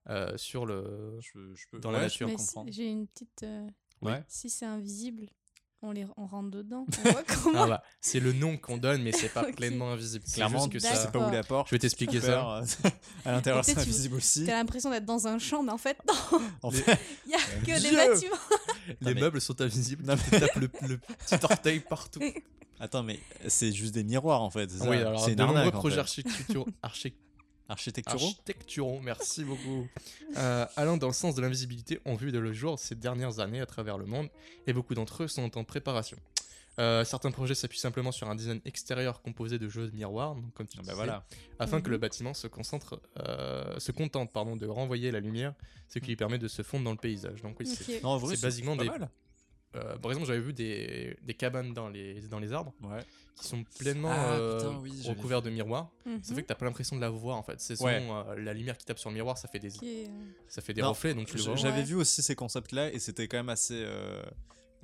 euh, 0.09 0.35
sur 0.37 0.65
le. 0.65 1.19
Je, 1.19 1.53
je 1.53 1.65
peux. 1.69 1.79
Dans 1.79 1.91
la 1.91 2.01
nature. 2.01 2.29
J'ai 2.67 2.87
une 2.89 3.07
petite. 3.07 3.43
euh, 3.43 3.67
Ouais. 4.01 4.23
Si 4.27 4.49
c'est 4.49 4.65
invisible, 4.65 5.27
on, 5.83 5.91
les, 5.91 6.05
on 6.17 6.25
rentre 6.27 6.51
dedans. 6.51 6.85
On 7.05 7.09
voit 7.11 7.23
comment. 7.23 7.67
Ah 7.71 7.83
c'est 7.99 8.19
le 8.19 8.33
nom 8.33 8.57
qu'on 8.57 8.77
donne, 8.77 9.01
mais 9.01 9.11
c'est 9.11 9.29
pas 9.29 9.43
pleinement 9.55 9.91
invisible. 9.91 10.23
C'est 10.27 10.35
Clairement, 10.35 10.67
que 10.67 10.79
sais 10.79 10.93
ça. 10.95 11.07
pas 11.11 11.27
où 11.27 11.31
la 11.31 11.43
porte. 11.43 11.67
Je 11.69 11.75
vais 11.75 11.79
t'expliquer 11.79 12.21
ça. 12.21 12.57
Euh, 12.59 12.65
à 13.25 13.31
l'intérieur, 13.31 13.65
c'est 13.65 13.73
tu- 13.73 13.79
invisible 13.79 14.15
aussi. 14.15 14.45
T'as 14.45 14.53
l'impression 14.57 14.89
d'être 14.91 15.05
dans 15.05 15.27
un 15.27 15.39
champ, 15.39 15.63
mais 15.63 15.71
en 15.71 15.77
fait, 15.77 15.97
non, 16.07 16.39
En 16.63 16.69
Les- 16.71 16.77
fait, 16.77 16.99
il 17.25 17.31
y 17.31 17.35
a 17.35 17.37
que 17.39 17.81
des 17.81 17.89
Dieu. 17.89 17.95
bâtiments. 17.97 18.35
Les 19.01 19.13
mais- 19.13 19.21
meubles 19.21 19.41
sont 19.41 19.59
invisibles. 19.61 20.05
Non, 20.05 20.15
Tu 20.17 20.39
tapes 20.39 20.55
le, 20.55 20.69
le 20.87 20.97
petit 20.97 21.35
orteil 21.43 21.79
partout. 21.79 22.19
attends, 22.79 23.03
mais 23.03 23.19
c'est 23.47 23.71
juste 23.71 23.93
des 23.93 24.03
miroirs 24.03 24.41
en 24.41 24.49
fait. 24.49 24.69
c'est 24.71 24.87
oui, 24.87 24.97
alors 24.97 25.23
c'est 25.23 25.35
de 25.35 25.41
une 25.41 25.47
nombreux 25.47 25.71
projets 25.71 25.99
architecturaux, 25.99 26.67
architecturaux. 27.71 28.25
architecturaux, 28.27 28.99
merci 29.01 29.43
beaucoup, 29.43 29.87
euh, 30.37 30.65
allant 30.75 30.97
dans 30.97 31.07
le 31.07 31.13
sens 31.13 31.35
de 31.35 31.41
l'invisibilité 31.41 31.99
ont 32.05 32.15
vu 32.15 32.31
de 32.31 32.39
le 32.39 32.53
jour 32.53 32.77
ces 32.79 32.95
dernières 32.95 33.39
années 33.39 33.61
à 33.61 33.65
travers 33.65 33.97
le 33.97 34.05
monde 34.05 34.29
et 34.67 34.73
beaucoup 34.73 34.93
d'entre 34.95 35.23
eux 35.23 35.27
sont 35.27 35.57
en 35.57 35.63
préparation. 35.63 36.17
Euh, 36.79 37.03
certains 37.03 37.31
projets 37.31 37.53
s'appuient 37.53 37.79
simplement 37.79 38.13
sur 38.13 38.29
un 38.29 38.35
design 38.35 38.61
extérieur 38.63 39.21
composé 39.21 39.59
de 39.59 39.67
jeux 39.67 39.89
de 39.89 39.95
miroirs, 39.95 40.35
donc 40.35 40.53
comme 40.53 40.67
tu 40.67 40.77
Ah 40.77 40.81
disais, 40.81 40.91
bah 40.93 40.95
voilà. 40.95 41.25
afin 41.59 41.81
que 41.81 41.87
Mhm. 41.87 41.91
le 41.91 41.97
bâtiment 41.97 42.33
se 42.33 42.47
concentre, 42.47 43.01
euh, 43.19 43.77
se 43.77 43.91
contente 43.91 44.31
pardon, 44.31 44.55
de 44.55 44.65
renvoyer 44.67 45.11
la 45.11 45.19
lumière, 45.19 45.53
ce 45.89 45.99
qui 45.99 46.07
lui 46.07 46.15
permet 46.15 46.37
de 46.37 46.47
se 46.47 46.61
fondre 46.61 46.85
dans 46.85 46.91
le 46.91 46.97
paysage. 46.97 47.41
Donc 47.41 47.59
oui, 47.59 47.67
c'est- 47.67 48.41
basiquement 48.41 48.77
des- 48.77 48.85
mal. 48.85 49.09
Euh, 49.75 49.97
par 49.97 50.11
exemple, 50.11 50.27
j'avais 50.27 50.39
vu 50.41 50.53
des, 50.53 51.15
des 51.21 51.33
cabanes 51.33 51.73
dans 51.73 51.89
les, 51.89 52.21
dans 52.21 52.39
les 52.39 52.51
arbres 52.53 52.73
Ouais. 52.83 53.03
qui 53.35 53.47
sont 53.47 53.63
pleinement 53.79 54.09
Ah, 54.11 54.33
euh, 54.33 54.57
putain, 54.57 54.79
oui, 54.81 54.91
j'avais 55.01 55.15
recouverts 55.15 55.41
de 55.41 55.49
miroirs. 55.49 55.89
Ça 56.03 56.09
Mhm. 56.09 56.21
fait 56.23 56.41
que 56.43 56.47
t'as 56.47 56.55
pas 56.55 56.65
l'impression 56.65 56.95
de 56.95 57.01
la 57.01 57.09
voir 57.09 57.37
en 57.37 57.43
fait. 57.43 57.59
C'est 57.61 57.81
Ouais. 57.81 57.99
souvent 58.01 58.25
euh, 58.27 58.35
la 58.35 58.53
lumière 58.53 58.77
qui 58.77 58.85
tape 58.85 58.99
sur 58.99 59.09
le 59.09 59.15
miroir, 59.15 59.37
ça 59.37 59.47
fait 59.47 59.59
des, 59.59 59.69
ça 60.47 60.61
fait 60.61 60.73
des 60.73 60.81
Non, 60.81 60.89
reflets, 60.89 61.13
donc. 61.13 61.27
J'avais 61.35 61.77
Ouais. 61.77 61.83
vu 61.83 61.95
aussi 61.95 62.21
ces 62.21 62.35
concepts-là 62.35 62.91
et 62.91 62.99
c'était 62.99 63.27
quand 63.27 63.37
même 63.37 63.49
assez. 63.49 63.75
euh, 63.85 64.21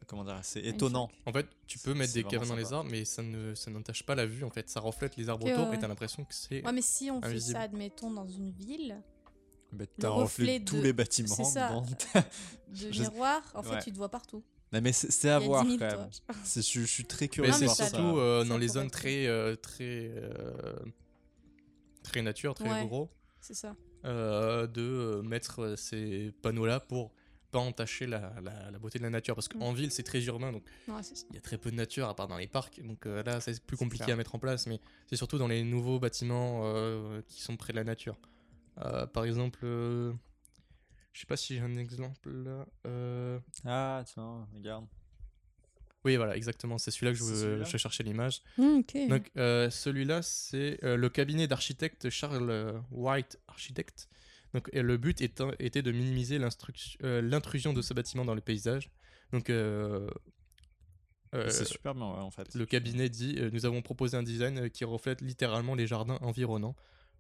comment 0.06 0.24
dire, 0.24 0.36
assez 0.36 0.60
étonnant. 0.62 1.10
En 1.26 1.34
fait, 1.34 1.48
tu 1.66 1.80
peux 1.80 1.94
mettre 1.94 2.14
des 2.14 2.24
cabanes 2.24 2.48
dans 2.48 2.56
les 2.56 2.72
arbres, 2.72 2.90
mais 2.90 3.04
ça 3.04 3.22
ne 3.24 3.54
ça 3.56 3.70
n'entache 3.72 4.04
pas 4.04 4.16
la 4.16 4.26
vue 4.26 4.46
en 4.46 4.50
fait. 4.50 4.70
Ça 4.70 4.80
reflète 4.80 5.18
les 5.18 5.28
arbres 5.28 5.48
Ok, 5.48 5.52
autour 5.58 5.74
et 5.74 5.80
t'as 5.80 5.88
l'impression 5.90 6.24
que 6.24 6.34
c'est. 6.34 6.64
Ouais, 6.66 6.72
mais 6.72 6.82
si 6.84 7.12
on 7.12 7.22
fait 7.22 7.40
ça, 7.42 7.62
admettons, 7.62 8.12
dans 8.12 8.28
une 8.28 8.52
ville, 8.52 9.02
Bah, 9.74 9.84
Le 9.84 10.02
T'as 10.02 10.08
reflet 10.10 10.44
reflet 10.44 10.60
de 10.60 10.66
tous 10.66 10.82
les 10.82 10.94
bâtiments. 10.94 11.36
c'est 11.36 11.44
ça. 11.44 11.68
dedans. 11.68 11.86
de 12.70 12.90
miroir, 13.02 13.42
en 13.54 13.64
fait, 13.64 13.80
tu 13.84 13.92
te 13.92 13.98
vois 13.98 14.08
partout. 14.08 14.42
Non, 14.74 14.82
mais 14.82 14.92
c'est 14.92 15.30
à 15.30 15.38
a 15.38 15.40
10 15.40 15.46
voir 15.46 15.66
000 15.66 15.78
quand 15.78 15.98
même. 15.98 16.10
Je, 16.46 16.62
je 16.62 16.86
suis 16.86 17.06
très 17.06 17.28
curieux 17.28 17.52
Mais 17.52 17.58
c'est 17.58 17.68
surtout 17.68 18.18
euh, 18.18 18.44
dans 18.46 18.58
les 18.58 18.68
zones 18.68 18.88
être 18.88 18.92
très 18.94 19.28
euh, 19.28 19.56
très 19.56 20.12
euh, 20.16 20.76
très 22.04 22.22
nature, 22.22 22.54
très 22.54 22.70
Ouais. 22.70 22.86
gros, 22.86 23.12
C'est 23.42 23.54
ça. 23.54 23.76
euh, 24.06 24.68
de 24.68 24.82
euh, 24.82 25.22
mettre 25.22 25.62
euh, 25.62 25.76
ces 25.76 26.32
panneaux-là 26.42 26.80
pour 26.80 27.12
pas 27.52 27.60
entacher 27.60 28.08
la, 28.08 28.34
la- 28.42 28.72
la 28.72 28.80
beauté 28.80 29.00
de 29.00 29.04
la 29.04 29.10
nature. 29.10 29.36
Parce 29.36 29.48
Mm. 29.54 29.60
qu'en 29.60 29.74
ville, 29.74 29.92
c'est 29.92 30.04
très 30.04 30.22
urbain, 30.26 30.52
donc 30.52 30.64
Ouais, 30.88 31.02
il 31.30 31.36
y 31.36 31.38
a 31.38 31.42
très 31.42 31.58
peu 31.58 31.72
de 31.72 31.76
nature 31.76 32.08
à 32.10 32.16
part 32.16 32.28
dans 32.28 32.38
les 32.38 32.48
parcs. 32.48 32.82
Donc 32.84 33.06
euh, 33.06 33.24
là, 33.24 33.40
c'est 33.42 33.62
plus 33.64 33.78
compliqué 33.78 34.06
clair. 34.06 34.16
à 34.16 34.18
mettre 34.18 34.36
en 34.36 34.40
place, 34.40 34.68
mais 34.68 34.80
c'est 35.10 35.16
surtout 35.16 35.38
dans 35.38 35.48
les 35.48 35.64
nouveaux 35.64 36.00
bâtiments 36.00 36.62
euh, 36.66 37.22
qui 37.28 37.42
sont 37.42 37.56
près 37.58 37.72
de 37.74 37.78
la 37.78 37.84
nature. 37.86 38.18
Euh, 38.80 39.08
par 39.08 39.24
exemple, 39.26 39.60
euh, 39.64 40.14
je 41.18 41.22
sais 41.22 41.26
pas 41.26 41.36
si 41.36 41.56
j'ai 41.56 41.62
un 41.62 41.78
exemple 41.78 42.30
là. 42.30 42.68
Euh, 42.86 43.40
Ah, 43.66 44.04
tiens, 44.06 44.48
regarde. 44.54 44.86
Oui, 46.06 46.16
voilà, 46.16 46.38
exactement. 46.38 46.78
C'est 46.78 46.92
celui-là 46.92 47.12
que 47.14 47.18
je, 47.18 47.24
C'est 47.24 47.32
veux- 47.32 47.38
celui-là 47.42 47.64
je 47.66 47.78
cherchais 47.78 48.04
l'image. 48.04 48.44
Mm, 48.60 48.78
ok. 48.82 48.98
Donc, 49.10 49.32
euh, 49.36 49.72
celui-là, 49.72 50.22
c'est 50.22 50.78
euh, 50.84 50.96
le 50.96 51.10
cabinet 51.10 51.48
d'architecte 51.48 52.12
Charles 52.12 52.82
White 52.92 53.40
Architect. 53.48 54.08
Donc, 54.54 54.70
et 54.74 54.84
le 54.84 54.98
but 54.98 55.20
étant- 55.22 55.52
était 55.58 55.82
de 55.82 55.92
minimiser 55.92 56.40
euh, 57.04 57.22
l'intrusion 57.24 57.74
de 57.74 57.82
ce 57.82 57.96
bâtiment 57.96 58.24
dans 58.24 58.36
le 58.36 58.42
paysage. 58.42 58.92
Donc, 59.34 59.50
euh, 59.50 60.08
euh, 61.34 61.50
c'est 61.50 61.66
super 61.66 61.96
bien, 61.96 62.10
ouais, 62.14 62.20
en 62.20 62.32
fait. 62.32 62.54
le 62.54 62.66
cabinet 62.68 63.10
dit 63.10 63.36
euh, 63.40 63.50
Nous 63.52 63.66
avons 63.66 63.82
proposé 63.82 64.16
un 64.18 64.24
design 64.24 64.70
qui 64.70 64.86
reflète 64.86 65.22
littéralement 65.22 65.74
les 65.74 65.88
jardins 65.88 66.20
environnants, 66.22 66.76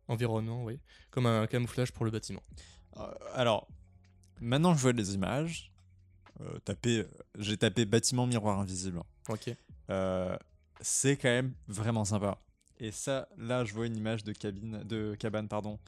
environnants 0.07 0.63
oui, 0.65 0.79
comme 1.09 1.25
un 1.25 1.47
camouflage 1.47 1.91
pour 1.91 2.05
le 2.05 2.11
bâtiment. 2.11 2.43
Euh, 2.97 3.11
alors, 3.33 3.67
maintenant 4.41 4.71
que 4.71 4.77
je 4.77 4.83
vois 4.83 4.91
les 4.93 5.13
images, 5.15 5.71
euh, 6.41 6.57
taper, 6.65 7.05
j'ai 7.37 7.57
tapé 7.57 7.85
bâtiment 7.85 8.25
miroir 8.27 8.59
invisible. 8.59 9.01
Ok. 9.29 9.49
Euh, 9.89 10.37
c'est 10.81 11.17
quand 11.17 11.29
même 11.29 11.53
vraiment 11.67 12.05
sympa. 12.05 12.37
Et 12.79 12.91
ça, 12.91 13.27
là, 13.37 13.63
je 13.65 13.73
vois 13.73 13.87
une 13.87 13.97
image 13.97 14.23
de 14.23 14.33
cabine, 14.33 14.83
de 14.83 15.15
cabane, 15.15 15.47
pardon. 15.47 15.79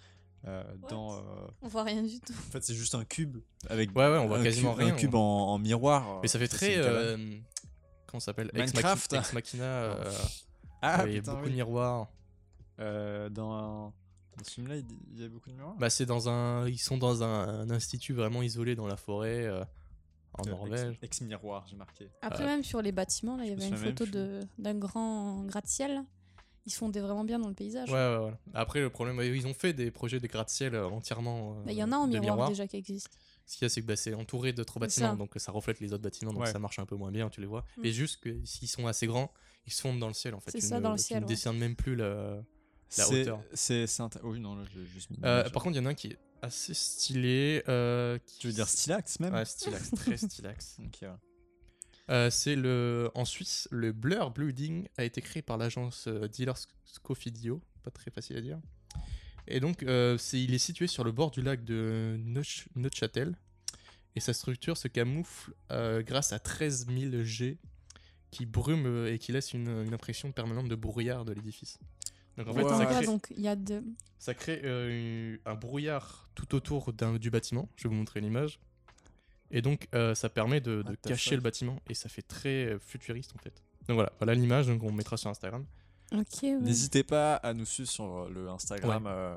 euh, 0.48 0.64
dans, 0.90 1.18
euh, 1.18 1.22
On 1.62 1.68
voit 1.68 1.84
rien 1.84 2.02
du 2.02 2.20
tout. 2.20 2.34
en 2.34 2.52
fait, 2.52 2.64
c'est 2.64 2.74
juste 2.74 2.96
un 2.96 3.06
cube 3.06 3.38
avec. 3.70 3.96
Ouais, 3.96 4.10
ouais, 4.10 4.18
on 4.18 4.28
voit 4.28 4.40
un 4.40 4.44
quasiment 4.44 4.74
cube, 4.74 4.84
rien, 4.86 4.94
Un 4.94 4.98
cube 4.98 5.16
en, 5.16 5.50
en 5.54 5.60
miroir. 5.60 6.20
Mais 6.22 6.28
ça 6.28 6.40
fait 6.40 6.48
très. 6.48 6.78
euh, 6.78 7.18
comment 8.08 8.20
ça 8.20 8.28
s'appelle? 8.28 8.50
Ex 8.56 8.74
Minecraft. 8.74 9.14
Ex 9.14 9.34
Machina. 9.34 9.64
euh, 9.64 10.12
ah, 10.82 11.04
il 11.06 11.14
y 11.14 11.18
a 11.18 11.20
putain, 11.20 11.34
beaucoup 11.34 11.44
oui. 11.46 11.52
de 11.52 11.56
miroirs. 11.56 12.08
Euh, 12.80 13.30
dans, 13.30 13.94
dans 14.40 14.44
ce 14.46 14.52
film-là, 14.52 14.76
il 14.78 15.22
y 15.22 15.24
a 15.26 15.28
beaucoup 15.30 15.50
de 15.50 15.56
miroirs. 15.56 15.76
Bah, 15.78 15.90
c'est 15.90 16.06
dans 16.06 16.30
un. 16.30 16.68
Ils 16.68 16.78
sont 16.80 16.98
dans 16.98 17.22
un, 17.24 17.48
un 17.62 17.70
institut 17.70 18.14
vraiment 18.14 18.42
isolé 18.42 18.76
dans 18.76 18.88
la 18.88 18.98
forêt, 18.98 19.46
euh, 19.46 19.64
en 20.34 20.48
Euh, 20.48 20.52
Norvège. 20.52 20.90
ex- 21.02 21.20
Ex-miroir, 21.20 21.66
j'ai 21.70 21.76
marqué. 21.76 22.10
Après, 22.22 22.44
Euh, 22.44 22.48
même 22.48 22.64
sur 22.64 22.82
les 22.82 22.92
bâtiments, 22.92 23.38
là, 23.38 23.44
il 23.46 23.52
y 23.52 23.56
me 23.56 23.58
avait 23.58 23.68
une 23.70 23.76
souviens 23.78 23.92
photo 23.92 24.06
de- 24.06 24.40
d'un 24.58 24.76
grand 24.76 25.44
gratte-ciel. 25.44 26.04
Ils 26.66 26.72
se 26.72 26.78
fondaient 26.78 27.00
vraiment 27.00 27.24
bien 27.24 27.40
dans 27.40 27.48
le 27.48 27.56
paysage. 27.56 27.90
Ouais, 27.90 27.96
ouais, 27.96 28.26
ouais. 28.26 28.34
Après, 28.54 28.80
le 28.80 28.90
problème, 28.90 29.20
ils 29.22 29.48
ont 29.48 29.54
fait 29.54 29.74
des 29.74 29.90
projets 29.92 30.20
de 30.20 30.28
gratte-ciel 30.28 30.76
euh, 30.76 30.88
entièrement. 30.88 31.54
euh, 31.60 31.64
Bah, 31.66 31.72
Il 31.72 31.78
y 31.78 31.84
en 31.84 31.92
a 31.92 31.96
en 31.98 32.06
de 32.08 32.12
miroir 32.14 32.36
miroirs. 32.36 32.50
déjà 32.50 32.68
qui 32.68 32.78
existent. 32.78 33.10
Ce 33.48 33.58
qu'il 33.58 33.66
y 33.66 33.68
a, 33.68 33.70
c'est 33.70 33.82
que 33.82 33.88
bah, 33.88 33.96
c'est 33.96 34.14
entouré 34.14 34.54
d'autres 34.54 34.80
bâtiments, 34.80 35.12
ça. 35.12 35.16
donc 35.16 35.32
ça 35.38 35.52
reflète 35.52 35.80
les 35.80 35.92
autres 35.94 36.04
bâtiments, 36.04 36.32
donc 36.32 36.44
Ouais. 36.44 36.52
ça 36.52 36.60
marche 36.60 36.78
un 36.78 36.86
peu 36.86 36.96
moins 36.96 37.12
bien, 37.12 37.30
tu 37.30 37.42
les 37.42 37.48
vois. 37.48 37.62
Mm. 37.78 37.82
Mais 37.82 37.92
juste 37.92 38.18
que 38.22 38.46
s'ils 38.46 38.68
sont 38.68 38.86
assez 38.86 39.08
grands, 39.08 39.32
ils 39.66 39.74
se 39.74 39.82
fondent 39.82 39.98
dans 40.00 40.08
le 40.10 40.14
ciel 40.14 40.36
en 40.36 40.40
fait. 40.40 40.52
C'est 40.52 40.60
Tu 40.60 40.68
ça, 40.68 40.78
ne- 40.78 40.84
dans 40.84 40.92
le 40.92 40.98
tu 41.00 41.04
ciel, 41.06 41.24
ne 41.24 41.28
ouais. 41.28 41.54
même 41.54 41.76
plus 41.76 41.96
la. 41.96 42.44
La 42.98 43.06
C'est- 43.06 43.22
hauteur. 43.22 43.44
C'est. 43.54 43.86
Oui, 44.24 44.40
non, 44.40 44.56
là, 44.56 44.64
j'ai 44.74 44.86
juste 44.86 45.10
Euh, 45.24 45.48
par 45.50 45.62
contre, 45.64 45.76
il 45.78 45.80
y 45.80 45.82
en 45.82 45.86
a 45.86 45.90
un 45.90 45.94
qui 45.94 46.08
est 46.08 46.18
assez 46.42 46.74
stylé. 46.74 47.64
euh, 47.68 48.18
qui- 48.26 48.40
tu 48.40 48.48
veux 48.48 48.54
dire 48.54 48.68
stylax 48.68 49.20
même 49.20 49.34
Ouais, 49.34 49.46
stylax, 49.46 49.92
très 49.92 50.18
stylax. 50.18 50.78
Ouais. 51.02 51.10
Euh, 52.10 52.30
c'est 52.32 52.56
le 52.56 53.12
en 53.14 53.24
Suisse, 53.26 53.68
le 53.70 53.92
Blur 53.92 54.32
Building 54.32 54.88
a 54.98 55.04
été 55.04 55.22
créé 55.22 55.44
par 55.44 55.58
l'agence 55.58 56.06
euh, 56.08 56.28
Dealer 56.28 56.56
Scofidio, 56.86 57.62
pas 57.84 57.92
très 57.92 58.10
facile 58.10 58.38
à 58.38 58.42
dire. 58.42 58.60
Et 59.48 59.60
donc, 59.60 59.84
euh, 59.84 60.18
c'est, 60.18 60.42
il 60.42 60.54
est 60.56 60.58
situé 60.60 60.88
sur 60.88 61.04
le 61.04 61.12
bord 61.12 61.30
du 61.30 61.42
lac 61.44 61.64
de 61.64 62.18
Neuch- 62.20 62.68
Neuchâtel. 62.76 63.38
Et 64.16 64.20
sa 64.20 64.34
structure 64.34 64.76
se 64.76 64.88
camoufle 64.88 65.54
euh, 65.72 66.02
grâce 66.02 66.34
à 66.34 66.40
13 66.40 66.88
000 66.88 67.24
G 67.24 67.60
qui 68.32 68.46
brument 68.48 69.06
et 69.06 69.20
qui 69.20 69.32
laissent 69.32 69.54
une, 69.54 69.68
une 69.70 69.94
impression 69.94 70.32
permanente 70.32 70.68
de 70.68 70.76
brouillard 70.76 71.26
de 71.26 71.34
l'édifice. 71.34 71.78
Donc 72.40 72.48
en 72.48 72.54
fait, 72.54 72.64
Ouais, 72.64 72.78
ça 72.78 72.86
crée, 72.86 73.06
donc 73.06 73.28
il 73.36 73.42
y 73.42 73.48
a 73.48 73.56
deux. 73.56 73.84
ça 74.18 74.34
crée 74.34 74.62
euh, 74.64 75.38
un 75.46 75.56
brouillard 75.56 76.30
tout 76.36 76.56
autour 76.56 76.94
du 76.94 77.30
bâtiment. 77.30 77.70
Je 77.76 77.84
vais 77.84 77.90
vous 77.90 77.96
montrer 77.96 78.22
l'image. 78.22 78.60
Et 79.52 79.62
donc, 79.62 79.88
euh, 79.94 80.16
ça 80.16 80.30
permet 80.30 80.62
de, 80.62 80.84
cacher 81.06 81.36
le 81.36 81.42
bâtiment. 81.42 81.80
Et 81.90 81.94
ça 81.94 82.08
fait 82.08 82.22
très 82.22 82.66
euh, 82.66 82.80
futuriste, 82.80 83.34
en 83.36 83.40
fait. 83.40 83.62
Donc 83.88 83.96
voilà, 83.96 84.12
voilà 84.20 84.36
l'image 84.36 84.68
donc 84.68 84.84
on 84.84 84.92
mettra 84.92 85.18
sur 85.18 85.30
Instagram. 85.30 85.66
Ouais. 86.12 86.24
N'hésitez 86.62 87.04
pas 87.04 87.36
à 87.36 87.54
nous 87.54 87.66
suivre 87.66 87.90
sur 87.90 88.30
le 88.30 88.48
Instagram, 88.50 89.06
euh, 89.08 89.36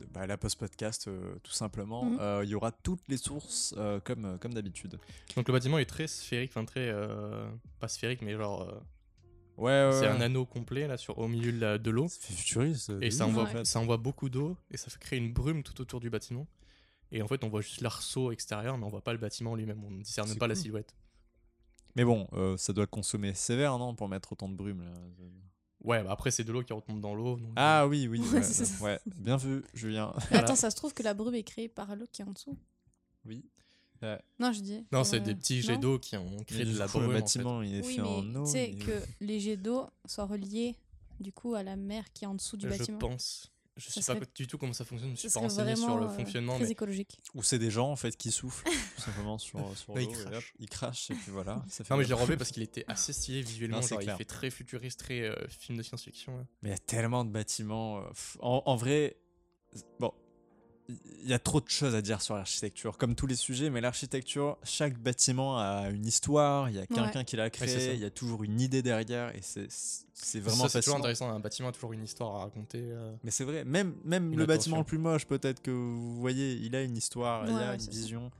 de- 0.00 0.06
bah, 0.06 0.26
la 0.26 0.36
post 0.36 0.58
podcast 0.58 1.06
euh, 1.08 1.34
tout 1.42 1.52
simplement. 1.52 2.10
Euh, 2.20 2.40
Il 2.44 2.50
y 2.50 2.54
aura 2.54 2.72
toutes 2.72 3.06
les 3.08 3.16
sources 3.16 3.74
euh, 3.76 4.00
comme, 4.00 4.38
comme 4.40 4.54
d'habitude. 4.54 4.98
Donc 5.36 5.46
le 5.46 5.52
bâtiment 5.52 5.78
est 5.78 5.84
très 5.84 6.06
sphérique, 6.08 6.50
enfin 6.52 6.64
très... 6.64 6.88
euh, 6.88 7.48
pas 7.80 7.88
sphérique, 7.88 8.22
mais 8.22 8.34
genre... 8.36 8.82
euh, 9.60 9.90
Ouais, 9.90 9.94
ouais. 9.94 10.00
c'est 10.00 10.08
ouais. 10.08 10.16
un 10.16 10.20
anneau 10.20 10.46
complet, 10.46 10.86
là, 10.86 10.96
sur, 10.96 11.18
au 11.18 11.28
milieu 11.28 11.52
de 11.78 11.90
l'eau. 11.90 12.08
Fait 12.08 12.32
futuriste. 12.32 12.92
Et 13.00 13.10
ça 13.10 13.26
envoie, 13.26 13.64
ça 13.64 13.80
envoie 13.80 13.96
beaucoup 13.96 14.28
d'eau, 14.28 14.56
et 14.70 14.76
ça 14.76 14.90
créer 14.98 15.18
une 15.18 15.32
brume 15.32 15.62
tout 15.62 15.80
autour 15.80 16.00
du 16.00 16.10
bâtiment. 16.10 16.46
Et 17.12 17.22
en 17.22 17.28
fait, 17.28 17.42
on 17.44 17.48
voit 17.48 17.60
juste 17.60 17.80
l'arceau 17.80 18.30
extérieur, 18.30 18.78
mais 18.78 18.84
on 18.84 18.88
voit 18.88 19.02
pas 19.02 19.12
le 19.12 19.18
bâtiment 19.18 19.54
lui-même. 19.56 19.82
On 19.84 19.90
ne 19.90 20.02
discerne 20.02 20.28
C'est 20.28 20.38
pas 20.38 20.46
la 20.46 20.54
silhouette. 20.54 20.94
Mais 21.96 22.04
bon, 22.04 22.28
euh, 22.34 22.56
ça 22.56 22.72
doit 22.72 22.86
consommer 22.86 23.34
sévère, 23.34 23.76
non 23.78 23.94
Pour 23.96 24.08
mettre 24.08 24.32
autant 24.32 24.48
de 24.48 24.54
brume. 24.54 24.82
là. 24.84 24.92
Ouais, 25.82 26.02
bah 26.04 26.12
après, 26.12 26.30
c'est 26.30 26.44
de 26.44 26.52
l'eau 26.52 26.62
qui 26.62 26.72
retombe 26.72 27.00
dans 27.00 27.14
l'eau. 27.14 27.36
donc, 27.36 27.52
Ah 27.56 27.86
oui, 27.88 28.06
oui. 28.06 28.20
Ouais, 28.32 28.34
ouais, 28.34 28.42
c'est 28.42 28.64
ça. 28.64 28.84
ouais. 28.84 29.00
Bien 29.16 29.36
vu, 29.36 29.64
Julien. 29.74 30.12
Mais 30.16 30.22
Voilà. 30.28 30.44
Attends, 30.44 30.54
ça 30.54 30.70
se 30.70 30.76
trouve 30.76 30.92
que 30.94 31.02
la 31.02 31.14
brume 31.14 31.34
est 31.34 31.42
créée 31.42 31.68
par 31.68 31.96
l'eau 31.96 32.06
qui 32.12 32.22
est 32.22 32.24
en 32.24 32.32
dessous. 32.32 32.56
oui. 33.24 33.44
Non, 34.38 34.52
je 34.52 34.60
dis. 34.60 34.84
Non, 34.92 35.04
c'est 35.04 35.16
euh, 35.16 35.20
des 35.20 35.34
petits 35.34 35.60
jets 35.62 35.78
d'eau 35.78 35.98
qui 35.98 36.16
ont 36.16 36.36
créé 36.44 36.64
de 36.64 36.78
la 36.78 36.86
brume. 36.86 37.02
le 37.02 37.08
en 37.08 37.12
fait. 37.12 37.18
bâtiment, 37.20 37.62
il 37.62 37.74
est 37.76 37.86
Oui, 37.86 37.94
fait 37.96 38.00
en 38.02 38.22
mais 38.22 38.38
eau. 38.38 38.44
tu 38.44 38.50
sais 38.52 38.70
que 38.72 39.02
les 39.20 39.40
jets 39.40 39.56
d'eau 39.56 39.86
soient 40.06 40.26
reliés 40.26 40.76
du 41.20 41.32
coup 41.32 41.54
à 41.54 41.62
la 41.62 41.76
mer 41.76 42.04
qui 42.14 42.24
est 42.24 42.26
en 42.26 42.34
dessous 42.34 42.56
du 42.56 42.66
Je 42.70 42.76
bâtiment. 42.76 42.98
pense. 42.98 43.50
Je 43.76 43.88
sais 43.88 44.02
Ça 44.02 44.14
pas 44.14 44.20
serait- 44.20 44.30
du 44.34 44.46
tout 44.46 44.58
comment 44.58 44.72
ça 44.74 44.84
fonctionne. 44.84 45.12
Je 45.12 45.20
suis 45.20 45.30
pas 45.30 45.40
renseigné 45.40 45.74
sur 45.76 45.96
le 45.98 46.04
euh, 46.06 46.08
fonctionnement. 46.10 46.56
très 46.56 46.64
mais- 46.64 46.70
écologique. 46.70 47.18
Ou 47.34 47.42
c'est 47.42 47.58
des 47.58 47.70
gens 47.70 47.90
en 47.90 47.96
fait 47.96 48.14
qui 48.16 48.30
soufflent 48.30 48.64
tout 48.96 49.00
simplement 49.00 49.38
sur, 49.38 49.58
sur 49.78 49.98
ils 49.98 50.06
l'eau 50.06 50.12
hop, 50.12 50.24
crachent. 50.30 50.54
ils 50.58 50.68
crachent 50.68 51.10
et 51.10 51.14
puis 51.14 51.30
voilà. 51.30 51.64
ça 51.68 51.84
fait 51.84 51.94
Non, 51.94 51.98
mais 51.98 52.04
je 52.04 52.08
l'ai 52.10 52.14
la- 52.14 52.20
relevé 52.20 52.36
parce 52.36 52.50
qu'il 52.50 52.62
était 52.62 52.84
assez 52.88 53.12
stylé 53.12 53.40
visuellement. 53.42 53.76
Non, 53.76 53.82
c'est 53.82 53.94
genre, 53.94 54.02
il 54.02 54.10
fait 54.18 54.24
très 54.24 54.50
futuriste, 54.50 54.98
très 54.98 55.20
euh, 55.22 55.34
film 55.48 55.78
de 55.78 55.82
science-fiction. 55.82 56.46
Mais 56.62 56.70
il 56.70 56.72
y 56.72 56.74
a 56.74 56.78
tellement 56.78 57.24
de 57.24 57.30
bâtiments. 57.30 58.00
euh, 58.00 58.10
En, 58.40 58.62
en 58.66 58.76
vrai, 58.76 59.16
bon, 59.98 60.12
il 61.22 61.28
y 61.28 61.32
a 61.34 61.38
trop 61.38 61.60
de 61.60 61.68
choses 61.68 61.94
à 61.94 62.02
dire 62.02 62.20
sur 62.22 62.34
l'architecture, 62.34 62.96
comme 62.98 63.14
tous 63.14 63.26
les 63.26 63.34
sujets, 63.36 63.70
mais 63.70 63.80
l'architecture, 63.80 64.56
chaque 64.62 64.98
bâtiment 64.98 65.58
a 65.58 65.90
une 65.90 66.06
histoire, 66.06 66.68
il 66.70 66.76
y 66.76 66.78
a 66.78 66.86
quelqu'un 66.86 67.24
qui 67.24 67.36
l'a 67.36 67.50
créé, 67.50 67.94
il 67.94 68.00
y 68.00 68.04
a 68.04 68.10
toujours 68.10 68.42
une 68.44 68.60
idée 68.60 68.82
derrière, 68.82 69.34
et 69.34 69.40
c'est 69.42 69.66
c'est 70.12 70.40
vraiment 70.40 70.64
Ça, 70.64 70.68
c'est 70.68 70.80
toujours 70.80 70.98
intéressant. 70.98 71.30
Un 71.30 71.40
bâtiment 71.40 71.68
a 71.68 71.72
toujours 71.72 71.92
une 71.94 72.04
histoire 72.04 72.34
à 72.36 72.38
raconter. 72.44 72.80
euh. 72.82 73.14
Mais 73.24 73.30
c'est 73.30 73.44
vrai, 73.44 73.64
même, 73.64 73.94
même 74.04 74.30
le 74.30 74.42
attention. 74.42 74.46
bâtiment 74.46 74.78
le 74.78 74.84
plus 74.84 74.98
moche, 74.98 75.26
peut-être 75.26 75.62
que 75.62 75.70
vous 75.70 76.20
voyez, 76.20 76.54
il 76.54 76.76
a 76.76 76.82
une 76.82 76.96
histoire, 76.96 77.46
il 77.48 77.54
Ouais, 77.54 77.62
a 77.62 77.70
ouais, 77.70 77.76
une 77.76 77.90
vision. 77.90 78.30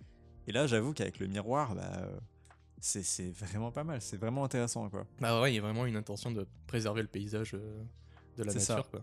Et 0.47 0.53
là, 0.53 0.67
j'avoue 0.67 0.93
qu'avec 0.93 1.19
le 1.19 1.27
miroir, 1.27 1.75
bah, 1.75 1.91
euh, 1.97 2.19
c'est 2.81 3.03
c'est 3.03 3.31
vraiment 3.31 3.71
pas 3.73 3.85
mal, 3.85 4.01
c'est 4.03 4.17
vraiment 4.19 4.45
intéressant, 4.45 4.89
quoi. 4.91 5.07
Bah 5.21 5.41
ouais, 5.41 5.53
il 5.53 5.57
y 5.57 5.59
a 5.59 5.63
vraiment 5.63 5.87
une 5.87 5.97
intention 5.97 6.31
de 6.33 6.47
préserver 6.67 7.03
le 7.03 7.09
paysage 7.09 7.53
euh, 7.55 7.83
de 8.37 8.45
la 8.45 8.53
ça. 8.53 8.75
nature. 8.77 8.91
Quoi. 8.91 9.01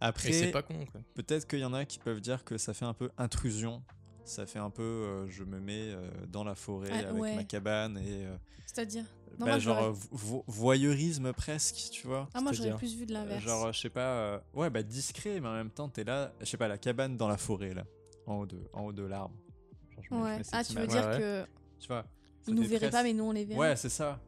Après, 0.00 0.32
c'est 0.32 0.50
pas 0.50 0.62
con. 0.62 0.84
Peut-être 1.14 1.46
qu'il 1.46 1.58
y 1.60 1.64
en 1.64 1.74
a 1.74 1.84
qui 1.84 1.98
peuvent 1.98 2.20
dire 2.20 2.44
que 2.44 2.56
ça 2.58 2.72
fait 2.74 2.84
un 2.86 2.94
peu 2.94 3.10
intrusion. 3.18 3.82
Ça 4.24 4.46
fait 4.46 4.58
un 4.58 4.70
peu, 4.70 4.82
euh, 4.82 5.28
je 5.28 5.44
me 5.44 5.58
mets 5.60 5.90
euh, 5.90 6.08
dans 6.28 6.44
la 6.44 6.54
forêt 6.54 6.90
Ah, 6.92 7.08
avec 7.08 7.20
ouais. 7.22 7.34
ma 7.34 7.44
cabane 7.44 7.98
et 7.98 8.26
euh, 8.26 8.36
C'est-à-dire? 8.66 9.04
Bah, 9.38 9.46
moi, 9.46 9.58
genre 9.58 9.78
euh, 9.82 9.92
vo- 10.12 10.44
voyeurisme 10.46 11.32
presque, 11.32 11.90
tu 11.90 12.06
vois. 12.06 12.28
Ah, 12.34 12.40
moi 12.40 12.52
j'aurais 12.52 12.76
plus 12.76 12.94
vu 12.96 13.06
de 13.06 13.12
l'inverse. 13.12 13.42
Genre, 13.42 13.72
je 13.72 13.80
sais 13.80 13.90
pas, 13.90 14.00
euh, 14.00 14.40
ouais, 14.54 14.70
bah 14.70 14.82
discret, 14.82 15.40
mais 15.40 15.48
en 15.48 15.54
même 15.54 15.70
temps, 15.70 15.88
t'es 15.88 16.04
là, 16.04 16.32
je 16.40 16.44
sais 16.46 16.56
pas, 16.56 16.68
la 16.68 16.78
cabane 16.78 17.16
dans 17.16 17.28
la 17.28 17.36
forêt 17.38 17.74
là, 17.74 17.84
en 18.26 18.36
haut 18.36 18.46
de, 18.46 18.60
en 18.72 18.84
haut 18.84 18.92
de 18.92 19.02
l'arbre. 19.02 19.34
Ouais. 20.10 20.40
Ah, 20.52 20.62
tu 20.64 20.74
veux 20.74 20.86
dire 20.86 21.06
Ouais, 21.08 21.18
que 21.18 21.46
Tu 21.78 21.88
vois. 21.88 22.04
ils 22.46 22.54
nous 22.54 22.62
fait 22.62 22.68
verraient 22.68 22.90
pas, 22.90 23.02
mais 23.02 23.12
nous 23.12 23.24
on 23.24 23.32
les 23.32 23.44
verrait. 23.44 23.58
Ouais, 23.60 23.76
c'est 23.76 23.88
ça. 23.88 24.20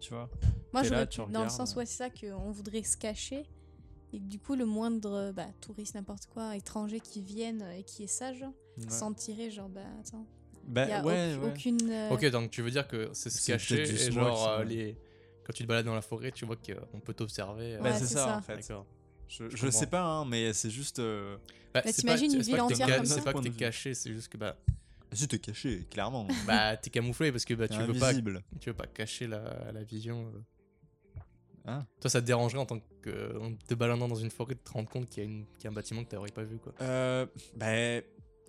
Tu 0.00 0.10
vois. 0.14 0.28
Moi 0.72 0.82
j'aurais 0.82 1.06
dans 1.30 1.42
le 1.44 1.48
sens 1.50 1.74
ouais, 1.76 1.86
c'est 1.86 1.96
ça 1.98 2.10
qu'on 2.10 2.50
voudrait 2.50 2.82
se 2.82 2.96
cacher. 2.96 3.44
Et 4.12 4.18
du 4.20 4.38
coup, 4.38 4.54
le 4.56 4.66
moindre 4.66 5.32
bah, 5.34 5.46
touriste, 5.60 5.94
n'importe 5.94 6.26
quoi, 6.26 6.54
étranger 6.56 7.00
qui 7.00 7.22
vienne 7.22 7.64
et 7.78 7.82
qui 7.82 8.04
est 8.04 8.08
sage, 8.08 8.44
Ouais. 8.78 8.88
sentirait 8.88 9.50
genre, 9.50 9.68
bah 9.68 9.80
attends, 10.00 10.26
Bah 10.66 10.88
y 10.88 10.92
a 10.92 11.02
ouais, 11.04 11.36
ouais. 11.36 11.52
aucune. 11.52 11.90
euh, 11.90 12.10
Ok, 12.10 12.24
donc 12.30 12.50
tu 12.50 12.62
veux 12.62 12.70
dire 12.70 12.88
que 12.88 13.10
c'est 13.12 13.28
se 13.30 13.38
C'est 13.38 13.52
cacher 13.52 13.82
et 13.82 14.10
genre 14.10 14.48
euh, 14.48 14.64
les... 14.64 14.96
quand 15.44 15.52
tu 15.52 15.62
te 15.64 15.68
balades 15.68 15.84
dans 15.86 15.94
la 15.94 16.00
forêt, 16.02 16.30
tu 16.32 16.46
vois 16.46 16.56
qu'on 16.56 17.00
peut 17.00 17.12
t'observer. 17.14 17.74
euh, 17.76 17.80
Bah, 17.80 17.92
c'est 17.92 18.06
c'est 18.06 18.14
ça, 18.14 18.24
ça. 18.24 18.36
en 18.38 18.42
fait. 18.42 18.56
D'accord. 18.56 18.86
Je, 19.28 19.48
Je 19.50 19.56
je 19.56 19.70
sais 19.70 19.86
pas, 19.86 20.02
hein, 20.02 20.24
mais 20.26 20.52
c'est 20.52 20.70
juste. 20.70 20.98
euh, 21.00 21.36
Bah, 21.74 21.80
Bah, 21.84 21.92
c'est 21.92 22.00
t'imagines 22.02 22.32
une 22.34 22.42
c'est 22.42 22.50
ville 22.52 22.60
entière 22.60 22.96
comme 22.96 23.06
C'est 23.06 23.14
ça 23.20 23.22
pas 23.22 23.32
que 23.32 23.38
t'es 23.40 23.50
caché, 23.50 23.94
c'est 23.94 24.12
juste 24.12 24.28
que 24.28 24.36
bah, 24.38 24.56
Si 25.12 25.26
t'es 25.28 25.38
caché, 25.38 25.86
clairement. 25.90 26.26
bah 26.46 26.76
t'es 26.78 26.88
camouflé 26.90 27.30
parce 27.32 27.44
que 27.44 27.52
bah, 27.54 27.68
tu 27.68 27.78
veux 27.82 27.92
pas 27.94 28.08
invisible. 28.08 28.42
tu 28.60 28.70
veux 28.70 28.76
pas 28.76 28.86
cacher 28.86 29.26
la, 29.26 29.70
la 29.72 29.82
vision. 29.82 30.32
Hein 31.64 31.86
Toi, 32.00 32.10
ça 32.10 32.20
te 32.20 32.26
dérangerait 32.26 32.60
en 32.60 32.66
tant 32.66 32.80
que 33.02 33.38
en 33.38 33.54
te 33.54 33.74
baladant 33.74 34.08
dans 34.08 34.16
une 34.16 34.30
forêt 34.30 34.54
de 34.54 34.60
te 34.60 34.70
rendre 34.72 34.88
compte 34.88 35.08
qu'il 35.08 35.22
y, 35.22 35.26
a 35.26 35.28
une- 35.28 35.44
qu'il 35.58 35.64
y 35.64 35.66
a 35.68 35.70
un 35.70 35.74
bâtiment 35.74 36.02
que 36.04 36.08
t'aurais 36.10 36.30
pas 36.30 36.42
vu 36.42 36.58
quoi. 36.58 36.72
Euh, 36.80 37.26
ben, 37.56 38.02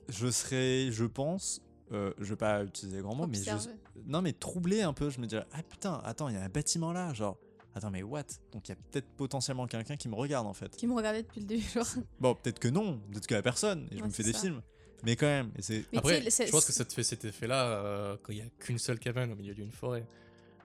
je 0.09 0.29
serais, 0.31 0.91
je 0.91 1.05
pense, 1.05 1.61
euh, 1.91 2.11
je 2.19 2.25
vais 2.25 2.35
pas 2.35 2.63
utiliser 2.63 2.97
les 2.97 3.03
grands 3.03 3.15
mots, 3.15 3.27
mais 3.27 3.37
je, 3.37 3.51
Observer. 3.51 3.75
non 4.07 4.21
mais 4.21 4.33
troublé 4.33 4.81
un 4.81 4.93
peu. 4.93 5.09
Je 5.11 5.19
me 5.19 5.27
dirais, 5.27 5.45
ah 5.53 5.61
putain, 5.63 6.01
attends, 6.03 6.27
il 6.29 6.35
y 6.35 6.37
a 6.37 6.43
un 6.43 6.49
bâtiment 6.49 6.91
là, 6.91 7.13
genre, 7.13 7.37
attends 7.75 7.91
mais 7.91 8.01
what? 8.03 8.23
Donc 8.51 8.67
il 8.67 8.71
y 8.71 8.73
a 8.73 8.77
peut-être 8.91 9.07
potentiellement 9.15 9.67
quelqu'un 9.67 9.95
qui 9.95 10.09
me 10.09 10.15
regarde 10.15 10.47
en 10.47 10.53
fait. 10.53 10.75
Qui 10.75 10.87
me 10.87 10.93
regardait 10.95 11.21
depuis 11.23 11.41
le 11.41 11.47
début, 11.47 11.63
genre. 11.69 11.85
Bon, 12.19 12.33
peut-être 12.35 12.59
que 12.59 12.67
non, 12.67 12.99
peut-être 13.11 13.27
que 13.27 13.35
la 13.35 13.43
personne, 13.43 13.87
et 13.91 13.97
je 13.97 14.01
Ouais, 14.01 14.07
me 14.07 14.13
fais 14.13 14.23
des 14.23 14.33
ça. 14.33 14.39
films. 14.39 14.61
Mais 15.05 15.15
quand 15.17 15.25
même, 15.27 15.51
et 15.57 15.61
c'est. 15.61 15.83
Mais 15.91 15.97
Après, 15.99 16.21
je 16.21 16.49
pense 16.49 16.65
que 16.65 16.71
ça 16.71 16.85
te 16.85 16.93
fait 16.93 17.03
cet 17.03 17.25
effet-là 17.25 17.65
euh, 17.67 18.17
quand 18.23 18.31
il 18.31 18.39
y 18.39 18.41
a 18.41 18.45
qu'une 18.59 18.77
seule 18.79 18.97
cabane 18.99 19.31
au 19.33 19.35
milieu 19.35 19.53
d'une 19.53 19.71
forêt. 19.71 20.05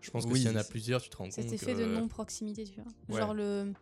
Je 0.01 0.11
pense 0.11 0.25
que 0.27 0.31
Oui. 0.31 0.41
s'il 0.41 0.51
y 0.51 0.55
en 0.55 0.57
a 0.57 0.65
plusieurs, 0.65 1.03
tu 1.03 1.11
te 1.11 1.17
rends 1.17 1.25
compte 1.25 1.33
Cet 1.33 1.53
effet 1.53 1.75
que... 1.75 1.79
de 1.81 1.87
non-proximité, 1.87 2.65
tu 2.65 2.81
vois. 2.81 2.93
Ouais. 3.09 3.21
Genre 3.21 3.35
le 3.35 3.73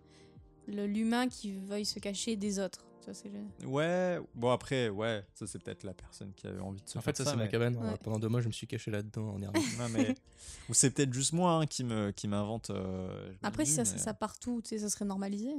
l'humain 0.69 1.29
qui 1.29 1.53
veuille 1.53 1.85
se 1.85 1.99
cacher 2.01 2.35
des 2.37 2.59
autres. 2.59 2.85
Ça, 3.05 3.15
c'est 3.15 3.29
le- 3.29 3.69
Ouais, 3.69 4.19
bon 4.35 4.51
après, 4.51 4.89
ouais, 4.89 5.25
ça 5.33 5.47
c'est 5.47 5.63
peut-être 5.63 5.85
la 5.85 5.95
personne 5.95 6.33
qui 6.35 6.49
avait 6.49 6.59
envie 6.59 6.83
de 6.83 6.89
se 6.89 6.99
En 6.99 7.01
faire 7.03 7.15
fait, 7.17 7.23
ça, 7.23 7.31
c'est 7.31 7.37
ma 7.37 7.47
cabane. 7.47 7.77
Ouais. 7.77 7.97
Pendant 8.03 8.19
deux 8.19 8.29
mois, 8.29 8.41
je 8.41 8.49
me 8.49 8.53
suis 8.53 8.67
caché 8.67 8.91
là-dedans 8.91 9.29
en 9.35 9.39
dernier. 9.39 9.61
Non, 9.79 9.89
mais... 9.91 10.17
Ou 10.69 10.75
c'est 10.75 10.91
peut-être 10.91 11.13
juste 11.13 11.33
moi 11.33 11.53
hein, 11.53 11.67
qui 11.67 11.85
me 11.85 12.11
qui 12.11 12.27
m'invente. 12.27 12.71
euh, 12.71 13.33
Après, 13.43 13.65
si 13.65 13.73
ça 13.75 13.85
serait 13.85 13.99
ça 14.01 14.13
partout, 14.13 14.61
tu 14.61 14.71
sais, 14.71 14.79
ça 14.79 14.91
serait 14.91 15.05
normalisé. 15.05 15.51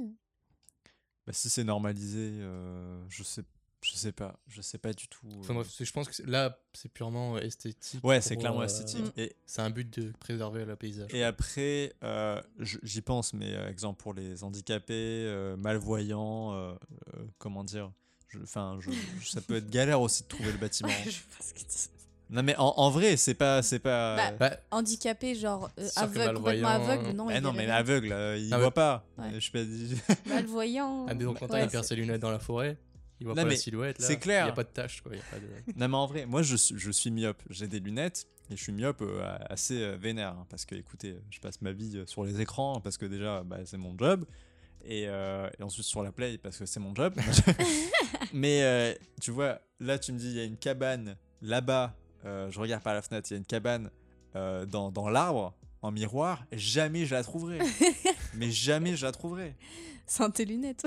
Bah, 1.26 1.32
si 1.32 1.48
c'est 1.48 1.64
normalisé, 1.64 2.18
euh, 2.40 3.02
je 3.08 3.22
sais, 3.22 3.42
je 3.80 3.92
sais 3.96 4.12
pas, 4.12 4.38
je 4.48 4.60
sais 4.60 4.78
pas 4.78 4.92
du 4.92 5.06
tout. 5.08 5.26
Enfin, 5.40 5.52
euh. 5.52 5.54
bref, 5.58 5.68
c'est- 5.70 5.84
je 5.84 5.92
pense 5.92 6.08
que 6.08 6.22
là, 6.24 6.58
c'est 6.72 6.88
purement 6.92 7.36
euh, 7.36 7.40
esthétique. 7.40 8.02
Ouais, 8.04 8.20
c'est 8.20 8.36
clairement 8.36 8.62
euh, 8.62 8.66
esthétique. 8.66 9.04
Et, 9.16 9.36
C'est 9.46 9.62
un 9.62 9.70
but 9.70 9.88
de 9.98 10.12
préserver 10.18 10.64
le 10.64 10.74
paysage. 10.76 11.12
et 11.14 11.22
après, 11.24 11.92
euh, 12.02 12.40
j'y 12.82 13.00
pense, 13.02 13.32
mais 13.34 13.54
euh, 13.54 13.70
exemple 13.70 14.02
pour 14.02 14.14
les 14.14 14.42
handicapés, 14.42 14.94
euh, 15.26 15.56
malvoyants, 15.56 16.52
euh, 16.54 16.74
euh, 17.16 17.24
comment 17.38 17.62
dire, 17.64 17.90
enfin, 18.42 18.78
je, 18.80 18.90
je- 19.20 19.28
ça 19.30 19.40
peut 19.40 19.56
être 19.56 19.70
galère 19.70 20.00
aussi 20.00 20.24
de 20.24 20.28
trouver 20.28 20.50
le 20.52 20.58
bâtiment. 20.58 20.88
Je 21.04 21.10
sais 21.10 21.20
pas 21.38 21.44
ce 21.44 21.54
que 21.54 21.60
tu- 21.60 21.88
non 22.30 22.42
mais 22.42 22.54
en, 22.56 22.74
en 22.76 22.90
vrai, 22.90 23.16
c'est 23.16 23.32
pas, 23.32 23.62
c'est 23.62 23.78
pas. 23.78 24.16
Bah, 24.16 24.32
Bah, 24.50 24.56
Handicapé, 24.70 25.34
genre 25.34 25.70
euh, 25.78 25.88
que 25.88 25.98
aveugle, 25.98 26.34
complètement 26.36 26.68
malvoyant- 26.68 26.90
aveugle, 26.92 27.16
non. 27.16 27.26
bah 27.26 27.40
non, 27.40 27.52
mais 27.54 27.70
euh, 27.70 28.36
il 28.38 28.52
Ah 28.52 28.56
ouais. 28.56 28.62
voit 28.64 28.70
pas. 28.74 29.06
Ouais. 29.16 29.30
Je 29.40 29.46
sais 29.46 29.50
pas. 29.50 29.60
rien. 29.60 30.16
Malvoyant. 30.26 31.06
ah, 31.08 31.14
dès 31.14 31.24
donc, 31.24 31.38
quand 31.38 31.50
Ouais, 31.50 31.64
il 31.64 31.70
perd 31.70 31.84
ses 31.84 31.96
lunettes 31.96 32.20
dans 32.20 32.30
la 32.30 32.38
forêt, 32.38 32.76
il 33.20 33.26
voit 33.26 33.34
Non, 33.34 33.42
pas 33.42 33.48
la 33.50 33.56
silhouette. 33.56 33.98
là. 33.98 34.06
c'est 34.06 34.18
clair. 34.18 34.42
Il 34.44 34.46
n'y 34.46 34.52
a 34.52 34.54
pas 34.54 34.64
de 34.64 34.68
tache, 34.68 35.00
quoi. 35.02 35.12
il 35.14 35.18
y 35.18 35.20
a 35.20 35.24
pas 35.24 35.38
de- 35.38 35.72
Non 35.80 35.88
mais 35.88 35.96
en 35.96 36.06
vrai, 36.06 36.26
moi 36.26 36.42
je, 36.42 36.56
suis- 36.56 36.78
je 36.78 36.90
suis 36.90 37.10
myope. 37.10 37.42
J'ai 37.50 37.66
des 37.68 37.80
lunettes 37.80 38.26
et 38.50 38.56
je 38.56 38.62
suis 38.62 38.72
myope 38.72 39.02
euh, 39.02 39.36
assez 39.50 39.80
euh, 39.82 39.96
vénère. 39.96 40.30
hein, 40.30 40.46
parce 40.50 40.64
que 40.64 40.74
écoutez, 40.74 41.16
je 41.30 41.40
passe 41.40 41.60
ma 41.62 41.72
vie 41.72 41.96
euh, 41.96 42.06
sur 42.06 42.24
les 42.24 42.40
écrans 42.40 42.80
parce 42.80 42.96
que 42.98 43.06
déjà 43.06 43.42
bah, 43.42 43.58
c'est 43.64 43.76
mon 43.78 43.96
job. 43.98 44.24
Et, 44.84 45.04
euh, 45.08 45.50
et 45.58 45.62
ensuite 45.62 45.84
sur 45.84 46.02
la 46.02 46.12
play 46.12 46.38
parce 46.38 46.56
que 46.58 46.64
c'est 46.66 46.80
mon 46.80 46.94
job. 46.94 47.14
mais 48.32 48.62
euh, 48.62 48.94
tu 49.20 49.30
vois, 49.32 49.60
là 49.80 49.98
tu 49.98 50.12
me 50.12 50.18
dis 50.18 50.28
il 50.28 50.36
y 50.36 50.40
a 50.40 50.44
une 50.44 50.56
cabane 50.56 51.16
là-bas. 51.42 51.94
euh, 52.24 52.50
je 52.50 52.58
regarde 52.60 52.82
par 52.82 52.94
la 52.94 53.02
fenêtre, 53.02 53.28
il 53.30 53.34
y 53.34 53.36
a 53.36 53.38
une 53.38 53.44
cabane 53.46 53.90
euh, 54.36 54.64
dans, 54.66 54.90
dans 54.90 55.08
l'arbre 55.08 55.54
en 55.82 55.90
miroir. 55.90 56.44
Jamais 56.52 57.06
je 57.06 57.14
la 57.14 57.22
trouverai. 57.22 57.58
mais 58.34 58.50
jamais 58.50 58.96
je 58.96 59.04
la 59.04 59.12
trouverai. 59.12 59.56
Sans 60.06 60.30
tes 60.30 60.44
lunettes. 60.44 60.84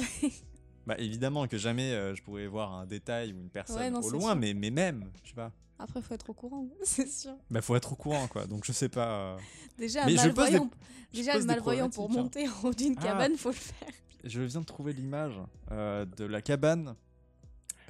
Bah 0.87 0.95
évidemment 0.97 1.47
que 1.47 1.57
jamais 1.57 1.91
euh, 1.91 2.15
je 2.15 2.23
pourrais 2.23 2.47
voir 2.47 2.73
un 2.73 2.85
détail 2.85 3.33
ou 3.33 3.39
une 3.39 3.49
personne 3.49 3.77
Ouais, 3.77 3.89
non, 3.91 3.99
au 4.01 4.09
loin, 4.09 4.31
sûr. 4.31 4.35
mais, 4.35 4.53
mais 4.53 4.71
même, 4.71 5.09
je 5.23 5.29
sais 5.29 5.35
pas. 5.35 5.51
Après, 5.79 6.01
faut 6.01 6.13
être 6.13 6.29
au 6.29 6.33
courant, 6.33 6.67
c'est 6.83 7.07
sûr. 7.07 7.33
Bah 7.49 7.61
faut 7.61 7.75
être 7.75 7.93
au 7.93 7.95
courant 7.95 8.27
quoi, 8.27 8.45
donc 8.47 8.65
je 8.65 8.71
sais 8.71 8.89
pas. 8.89 9.07
euh, 9.11 9.37
Déjà, 9.77 10.05
Mais 10.05 10.11
des- 10.11 10.17
malvoyant, 10.17 10.69
déjà, 11.13 11.37
le 11.37 11.45
malvoyant 11.45 11.89
pour 11.89 12.07
problématiques, 12.07 12.47
monter 12.47 12.49
en 12.65 12.69
haut 12.69 12.73
d'une 12.73 12.95
Ah. 12.97 13.03
cabane, 13.03 13.35
faut 13.37 13.49
le 13.49 13.55
faire. 13.55 13.87
Je 14.23 14.41
viens 14.41 14.61
de 14.61 14.65
trouver 14.65 14.93
l'image 14.93 15.33
euh, 15.71 16.05
de 16.17 16.25
la 16.25 16.41
cabane. 16.41 16.95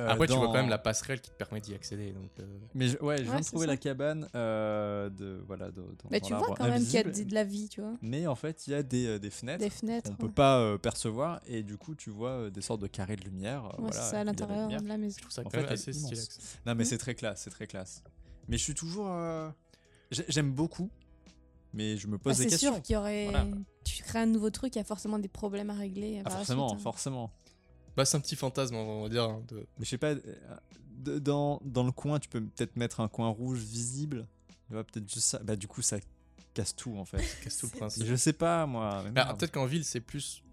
Euh, 0.01 0.07
Après, 0.09 0.27
tu 0.27 0.33
vois 0.33 0.47
quand 0.47 0.53
même 0.53 0.69
la 0.69 0.77
passerelle 0.77 1.21
qui 1.21 1.29
te 1.31 1.35
permet 1.35 1.61
d'y 1.61 1.73
accéder. 1.73 2.11
Donc, 2.11 2.29
euh, 2.39 2.45
Mais 2.73 2.87
je- 2.87 2.97
ouais, 2.97 3.17
je 3.17 3.23
viens 3.23 3.33
Ouais, 3.33 3.39
de 3.39 3.43
c'est 3.43 3.51
trouver 3.51 3.65
ça. 3.67 3.71
la 3.71 3.77
cabane 3.77 4.27
euh, 4.35 5.09
de 5.09 5.43
voilà 5.47 5.71
de, 5.71 5.81
dans, 5.81 5.87
Mais 6.09 6.19
dans 6.19 6.27
tu 6.27 6.33
vois 6.33 6.55
quand 6.55 6.63
même 6.67 6.83
qu'il 6.83 6.93
y 6.93 6.97
a 6.97 7.03
des- 7.03 7.25
de 7.25 7.33
la 7.33 7.43
vie, 7.43 7.69
tu 7.69 7.81
vois. 7.81 7.93
Mais 8.01 8.27
en 8.27 8.35
fait, 8.35 8.67
il 8.67 8.71
y 8.71 8.73
a 8.73 8.83
des, 8.83 9.19
des 9.19 9.29
fenêtres 9.29 9.63
Des 9.63 9.69
fenêtres. 9.69 10.15
peut 10.17 10.25
ouais. 10.25 10.31
pas 10.31 10.59
euh, 10.59 10.77
percevoir 10.77 11.39
et 11.47 11.63
du 11.63 11.77
coup, 11.77 11.95
tu 11.95 12.09
vois 12.09 12.31
euh, 12.31 12.49
des 12.49 12.61
sortes 12.61 12.81
de 12.81 12.87
carrés 12.87 13.15
de 13.15 13.23
lumière. 13.23 13.63
euh, 13.65 13.67
Ouais, 13.69 13.75
voilà, 13.79 14.01
c'est 14.01 14.11
ça, 14.11 14.19
à 14.19 14.23
l'intérieur 14.23 14.61
lumière. 14.63 14.81
de 14.81 14.87
la 14.87 14.97
maison. 14.97 15.15
je 15.17 15.21
trouve 15.21 15.31
ça 15.33 15.41
En 15.41 15.43
quand 15.45 15.51
fait, 15.51 15.61
même 15.63 15.69
assez 15.73 15.93
stylé. 15.93 16.21
Non, 16.65 16.75
mais 16.75 16.83
c'est 16.85 16.97
très 16.97 17.15
classe, 17.15 17.41
c'est 17.43 17.49
très 17.51 17.67
classe. 17.67 18.03
Mais 18.47 18.57
je 18.57 18.63
suis 18.63 18.73
toujours. 18.75 19.07
euh, 19.09 19.49
j'ai- 20.11 20.25
J'aime 20.27 20.51
beaucoup, 20.51 20.89
mais 21.73 21.95
je 21.97 22.07
me 22.07 22.13
Bah, 22.17 22.23
pose 22.25 22.37
des 22.37 22.43
c'est 22.43 22.49
questions. 22.49 22.73
sûr 22.73 22.81
qu'il 22.81 22.93
y 22.95 22.97
aurait. 22.97 23.25
Voilà. 23.25 23.45
Tu 23.83 24.03
crées 24.03 24.19
un 24.19 24.25
nouveau 24.25 24.49
truc, 24.49 24.75
il 24.75 24.79
y 24.79 24.81
a 24.81 24.83
forcément 24.83 25.19
des 25.19 25.27
problèmes 25.27 25.69
à 25.69 25.73
régler. 25.73 26.21
Ah, 26.25 26.29
forcément, 26.29 26.73
hein. 26.73 26.77
forcément. 26.77 27.31
Bah, 27.97 28.05
c'est 28.05 28.17
un 28.17 28.21
petit 28.21 28.35
fantasme, 28.35 28.75
on 28.75 29.03
va 29.03 29.09
dire. 29.09 29.23
hein, 29.23 29.43
de... 29.49 29.65
Mais 29.77 29.85
je 29.85 29.89
sais 29.89 29.97
pas, 29.97 30.11
euh, 30.11 30.19
de- 30.97 31.19
dans, 31.19 31.59
dans 31.65 31.83
le 31.83 31.91
coin, 31.91 32.19
tu 32.19 32.29
peux 32.29 32.41
peut-être 32.41 32.75
mettre 32.77 32.99
un 33.01 33.07
coin 33.07 33.29
rouge 33.29 33.59
visible. 33.59 34.27
Tu 34.67 34.73
vois, 34.73 34.83
peut-être 34.83 35.07
juste 35.11 35.27
ça. 35.27 35.39
Bah, 35.39 35.55
du 35.55 35.67
coup, 35.67 35.81
ça 35.81 35.97
casse 36.53 36.75
tout 36.75 36.95
en 36.97 37.05
fait. 37.05 37.17
casse 37.43 37.57
tout 37.57 37.69
le 37.73 37.77
principe. 37.77 38.05
je 38.05 38.15
sais 38.15 38.33
pas, 38.33 38.65
moi. 38.65 39.01
mais 39.05 39.11
Bah. 39.11 39.33
Peut-être 39.37 39.51
qu'en 39.51 39.65
ville, 39.65 39.83
c'est 39.85 39.99
plus 40.01 40.43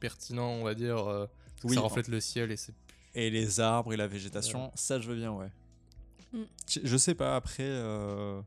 pertinent, 0.00 0.48
on 0.50 0.62
va 0.64 0.74
dire. 0.74 0.98
euh, 1.08 1.26
Oui, 1.64 1.74
ça 1.74 1.80
reflète 1.82 2.08
le 2.08 2.20
ciel 2.20 2.50
et 2.52 2.56
c'est. 2.56 2.74
Et 3.14 3.30
les 3.30 3.58
arbres 3.58 3.92
et 3.92 3.96
la 3.96 4.06
végétation, 4.06 4.70
ça, 4.74 5.00
je 5.00 5.08
veux 5.08 5.16
bien, 5.16 5.32
ouais. 5.32 5.50
Mm. 6.32 6.42
Je, 6.68 6.80
je 6.84 6.96
sais 6.96 7.14
pas, 7.14 7.34
après. 7.36 7.64
euh, 7.66 8.40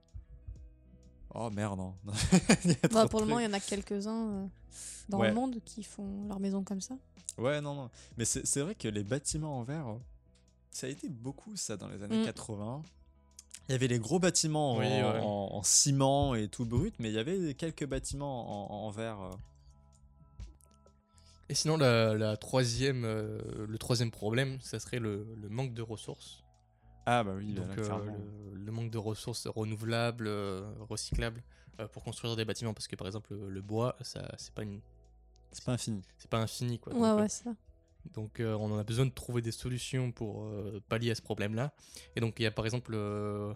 Oh 1.34 1.50
merde, 1.50 1.78
non. 1.80 1.94
A 2.84 2.88
Bah, 2.90 3.08
pour 3.08 3.20
le 3.22 3.26
moment, 3.26 3.40
il 3.40 3.46
y 3.46 3.48
en 3.48 3.54
a 3.54 3.60
quelques-uns 3.60 4.28
euh, 4.30 4.46
dans 5.10 5.20
Ouais. 5.20 5.30
le 5.30 5.34
monde 5.34 5.58
qui 5.66 5.84
font 5.84 6.28
leur 6.28 6.40
maison 6.40 6.64
comme 6.64 6.82
ça. 6.82 6.96
Ouais, 7.38 7.62
non, 7.62 7.74
non. 7.76 7.90
Mais 8.18 8.26
c'est 8.26 8.60
vrai 8.62 8.76
que 8.76 8.88
les 8.90 9.04
bâtiments 9.04 9.60
en 9.60 9.64
verre, 9.64 9.88
ça 10.72 10.88
a 10.88 10.90
été 10.90 11.08
beaucoup 11.10 11.56
ça 11.56 11.78
dans 11.78 11.88
les 11.88 12.04
années 12.04 12.22
Mm. 12.22 12.26
80. 12.26 12.84
Il 13.70 13.72
y 13.72 13.76
avait 13.76 13.88
les 13.88 14.00
gros 14.00 14.20
bâtiments 14.20 14.74
en, 14.74 14.80
Oui, 14.80 14.86
ouais. 14.86 15.02
en- 15.04 15.50
en 15.54 15.64
ciment 15.64 16.36
et 16.36 16.48
tout 16.50 16.66
brut, 16.66 16.94
mais 17.00 17.10
il 17.10 17.16
y 17.16 17.20
avait 17.20 17.54
quelques 17.54 17.86
bâtiments 17.86 18.72
en, 18.84 18.88
en 18.88 18.90
verre. 18.92 19.22
euh. 19.22 19.32
Et 21.50 21.54
sinon, 21.54 21.78
la, 21.78 22.14
la 22.16 22.38
troisième, 22.38 23.04
euh, 23.06 23.40
le 23.68 23.78
troisième 23.78 24.12
problème, 24.12 24.58
ça 24.62 24.80
serait 24.80 25.00
le, 25.00 25.28
le 25.42 25.50
manque 25.50 25.74
de 25.74 25.82
ressources. 25.82 26.41
Ah 27.06 27.24
bah 27.24 27.34
oui, 27.38 27.54
Donc, 27.54 27.76
là, 27.78 27.84
euh, 27.84 28.06
le, 28.54 28.60
le 28.66 28.72
manque 28.72 28.92
de 28.92 28.98
ressources 28.98 29.48
renouvelables, 29.48 30.28
euh, 30.28 30.72
recyclables, 30.90 31.42
euh, 31.80 31.88
pour 31.88 32.04
construire 32.04 32.36
des 32.36 32.46
bâtiments. 32.46 32.74
Parce 32.74 32.88
que 32.88 32.96
par 32.96 33.08
exemple, 33.08 33.34
le, 33.34 33.62
bois, 33.62 33.96
ça, 34.02 34.28
c'est 34.38 34.54
pas 34.54 34.64
une, 34.64 34.82
C'est 35.52 35.64
pas 35.66 35.74
infini. 35.74 36.02
c'est 36.18 36.30
pas 36.30 36.40
infini, 36.40 36.80
quoi. 36.80 36.94
Ouais, 36.94 37.00
Donc, 37.10 37.20
ouais, 37.20 37.30
c'est 37.30 37.44
ça. 37.46 37.56
Donc 38.16 38.40
euh, 38.40 38.56
on 38.56 38.72
en 38.72 38.80
a 38.80 38.84
besoin 38.84 39.06
de 39.06 39.12
trouver 39.12 39.44
des 39.44 39.52
solutions 39.52 40.12
pour 40.12 40.44
euh, 40.46 40.82
pallier 40.90 41.12
à 41.12 41.16
ce 41.16 41.22
problème-là. 41.22 41.72
Et 42.16 42.20
donc 42.20 42.34
il 42.40 42.44
y 42.44 42.46
a 42.48 42.52
par 42.52 42.66
exemple 42.66 42.94
euh, 42.96 43.54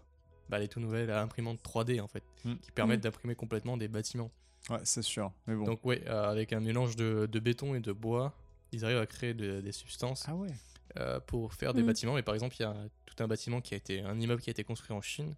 bah, 0.50 0.60
les 0.60 0.68
tout 0.68 0.80
nouvelles 0.80 1.10
imprimantes 1.10 1.60
3D 1.64 2.00
en 2.00 2.08
fait, 2.08 2.24
Mm. 2.44 2.54
qui 2.58 2.72
permettent 2.72 3.00
Mm. 3.00 3.04
d'imprimer 3.04 3.34
complètement 3.36 3.76
des 3.76 3.88
bâtiments. 3.88 4.30
Ouais, 4.70 4.78
c'est 4.84 5.02
sûr. 5.02 5.32
Mais 5.48 5.56
bon. 5.56 5.64
Donc 5.66 5.84
ouais, 5.84 6.04
euh, 6.08 6.30
avec 6.30 6.54
un 6.54 6.60
mélange 6.60 6.96
de, 6.96 7.26
de 7.26 7.40
béton 7.40 7.74
et 7.74 7.80
de 7.80 7.92
bois, 7.92 8.34
ils 8.72 8.86
arrivent 8.86 9.00
à 9.00 9.08
créer 9.08 9.34
de- 9.34 9.62
des 9.62 9.72
substances 9.72 10.26
ah 10.28 10.36
ouais. 10.36 10.50
Euh, 10.98 11.20
pour 11.20 11.54
faire 11.54 11.74
des 11.74 11.84
Mm. 11.84 11.88
bâtiments. 11.88 12.18
Et 12.18 12.24
par 12.24 12.34
exemple, 12.36 12.56
il 12.60 12.64
y 12.64 12.66
a 12.66 12.76
tout 13.06 13.16
un 13.24 13.28
bâtiment 13.28 13.62
qui 13.62 13.74
a 13.74 13.78
été, 13.78 14.02
un 14.02 14.20
immeuble 14.20 14.42
qui 14.42 14.50
a 14.50 14.52
été 14.52 14.64
construit 14.64 14.96
en 14.96 15.02
Chine 15.02 15.36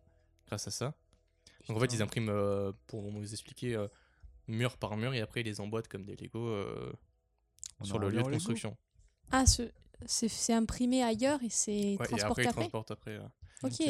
grâce 0.47 0.67
à 0.67 0.71
ça. 0.71 0.93
Donc 1.67 1.77
en 1.77 1.79
fait, 1.79 1.93
ils 1.93 2.01
impriment, 2.01 2.29
euh, 2.29 2.71
pour 2.87 3.01
vous 3.09 3.31
expliquer, 3.33 3.75
euh, 3.75 3.87
mur 4.47 4.77
par 4.77 4.95
mur 4.95 5.13
et 5.13 5.19
après 5.21 5.41
ils 5.41 5.45
les 5.45 5.59
emboîtent 5.59 5.87
comme 5.89 6.05
des 6.05 6.15
Lego 6.15 6.55
sur 7.83 7.99
le 7.99 8.07
lieu 8.07 8.13
de 8.13 8.17
Lego. 8.19 8.31
construction. 8.31 8.77
Ah, 9.31 9.45
ce- 9.45 9.69
c'est 10.05 10.27
c'est 10.29 10.53
imprimé 10.53 11.03
ailleurs 11.03 11.41
et 11.43 11.49
c'est 11.49 11.71
Ouais, 11.71 11.91
et 11.91 11.93
après 11.95 12.07
transporté 12.07 12.41
ils 12.43 12.47
après, 12.47 12.61
transportent 12.61 12.91
après. 12.91 13.19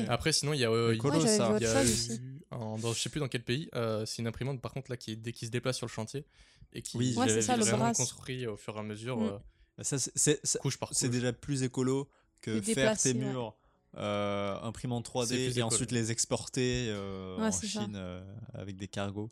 Après, 0.08 0.32
sinon, 0.32 0.54
il 0.54 0.60
y 0.62 0.66
a. 0.66 0.72
euh, 0.72 0.94
Écolo, 0.96 1.16
Ouais, 1.16 1.20
j'avais 1.22 1.38
ça. 1.38 1.52
vu 1.52 1.58
il 1.58 1.64
y 1.64 1.68
autre 1.68 1.78
a 1.78 1.84
chose 1.84 1.92
aussi. 1.94 2.22
eu 2.22 2.42
en- 2.52 2.78
dans, 2.78 2.94
je 2.94 3.00
sais 3.00 3.10
plus 3.10 3.20
dans 3.20 3.28
quel 3.28 3.44
pays, 3.44 3.70
euh, 3.76 4.06
c'est 4.06 4.22
une 4.22 4.28
imprimante 4.28 4.62
par 4.62 4.72
contre 4.74 4.90
là 4.90 4.98
qui, 4.98 5.18
dès 5.18 5.34
qui 5.34 5.46
se 5.46 5.52
déplace 5.52 5.76
sur 5.78 5.86
le 5.86 5.92
chantier 5.92 6.26
et 6.74 6.82
qui 6.82 6.98
Ouais, 6.98 7.28
c'est 7.28 7.42
ça, 7.42 7.56
vraiment 7.58 7.92
construit 7.92 8.48
au 8.48 8.56
fur 8.56 8.76
et 8.78 8.80
à 8.80 8.84
mesure, 8.84 9.18
Mm. 9.18 9.24
euh, 9.26 9.38
ça, 9.84 9.98
c'est- 10.00 10.58
couche 10.60 10.78
par 10.78 10.90
couche. 10.90 10.98
c'est 10.98 11.10
déjà 11.10 11.34
plus 11.34 11.64
écolo 11.64 12.10
que 12.42 12.52
De 12.52 12.62
faire 12.62 12.98
tes 12.98 13.10
ouais. 13.14 13.16
murs 13.16 13.56
euh, 13.98 14.60
imprimant 14.62 15.02
3D 15.02 15.28
C'est 15.28 15.36
plus 15.36 15.44
et 15.46 15.50
écolo. 15.60 15.66
ensuite 15.68 15.92
les 15.92 16.12
exporter 16.12 16.88
euh, 16.90 17.38
Ouais, 17.38 17.48
en 17.48 17.52
c'est 17.52 17.68
ça. 17.68 17.82
Chine 17.82 17.94
euh, 17.96 18.22
avec 18.54 18.76
des 18.78 18.88
cargos. 18.88 19.32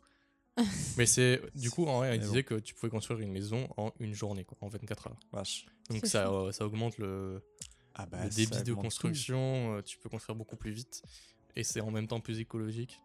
Mais 0.96 1.04
c'est 1.06 1.42
du 1.54 1.70
coup 1.70 1.84
en 1.86 1.98
vrai, 1.98 2.16
il 2.16 2.20
Mais 2.20 2.26
disait 2.26 2.42
que 2.42 2.54
tu 2.54 2.74
pouvais 2.74 2.88
construire 2.90 3.20
une 3.20 3.30
maison 3.30 3.68
en 3.76 3.92
une 4.00 4.14
journée, 4.14 4.44
quoi, 4.44 4.56
en 4.62 4.68
24 4.68 5.08
heures. 5.08 5.20
Vache. 5.32 5.66
Donc 5.90 6.00
C'est 6.02 6.08
ça, 6.08 6.30
euh, 6.32 6.50
ça 6.52 6.64
augmente 6.66 6.96
le, 6.98 7.42
Ah 7.94 8.06
bah, 8.06 8.24
le 8.24 8.30
ça 8.30 8.36
débit 8.36 8.50
de 8.50 8.72
augmente 8.72 8.74
tout. 8.76 8.80
construction. 8.82 9.76
euh, 9.76 9.82
tu 9.82 9.98
peux 9.98 10.08
construire 10.08 10.34
beaucoup 10.36 10.56
plus 10.56 10.70
vite 10.72 11.02
et 11.56 11.62
c'est 11.62 11.80
en 11.80 11.90
même 11.90 12.06
temps 12.08 12.20
plus 12.20 12.40
écologique. 12.40 13.00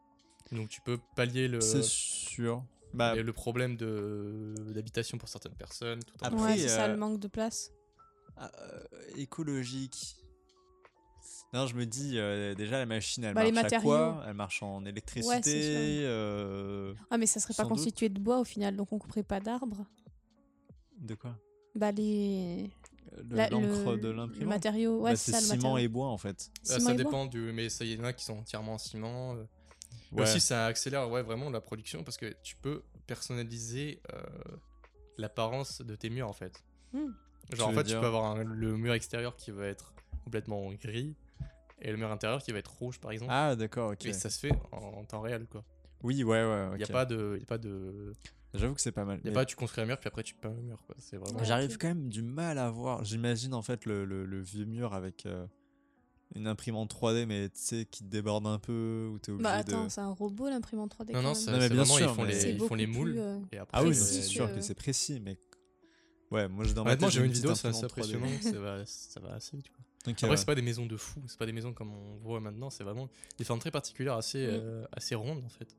Donc 0.54 0.70
tu 0.70 0.80
peux 0.82 0.98
pallier 1.16 1.48
le, 1.50 1.60
C'est 1.62 1.84
sûr. 1.84 2.64
Bah, 2.94 3.16
le 3.16 3.34
problème 3.34 3.78
de 3.78 4.54
d'habitation 4.74 5.18
pour 5.18 5.30
certaines 5.30 5.56
personnes. 5.56 6.00
Tout 6.04 6.24
en 6.24 6.28
Après, 6.28 6.42
ouais, 6.44 6.58
c'est 6.58 6.68
ça, 6.68 6.86
euh, 6.86 6.88
le 6.94 6.98
manque 6.98 7.20
de 7.20 7.28
place. 7.28 7.72
ah, 8.38 8.52
euh, 8.62 8.84
écologique. 9.16 10.18
Non, 11.54 11.68
je 11.68 11.76
me 11.76 11.86
dis, 11.86 12.18
euh, 12.18 12.56
déjà, 12.56 12.78
la 12.80 12.86
machine, 12.86 13.24
elle 13.26 13.34
Bah, 13.34 13.44
les 13.44 13.52
marche 13.52 13.74
à 13.74 13.82
quoi 13.82 14.24
Elle 14.26 14.34
marche 14.36 14.64
en 14.64 14.86
électricité. 14.86 16.02
euh, 16.06 16.94
Ah, 17.10 17.18
mais 17.18 17.26
ça 17.26 17.40
serait 17.42 17.54
pas 17.54 17.64
doute. 17.64 17.74
constitué 17.74 18.08
de 18.10 18.20
bois 18.20 18.40
au 18.40 18.46
final, 18.46 18.76
donc 18.78 18.92
on 18.94 19.00
couperait 19.00 19.24
pas 19.24 19.40
d'arbres. 19.42 19.86
De 20.98 21.16
quoi? 21.16 21.38
Bah, 21.76 21.92
les... 21.92 22.70
le- 23.30 23.50
l'encre 23.50 23.92
le- 23.92 23.98
de 23.98 24.08
Le 24.10 24.14
l'imprimante 24.16 24.48
matériau, 24.50 25.00
ouais, 25.02 25.12
Bah, 25.12 25.18
c'est 25.18 25.32
le 25.34 25.38
ciment 25.40 25.56
matériau. 25.56 25.78
et 25.78 25.88
bois 25.90 26.08
en 26.08 26.18
fait. 26.18 26.52
Ah, 26.70 26.80
ça 26.80 26.94
dépend 26.94 27.26
du. 27.26 27.52
Mais 27.54 27.68
ça, 27.70 27.84
il 27.84 27.94
y 27.94 28.00
en 28.00 28.04
a 28.06 28.14
qui 28.14 28.24
sont 28.24 28.38
entièrement 28.38 28.74
en 28.76 28.78
ciment. 28.78 29.36
euh. 29.36 29.44
Ouais. 30.12 30.24
Aussi, 30.24 30.40
ça 30.42 30.66
accélère 30.66 31.10
ouais, 31.10 31.22
vraiment 31.24 31.50
la 31.50 31.62
production 31.62 32.04
parce 32.04 32.18
que 32.18 32.34
tu 32.44 32.56
peux 32.58 32.84
personnaliser 33.08 34.02
euh, 34.14 34.20
l'apparence 35.18 35.82
de 35.82 35.96
tes 35.96 36.10
murs 36.10 36.28
en 36.28 36.34
fait. 36.34 36.64
Hmm. 36.94 37.12
Genre, 37.54 37.70
en 37.70 37.74
fait, 37.74 37.84
tu 37.84 38.00
peux 38.00 38.06
avoir 38.06 38.26
un- 38.36 38.44
le 38.44 38.78
mur 38.78 38.94
extérieur 38.94 39.36
qui 39.36 39.52
va 39.52 39.66
être 39.68 39.94
complètement 40.24 40.72
gris 40.74 41.16
et 41.82 41.92
le 41.92 41.98
mur 41.98 42.12
intérieur 42.12 42.42
qui 42.44 42.52
va 42.52 42.60
être 42.60 42.72
rouge 42.78 43.00
par 43.00 43.12
exemple. 43.12 43.32
Ah 43.34 43.56
d'accord, 43.56 43.92
ok. 43.92 44.06
Et 44.06 44.14
ça 44.14 44.30
se 44.30 44.40
fait 44.40 44.52
en, 44.72 44.78
en 44.78 45.04
temps 45.06 45.22
réel 45.22 45.48
quoi. 45.48 45.64
Oui, 46.04 46.24
ouais, 46.24 46.44
ouais. 46.44 46.68
Il 46.72 46.74
ok. 46.76 46.80
y 46.80 46.84
a 46.84 46.88
pas 46.94 47.06
de. 47.06 47.38
Y 47.40 47.44
a 47.44 47.46
pas 47.46 47.58
de. 47.58 48.14
J'avoue 48.54 48.76
que 48.76 48.82
c'est 48.82 48.92
pas 48.92 49.06
mal. 49.06 49.18
Y 49.20 49.22
a 49.22 49.24
Mais 49.26 49.32
pas 49.34 49.46
tu 49.46 49.56
construis 49.56 49.84
un 49.84 49.88
mur 49.88 49.98
puis 49.98 50.08
après 50.10 50.24
tu 50.24 50.34
peins 50.36 50.54
le 50.54 50.62
mur 50.62 50.82
quoi. 50.86 50.96
C'est 51.00 51.18
vraiment. 51.18 51.44
J'arrive 51.44 51.78
quand 51.78 51.88
même 51.88 52.10
du 52.10 52.22
mal 52.22 52.58
à 52.58 52.70
voir. 52.70 53.04
J'imagine 53.06 53.54
en 53.54 53.62
fait 53.62 53.86
le, 53.86 54.04
le- 54.06 54.26
le 54.26 54.42
vieux 54.42 54.66
mur 54.66 54.94
avec 54.94 55.26
euh, 55.26 55.46
une 56.36 56.48
imprimante 56.48 56.94
3D, 56.94 57.26
mais 57.26 57.50
tu 57.50 57.60
sais, 57.60 57.86
qui 57.86 58.04
te 58.04 58.10
déborde 58.10 58.48
un 58.48 58.60
peu, 58.60 59.10
ou 59.14 59.20
t'es 59.20 59.32
obligé 59.32 59.44
Bah 59.44 59.64
de. 59.64 59.70
attends, 59.74 59.90
c'est 59.90 60.02
un 60.02 60.12
robot 60.12 60.50
l'imprimante 60.50 60.92
3D. 60.96 61.14
Non, 61.14 61.22
non, 61.22 61.34
c'est 61.34 61.52
bien 61.52 61.68
vraiment, 61.68 61.86
sûr, 61.86 62.10
ils 62.10 62.16
font 62.16 62.24
mais- 62.24 62.34
les, 62.44 62.52
ils 62.52 62.60
font 62.60 62.76
les 62.76 62.88
moules. 62.88 63.16
euh, 63.18 63.40
Et 63.52 63.58
après, 63.58 63.78
Ah 63.78 63.84
oui, 63.84 63.90
euh, 63.90 63.94
c'est 63.94 64.22
sûr 64.22 64.50
que- 64.50 64.56
que 64.56 64.62
c'est 64.62 64.76
précis, 64.76 65.20
mais. 65.20 65.38
Ouais, 66.32 66.48
moi 66.48 66.64
je 66.64 66.72
dans 66.74 66.84
ma 66.86 66.92
Honnêtement, 66.92 67.10
j'ai 67.10 67.20
vu 67.20 67.26
une 67.26 67.34
vidéo, 67.34 67.54
c'est 67.56 67.68
assez 67.68 67.84
imprimante 67.84 67.92
3D. 68.12 68.16
impressionnant. 68.16 68.54
ça, 68.54 68.60
va, 68.80 68.86
ça 68.86 69.20
va 69.20 69.34
assez 69.34 69.58
vite. 69.58 69.68
Quoi. 69.70 69.84
Ok, 70.08 70.14
Après, 70.24 70.30
ouais. 70.30 70.38
c'est 70.38 70.46
pas 70.46 70.56
des 70.56 70.62
maisons 70.62 70.86
de 70.86 70.96
fous, 70.96 71.22
c'est 71.28 71.38
pas 71.38 71.46
des 71.46 71.52
maisons 71.52 71.74
comme 71.74 71.92
on 71.94 72.16
voit 72.20 72.40
maintenant, 72.40 72.70
c'est 72.70 72.86
vraiment 72.86 73.10
des 73.38 73.44
formes 73.44 73.60
très 73.60 73.70
particulières, 73.72 74.16
assez, 74.16 74.48
euh, 74.50 74.86
assez 74.94 75.14
rondes 75.16 75.44
en 75.46 75.50
fait. 75.50 75.76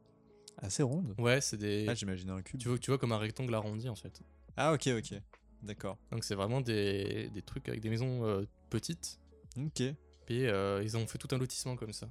assez 0.59 0.83
ronde. 0.83 1.15
Ouais, 1.19 1.41
c'est 1.41 1.57
des. 1.57 1.87
Ah, 1.89 1.95
j'imaginais 1.95 2.33
un 2.33 2.43
cube. 2.43 2.61
tu, 2.61 2.69
vois, 2.69 2.79
tu 2.79 2.91
vois 2.91 2.99
comme 2.99 3.13
un 3.13 3.19
rectangle 3.19 3.55
arrondi 3.55 3.89
en 3.89 3.95
fait. 3.97 4.21
Ah, 4.59 4.75
ok, 4.75 4.89
ok. 4.99 5.15
D'accord. 5.63 5.97
Donc 6.11 6.23
c'est 6.25 6.35
vraiment 6.35 6.61
des, 6.61 7.31
des 7.31 7.41
trucs 7.43 7.69
avec 7.71 7.81
des 7.81 7.89
maisons 7.89 8.25
euh, 8.27 8.45
petites, 8.69 9.19
Ok. 9.57 9.83
Et 10.29 10.49
euh, 10.49 10.83
ils 10.83 10.97
ont 10.97 11.07
fait 11.07 11.19
tout 11.19 11.29
un 11.33 11.39
lotissement 11.39 11.77
comme 11.77 11.93
ça. 11.93 12.09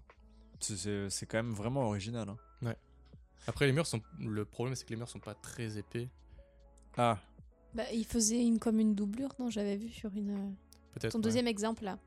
C'est- 0.59 1.25
quand 1.27 1.37
même 1.37 1.53
vraiment 1.53 1.87
original. 1.87 2.29
hein. 2.29 2.37
Après, 3.47 3.65
les 3.65 3.71
murs 3.71 3.87
sont. 3.87 4.01
Le 4.19 4.45
problème, 4.45 4.75
c'est 4.75 4.85
que 4.85 4.91
les 4.91 4.95
murs 4.97 5.09
sont 5.09 5.19
pas 5.19 5.33
très 5.33 5.77
épais. 5.79 6.07
Ah, 6.97 7.17
Bah, 7.73 7.83
il 7.91 8.05
faisait 8.05 8.43
une, 8.45 8.59
comme 8.59 8.79
une 8.79 8.93
doublure, 8.93 9.29
non 9.39 9.49
J'avais 9.49 9.77
vu 9.77 9.89
sur 9.89 10.15
une. 10.15 10.29
euh, 10.29 10.49
Peut-être. 10.93 11.13
Ton 11.13 11.17
ouais. 11.17 11.23
deuxième 11.23 11.47
exemple 11.47 11.83
là, 11.85 11.97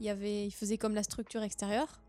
il 0.00 0.06
y 0.06 0.08
avait, 0.08 0.46
il 0.46 0.50
faisait 0.52 0.78
comme 0.78 0.94
la 0.94 1.02
structure 1.02 1.42
extérieure. 1.42 2.00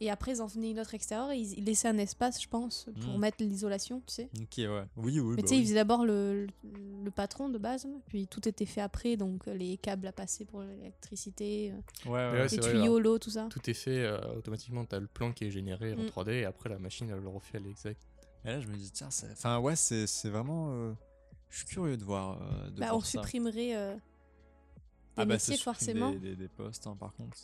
Et 0.00 0.10
après, 0.10 0.32
ils 0.32 0.40
en 0.42 0.46
venaient 0.46 0.70
une 0.70 0.78
autre 0.78 0.94
extérieure 0.94 1.32
et 1.32 1.38
ils, 1.38 1.58
ils 1.58 1.64
laissaient 1.64 1.88
un 1.88 1.98
espace, 1.98 2.40
je 2.40 2.46
pense, 2.48 2.88
pour 3.00 3.16
Mm. 3.16 3.20
mettre 3.20 3.36
l'isolation, 3.42 4.00
tu 4.06 4.14
sais. 4.14 4.30
ok, 4.40 4.58
ouais. 4.58 4.84
Oui, 4.96 5.18
oui. 5.18 5.30
Mais 5.30 5.36
bah 5.36 5.42
tu 5.42 5.48
sais, 5.48 5.54
oui. 5.56 5.60
ils 5.60 5.64
faisaient 5.64 5.74
d'abord 5.74 6.04
le, 6.06 6.46
le, 6.62 7.04
le 7.04 7.10
patron 7.10 7.48
de 7.48 7.58
base, 7.58 7.86
puis 8.06 8.28
tout 8.28 8.48
était 8.48 8.64
fait 8.66 8.80
après, 8.80 9.16
donc 9.16 9.48
euh, 9.48 9.54
les 9.54 9.76
câbles 9.76 10.06
à 10.06 10.12
passer 10.12 10.44
pour 10.44 10.62
l'électricité, 10.62 11.72
euh, 11.72 12.08
Ouais, 12.10 12.12
ouais. 12.12 12.42
Ouais, 12.42 12.48
les 12.48 12.58
tuyaux, 12.60 12.98
l'eau, 13.00 13.18
tout 13.18 13.30
ça. 13.30 13.48
Tout 13.50 13.68
est 13.68 13.74
fait 13.74 14.04
euh, 14.04 14.18
automatiquement, 14.36 14.84
t'as 14.84 15.00
le 15.00 15.06
plan 15.08 15.32
qui 15.32 15.44
est 15.46 15.50
généré 15.50 15.94
en 15.94 16.02
Mm. 16.02 16.06
3D, 16.06 16.30
et 16.32 16.44
après, 16.44 16.68
la 16.68 16.78
machine, 16.78 17.10
elle 17.10 17.18
le 17.20 17.28
refait 17.28 17.58
à 17.58 17.60
l'exact. 17.60 18.00
Et 18.44 18.48
là, 18.48 18.60
je 18.60 18.68
me 18.68 18.76
dis, 18.76 18.90
tiens, 18.92 19.10
c'est- 19.10 19.32
enfin, 19.32 19.58
ouais, 19.58 19.74
c'est 19.74 20.06
c'est 20.06 20.28
vraiment. 20.30 20.68
euh, 20.70 20.92
Je 21.50 21.56
suis 21.58 21.66
curieux 21.66 21.96
de 21.96 22.04
voir. 22.04 22.40
euh, 22.42 22.70
de 22.70 22.78
Bah, 22.78 22.86
voir 22.86 22.96
on 22.98 23.00
ça. 23.00 23.06
supprimerait 23.10 23.74
euh, 23.74 23.96
des 25.18 25.22
Ah, 25.22 25.26
bah, 25.26 25.38
ça 25.38 25.52
métiers, 25.52 25.62
forcément. 25.64 26.10
Des, 26.12 26.18
des, 26.18 26.36
des 26.36 26.48
postes, 26.48 26.86
hein, 26.86 26.96
par 26.98 27.12
contre. 27.14 27.36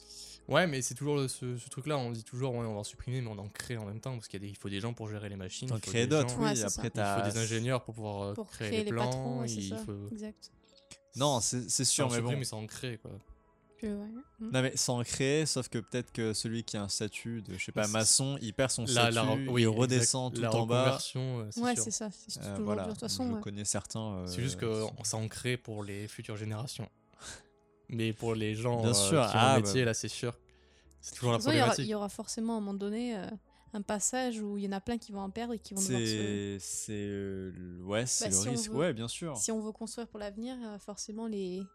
Ouais, 0.48 0.66
mais 0.66 0.82
c'est 0.82 0.94
toujours 0.94 1.28
ce, 1.28 1.56
ce 1.56 1.68
truc-là, 1.68 1.96
on 1.98 2.10
dit 2.10 2.24
toujours, 2.24 2.52
ouais, 2.54 2.66
on 2.66 2.74
va 2.74 2.80
en 2.80 2.84
supprimer, 2.84 3.20
mais 3.20 3.28
on 3.28 3.38
en 3.38 3.48
crée 3.48 3.76
en 3.76 3.84
même 3.86 4.00
temps, 4.00 4.12
parce 4.14 4.28
qu'il 4.28 4.56
faut 4.56 4.68
des 4.68 4.80
gens 4.80 4.92
pour 4.92 5.08
gérer 5.08 5.28
les 5.28 5.36
machines. 5.36 5.68
T'en 5.68 5.78
crées 5.78 6.06
d'autres, 6.06 6.36
oui. 6.38 6.44
Ouais, 6.44 6.58
après, 6.60 6.68
ça. 6.70 6.82
Il 6.84 6.90
t'as. 6.90 7.22
faut 7.24 7.30
des 7.30 7.38
ingénieurs 7.38 7.82
pour 7.84 7.94
pouvoir 7.94 8.22
euh, 8.22 8.34
Pour 8.34 8.50
créer, 8.50 8.68
créer, 8.68 8.78
les 8.80 8.84
les 8.86 8.90
plans. 8.90 9.04
patrons, 9.06 9.40
ouais, 9.40 9.48
c'est 9.48 9.54
il 9.56 9.68
ça. 9.70 9.76
faut... 9.78 10.08
Exact. 10.12 10.50
Non, 11.16 11.40
c'est 11.40 11.84
sûr, 11.84 12.10
mais 12.10 12.20
bon. 12.20 12.36
mais 12.36 12.44
ça 12.44 12.56
en 12.56 12.66
crée, 12.66 12.98
quoi. 12.98 13.10
Mm. 13.82 14.50
Non, 14.52 14.62
mais 14.62 14.76
sans 14.76 15.02
créer, 15.04 15.44
sauf 15.46 15.68
que 15.68 15.78
peut-être 15.78 16.10
que 16.12 16.32
celui 16.32 16.64
qui 16.64 16.76
a 16.78 16.82
un 16.82 16.88
statut 16.88 17.42
de, 17.42 17.56
je 17.58 17.64
sais 17.64 17.72
pas, 17.72 17.84
c'est- 17.84 17.92
maçon, 17.92 18.38
il 18.40 18.54
perd 18.54 18.70
son 18.70 18.84
La- 18.86 19.10
statut, 19.10 19.14
la- 19.14 19.24
oui, 19.52 19.62
il 19.62 19.66
exact. 19.66 19.78
redescend 19.78 20.36
La 20.38 20.48
tout 20.48 20.56
en 20.56 20.66
bas. 20.66 20.98
euh, 21.16 21.48
c'est 21.50 21.60
Ouais, 21.60 21.76
c'est 21.76 21.90
ça. 21.90 22.08
C'est 22.28 22.40
Euh, 22.42 22.56
voilà. 22.60 22.84
De 22.84 22.90
toute 22.92 23.00
façon, 23.00 23.28
je 23.28 23.34
ouais. 23.34 23.40
connais 23.42 23.64
certains. 23.66 24.00
euh, 24.20 24.26
C'est 24.26 24.40
juste 24.42 24.58
qu'on 24.58 25.04
s'en 25.04 25.28
crée 25.28 25.56
pour 25.58 25.84
les 25.84 26.08
futures 26.08 26.36
générations. 26.36 26.88
Mais 27.88 28.12
pour 28.12 28.34
les 28.34 28.54
gens 28.54 28.80
Bien 28.80 28.90
euh, 28.90 28.94
sûr, 28.94 29.20
qui 29.30 29.36
ont 29.36 29.40
ah, 29.40 29.56
le 29.56 29.62
métier, 29.62 29.80
bah. 29.82 29.86
là, 29.86 29.94
c'est 29.94 30.08
sûr. 30.08 30.34
C'est 31.00 31.14
toujours 31.16 31.32
la 31.32 31.38
il 31.38 31.40
y 31.40 31.42
problématique. 31.44 31.84
il 31.84 31.88
y 31.90 31.94
aura 31.94 32.08
forcément 32.08 32.54
à 32.54 32.56
un 32.56 32.60
moment 32.60 32.74
donné 32.74 33.16
euh, 33.16 33.26
un 33.74 33.82
passage 33.82 34.40
où 34.40 34.56
il 34.56 34.64
y 34.64 34.68
en 34.68 34.72
a 34.72 34.80
plein 34.80 34.96
qui 34.98 35.12
vont 35.12 35.20
en 35.20 35.30
perdre 35.30 35.52
et 35.52 35.58
qui 35.58 35.74
vont 35.74 35.80
devoir 35.82 36.00
se... 36.00 36.06
C'est. 36.06 36.56
C'est. 36.60 36.92
euh, 36.92 37.52
le- 37.54 37.82
Ouais, 37.84 38.06
c'est 38.06 38.24
Bah, 38.26 38.30
le 38.30 38.36
si 38.36 38.48
on 38.48 38.50
risque. 38.52 38.70
veut- 38.70 38.76
Ouais, 38.78 38.92
bien 38.94 39.08
sûr. 39.08 39.36
Si 39.36 39.52
on 39.52 39.60
veut 39.60 39.72
construire 39.72 40.06
pour 40.08 40.18
l'avenir, 40.18 40.56
euh, 40.64 40.78
forcément 40.78 41.26
les 41.26 41.66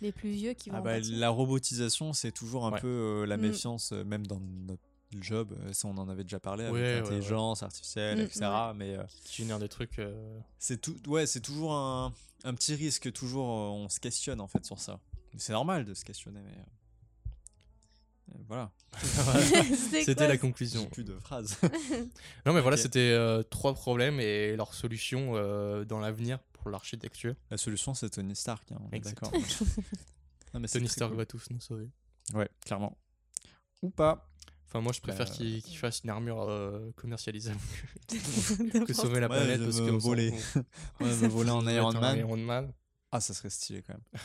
les 0.00 0.10
plus 0.10 0.30
vieux 0.30 0.54
qui 0.54 0.70
vont 0.70 0.78
Ah 0.78 0.80
bah, 0.80 0.98
la 1.00 1.28
robotisation, 1.28 2.12
c'est 2.12 2.32
toujours 2.32 2.66
un 2.66 2.72
Ouais. 2.72 2.80
peu 2.80 2.88
euh, 2.88 3.26
la 3.26 3.36
Mm. 3.36 3.40
méfiance, 3.42 3.92
même 3.92 4.26
dans 4.26 4.40
notre 4.66 4.82
job. 5.20 5.54
ça, 5.72 5.86
on 5.88 5.98
en 5.98 6.08
avait 6.08 6.22
déjà 6.24 6.40
parlé 6.40 6.64
avec 6.64 6.74
Ouais, 6.74 6.80
ouais, 6.80 6.94
ouais. 6.94 7.00
l'intelligence 7.02 7.62
artificielle, 7.62 8.18
Mm, 8.18 8.22
etc. 8.22 8.40
Mais 8.74 8.96
euh, 8.96 9.02
Qui 9.24 9.42
génère 9.42 9.58
des 9.58 9.68
trucs. 9.68 9.98
euh, 9.98 10.40
c'est 10.58 10.80
tout. 10.80 10.96
Ouais, 11.06 11.26
c'est 11.26 11.40
toujours 11.40 11.74
un, 11.74 12.12
un 12.44 12.54
petit 12.54 12.74
risque. 12.74 13.12
Toujours, 13.12 13.46
euh, 13.50 13.68
on 13.84 13.88
se 13.90 14.00
questionne 14.00 14.40
en 14.40 14.48
fait 14.48 14.64
sur 14.64 14.80
ça. 14.80 14.98
C'est 15.38 15.52
normal 15.52 15.84
de 15.84 15.94
se 15.94 16.04
questionner, 16.04 16.40
mais. 16.42 16.50
euh, 16.52 17.32
euh, 18.34 18.38
voilà. 18.48 18.70
C'était 20.04 20.28
la 20.28 20.36
conclusion. 20.38 20.86
plus 20.86 21.04
de 21.04 21.18
phrases. 21.18 21.58
Non, 22.46 22.52
mais 22.52 22.60
voilà, 22.60 22.76
c'était 22.76 22.98
euh, 23.12 23.42
trois 23.42 23.72
problèmes 23.74 24.20
et 24.20 24.56
leurs 24.56 24.74
solutions 24.74 25.32
euh, 25.36 25.84
dans 25.84 26.00
l'avenir 26.00 26.38
pour 26.52 26.70
l'architecture. 26.70 27.34
La 27.50 27.56
solution, 27.56 27.94
c'est 27.94 28.10
Tony 28.10 28.36
Stark. 28.36 28.70
hein, 28.72 28.78
on 28.80 28.90
est 28.90 28.96
Exact. 28.96 29.20
d'accord. 29.22 29.32
Tony 30.72 30.88
Stark 30.88 31.10
cool. 31.10 31.18
va 31.18 31.26
tous 31.26 31.48
nous 31.50 31.60
sauver. 31.60 31.88
Ouais, 32.34 32.48
clairement. 32.64 32.96
Ou 33.82 33.90
pas. 33.90 34.28
Enfin, 34.68 34.80
moi, 34.80 34.92
je 34.92 35.00
préfère 35.00 35.28
Euh, 35.30 35.34
qu'il 35.60 35.76
fasse 35.76 36.00
une 36.04 36.10
armure 36.10 36.42
euh, 36.48 36.90
commercialisable 36.96 37.58
que 38.86 38.92
sauver 38.94 39.20
la 39.20 39.28
Ouais, 39.28 39.36
planète 39.36 39.60
de 39.60 39.64
parce 39.66 39.80
me 39.80 39.86
que 39.86 39.90
voler. 39.96 40.32
On 41.00 41.04
va 41.04 41.14
me 41.16 41.28
voler 41.28 41.50
en 41.50 41.66
Ouais, 41.66 41.74
Iron 41.74 41.92
Man. 41.92 42.18
Iron 42.18 42.36
Man. 42.38 42.72
Ah, 43.10 43.20
ça 43.20 43.34
serait 43.34 43.50
stylé 43.50 43.82
quand 43.82 43.92
même. 43.94 44.22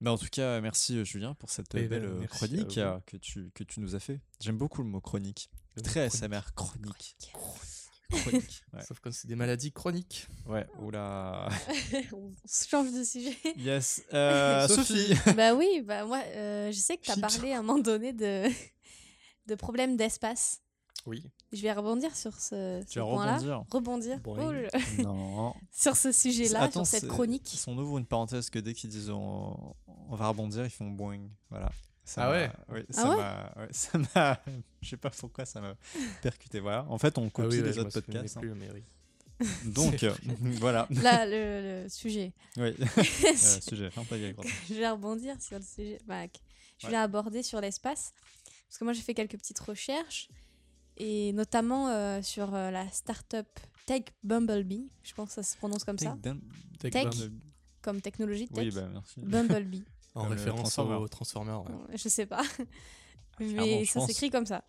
Bah, 0.00 0.12
en 0.12 0.18
tout 0.18 0.28
cas, 0.30 0.60
merci 0.60 0.96
euh, 0.98 1.04
Julien 1.04 1.34
pour 1.34 1.50
cette 1.50 1.74
Eh 1.74 1.86
belle 1.88 2.02
ben, 2.02 2.22
euh, 2.22 2.26
chronique 2.26 2.78
euh, 2.78 2.98
que 3.06 3.16
tu, 3.16 3.50
que 3.54 3.64
tu 3.64 3.80
nous 3.80 3.94
as 3.94 4.00
fait. 4.00 4.20
J'aime 4.40 4.56
beaucoup 4.58 4.82
le 4.82 4.88
mot 4.88 5.00
chronique. 5.00 5.50
Le 5.76 5.82
Très 5.82 6.04
mot 6.04 6.10
SMR, 6.10 6.54
chronique. 6.54 7.16
Chronique. 7.32 7.76
Chronique. 8.10 8.62
Ouais, 8.72 8.82
Sauf 8.84 8.98
quand 9.00 9.12
c'est 9.12 9.26
des 9.28 9.36
maladies 9.36 9.70
chroniques. 9.72 10.26
ouais 10.46 10.66
oula. 10.80 11.48
on 12.12 12.32
change 12.48 12.92
de 12.92 13.04
sujet. 13.04 13.36
Yes. 13.56 14.02
Euh, 14.14 14.66
Sophie. 14.68 15.14
Sophie. 15.14 15.34
bah 15.34 15.54
oui, 15.54 15.82
bah 15.84 16.04
moi, 16.04 16.20
euh, 16.26 16.72
je 16.72 16.78
sais 16.78 16.96
que 16.96 17.02
tu 17.02 17.10
as 17.12 17.16
parlé 17.16 17.52
à 17.52 17.58
un 17.58 17.62
moment 17.62 17.78
donné 17.78 18.12
de, 18.12 18.48
de 19.46 19.54
problèmes 19.54 19.96
d'espace. 19.96 20.60
Oui. 21.06 21.24
Je 21.52 21.62
vais 21.62 21.72
rebondir 21.72 22.14
sur 22.16 22.32
ce, 22.40 22.80
point-là. 22.94 23.36
rebondir. 23.70 24.18
Rebondir. 24.24 24.68
Oh 24.74 24.74
Non. 25.02 25.54
sur 25.72 25.96
ce 25.96 26.12
sujet-là, 26.12 26.70
sur 26.70 26.86
cette 26.86 27.08
chronique. 27.08 27.42
Si 27.48 27.68
on 27.68 27.76
ouvre 27.76 27.98
une 27.98 28.06
parenthèse 28.06 28.50
que 28.50 28.58
dès 28.60 28.72
qu'ils 28.72 28.90
disent 28.90 29.10
on, 29.10 29.74
on 30.08 30.14
va 30.14 30.28
rebondir, 30.28 30.64
ils 30.64 30.70
font 30.70 30.88
boing. 30.90 31.28
Voilà. 31.50 31.70
Ça 32.04 32.24
Ah 32.26 32.30
ouais 32.30 32.50
oui, 32.70 32.80
Ah 32.90 32.92
ça 32.92 33.08
ouais 33.10 33.16
m'a. 33.16 33.52
ouais, 33.56 33.68
ça 33.72 33.98
m'a. 34.14 34.40
Je 34.80 34.88
sais 34.88 34.96
pas 34.96 35.10
pourquoi 35.10 35.44
ça 35.44 35.60
m'a 35.60 35.74
percuté. 36.22 36.60
Voilà. 36.60 36.86
En 36.88 36.98
fait, 36.98 37.18
on 37.18 37.26
Ah 37.26 37.30
copie 37.30 37.48
oui, 37.56 37.60
ouais, 37.62 37.68
les 37.68 37.78
autres 37.78 38.00
podcasts. 38.00 38.36
hein. 38.36 38.40
plus, 38.40 38.54
mais 38.54 38.68
oui. 38.74 38.82
Donc, 39.64 40.02
euh, 40.02 40.12
voilà. 40.60 40.86
Là, 40.90 41.24
le, 41.26 41.82
le 41.84 41.88
sujet. 41.88 42.32
Oui. 42.58 42.74
Euh, 42.78 43.02
sujet. 43.34 43.90
Je 44.68 44.74
vais 44.74 44.88
rebondir 44.90 45.34
sur 45.40 45.58
le 45.58 45.64
sujet. 45.64 45.98
bah, 46.06 46.24
je 46.78 46.86
Ouais. 46.86 46.90
vais 46.92 46.96
aborder 46.98 47.42
sur 47.42 47.60
l'espace. 47.60 48.12
Parce 48.68 48.78
que 48.78 48.84
moi, 48.84 48.92
j'ai 48.92 49.02
fait 49.02 49.14
quelques 49.14 49.36
petites 49.38 49.58
recherches. 49.60 50.28
Et 51.02 51.32
notamment 51.32 51.88
euh, 51.88 52.20
sur 52.20 52.54
euh, 52.54 52.70
la 52.70 52.86
start-up 52.90 53.48
Tech 53.86 54.02
Bumblebee. 54.22 54.90
Je 55.02 55.14
pense 55.14 55.28
que 55.30 55.34
ça 55.36 55.42
se 55.42 55.56
prononce 55.56 55.82
comme 55.84 55.98
ça. 55.98 56.16
Tech 56.22 56.34
Tech 56.78 56.92
Tech. 56.92 57.04
Bumble- 57.06 57.32
Comme 57.80 58.00
technologie 58.02 58.48
tech. 58.48 58.64
Oui, 58.64 58.70
bah 58.70 58.86
merci. 58.92 59.20
Bumblebee. 59.20 59.82
En 60.14 60.22
Comme 60.24 60.30
le 60.32 60.36
référence 60.38 60.60
Transformer. 60.74 60.94
au 60.96 61.08
Transformer. 61.08 61.52
ouais. 61.52 61.96
je 61.96 62.08
sais 62.08 62.26
pas. 62.26 62.42
Mais 63.40 63.84
ça 63.84 64.00
pense. 64.00 64.08
s'écrit 64.08 64.28
comme 64.28 64.44
ça. 64.44 64.64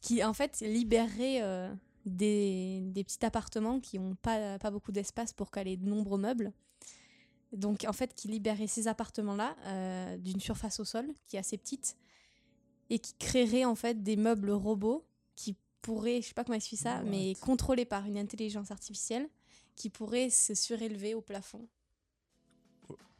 Qui 0.00 0.22
en 0.22 0.32
fait 0.32 0.60
libérerait 0.60 1.42
euh, 1.42 1.74
des, 2.04 2.80
des 2.92 3.02
petits 3.02 3.24
appartements 3.26 3.80
qui 3.80 3.98
n'ont 3.98 4.14
pas, 4.14 4.58
pas 4.60 4.70
beaucoup 4.70 4.92
d'espace 4.92 5.32
pour 5.32 5.50
caler 5.50 5.76
de 5.76 5.86
nombreux 5.88 6.18
meubles. 6.18 6.52
Donc 7.52 7.84
en 7.88 7.92
fait 7.92 8.14
qui 8.14 8.28
libérerait 8.28 8.68
ces 8.68 8.86
appartements-là 8.88 9.56
euh, 9.66 10.16
d'une 10.18 10.38
surface 10.40 10.78
au 10.80 10.84
sol 10.84 11.06
qui 11.28 11.34
est 11.36 11.40
assez 11.40 11.58
petite 11.58 11.96
et 12.88 12.98
qui 13.00 13.14
créerait 13.18 13.64
en 13.64 13.74
fait 13.74 14.02
des 14.04 14.16
meubles 14.16 14.50
robots 14.52 15.04
qui 15.34 15.56
pourraient, 15.86 16.20
je 16.20 16.26
sais 16.28 16.34
pas 16.34 16.42
comment 16.44 16.56
expliquer 16.56 16.82
ça, 16.82 16.96
What? 16.96 17.02
mais 17.10 17.34
contrôlés 17.40 17.84
par 17.84 18.04
une 18.06 18.18
intelligence 18.18 18.70
artificielle 18.70 19.28
qui 19.76 19.88
pourrait 19.90 20.30
se 20.30 20.54
surélever 20.54 21.14
au 21.14 21.20
plafond. 21.20 21.66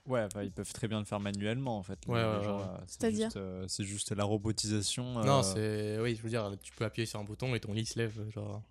Ouais, 0.06 0.26
bah, 0.34 0.44
ils 0.44 0.52
peuvent 0.52 0.72
très 0.72 0.86
bien 0.86 1.00
le 1.00 1.04
faire 1.04 1.18
manuellement 1.18 1.78
en 1.78 1.82
fait. 1.82 1.98
Ouais, 2.06 2.14
ouais, 2.22 2.46
ouais. 2.46 2.62
C'est-à-dire 2.86 3.26
juste, 3.26 3.36
euh, 3.38 3.64
C'est 3.68 3.84
juste 3.84 4.12
la 4.12 4.22
robotisation. 4.24 5.04
Non, 5.24 5.40
euh, 5.40 5.96
c'est. 5.96 6.00
Oui, 6.00 6.14
je 6.14 6.22
veux 6.22 6.28
dire, 6.30 6.52
tu 6.62 6.72
peux 6.72 6.84
appuyer 6.84 7.06
sur 7.06 7.18
un 7.18 7.24
bouton 7.24 7.54
et 7.56 7.60
ton 7.60 7.72
lit 7.72 7.86
se 7.86 7.98
lève. 7.98 8.14
Genre. 8.30 8.62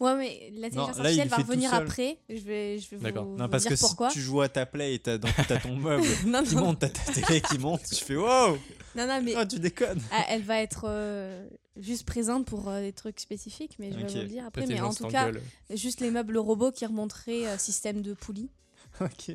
Ouais, 0.00 0.14
mais 0.16 0.50
l'intelligence 0.50 0.96
Non, 0.98 1.04
artificielle 1.04 1.28
va 1.28 1.36
revenir 1.38 1.72
après. 1.72 2.18
Je 2.28 2.34
vais, 2.34 2.78
je 2.78 2.90
vais 2.90 2.98
D'accord. 2.98 3.24
vous, 3.24 3.36
Non, 3.36 3.44
vous 3.44 3.50
parce 3.50 3.62
dire 3.62 3.72
que 3.76 3.80
pourquoi. 3.80 4.10
si 4.10 4.16
tu 4.18 4.20
joues 4.22 4.42
à 4.42 4.48
ta 4.50 4.66
play 4.66 4.94
et 4.96 4.98
t'as 4.98 5.16
donc 5.16 5.32
t'as 5.48 5.58
ton 5.58 5.74
meuble 5.76 6.04
non, 6.26 6.42
qui 6.42 6.54
non, 6.56 6.64
monte, 6.66 6.80
t'as 6.80 6.88
ta 6.90 7.12
télé 7.12 7.40
qui 7.40 7.56
monte, 7.58 7.82
tu 7.84 8.04
fais 8.04 8.16
wow, 8.16 8.58
non, 8.94 9.06
non, 9.06 9.22
mais 9.22 9.34
oh, 9.38 9.44
tu 9.48 9.58
déconnes. 9.60 10.02
ah, 10.10 10.24
elle 10.28 10.42
va 10.42 10.60
être 10.60 10.84
euh, 10.86 11.48
juste 11.76 12.04
présente 12.06 12.46
pour 12.46 12.68
euh, 12.68 12.80
des 12.80 12.92
trucs 12.92 13.20
spécifiques, 13.20 13.76
mais 13.78 13.90
je 13.92 13.98
vais 13.98 14.06
vous 14.06 14.14
le 14.18 14.24
dire 14.26 14.46
après. 14.46 14.66
Mais 14.66 14.80
en 14.80 14.92
tout 14.94 15.08
cas, 15.08 15.30
juste 15.70 16.00
les 16.00 16.10
meubles 16.10 16.38
robots 16.38 16.72
qui 16.72 16.86
remonteraient 16.86 17.46
euh, 17.46 17.58
système 17.58 18.02
de 18.02 18.14
poulie. 18.14 18.50
ok. 19.00 19.32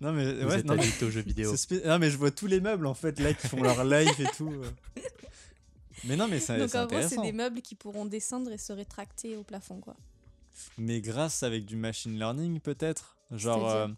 Non 0.00 0.12
mais 0.12 0.32
Vous 0.32 0.48
ouais, 0.48 0.58
êtes 0.60 0.64
non, 0.64 0.76
aux 0.78 1.10
jeux 1.10 1.20
vidéo. 1.26 1.52
non 1.84 1.98
mais 1.98 2.10
je 2.10 2.16
vois 2.16 2.30
tous 2.30 2.46
les 2.46 2.60
meubles 2.60 2.86
en 2.86 2.94
fait 2.94 3.18
là 3.20 3.34
qui 3.34 3.48
font 3.48 3.62
leur 3.62 3.84
live 3.84 4.18
et 4.18 4.24
tout. 4.36 4.50
euh. 4.50 4.70
Mais 6.04 6.16
non 6.16 6.26
mais 6.28 6.40
ça- 6.40 6.58
Donc 6.58 6.70
c'est 6.70 6.78
en 6.78 6.86
gros, 6.86 7.02
c'est 7.08 7.20
des 7.20 7.32
meubles 7.32 7.60
qui 7.62 7.74
pourront 7.74 8.04
descendre 8.06 8.50
et 8.50 8.58
se 8.58 8.72
rétracter 8.72 9.36
au 9.36 9.42
plafond, 9.44 9.80
quoi. 9.80 9.96
Mais 10.78 11.00
grâce 11.00 11.42
avec 11.42 11.64
du 11.66 11.76
machine 11.76 12.16
learning 12.18 12.60
peut-être, 12.60 13.16
genre. 13.30 13.68
Euh, 13.70 13.88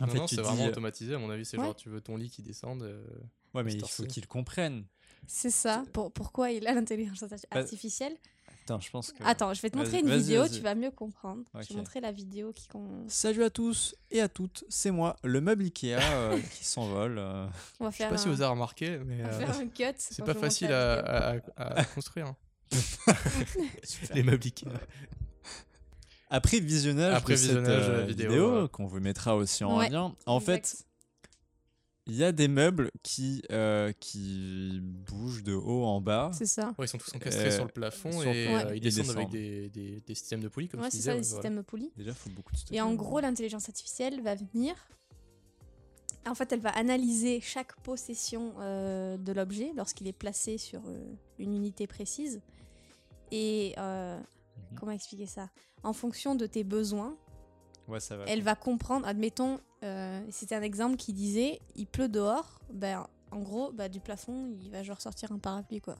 en 0.00 0.06
non, 0.06 0.12
fait, 0.12 0.18
non, 0.18 0.26
c'est 0.26 0.40
vraiment 0.40 0.64
euh, 0.64 0.68
automatisé, 0.68 1.14
à 1.14 1.18
mon 1.18 1.30
avis. 1.30 1.44
C'est 1.44 1.58
Ouais. 1.58 1.64
genre, 1.66 1.76
tu 1.76 1.88
veux 1.90 2.00
ton 2.00 2.16
lit 2.16 2.30
qui 2.30 2.42
descende. 2.42 2.82
euh, 2.82 3.04
Ouais, 3.54 3.62
mais 3.62 3.74
il 3.74 3.86
faut 3.86 4.04
qu'ils 4.04 4.26
comprennent. 4.26 4.84
C'est 5.26 5.50
ça. 5.50 5.84
Pour, 5.92 6.12
pourquoi 6.12 6.50
il 6.50 6.66
a 6.66 6.74
l'intelligence 6.74 7.22
arti- 7.22 7.46
artificielle? 7.50 8.14
Attends, 8.64 8.80
je 8.80 8.90
pense 8.90 9.10
que. 9.12 9.22
Attends, 9.24 9.54
je 9.54 9.60
vais 9.62 9.70
te 9.70 9.76
montrer 9.76 9.98
une 10.00 10.10
vidéo, 10.14 10.46
tu 10.48 10.60
vas 10.60 10.74
mieux 10.76 10.90
comprendre. 10.92 11.42
Je 11.60 11.68
vais 11.70 11.74
montrer 11.76 12.00
la 12.00 12.12
vidéo 12.12 12.52
qui. 12.52 12.68
Salut 13.08 13.42
à 13.42 13.50
tous 13.50 13.96
et 14.10 14.20
à 14.20 14.28
toutes, 14.28 14.64
c'est 14.68 14.90
moi, 14.92 15.16
le 15.24 15.40
meuble 15.40 15.64
Ikea 15.64 15.94
euh, 15.98 16.38
qui 16.58 16.64
s'envole. 16.64 17.18
euh. 17.18 17.46
On 17.80 17.84
va 17.86 17.90
Je 17.90 17.96
sais 17.96 18.08
pas 18.08 18.16
si 18.18 18.28
vous 18.28 18.40
avez 18.40 18.50
remarqué, 18.52 18.98
mais 19.04 19.20
on 19.20 19.26
va 19.28 19.32
euh, 19.34 19.38
faire 19.46 19.56
un 19.58 19.66
cut. 19.66 19.94
c'est 19.98 20.24
pas 20.24 20.34
facile 20.34 20.72
à, 20.72 21.40
construire. 21.94 22.26
hein. 22.28 22.36
Les 24.14 24.22
meubles 24.22 24.44
Ikea. 24.44 24.66
Après 26.30 26.60
visionnage 26.60 27.14
Après 27.14 27.34
de 27.34 27.38
cette 27.38 27.48
visionnage, 27.50 27.88
euh, 27.90 28.04
vidéo, 28.06 28.30
vidéo, 28.30 28.62
ouais. 28.62 28.68
qu'on 28.70 28.86
vous 28.86 29.00
mettra 29.00 29.36
aussi 29.36 29.64
en 29.64 29.76
Ouais, 29.78 29.90
lien, 29.90 30.14
en 30.26 30.40
fait. 30.40 30.84
Il 32.06 32.14
y 32.16 32.24
a 32.24 32.32
des 32.32 32.48
meubles 32.48 32.90
qui, 33.02 33.42
euh, 33.52 33.92
qui 34.00 34.80
bougent 34.82 35.42
de 35.44 35.54
haut 35.54 35.84
en 35.84 36.00
bas. 36.00 36.30
C'est 36.34 36.46
ça. 36.46 36.74
Ouais, 36.78 36.86
ils 36.86 36.88
sont 36.88 36.98
tous 36.98 37.14
encastrés 37.14 37.46
Euh, 37.46 37.50
sur 37.54 37.64
le 37.64 37.70
plafond 37.72 38.10
sur- 38.12 38.30
et 38.32 38.46
Ouais. 38.48 38.64
euh, 38.64 38.70
Ils 38.74 38.76
ils 38.76 38.80
descendent 38.80 39.02
descendent. 39.06 39.16
avec 39.18 39.30
des, 39.30 39.68
des, 39.70 40.00
des 40.00 40.14
systèmes 40.14 40.40
de 40.40 40.48
poulie, 40.48 40.68
comme 40.68 40.80
Ouais, 40.80 40.90
c'est 40.90 40.98
ça, 40.98 41.10
ouais, 41.14 41.20
voilà. 41.20 41.22
systèmes 41.24 41.62
poulies. 41.62 41.92
Déjà, 41.96 42.10
il 42.10 42.16
faut 42.16 42.30
beaucoup 42.30 42.52
de 42.52 42.56
stockage. 42.58 42.76
Et 42.76 42.80
en 42.80 42.94
gros, 42.94 43.20
l'intelligence 43.20 43.68
artificielle 43.68 44.20
va 44.22 44.34
venir. 44.34 44.74
En 46.26 46.34
fait, 46.36 46.52
elle 46.52 46.60
va 46.60 46.70
analyser 46.70 47.40
chaque 47.40 47.74
possession 47.82 48.54
euh, 48.60 49.16
de 49.16 49.32
l'objet 49.32 49.72
lorsqu'il 49.76 50.06
est 50.06 50.12
placé 50.12 50.56
sur 50.58 50.80
euh, 50.86 50.98
une 51.38 51.54
unité 51.54 51.86
précise. 51.88 52.40
Et 53.32 53.74
euh, 53.78 54.18
Mhm. 54.18 54.78
comment 54.78 54.92
expliquer 54.92 55.26
ça? 55.26 55.50
En 55.82 55.92
fonction 55.92 56.34
de 56.36 56.46
tes 56.46 56.62
besoins, 56.62 57.16
Ouais, 57.88 57.98
ça 57.98 58.16
va. 58.16 58.24
elle 58.28 58.42
va 58.42 58.54
comprendre. 58.54 59.06
Admettons, 59.06 59.58
euh, 59.82 60.20
c'était 60.30 60.54
un 60.54 60.62
exemple 60.62 60.96
qui 60.96 61.12
disait 61.12 61.60
il 61.76 61.86
pleut 61.86 62.08
dehors. 62.08 62.60
Ben, 62.72 63.06
en 63.30 63.40
gros, 63.40 63.72
bah, 63.72 63.88
du 63.88 64.00
plafond, 64.00 64.48
il 64.62 64.70
va 64.70 64.82
genre 64.82 65.00
sortir 65.00 65.32
un 65.32 65.38
parapluie 65.38 65.80
quoi. 65.80 65.96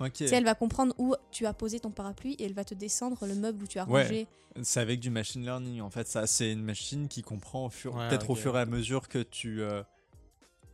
Ok. 0.00 0.12
Tu 0.14 0.28
sais, 0.28 0.34
elle 0.36 0.44
va 0.44 0.54
comprendre 0.54 0.92
où 0.98 1.14
tu 1.30 1.46
as 1.46 1.52
posé 1.54 1.78
ton 1.80 1.90
parapluie 1.90 2.34
et 2.34 2.44
elle 2.44 2.52
va 2.54 2.64
te 2.64 2.74
descendre 2.74 3.26
le 3.26 3.34
meuble 3.36 3.62
où 3.62 3.66
tu 3.66 3.78
as 3.78 3.88
Ouais. 3.88 4.02
rangé. 4.02 4.26
C'est 4.62 4.80
avec 4.80 4.98
du 5.00 5.10
machine 5.10 5.42
learning. 5.42 5.80
En 5.80 5.90
fait, 5.90 6.06
ça, 6.08 6.26
c'est 6.26 6.52
une 6.52 6.62
machine 6.64 7.06
qui 7.08 7.22
comprend 7.22 7.66
au 7.66 7.70
fur, 7.70 7.94
Ouais, 7.94 8.08
peut-être 8.08 8.30
au 8.30 8.34
fur 8.34 8.56
et 8.56 8.60
à 8.60 8.66
mesure 8.66 9.08
que 9.08 9.18
tu, 9.22 9.62
euh, 9.62 9.82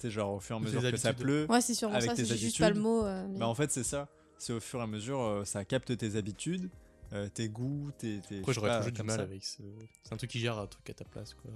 genre 0.05 0.35
au 0.35 0.41
fur 0.41 0.57
et 0.57 0.59
à 0.59 0.62
mesure 0.62 0.81
que 0.91 0.97
ça 0.97 1.12
pleut. 1.12 1.47
Ouais, 1.51 1.61
c'est 1.61 1.74
sûrement 1.74 1.97
Avec 1.97 2.11
ça. 2.11 2.16
tes 2.16 2.24
C'est 2.24 2.37
juste 2.37 2.59
pas 2.59 2.70
le 2.70 2.77
habitudes. 2.77 2.82
mot. 2.82 3.05
euh, 3.05 3.27
mais- 3.28 3.39
Bah 3.39 3.49
en 3.49 3.55
fait 3.55 3.70
c'est 3.70 3.85
ça. 3.85 4.09
C'est 4.39 4.55
au 4.55 4.61
fur 4.61 4.81
et 4.81 4.82
à 4.82 4.87
mesure, 4.87 5.20
euh, 5.20 5.45
ça 5.45 5.65
capte 5.66 5.95
tes 5.99 6.16
habitudes, 6.16 6.70
euh, 7.12 7.28
tes 7.28 7.49
goûts, 7.49 7.91
tes. 7.99 8.20
tes 8.20 8.39
Après, 8.39 8.41
je 8.41 8.45
sais 8.47 8.53
j'aurais 8.55 8.69
pas, 8.69 8.78
toujours 8.78 8.93
du 8.93 9.03
mal 9.03 9.16
ça. 9.16 9.23
avec 9.23 9.45
ce. 9.45 9.62
C'est 10.05 10.12
un 10.12 10.16
truc 10.16 10.31
qui 10.31 10.39
gère 10.39 10.59
un 10.59 10.66
truc 10.66 10.89
à 10.91 10.95
ta 10.95 11.05
place, 11.05 11.35
quoi. 11.35 11.51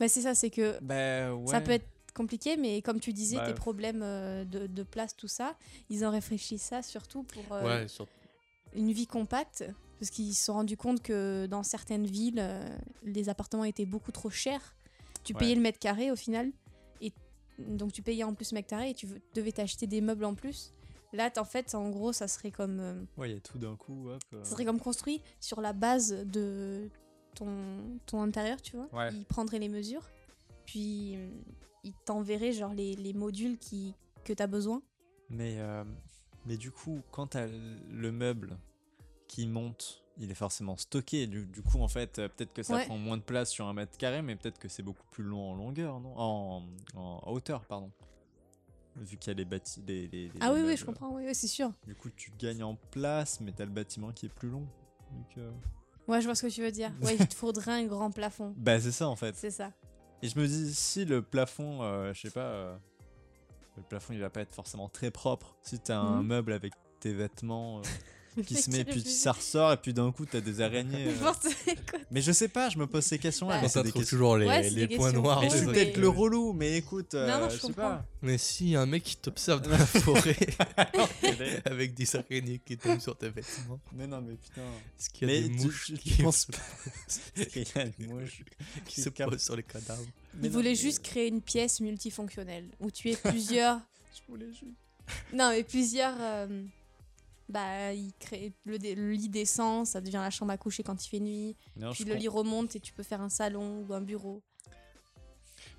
Bah, 0.00 0.08
c'est 0.08 0.22
ça, 0.22 0.34
c'est 0.34 0.50
que 0.50 0.78
Bah 0.82 1.34
ouais. 1.34 1.46
ça 1.46 1.60
peut 1.60 1.72
être 1.72 1.86
compliqué, 2.14 2.56
mais 2.56 2.80
comme 2.82 3.00
tu 3.00 3.12
disais, 3.12 3.36
Bah, 3.36 3.46
tes 3.46 3.54
problèmes 3.54 4.02
euh, 4.02 4.44
de, 4.44 4.66
de 4.66 4.82
place, 4.82 5.16
tout 5.16 5.28
ça, 5.28 5.56
ils 5.90 6.04
ont 6.04 6.10
réfléchi 6.10 6.58
ça 6.58 6.80
surtout 6.82 7.22
pour 7.24 7.44
euh, 7.52 7.64
Ouais, 7.82 7.88
sur... 7.88 8.06
une 8.74 8.92
vie 8.92 9.06
compacte, 9.06 9.64
parce 9.98 10.10
qu'ils 10.10 10.34
se 10.34 10.44
sont 10.44 10.54
rendus 10.54 10.76
compte 10.76 11.02
que 11.02 11.46
dans 11.46 11.62
certaines 11.62 12.06
villes, 12.06 12.38
euh, 12.38 12.66
les 13.02 13.28
appartements 13.28 13.64
étaient 13.64 13.86
beaucoup 13.86 14.12
trop 14.12 14.30
chers. 14.30 14.74
Tu 15.24 15.32
Ouais. 15.32 15.38
payais 15.40 15.54
le 15.54 15.60
mètre 15.60 15.78
carré 15.78 16.10
au 16.10 16.16
final, 16.16 16.50
et 17.00 17.12
donc 17.58 17.92
tu 17.92 18.02
payais 18.02 18.24
en 18.24 18.34
plus 18.34 18.52
le 18.52 18.56
mètre 18.56 18.68
carré 18.68 18.90
et 18.90 18.94
tu 18.94 19.06
devais 19.34 19.52
t'acheter 19.52 19.86
des 19.86 20.00
meubles 20.00 20.24
en 20.24 20.34
plus. 20.34 20.72
Là, 21.14 21.30
en 21.38 21.44
fait, 21.44 21.74
en 21.74 21.90
gros, 21.90 22.12
ça 22.12 22.26
serait 22.28 22.50
comme, 22.50 22.80
euh, 22.80 23.04
Ouais, 23.16 23.30
il 23.30 23.34
y 23.34 23.36
a 23.36 23.40
tout 23.40 23.58
d'un 23.58 23.76
coup, 23.76 24.10
hop. 24.10 24.20
euh, 24.32 24.42
ça 24.44 24.50
serait 24.50 24.64
comme 24.64 24.80
construit 24.80 25.22
sur 25.40 25.60
la 25.60 25.72
base 25.72 26.10
de 26.26 26.90
ton, 27.36 27.98
ton 28.06 28.20
intérieur, 28.20 28.60
tu 28.60 28.76
vois. 28.76 28.88
Ouais. 28.92 29.12
Il 29.14 29.24
prendrait 29.24 29.58
les 29.60 29.68
mesures, 29.68 30.08
puis 30.66 31.14
euh, 31.16 31.28
il 31.84 31.92
t'enverrait 32.04 32.52
genre 32.52 32.74
les, 32.74 32.94
les 32.96 33.12
modules 33.12 33.58
qui, 33.58 33.94
que 34.24 34.32
tu 34.32 34.42
as 34.42 34.46
besoin. 34.48 34.82
Mais, 35.30 35.56
euh, 35.60 35.84
mais 36.46 36.56
du 36.56 36.70
coup, 36.72 37.00
quand 37.12 37.28
t'as 37.28 37.46
le 37.46 38.10
meuble 38.12 38.58
qui 39.28 39.46
monte, 39.46 40.02
il 40.18 40.30
est 40.30 40.34
forcément 40.36 40.76
stocké. 40.76 41.26
Du, 41.26 41.46
du 41.46 41.62
coup, 41.62 41.80
en 41.80 41.88
fait, 41.88 42.18
euh, 42.18 42.28
peut-être 42.28 42.52
que 42.52 42.62
ça 42.62 42.74
Ouais. 42.74 42.86
prend 42.86 42.98
moins 42.98 43.16
de 43.16 43.22
place 43.22 43.50
sur 43.50 43.66
un 43.66 43.72
mètre 43.72 43.96
carré, 43.98 44.20
mais 44.22 44.36
peut-être 44.36 44.58
que 44.58 44.68
c'est 44.68 44.82
beaucoup 44.82 45.06
plus 45.12 45.24
long 45.24 45.50
en 45.52 45.54
longueur, 45.54 46.00
non? 46.00 46.12
En, 46.16 46.62
en 46.96 47.32
hauteur, 47.32 47.64
pardon. 47.64 47.90
Vu 48.96 49.16
qu'il 49.16 49.28
y 49.28 49.30
a 49.30 49.34
les 49.34 49.44
bâtis. 49.44 49.82
Les, 49.86 50.06
les- 50.08 50.28
les 50.28 50.32
Ah 50.40 50.52
oui, 50.52 50.60
oui, 50.64 50.76
je 50.76 50.84
comprends, 50.84 51.10
oui, 51.14 51.24
oui, 51.26 51.34
c'est 51.34 51.48
sûr. 51.48 51.72
Du 51.86 51.94
coup, 51.96 52.10
tu 52.10 52.30
gagnes 52.38 52.62
en 52.62 52.76
place, 52.90 53.40
mais 53.40 53.52
t'as 53.52 53.64
le 53.64 53.70
bâtiment 53.72 54.12
qui 54.12 54.26
est 54.26 54.34
plus 54.34 54.48
long. 54.48 54.66
Donc, 55.12 55.38
euh, 55.38 55.50
Ouais, 56.06 56.20
je 56.20 56.26
vois 56.26 56.34
ce 56.34 56.46
que 56.46 56.52
tu 56.52 56.62
veux 56.62 56.70
dire. 56.70 56.92
Ouais, 57.02 57.16
il 57.16 57.26
te 57.26 57.34
faudrait 57.34 57.72
un 57.72 57.86
grand 57.86 58.10
plafond. 58.10 58.54
Bah, 58.58 58.78
c'est 58.80 58.92
ça 58.92 59.08
en 59.08 59.16
fait. 59.16 59.34
C'est 59.36 59.50
ça. 59.50 59.72
Et 60.22 60.28
je 60.28 60.38
me 60.38 60.46
dis, 60.46 60.72
si 60.74 61.04
le 61.04 61.22
plafond, 61.22 61.82
euh, 61.82 62.12
je 62.14 62.20
sais 62.22 62.30
pas, 62.30 62.40
euh, 62.46 62.76
le 63.76 63.82
plafond 63.82 64.12
il 64.12 64.20
va 64.20 64.30
pas 64.30 64.40
être 64.42 64.54
forcément 64.54 64.88
très 64.88 65.10
propre. 65.10 65.56
Si 65.62 65.78
t'as 65.80 65.98
un 65.98 66.22
Mhm. 66.22 66.26
meuble 66.28 66.52
avec 66.52 66.72
tes 67.00 67.12
vêtements 67.12 67.78
euh, 67.78 67.82
qui 68.46 68.54
se 68.56 68.70
met, 68.70 68.84
Qui 68.84 69.00
puis 69.00 69.00
ça 69.10 69.32
ressort, 69.32 69.72
et 69.72 69.76
puis 69.76 69.92
d'un 69.94 70.10
coup 70.12 70.26
t'as 70.26 70.40
des 70.40 70.60
araignées. 70.60 71.06
euh. 71.08 71.32
Mais 72.10 72.20
je 72.22 72.32
sais 72.32 72.48
pas, 72.48 72.68
je 72.68 72.78
me 72.78 72.86
pose 72.86 73.04
ces 73.04 73.18
questions-là. 73.18 73.54
Bah, 73.56 73.60
mais 73.60 73.66
Quand 73.66 73.68
c'est 73.68 73.78
ça 73.78 73.82
des 73.82 73.90
trouve 73.90 74.02
questions- 74.02 74.16
toujours 74.16 74.36
les, 74.36 74.46
Ouais, 74.46 74.68
les 74.70 74.88
points 74.96 75.12
noirs. 75.12 75.40
Mais 75.40 75.50
je 75.50 75.56
suis 75.56 75.66
peut-être 75.66 75.96
le 75.96 76.08
relou, 76.08 76.52
mais 76.52 76.76
écoute, 76.76 77.14
Non, 77.14 77.20
euh, 77.20 77.40
non, 77.40 77.48
je 77.48 77.54
je 77.56 77.60
sais 77.60 77.66
comprends. 77.68 77.82
pas. 77.82 78.06
Mais 78.22 78.38
si 78.38 78.74
un 78.74 78.86
mec 78.86 79.02
qui 79.04 79.16
t'observe 79.16 79.60
dans 79.62 79.70
la 79.70 79.78
forêt 79.86 80.36
avec 81.64 81.94
des 81.94 82.16
araignées 82.16 82.60
qui 82.64 82.76
tombent 82.76 83.00
sur 83.00 83.16
tes 83.16 83.28
vêtements, 83.28 83.80
Mais 83.92 84.06
non, 84.06 84.20
mais 84.20 84.34
putain. 84.34 84.62
est-ce 84.98 85.10
qu'il 85.10 85.28
y 85.28 85.30
a 85.30 85.34
Mais 85.42 85.48
des 85.48 85.56
tu- 85.56 85.62
mouches 85.64 85.86
tu 85.86 85.94
qui, 85.98 86.22
penses 86.22 86.46
se- 87.08 87.20
Il 87.56 87.62
y 87.62 87.78
a 87.78 87.84
des 87.86 88.06
mouches 88.06 88.42
qui 88.86 89.00
se 89.00 89.08
capent. 89.10 89.30
posent 89.30 89.42
sur 89.42 89.56
les 89.56 89.62
cadavres? 89.62 90.04
Il 90.42 90.50
voulait 90.50 90.74
juste 90.74 91.02
créer 91.02 91.28
une 91.28 91.40
pièce 91.40 91.80
multifonctionnelle 91.80 92.68
où 92.80 92.90
tu 92.90 93.10
es 93.10 93.16
plusieurs. 93.16 93.78
Je 94.14 94.20
voulais 94.32 94.48
juste. 94.48 94.64
non, 95.32 95.50
mais 95.50 95.62
plusieurs. 95.64 96.14
Bah, 97.48 97.92
il 97.92 98.12
crée 98.18 98.54
le, 98.64 98.76
lit 99.12 99.28
descend, 99.28 99.86
ça 99.86 100.00
devient 100.00 100.12
la 100.22 100.30
chambre 100.30 100.52
à 100.52 100.56
coucher 100.56 100.82
quand 100.82 101.04
il 101.04 101.08
fait 101.08 101.20
nuit. 101.20 101.56
Non, 101.76 101.92
Puis 101.92 102.04
le 102.04 102.14
lit 102.14 102.28
remonte 102.28 102.74
et 102.76 102.80
tu 102.80 102.92
peux 102.92 103.02
faire 103.02 103.20
un 103.20 103.28
salon 103.28 103.84
ou 103.86 103.92
un 103.92 104.00
bureau. 104.00 104.42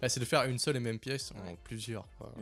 Bah, 0.02 0.10
C'est 0.10 0.20
de 0.20 0.26
faire 0.26 0.44
une 0.44 0.60
seule 0.60 0.76
et 0.76 0.80
même 0.80 1.00
pièce 1.00 1.32
en 1.32 1.56
plusieurs. 1.64 2.08
quoi. 2.18 2.34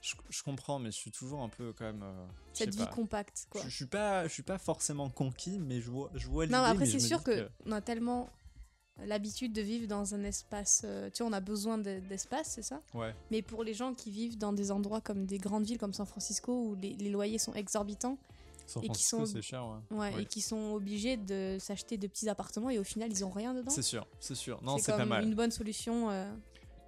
je, 0.00 0.14
je 0.28 0.42
comprends, 0.42 0.78
mais 0.78 0.90
je 0.90 0.96
suis 0.96 1.10
toujours 1.12 1.40
un 1.42 1.48
peu 1.48 1.72
quand 1.72 1.84
même. 1.84 2.02
euh, 2.02 2.26
Cette 2.52 2.74
vie 2.74 2.78
pas. 2.84 2.86
compacte, 2.86 3.46
quoi. 3.50 3.62
Je, 3.62 3.68
je 3.68 3.74
suis 3.76 3.86
pas, 3.86 4.26
je 4.26 4.32
suis 4.32 4.42
pas 4.42 4.58
forcément 4.58 5.08
conquis, 5.10 5.58
mais 5.58 5.80
je 5.80 5.90
vois, 5.90 6.10
je 6.14 6.26
vois 6.26 6.44
l'idée. 6.44 6.56
Non, 6.56 6.62
mais 6.64 6.70
après, 6.70 6.86
c'est 6.86 6.98
sûr 7.00 7.22
que 7.22 7.48
on 7.66 7.72
a 7.72 7.80
tellement 7.80 8.28
l'habitude 9.04 9.52
de 9.52 9.60
vivre 9.60 9.86
dans 9.88 10.14
un 10.14 10.22
espace. 10.24 10.82
euh, 10.84 11.10
tu 11.10 11.16
sais, 11.18 11.24
on 11.24 11.32
a 11.32 11.40
besoin 11.40 11.78
de- 11.78 12.00
d'espace, 12.00 12.52
c'est 12.54 12.62
ça? 12.62 12.80
Ouais. 12.94 13.14
Mais 13.30 13.42
pour 13.42 13.64
les 13.64 13.74
gens 13.74 13.92
qui 13.94 14.10
vivent 14.10 14.38
dans 14.38 14.52
des 14.52 14.70
endroits 14.70 15.00
comme 15.00 15.26
des 15.26 15.38
grandes 15.38 15.64
villes 15.64 15.78
comme 15.78 15.92
San 15.92 16.06
Francisco 16.06 16.52
où 16.70 16.74
les, 16.76 16.94
les 16.94 17.10
loyers 17.10 17.38
sont 17.38 17.54
exorbitants 17.54 18.18
Et 18.82 18.88
qui 18.88 19.02
sont- 19.02 19.26
c'est 19.26 19.42
cher, 19.42 19.66
ouais. 19.66 19.96
ouais, 19.98 20.12
Oui. 20.16 20.22
et 20.22 20.26
qui 20.26 20.40
sont 20.40 20.72
obligés 20.72 21.16
de 21.16 21.56
s'acheter 21.60 21.96
de 21.98 22.06
petits 22.06 22.28
appartements 22.28 22.70
et 22.70 22.78
au 22.78 22.84
final 22.84 23.10
ils 23.10 23.24
ont 23.24 23.30
rien 23.30 23.52
dedans, 23.54 23.70
C'est 23.70 23.82
sûr, 23.82 24.06
c'est 24.20 24.34
sûr. 24.34 24.62
Non, 24.62 24.76
c'est 24.78 24.84
c'est 24.84 24.96
pas 24.96 25.04
mal. 25.04 25.24
une 25.24 25.34
bonne 25.34 25.50
solution. 25.50 26.10
euh, 26.10 26.32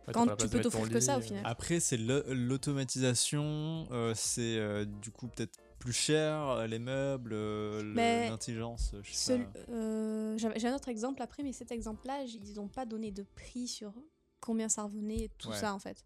Ouais, 0.07 0.13
Quand 0.13 0.37
tu 0.37 0.49
peux 0.49 0.61
t'offrir 0.61 0.89
que 0.89 1.01
ça, 1.01 1.19
au 1.19 1.21
final. 1.21 1.43
Après, 1.45 1.81
c'est 1.81 1.97
l'automatisation, 1.97 3.89
euh, 3.91 4.13
c'est 4.15 4.57
euh, 4.57 4.85
du 4.85 5.11
coup 5.11 5.27
peut-être 5.29 5.59
plus 5.81 5.93
cher, 5.93 6.67
les 6.69 6.79
meubles, 6.79 7.35
l'intelligence, 7.95 8.95
j'ai 9.05 10.69
un 10.69 10.75
autre 10.75 10.89
exemple 10.89 11.23
après, 11.23 11.43
mais 11.43 11.53
cet 11.53 11.73
exemple-là, 11.73 12.23
ils 12.25 12.55
n'ont 12.55 12.69
pas 12.69 12.87
donné 12.87 13.11
de 13.11 13.23
prix 13.35 13.67
sur 13.69 13.93
combien 14.41 14.69
ça 14.69 14.83
revenait, 14.85 15.31
tout 15.39 15.53
ça 15.53 15.75
en 15.75 15.79
fait. 15.79 16.05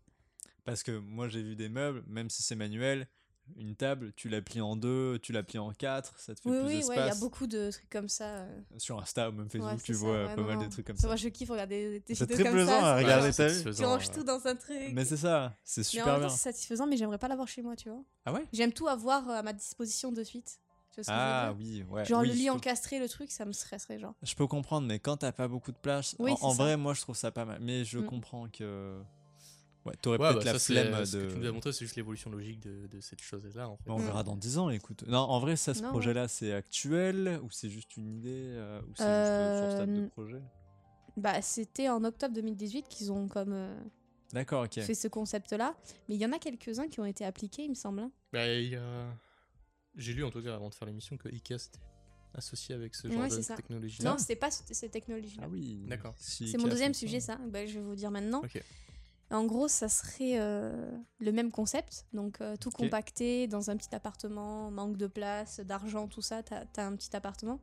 Parce 0.65 0.83
que 0.83 0.93
moi 0.99 1.29
j'ai 1.29 1.43
vu 1.43 1.57
des 1.57 1.69
meubles, 1.69 2.03
même 2.07 2.31
si 2.31 2.43
c'est 2.43 2.55
manuel, 2.57 3.09
une 3.57 3.75
table, 3.77 4.13
tu 4.17 4.29
la 4.29 4.41
plies 4.43 4.61
en 4.61 4.77
deux, 4.77 5.19
tu 5.23 5.33
la 5.33 5.43
plies 5.43 5.59
en 5.59 5.73
quatre, 5.73 6.19
ça 6.19 6.35
te 6.35 6.41
fait 6.41 6.49
Oui, 6.49 6.57
plus 6.59 6.67
oui, 6.67 6.75
ouais, 6.75 6.81
il 6.81 6.89
y 6.89 7.01
a 7.01 7.03
d'espace. 7.05 7.21
beaucoup 7.21 7.47
de 7.47 7.71
trucs 7.71 7.91
comme 7.91 8.09
ça. 8.09 8.25
euh. 8.25 8.61
Sur 8.79 9.01
Insta 9.01 9.29
ou 9.31 9.33
même 9.33 9.49
Facebook, 9.51 9.71
Ouais, 9.73 9.77
tu 9.83 9.95
ça, 9.95 10.01
vois 10.01 10.25
ouais, 10.27 10.35
pas 10.35 10.41
non, 10.41 10.47
mal 10.47 10.57
non. 10.59 10.65
de 10.67 10.71
trucs 10.71 10.87
comme 10.87 10.97
Ça. 10.97 11.07
Moi, 11.07 11.17
je 11.17 11.29
kiffe 11.29 11.51
regarder 11.51 12.01
des 12.01 12.15
C'est 12.15 12.21
vidéos 12.25 12.37
très 12.37 12.45
comme 12.45 12.53
plaisant 12.53 12.71
ça. 12.81 12.93
à 12.95 12.99
c'est- 12.99 13.05
regarder 13.05 13.27
Ouais, 13.29 13.33
ta 13.33 13.47
vie. 13.49 13.77
Tu 13.77 13.85
ranges 13.85 14.11
tout 14.11 14.25
dans 14.25 14.47
un 14.47 14.57
truc. 14.57 14.77
Mais 14.93 15.05
c'est 15.05 15.17
ça, 15.17 15.57
c'est 15.65 15.81
Mais 15.81 15.87
en 15.87 15.91
super 16.05 16.19
bien. 16.19 16.29
temps, 16.29 16.35
c'est 16.35 16.43
satisfaisant, 16.53 16.87
mais 16.87 16.97
j'aimerais 16.97 17.19
pas 17.19 17.29
l'avoir 17.29 17.49
chez 17.49 17.63
moi, 17.63 17.77
tu 17.77 17.89
vois. 17.91 18.03
Ah 18.25 18.33
ouais? 18.33 18.47
J'aime 18.53 18.73
tout 18.73 18.89
avoir 18.89 19.29
euh, 19.29 19.35
à 19.35 19.43
ma 19.43 19.53
disposition 19.53 20.13
de 20.13 20.23
suite. 20.25 20.59
Tu 20.93 20.97
vois 20.97 21.05
ce 21.05 21.09
que 21.09 21.15
je 21.15 21.19
veux 21.19 21.25
Ah 21.25 21.55
dire? 21.57 21.57
oui, 21.59 21.83
ouais. 21.89 22.05
Genre 22.05 22.21
oui, 22.23 22.29
le 22.29 22.35
lit 22.35 22.47
peux- 22.47 22.51
encastré, 22.53 22.99
le 22.99 23.09
truc, 23.09 23.31
ça 23.31 23.45
me 23.45 23.53
stresserait 23.53 23.99
genre. 24.01 24.15
Je 24.23 24.35
peux 24.35 24.49
comprendre, 24.49 24.89
mais 24.89 24.99
quand 24.99 25.19
t'as 25.19 25.31
pas 25.31 25.47
beaucoup 25.47 25.71
de 25.71 25.77
place, 25.77 26.17
Oui, 26.19 26.33
en, 26.41 26.53
vrai, 26.53 26.77
moi 26.77 26.95
je 26.95 27.01
trouve 27.01 27.15
ça 27.17 27.31
pas 27.31 27.45
mal. 27.45 27.59
Mais 27.61 27.85
je 27.85 27.99
Mm. 27.99 28.07
comprends 28.07 28.49
que. 28.49 29.01
Ouais, 29.86 29.94
t'aurais 30.02 30.19
Ouais, 30.19 30.28
peut-être 30.28 30.39
bah, 30.40 30.44
la 30.44 30.52
ça, 30.52 30.59
c'est- 30.59 30.73
flemme 30.74 31.05
Ce 31.07 31.16
que 31.16 31.32
tu 31.32 31.39
nous 31.39 31.44
as 31.44 31.47
de. 31.47 31.51
montré, 31.52 31.73
c'est 31.73 31.85
juste 31.86 31.97
l'évolution 31.97 32.31
logique 32.31 32.61
de, 32.61 32.86
de 32.86 33.01
cette 33.01 33.23
chose-là, 33.23 33.69
en 33.69 33.77
fait. 33.78 33.85
Mais 33.86 33.93
on 33.94 33.98
Mm. 33.98 34.05
verra 34.05 34.23
dans 34.24 34.36
10 34.36 34.59
ans, 34.59 34.69
écoute. 34.69 35.05
Non, 35.09 35.19
en 35.20 35.40
vrai, 35.40 35.57
ça, 35.57 35.73
ce 35.73 35.82
projet-là, 35.82 36.28
c'est 36.28 36.52
actuel 36.52 37.40
ou 37.43 37.51
c'est 37.51 37.70
juste 37.70 37.97
une 37.97 38.07
idée 38.19 38.51
euh, 38.52 38.82
ou 38.82 38.93
c'est 38.94 39.05
Euh, 39.05 39.48
juste 39.52 39.59
sur 39.65 39.73
stade 39.73 39.94
de 39.94 40.01
n- 40.01 40.11
projet? 40.11 40.43
Bah, 41.16 41.40
c'était 41.43 41.89
en 41.89 42.05
octobre 42.05 42.35
2018 42.35 42.89
qu'ils 42.89 43.11
ont 43.11 43.27
comme 43.27 43.52
euh, 43.55 43.74
D'accord, 44.32 44.65
ok. 44.65 44.81
fait 44.81 44.94
ce 44.94 45.09
concept-là. 45.09 45.74
Mais 46.09 46.15
il 46.15 46.20
y 46.20 46.27
en 46.27 46.32
a 46.32 46.39
quelques-uns 46.39 46.89
qui 46.89 47.01
ont 47.01 47.07
été 47.07 47.24
appliqués, 47.24 47.62
il 47.65 47.70
me 47.70 47.74
semble. 47.74 48.01
hein. 48.01 48.12
Bah, 48.32 48.47
il 48.52 48.69
y 48.69 48.77
a- 48.77 49.16
J'ai 49.97 50.12
lu 50.12 50.23
en 50.24 50.31
tout 50.31 50.40
cas 50.43 50.55
avant 50.55 50.69
de 50.69 50.74
faire 50.74 50.86
l'émission 50.86 51.16
que 51.16 51.28
IKEA 51.28 51.59
c'était 51.59 51.81
associé 52.35 52.74
avec 52.77 52.94
ce 52.94 53.09
genre 53.11 53.19
Ouais, 53.23 53.28
de 53.28 53.43
technologie. 53.57 54.02
Non, 54.05 54.19
c'était 54.19 54.36
pas 54.36 54.51
cette 54.52 54.90
technologie-là. 54.93 55.43
Ah 55.47 55.48
oui. 55.51 55.82
D'accord. 55.89 56.15
Si 56.16 56.48
C'est 56.48 56.59
mon 56.59 56.69
deuxième 56.69 56.94
sujet, 56.94 57.19
ça. 57.19 57.36
Bah, 57.48 57.66
je 57.66 57.74
vais 57.81 57.85
vous 57.85 57.97
dire 57.97 58.11
maintenant. 58.12 58.40
Ok. 58.44 58.62
En 59.31 59.44
gros, 59.44 59.69
ça 59.69 59.89
serait 59.89 60.40
euh, 60.40 60.90
le 61.20 61.31
même 61.31 61.52
concept. 61.52 62.07
Donc, 62.12 62.40
euh, 62.40 62.57
tout 62.57 62.70
compacté 62.70 63.47
dans 63.47 63.70
un 63.70 63.77
petit 63.77 63.94
appartement, 63.94 64.73
manque 64.73 64.97
de 64.97 65.07
place, 65.07 65.61
d'argent, 65.61 66.09
tout 66.09 66.23
ça. 66.23 66.43
T'as 66.43 66.65
as 66.77 66.85
un 66.85 66.97
petit 66.97 67.15
appartement. 67.15 67.61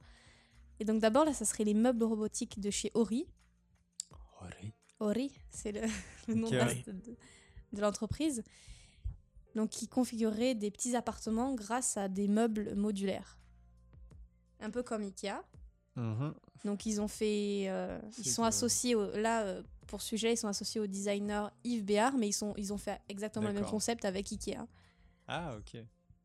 Et 0.80 0.86
donc, 0.86 1.02
d'abord, 1.02 1.26
là, 1.26 1.34
ça 1.34 1.44
serait 1.44 1.66
les 1.66 1.74
meubles 1.74 2.06
robotiques 2.06 2.62
de 2.62 2.70
chez 2.70 2.92
Ori. 2.94 3.28
Ori. 4.42 4.74
Ori, 5.00 5.40
c'est 5.50 5.74
le, 5.74 5.82
le 6.30 6.36
nom 6.36 6.50
de, 6.50 7.82
l'entreprise. 7.82 8.44
Donc, 9.54 9.70
qui 9.72 9.90
configurerait 9.90 10.56
des 10.56 10.72
petits 10.72 10.96
appartements 10.96 11.54
grâce 11.54 11.98
à 11.98 12.08
des 12.08 12.30
meubles 12.30 12.76
modulaires. 12.76 13.38
Un 14.62 14.70
peu 14.70 14.84
comme 14.84 15.02
Ikea. 15.02 15.42
Mhm. 15.98 16.34
Donc, 16.64 16.86
ils 16.86 17.02
ont 17.02 17.10
fait. 17.10 17.66
euh, 17.68 18.00
ils 18.20 18.30
sont 18.30 18.44
associés. 18.44 18.96
Au, 18.96 19.12
là, 19.18 19.62
pour 19.88 20.02
ce 20.02 20.10
sujet, 20.10 20.34
ils 20.34 20.38
sont 20.38 20.48
associés 20.48 20.80
au 20.82 20.88
designer 20.88 21.52
Yves 21.64 21.84
Béard, 21.86 22.18
mais 22.18 22.28
ils, 22.28 22.34
sont, 22.34 22.54
ils 22.58 22.74
ont 22.74 22.78
fait 22.78 23.00
exactement 23.10 23.48
le 23.48 23.54
même 23.54 23.66
concept 23.66 24.06
avec 24.06 24.32
Ikea. 24.32 24.60
Ah, 25.28 25.56
ok. 25.58 25.82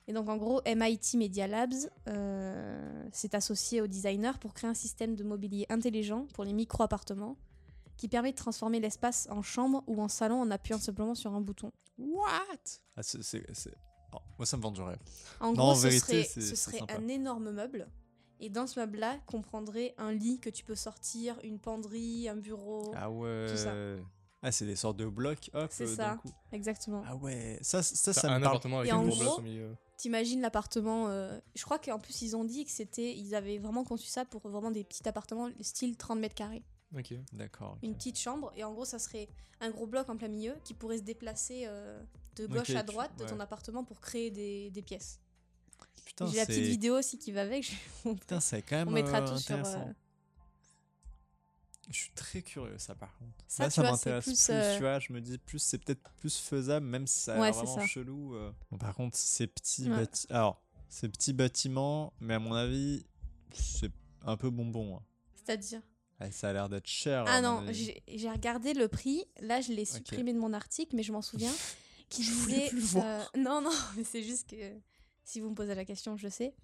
Et 0.08 0.12
donc, 0.12 0.28
en 0.28 0.36
gros, 0.36 0.60
MIT 0.66 1.16
Media 1.16 1.46
Labs 1.46 1.74
euh, 2.08 3.08
s'est 3.12 3.34
associé 3.34 3.80
au 3.80 3.86
designer 3.86 4.38
pour 4.38 4.52
créer 4.52 4.68
un 4.68 4.74
système 4.74 5.14
de 5.14 5.22
mobilier 5.22 5.66
intelligent 5.68 6.26
pour 6.34 6.44
les 6.44 6.52
micro-appartements 6.52 7.36
qui 7.96 8.08
permet 8.08 8.32
de 8.32 8.36
transformer 8.36 8.80
l'espace 8.80 9.28
en 9.30 9.42
chambre 9.42 9.84
ou 9.86 10.02
en 10.02 10.08
salon 10.08 10.40
en 10.40 10.50
appuyant 10.50 10.78
simplement 10.78 11.14
sur 11.14 11.32
un 11.34 11.40
bouton. 11.40 11.70
What? 11.98 12.80
Ah, 12.96 13.02
oh, 14.12 14.18
Moi, 14.38 14.46
ça 14.46 14.56
me 14.56 14.62
vend 14.62 14.72
du 14.72 14.82
rêve. 14.82 14.98
En 15.38 15.48
Non, 15.48 15.52
gros, 15.52 15.70
en 15.70 15.74
ce 15.76 15.82
vérité, 15.82 16.24
serait, 16.24 16.56
ce 16.56 16.92
un 16.92 17.08
énorme 17.08 17.52
meuble. 17.52 17.88
Et 18.42 18.50
dans 18.50 18.66
ce 18.66 18.78
meuble-là, 18.80 19.18
comprendrait 19.26 19.94
un 19.98 20.12
lit 20.12 20.38
que 20.40 20.50
tu 20.50 20.64
peux 20.64 20.74
sortir, 20.74 21.38
une 21.44 21.58
penderie, 21.58 22.28
un 22.28 22.36
bureau. 22.36 22.92
Ah 22.96 23.10
ouais. 23.10 23.46
tout 23.48 23.56
ça. 23.56 23.72
Ah, 24.44 24.50
c'est 24.50 24.66
des 24.66 24.74
sortes 24.74 24.96
de 24.96 25.06
blocs, 25.06 25.50
hop, 25.54 25.68
C'est 25.70 25.84
euh, 25.84 25.94
ça. 25.94 26.16
coup. 26.20 26.28
Exactement. 26.50 27.04
Ah 27.06 27.14
ouais, 27.14 27.58
ça, 27.62 27.80
ça, 27.82 28.12
ça 28.12 28.28
me 28.28 28.34
un 28.34 28.40
parle. 28.40 28.46
appartement 28.48 28.80
avec 28.80 28.90
Et 28.90 28.94
une 28.94 29.00
en 29.00 29.06
gros 29.06 29.38
au 29.38 29.40
milieu. 29.40 29.76
T'imagines 29.96 30.40
l'appartement. 30.40 31.06
euh, 31.08 31.38
je 31.54 31.62
crois 31.64 31.78
qu'en 31.78 32.00
plus, 32.00 32.22
ils 32.22 32.34
ont 32.34 32.42
dit 32.42 32.64
que 32.64 32.72
c'était. 32.72 33.14
Ils 33.16 33.36
avaient 33.36 33.58
vraiment 33.58 33.84
conçu 33.84 34.08
ça 34.08 34.24
pour 34.24 34.40
vraiment 34.48 34.72
des 34.72 34.82
petits 34.82 35.08
appartements, 35.08 35.48
style 35.60 35.96
30 35.96 36.18
mètres 36.18 36.34
carrés. 36.34 36.64
Ok. 36.98 37.14
D'accord. 37.32 37.78
Une 37.84 37.94
petite 37.94 38.18
chambre. 38.18 38.52
Et 38.56 38.64
en 38.64 38.72
gros, 38.72 38.84
ça 38.84 38.98
serait 38.98 39.28
un 39.60 39.70
gros 39.70 39.86
bloc 39.86 40.08
en 40.08 40.16
plein 40.16 40.26
milieu 40.26 40.54
qui 40.64 40.74
pourrait 40.74 40.98
se 40.98 41.04
déplacer 41.04 41.62
euh, 41.66 42.02
de 42.34 42.48
gauche 42.48 42.70
à 42.70 42.80
tu- 42.82 42.86
droite 42.86 43.12
de 43.20 43.24
ton 43.24 43.38
appartement 43.38 43.84
pour 43.84 44.00
créer 44.00 44.32
des, 44.32 44.70
des 44.72 44.82
pièces. 44.82 45.20
J'ai 46.30 46.36
la 46.36 46.46
petite 46.46 46.64
vidéo 46.64 46.98
aussi 46.98 47.18
qui 47.18 47.32
va 47.32 47.42
avec. 47.42 47.64
je. 47.64 48.10
Putain, 48.14 48.38
c'est 48.40 48.62
quand 48.62 48.76
même 48.76 48.88
On 48.88 48.92
mettra 48.92 49.18
euh, 49.22 49.26
tout 49.28 49.38
sur. 49.38 49.54
intéressant. 49.56 49.88
euh, 49.88 49.92
Je 51.90 51.96
suis 51.96 52.12
très 52.14 52.42
curieux, 52.42 52.78
ça, 52.78 52.94
par 52.94 53.16
contre. 53.18 53.32
Ça, 53.48 53.64
Là, 53.64 53.70
ça 53.70 53.82
m'intéresse 53.82 54.24
plus, 54.24 54.32
plus, 54.46 54.50
euh, 54.54 54.74
tu 54.76 54.80
vois. 54.82 54.98
Je 55.00 55.12
me 55.12 55.20
dis, 55.20 55.38
plus 55.38 55.58
c'est 55.58 55.78
peut-être 55.78 56.02
plus 56.18 56.36
faisable, 56.38 56.86
même 56.86 57.06
si 57.06 57.20
ça 57.20 57.34
a 57.36 57.40
Ouais, 57.40 57.50
vraiment 57.50 57.74
ça. 57.76 57.86
chelou. 57.86 58.34
euh. 58.34 58.52
Bon, 58.70 58.78
par 58.78 58.94
contre, 58.94 59.16
ces 59.16 59.46
petits 59.46 59.90
Ouais. 59.90 60.06
Alors, 60.30 60.62
ces 60.88 61.08
petits 61.08 61.32
bâtiments, 61.32 62.12
mais 62.20 62.34
à 62.34 62.38
mon 62.38 62.54
avis, 62.54 63.04
c'est 63.52 63.90
un 64.24 64.36
peu 64.36 64.50
bonbon. 64.50 64.96
hein. 64.98 65.02
C'est-à-dire? 65.34 65.80
Ça 66.30 66.50
a 66.50 66.52
l'air 66.52 66.68
d'être 66.68 66.86
cher. 66.86 67.24
Ah 67.26 67.40
non, 67.40 67.64
j'ai 67.72 68.30
regardé 68.30 68.74
le 68.74 68.86
prix. 68.86 69.24
Là, 69.40 69.60
je 69.60 69.72
l'ai 69.72 69.84
supprimé 69.84 70.32
de 70.32 70.38
mon 70.38 70.52
article, 70.52 70.94
mais 70.94 71.02
je 71.02 71.10
m'en 71.10 71.22
souviens. 71.22 71.50
Qui 72.08 72.22
Je 72.22 72.30
voulais 72.32 72.54
disait. 72.58 72.68
plus 72.68 72.78
le 72.80 72.86
voir. 72.86 73.30
non, 73.36 73.60
non, 73.60 73.72
mais 73.96 74.04
c'est 74.04 74.22
juste 74.22 74.48
que 74.48 74.56
si 75.24 75.40
vous 75.40 75.50
me 75.50 75.54
posez 75.54 75.74
la 75.74 75.84
question, 75.84 76.16
je 76.16 76.28
sais. 76.28 76.54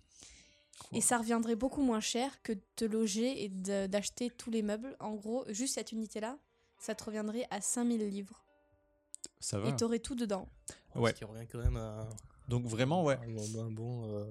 Quoi 0.78 0.98
Et 0.98 1.00
ça 1.00 1.18
reviendrait 1.18 1.56
beaucoup 1.56 1.82
moins 1.82 2.00
cher 2.00 2.42
que 2.42 2.52
de 2.52 2.62
te 2.76 2.84
loger 2.84 3.44
et 3.44 3.48
d'acheter 3.48 4.30
tous 4.30 4.50
les 4.50 4.62
meubles. 4.62 4.96
En 5.00 5.14
gros, 5.14 5.44
juste 5.48 5.74
cette 5.74 5.92
unité-là, 5.92 6.38
ça 6.78 6.94
te 6.94 7.04
reviendrait 7.04 7.46
à 7.50 7.60
5000 7.60 8.08
livres. 8.08 8.44
Ça 9.40 9.58
va. 9.58 9.68
Et 9.68 9.76
t'aurais 9.76 9.98
tout 9.98 10.14
dedans. 10.14 10.48
Ouais. 10.94 11.10
Ce 11.10 11.16
qui 11.16 11.24
revient 11.24 11.46
quand 11.50 11.58
même 11.58 11.76
à 11.76 12.08
Donc, 12.48 12.64
vraiment, 12.66 13.04
ouais. 13.04 13.18
un, 13.56 13.58
un 13.60 13.70
bon 13.70 14.04
euh, 14.08 14.24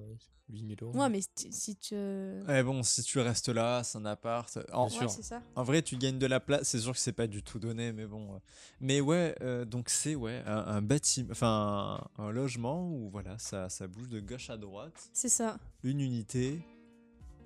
8000 0.50 0.76
euros. 0.82 0.98
Ouais, 0.98 1.08
mais 1.08 1.20
si- 1.36 1.52
si 1.52 1.76
tu. 1.76 1.94
Ouais, 1.94 2.62
bon, 2.64 2.82
si 2.82 3.02
tu 3.02 3.18
restes 3.20 3.48
là, 3.48 3.82
c'est 3.84 3.98
un 3.98 4.04
appart. 4.06 4.58
En, 4.72 4.86
Bien 4.88 4.94
Ouais, 4.96 5.00
sûr. 5.02 5.10
c'est 5.10 5.22
ça. 5.22 5.42
en 5.54 5.62
vrai, 5.62 5.82
tu 5.82 5.96
gagnes 5.96 6.18
de 6.18 6.26
la 6.26 6.40
place. 6.40 6.62
C'est 6.68 6.80
sûr 6.80 6.92
que 6.92 6.98
c'est 6.98 7.12
pas 7.12 7.26
du 7.26 7.42
tout 7.42 7.58
donné, 7.58 7.92
mais 7.92 8.06
bon. 8.06 8.34
euh. 8.34 8.38
Mais 8.80 9.00
ouais, 9.00 9.34
euh, 9.42 9.64
donc 9.64 9.88
c'est 9.88 10.14
ouais, 10.14 10.42
un, 10.46 10.56
un 10.56 10.82
bâtiment, 10.82 11.28
enfin 11.30 12.00
un, 12.18 12.24
un 12.24 12.30
logement 12.30 12.88
où 12.90 13.08
voilà, 13.10 13.38
ça, 13.38 13.68
ça 13.68 13.86
bouge 13.86 14.08
de 14.08 14.20
gauche 14.20 14.50
à 14.50 14.56
droite. 14.56 15.10
C'est 15.12 15.28
ça. 15.28 15.58
une 15.84 16.00
unité 16.00 16.60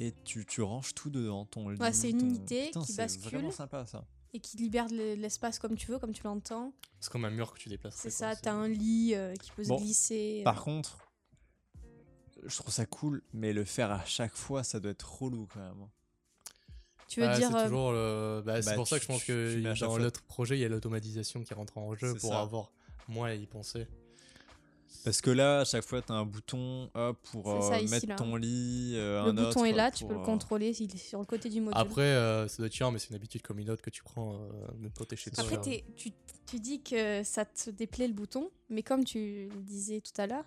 et 0.01 0.15
tu, 0.24 0.47
tu 0.47 0.62
ranges 0.62 0.94
tout 0.94 1.11
dedans 1.11 1.44
ton 1.44 1.69
lit. 1.69 1.78
Ouais, 1.81 1.93
c'est 1.93 2.11
une 2.11 2.19
ton- 2.19 2.27
unité 2.27 2.66
Putain, 2.66 2.81
qui 2.82 2.93
c'est 2.93 3.03
bascule. 3.03 3.31
vraiment 3.31 3.51
sympa 3.51 3.85
ça. 3.86 4.05
Et 4.34 4.40
qui 4.40 4.56
libère 4.56 4.86
de 4.88 5.14
l'espace 5.14 5.59
comme 5.59 5.76
tu 5.76 5.88
veux, 5.90 5.98
comme 5.98 6.12
tu 6.12 6.22
l'entends. 6.24 6.72
C'est 7.00 7.10
comme 7.12 7.24
un 7.26 7.30
mur 7.30 7.52
que 7.52 7.59
tu 7.59 7.68
déplaces. 7.68 7.96
C'est 7.96 8.10
ça, 8.10 8.34
t'as 8.34 8.52
un 8.52 8.68
lit 8.68 9.14
euh, 9.14 9.34
qui 9.34 9.50
peut 9.50 9.64
Bon, 9.64 9.76
se 9.78 9.82
glisser. 9.82 10.40
Par 10.44 10.62
contre, 10.64 10.98
je 12.44 12.56
trouve 12.56 12.72
ça 12.72 12.86
cool, 12.86 13.22
mais 13.32 13.52
le 13.52 13.64
faire 13.64 13.90
à 13.90 14.04
chaque 14.04 14.34
fois, 14.34 14.64
ça 14.64 14.80
doit 14.80 14.92
être 14.92 15.20
relou 15.22 15.46
quand 15.52 15.60
même. 15.60 15.86
tu 17.09 17.20
veux 17.20 17.26
dire. 17.36 17.48
c'est 17.50 17.56
euh, 17.56 17.64
toujours 17.64 17.92
le- 17.92 18.42
bah, 18.44 18.62
c'est 18.62 18.70
bah, 18.70 18.76
pour 18.76 18.88
ça 18.88 18.96
que 18.98 19.02
je 19.02 19.09
pense 19.09 19.24
que 19.24 19.80
dans 19.80 19.98
l'autre 19.98 20.22
projet, 20.22 20.56
il 20.56 20.60
y 20.60 20.64
a 20.64 20.68
l'automatisation 20.68 21.42
qui 21.44 21.52
rentre 21.54 21.76
en 21.78 21.94
jeu 21.94 22.14
pour 22.14 22.30
ça. 22.30 22.40
avoir 22.40 22.72
moins 23.09 23.28
à 23.28 23.34
y 23.34 23.46
penser. 23.46 23.86
Parce 25.05 25.20
que 25.20 25.31
là, 25.31 25.60
à 25.60 25.64
chaque 25.64 25.85
fois, 25.85 26.01
tu 26.01 26.12
as 26.12 26.14
un 26.14 26.24
bouton 26.24 26.89
hop, 26.94 27.19
pour 27.32 27.62
ça, 27.64 27.74
euh, 27.74 27.81
ici, 27.81 27.90
mettre 27.90 28.06
là. 28.09 28.14
ton 28.14 28.36
lit. 28.36 28.93
euh, 28.94 29.24
le 29.24 29.31
un 29.31 29.32
bouton 29.35 29.48
autre 29.48 29.66
est 29.66 29.73
là, 29.73 29.90
tu 29.90 30.05
peux 30.06 30.14
le 30.14 30.20
euh, 30.20 30.24
contrôler, 30.24 30.70
il 30.81 30.94
est 30.94 30.98
sur 30.98 31.19
le 31.19 31.24
côté 31.24 31.48
du 31.48 31.60
module. 31.60 31.77
Après, 31.77 32.02
euh, 32.02 32.47
ça 32.47 32.59
doit 32.59 32.66
être 32.66 32.73
chiant, 32.73 32.93
mais 32.93 32.98
c'est 32.98 33.09
une 33.10 33.16
habitude 33.16 33.43
comme 33.43 33.59
une 33.59 33.70
autre 33.70 33.82
que 33.82 33.90
tu 33.90 34.02
prends 34.02 34.35
euh, 34.35 34.39
même 34.78 34.93
quand 34.97 35.05
t'es 35.05 35.16
chez 35.16 35.31
toi. 35.31 35.43
Après, 35.43 35.60
tu, 35.97 36.10
tu 36.47 36.60
dis 36.60 36.82
que 36.82 37.23
ça 37.24 37.44
te 37.44 37.70
déplaît 37.70 38.06
le 38.06 38.14
bouton, 38.14 38.51
mais 38.69 38.82
comme 38.82 39.05
tu 39.05 39.48
le 39.52 39.62
disais 39.62 40.01
tout 40.01 40.19
à 40.20 40.27
l'heure, 40.27 40.44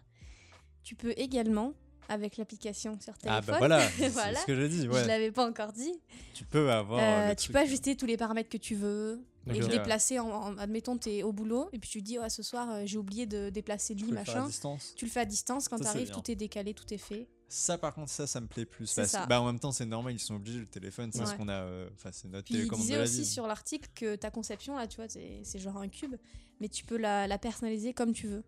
tu 0.84 0.96
peux 0.96 1.14
également, 1.18 1.74
avec 2.10 2.38
l'application 2.38 2.98
sur 2.99 3.18
téléphone, 3.18 3.44
Ah 3.48 3.52
bah 3.52 3.57
voilà, 3.57 3.80
c'est 3.98 4.10
ce 4.11 4.45
que 4.45 4.56
je 4.56 4.88
Ouais. 4.90 5.07
l'avais 5.07 5.32
pas 5.32 5.48
encore 5.48 5.73
dit, 5.73 5.94
Tu 6.34 6.45
peux 6.45 6.72
avoir. 6.72 6.99
euh, 7.02 7.30
le 7.30 7.36
tu 7.36 7.44
truc, 7.45 7.53
peux 7.53 7.60
ajuster 7.61 7.95
tous 7.95 8.06
les 8.06 8.18
paramètres 8.18 8.49
que 8.49 8.57
tu 8.57 8.76
veux 8.76 9.23
et 9.48 9.60
le 9.60 9.68
déplacer 9.68 10.18
en, 10.19 10.27
en- 10.30 10.57
admettons 10.57 10.98
t'es 10.98 11.22
au 11.22 11.32
boulot 11.32 11.69
et 11.72 11.77
puis 11.80 11.90
tu 11.90 12.02
dis 12.02 12.18
ouais, 12.18 12.30
ce 12.32 12.41
soir 12.41 12.68
euh, 12.72 12.82
j'ai 12.86 12.98
oublié 12.98 13.27
de 13.27 13.49
déplacer 13.52 13.94
le 13.94 13.99
tu 13.99 14.06
lit 14.06 14.11
le 14.11 14.18
machin 14.18 14.48
distance. 14.48 14.94
tu 14.95 15.06
le 15.06 15.11
fais 15.11 15.19
à 15.19 15.26
distance 15.26 15.68
quand 15.68 15.77
t'arrives 15.77 16.07
bien. 16.10 16.15
tout 16.19 16.32
est 16.32 16.36
décalé 16.36 16.73
tout 16.73 16.91
est 16.91 16.98
fait 16.98 17.27
Ça, 17.48 17.77
par 17.77 17.94
contre, 17.94 18.10
ça, 18.10 18.26
ça 18.26 18.41
me 18.41 18.48
plaît 18.48 18.65
plus. 18.65 18.91
Parce 18.95 19.15
bah, 19.30 19.40
en 19.40 19.45
même 19.45 19.60
temps, 19.60 19.72
c'est 19.72 19.86
normal, 19.86 20.14
ils 20.15 20.19
sont 20.19 20.34
obligés, 20.36 20.57
le 20.60 20.65
téléphone, 20.65 21.11
c'est 21.14 21.23
ce 21.27 21.36
qu'on 21.36 21.48
a. 21.48 21.61
euh, 21.61 21.88
Enfin, 21.94 22.10
c'est 22.11 22.27
notre 22.27 22.45
puis 22.45 22.56
il 22.56 22.57
télécommande 22.61 22.88
de 22.90 22.95
la 22.95 23.03
aussi 23.03 23.19
vie. 23.19 23.26
sur 23.26 23.45
l'article 23.45 23.88
que 23.94 24.15
ta 24.15 24.32
conception 24.32 24.76
là 24.77 24.88
tu 24.88 24.95
vois 24.98 25.07
c'est 25.10 25.41
c'est 25.44 25.60
genre 25.60 25.77
un 25.77 25.88
cube 25.90 26.15
mais 26.60 26.68
tu 26.68 26.84
peux 26.84 26.98
la, 26.98 27.27
la 27.27 27.38
personnaliser 27.38 27.94
comme 27.94 28.14
tu 28.14 28.27
veux 28.27 28.44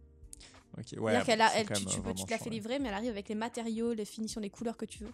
Ok, 0.78 0.86
ouais, 1.02 1.12
C'est-à-dire 1.14 1.20
bon, 1.20 1.26
qu'elle 1.26 1.40
tu, 1.40 1.40
même, 1.40 1.66
tu 1.66 1.74
peux, 1.74 1.90
tu 1.92 2.00
vraiment 2.02 2.26
te 2.26 2.32
la 2.32 2.38
fais 2.38 2.50
livrer, 2.52 2.80
mais 2.80 2.90
elle 2.90 2.94
arrive 2.96 3.10
avec 3.12 3.30
les 3.30 3.36
matériaux, 3.36 3.94
les 3.94 4.06
finitions, 4.06 4.40
les 4.42 4.50
couleurs 4.50 4.78
que 4.78 4.86
tu 4.86 5.00
veux. 5.04 5.14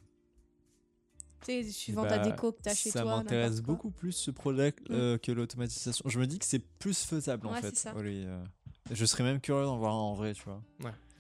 Tu 1.46 1.64
sais, 1.64 1.72
suivant 1.72 2.04
Bah, 2.04 2.10
ta 2.10 2.20
déco 2.20 2.52
que 2.54 2.62
t'as 2.62 2.74
chez 2.74 2.90
ça 2.92 3.02
toi. 3.02 3.18
m'intéresse 3.18 3.52
n'importe 3.52 3.66
quoi. 3.66 3.76
beaucoup 3.76 3.92
plus 3.92 4.12
ce 4.14 4.32
projet 4.32 4.74
euh, 4.92 5.18
que 5.18 5.32
l'automatisation. 5.32 6.08
Je 6.08 6.20
me 6.20 6.28
dis 6.28 6.40
que 6.40 6.46
c'est 6.46 6.60
plus 6.60 7.06
faisable 7.06 7.48
en 7.48 7.54
fait. 7.56 7.76
ça. 7.76 7.94
Oui, 7.96 8.24
euh, 8.26 8.44
je 8.92 9.06
serais 9.06 9.24
même 9.24 9.40
curieux 9.42 9.66
d'en 9.66 9.78
voir 9.78 9.94
un 9.94 9.98
en 9.98 10.14
vrai, 10.14 10.34
tu 10.34 10.44
vois. 10.44 10.62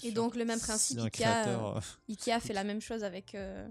Et 0.03 0.11
donc, 0.11 0.35
le 0.35 0.43
même 0.45 0.59
principe, 0.59 0.97
si 0.99 1.03
Ikea, 1.05 1.09
créateur. 1.23 1.77
euh, 1.77 1.81
Ikea 2.09 2.39
fait 2.41 2.53
la 2.53 2.63
même 2.65 2.81
chose 2.81 3.03
avec, 3.05 3.35
euh, 3.35 3.67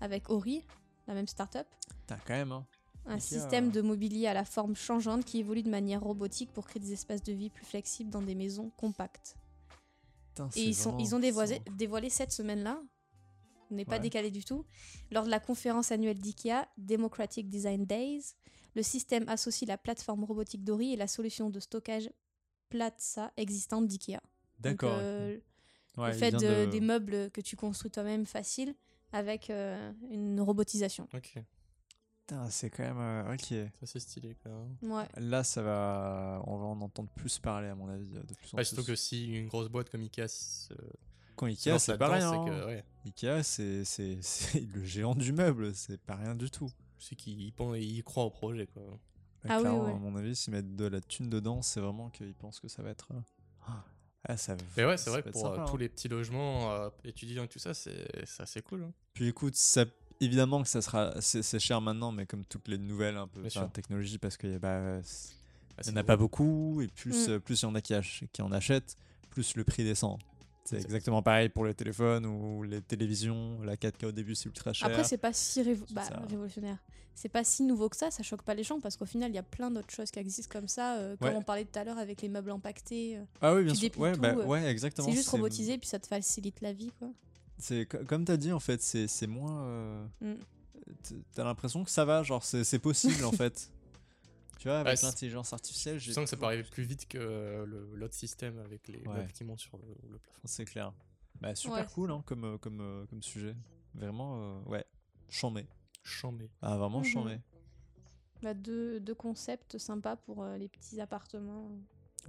avec 0.00 0.30
Ori, 0.30 0.64
la 1.06 1.14
même 1.14 1.26
startup. 1.26 1.66
Putain, 2.00 2.18
quand 2.26 2.34
même, 2.34 2.52
hein. 2.52 2.66
Un 3.04 3.14
Ikea, 3.14 3.20
système 3.20 3.68
euh, 3.68 3.72
de 3.72 3.80
mobilier 3.82 4.28
à 4.28 4.34
la 4.34 4.44
forme 4.44 4.76
changeante 4.76 5.24
qui 5.24 5.38
évolue 5.40 5.62
de 5.62 5.68
manière 5.70 6.00
robotique 6.02 6.52
pour 6.52 6.66
créer 6.66 6.80
des 6.80 6.92
espaces 6.92 7.22
de 7.22 7.32
vie 7.32 7.50
plus 7.50 7.64
flexibles 7.66 8.10
dans 8.10 8.22
des 8.22 8.34
maisons 8.36 8.70
compactes. 8.76 9.36
Putain, 10.34 10.48
Et 10.56 10.64
ils, 10.64 10.74
sont, 10.74 10.90
vraiment 10.92 11.04
ils 11.04 11.14
ont 11.14 11.60
dévoilé 11.76 12.08
cette 12.10 12.32
semaine-là, 12.32 12.82
on 13.70 13.74
n'est 13.74 13.84
pas 13.84 13.92
Ouais. 13.96 14.00
décalé 14.00 14.30
du 14.30 14.44
tout, 14.44 14.64
lors 15.10 15.24
de 15.24 15.30
la 15.30 15.40
conférence 15.40 15.92
annuelle 15.92 16.18
d'IKEA, 16.18 16.66
Democratic 16.78 17.48
Design 17.48 17.84
Days, 17.86 18.34
le 18.74 18.82
système 18.82 19.28
associe 19.28 19.68
la 19.68 19.76
plateforme 19.78 20.24
robotique 20.24 20.64
Dory 20.64 20.92
et 20.92 20.96
la 20.96 21.06
solution 21.06 21.50
de 21.50 21.60
stockage 21.60 22.10
Platza 22.70 23.32
existante 23.36 23.86
d'IKEA. 23.86 24.20
D'accord. 24.60 24.96
euh, 24.98 25.38
Ouais, 25.98 26.12
le 26.12 26.12
fait 26.14 26.30
de- 26.32 26.38
de- 26.64 26.70
des 26.70 26.80
meubles 26.80 27.30
que 27.32 27.42
tu 27.42 27.54
construis 27.56 27.90
toi-même 27.90 28.24
facile 28.24 28.74
avec 29.12 29.50
euh, 29.50 29.92
une 30.10 30.40
robotisation. 30.40 31.06
Ok, 31.12 31.34
c'est 32.50 32.70
quand 32.70 32.82
même. 32.82 32.98
euh, 32.98 33.34
ok. 33.34 33.70
ça 33.80 33.86
c'est 33.86 34.00
stylé 34.00 34.36
quand 34.42 34.50
même. 34.50 34.92
Ouais. 34.92 35.06
Là, 35.18 35.44
ça 35.44 35.62
va. 35.62 36.42
On 36.46 36.56
va 36.58 36.64
en 36.66 36.80
entendre 36.80 37.10
plus 37.14 37.38
parler, 37.38 37.68
à 37.68 37.74
mon 37.74 37.88
avis, 37.88 38.08
de 38.08 38.20
plus 38.34 38.54
en 38.54 38.56
Ouais, 38.56 38.62
plus. 38.62 38.64
surtout 38.66 38.84
que 38.84 38.94
si 38.96 39.26
une 39.34 39.48
grosse 39.48 39.68
boîte 39.68 39.90
comme 39.90 40.00
Ikea 40.02 40.26
Quand 41.36 41.46
se 41.46 41.50
Ikea, 41.50 41.78
c'est 41.78 41.98
pas 41.98 42.08
rien. 42.14 42.30
hein. 42.32 42.66
ouais, 42.66 42.84
Ikea, 43.06 43.42
c'est 43.42 44.60
le 44.60 44.84
géant 44.84 45.14
du 45.14 45.32
meuble, 45.32 45.74
c'est 45.74 46.00
pas 46.00 46.16
rien 46.16 46.34
du 46.34 46.50
tout. 46.50 46.70
c'est 46.98 47.16
qu'ils 47.16 47.40
ils 47.40 48.02
croient 48.04 48.24
au 48.24 48.30
projet 48.30 48.66
quoi. 48.66 48.82
Ah 49.48 49.58
oui, 49.60 49.68
ouais. 49.68 49.90
à 49.92 49.94
mon 49.96 50.14
avis, 50.16 50.36
s'ils 50.36 50.52
mettent 50.52 50.76
de 50.76 50.84
la 50.86 51.00
thune 51.00 51.28
dedans, 51.28 51.62
c'est 51.62 51.80
vraiment 51.80 52.10
qu'ils 52.10 52.32
pensent 52.34 52.60
que 52.60 52.68
ça 52.68 52.82
va 52.82 52.90
être. 52.90 53.08
euh, 53.12 53.20
Ah, 54.24 54.36
ça 54.36 54.54
va- 54.54 54.62
Mais 54.76 54.84
ouais, 54.84 54.96
c'est 54.96 55.10
vrai 55.10 55.20
que 55.20 55.30
être 55.30 55.32
pour 55.32 55.46
euh, 55.48 55.64
tous 55.66 55.74
hein. 55.74 55.78
les 55.80 55.88
petits 55.88 56.06
logements 56.06 56.70
euh, 56.70 56.90
étudiants 57.02 57.42
et 57.42 57.48
tout 57.48 57.58
ça, 57.58 57.74
c'est 57.74 58.06
c'est 58.24 58.44
assez 58.44 58.62
cool. 58.62 58.84
hein. 58.84 58.92
Puis 59.14 59.26
écoute, 59.26 59.56
ça, 59.56 59.84
évidemment 60.22 60.62
que 60.62 60.68
ça 60.68 60.80
sera. 60.82 61.12
C'est 61.20 61.58
cher 61.58 61.80
maintenant, 61.80 62.12
mais 62.12 62.26
comme 62.26 62.44
toutes 62.44 62.68
les 62.68 62.78
nouvelles 62.78 63.16
un 63.16 63.26
peu 63.28 63.42
technologie, 63.72 64.18
parce 64.18 64.36
qu'il 64.36 64.58
bah, 64.58 65.00
c'est- 65.02 65.34
Ah, 65.34 65.74
il 65.78 65.84
c'est 65.84 65.90
n'y 65.92 65.96
en 65.98 66.00
a 66.00 66.04
pas 66.04 66.16
beaucoup, 66.18 66.80
et 66.82 66.88
plus 66.88 67.28
Mm. 67.28 67.30
euh, 67.32 67.38
plus 67.40 67.62
il 67.62 67.64
y 67.64 67.66
en 67.68 67.74
a 67.74 67.80
qui, 67.80 67.94
ach- 67.94 68.24
qui 68.32 68.42
en 68.42 68.52
achètent, 68.52 68.96
plus 69.30 69.56
le 69.56 69.64
prix 69.64 69.84
descend. 69.84 70.18
C'est 70.64 70.76
Exact. 70.76 70.88
exactement 70.90 71.22
pareil 71.22 71.48
pour 71.48 71.64
les 71.64 71.74
téléphones 71.74 72.26
ou 72.26 72.62
les 72.62 72.80
télévisions. 72.82 73.58
La 73.62 73.76
4K 73.76 74.04
au 74.04 74.12
début, 74.12 74.34
c'est 74.34 74.46
ultra 74.46 74.72
cher. 74.74 74.86
Après, 74.88 75.02
c'est 75.02 75.16
pas 75.18 75.32
si 75.32 75.62
révo- 75.62 75.86
bah, 75.92 76.02
révolutionnaire. 76.28 76.78
C'est 77.14 77.28
pas 77.30 77.42
si 77.42 77.62
nouveau 77.62 77.88
que 77.88 77.96
ça, 77.96 78.10
ça 78.10 78.22
choque 78.22 78.42
pas 78.42 78.54
les 78.54 78.62
gens 78.62 78.80
parce 78.80 78.96
qu'au 78.96 79.04
final, 79.06 79.30
il 79.30 79.34
y 79.34 79.38
a 79.38 79.42
plein 79.42 79.70
d'autres 79.70 79.90
choses 79.92 80.10
qui 80.10 80.18
existent 80.18 80.50
comme 80.52 80.68
ça, 80.68 80.96
euh, 80.98 81.16
comme 81.16 81.28
Ouais. 81.30 81.36
on 81.36 81.42
parlait 81.42 81.64
tout 81.64 81.78
à 81.78 81.84
l'heure 81.84 81.98
avec 81.98 82.22
les 82.22 82.28
meubles 82.28 82.50
empaquetés. 82.52 83.16
euh, 83.16 83.24
ah 83.40 83.54
oui, 83.54 83.64
bien 83.64 83.74
sûr. 83.74 83.90
Ouais, 83.98 84.12
tout, 84.12 84.20
bah, 84.20 84.34
euh, 84.36 84.44
ouais, 84.46 84.64
exactement. 84.66 85.08
c'est 85.08 85.14
juste 85.14 85.28
robotisé 85.30 85.78
puis 85.78 85.88
ça 85.88 85.98
te 85.98 86.06
facilite 86.06 86.60
la 86.60 86.72
vie, 86.72 86.92
quoi. 86.98 87.08
C'est 87.62 87.86
co- 87.86 88.04
comme 88.04 88.24
t'as 88.24 88.36
dit 88.36 88.52
en 88.52 88.60
fait, 88.60 88.82
c'est 88.82 89.06
c'est 89.08 89.26
moins. 89.26 89.62
euh, 89.64 90.06
Mm. 90.20 90.34
T'as 91.34 91.44
l'impression 91.44 91.84
que 91.84 91.90
ça 91.90 92.04
va, 92.04 92.22
genre 92.22 92.44
c'est 92.44 92.64
c'est 92.64 92.78
possible 92.80 93.24
en 93.24 93.32
fait. 93.32 93.70
Tu 94.58 94.68
vois, 94.68 94.78
avec 94.78 95.02
l'intelligence 95.02 95.52
artificielle, 95.52 95.98
Je 95.98 96.04
j'ai 96.04 96.12
sens 96.12 96.22
que 96.24 96.30
ça 96.30 96.36
peut 96.36 96.44
arriver 96.44 96.62
plus 96.62 96.84
vite 96.84 97.08
que 97.08 97.18
euh, 97.18 97.66
l'autre 97.94 98.14
système 98.14 98.58
avec 98.60 98.86
les 98.86 98.98
Ouais. 99.08 99.26
qui 99.34 99.42
montent 99.42 99.58
sur 99.58 99.76
le, 99.76 99.84
le 100.08 100.18
plafond. 100.20 100.40
C'est 100.44 100.64
clair. 100.64 100.92
Bah, 101.40 101.52
super 101.56 101.78
Ouais. 101.78 101.86
cool 101.92 102.12
hein, 102.12 102.22
comme, 102.26 102.44
euh, 102.44 102.58
comme, 102.58 102.80
euh, 102.80 103.04
comme 103.06 103.22
sujet. 103.24 103.56
Vraiment, 103.94 104.36
euh, 104.40 104.60
ouais, 104.66 104.84
chambé. 105.28 105.66
Chambé. 106.04 106.48
Ah, 106.60 106.76
vraiment 106.76 106.98
Mhm. 107.00 107.04
chambé. 107.04 107.40
Bah, 108.40 108.54
deux, 108.54 109.00
deux 109.00 109.16
concepts 109.16 109.78
sympas 109.78 110.14
pour 110.14 110.44
euh, 110.44 110.56
les 110.56 110.68
petits 110.68 111.00
appartements. 111.00 111.68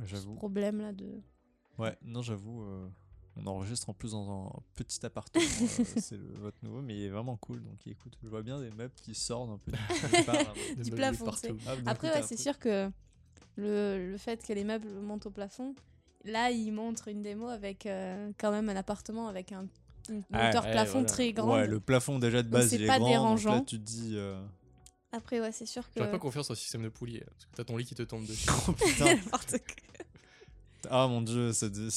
J'avoue. 0.04 0.34
problème 0.34 0.80
là 0.82 0.92
de. 0.92 1.22
Ouais, 1.78 1.96
non, 2.02 2.24
j'avoue. 2.24 2.64
euh, 2.64 2.90
on 3.38 3.48
enregistre 3.48 3.90
en 3.90 3.94
plus 3.94 4.12
dans 4.12 4.48
un 4.48 4.60
petit 4.76 5.06
appartement. 5.06 5.44
euh, 5.62 5.84
c'est 5.98 6.18
le- 6.18 6.34
votre 6.40 6.58
nouveau, 6.64 6.82
mais 6.82 6.96
il 6.96 7.04
est 7.06 7.10
vraiment 7.10 7.36
cool. 7.38 7.64
Donc 7.64 7.86
écoute, 7.88 8.18
je 8.22 8.28
vois 8.28 8.42
bien 8.44 8.60
des 8.60 8.70
meubles 8.72 8.94
qui 9.02 9.16
sortent 9.16 9.50
un 9.50 9.58
peu 9.58 9.72
du, 9.72 9.78
part, 10.26 10.56
plafond. 10.96 11.26
Ah, 11.66 11.76
Après, 11.88 12.12
ouais, 12.14 12.22
c'est 12.24 12.38
sûr 12.38 12.60
que 12.60 12.92
le, 13.56 14.12
le 14.12 14.18
fait 14.18 14.46
que 14.46 14.54
les 14.54 14.64
meubles 14.64 14.88
montent 15.02 15.26
au 15.26 15.32
plafond, 15.32 15.74
là, 16.26 16.52
ils 16.52 16.72
montrent 16.72 17.08
une 17.08 17.22
démo 17.24 17.48
avec 17.48 17.86
euh, 17.86 18.32
quand 18.38 18.52
même 18.52 18.70
un 18.70 18.76
appartement 18.76 19.28
avec 19.28 19.52
un, 19.52 19.68
une 20.10 20.24
Ah, 20.32 20.50
hauteur 20.50 20.64
ouais, 20.66 20.72
plafond 20.72 20.92
voilà. 21.00 21.08
très 21.08 21.34
grande. 21.34 21.50
Ouais, 21.52 21.68
le 21.68 21.80
plafond 21.80 22.20
déjà 22.20 22.44
de 22.44 22.50
base, 22.50 22.70
c'est 22.70 22.76
il 22.78 22.84
est 22.84 22.88
pas 22.88 23.00
grand. 23.00 23.08
donc 23.08 23.14
là, 23.14 23.18
dérangeant. 23.20 23.64
tu 23.64 23.80
te 23.80 23.84
dis. 23.84 24.14
euh, 24.16 24.44
Après, 25.12 25.40
ouais, 25.40 25.52
c'est 25.52 25.66
sûr 25.66 25.84
que. 25.90 25.94
J'aurais 25.98 26.12
pas 26.12 26.20
confiance 26.20 26.50
au 26.52 26.56
système 26.56 26.84
de 26.84 26.90
poulies, 26.90 27.20
parce 27.20 27.46
que 27.46 27.56
t'as 27.56 27.64
ton 27.64 27.78
lit 27.78 27.86
qui 27.86 27.96
te 27.96 28.04
tombe 28.04 28.26
dessus. 28.26 28.48
Oh 28.68 28.72
putain. 28.74 29.16
Ah 30.90 31.08
mon 31.08 31.22
dieu, 31.22 31.52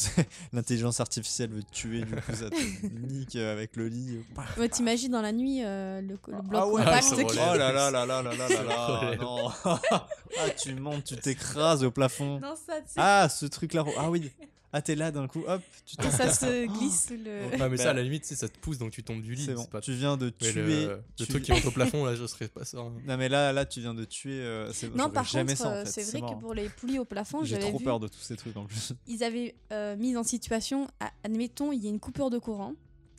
l'intelligence 0.52 1.00
artificielle 1.00 1.50
veut 1.50 1.62
te 1.62 1.72
tuer, 1.72 2.02
du 2.02 2.14
coup 2.14 2.32
ça 2.34 2.50
te 2.50 2.86
nique 2.86 3.36
euh, 3.36 3.52
avec 3.52 3.76
le 3.76 3.88
lit. 3.88 4.20
Ouais, 4.58 4.68
T'imagines 4.68 5.10
dans 5.12 5.22
la 5.22 5.32
nuit 5.32 5.62
euh, 5.64 6.00
le, 6.00 6.08
le 6.28 6.42
bloc 6.42 6.60
Ah 6.62 6.66
ouais, 6.68 6.84
compact 6.84 7.14
qui-. 7.14 7.22
Oh 7.22 7.34
là 7.56 7.72
là 7.72 7.90
là 7.90 8.06
là 8.06 8.22
là 8.22 8.22
là 8.22 8.48
là 8.48 9.16
non. 9.20 9.50
ah 9.64 10.50
tu 10.62 10.74
montes, 10.74 11.04
tu 11.04 11.16
t'écrases 11.16 11.84
au 11.84 11.90
plafond. 11.90 12.38
Non, 12.40 12.54
ça, 12.54 12.74
Ah 12.96 13.28
ce 13.28 13.46
truc 13.46 13.74
là, 13.74 13.84
ah 13.98 14.10
oui. 14.10 14.30
Ah 14.78 14.82
t'es 14.82 14.94
là 14.94 15.10
d'un 15.10 15.26
coup, 15.26 15.42
hop, 15.46 15.62
tu 15.86 15.94
et 15.94 16.02
t'en 16.02 16.10
ça 16.10 16.30
se 16.30 16.66
glisse 16.66 17.06
sous 17.06 17.14
le. 17.14 17.46
Ouais, 17.46 17.50
mais 17.58 17.68
Bah, 17.70 17.76
ça, 17.78 17.90
à 17.90 17.92
la 17.94 18.02
limite, 18.02 18.24
tu 18.24 18.28
sais, 18.28 18.34
ça 18.36 18.46
te 18.46 18.58
pousse 18.58 18.76
donc 18.76 18.90
tu 18.92 19.02
tombes 19.02 19.22
du 19.22 19.34
lit. 19.34 19.42
C'est 19.46 19.54
bon, 19.54 19.64
pas... 19.64 19.80
tu 19.80 19.92
viens 19.94 20.18
de 20.18 20.26
Mais 20.42 20.52
tuer. 20.52 20.86
le, 21.18 21.26
truc 21.26 21.42
qui 21.44 21.52
monte 21.52 21.64
au 21.64 21.70
plafond, 21.72 22.04
là, 22.04 22.14
je 22.14 22.26
serais 22.26 22.48
pas 22.48 22.64
ça. 22.66 22.76
hein. 22.78 22.92
Non 23.06 23.16
mais 23.16 23.30
là, 23.30 23.54
là 23.54 23.64
tu 23.64 23.80
viens 23.80 23.94
de 23.94 24.04
tuer. 24.04 24.34
euh, 24.40 24.70
c'est- 24.74 24.94
Non, 24.94 25.08
par 25.08 25.24
jamais 25.24 25.52
contre, 25.54 25.62
ça, 25.62 25.68
en 25.68 25.72
euh, 25.72 25.84
fait, 25.86 26.02
c'est 26.02 26.18
vrai 26.20 26.34
que 26.34 26.38
pour 26.40 26.52
les 26.52 26.68
poulies 26.68 26.98
au 26.98 27.06
plafond, 27.06 27.42
J'ai 27.42 27.54
j'avais 27.56 27.68
trop 27.70 27.78
vu, 27.78 27.84
peur 27.84 28.00
de 28.00 28.08
tous 28.08 28.18
ces 28.20 28.36
trucs 28.36 28.54
en 28.56 28.66
plus. 28.66 28.92
ils 29.06 29.24
avaient 29.24 29.54
euh, 29.72 29.96
mis 29.96 30.14
en 30.16 30.22
situation, 30.24 30.88
à- 31.00 31.10
admettons, 31.24 31.72
il 31.72 31.82
y 31.82 31.86
a 31.86 31.90
une 31.90 32.00
coupure 32.00 32.28
de 32.28 32.38
courant, 32.38 32.74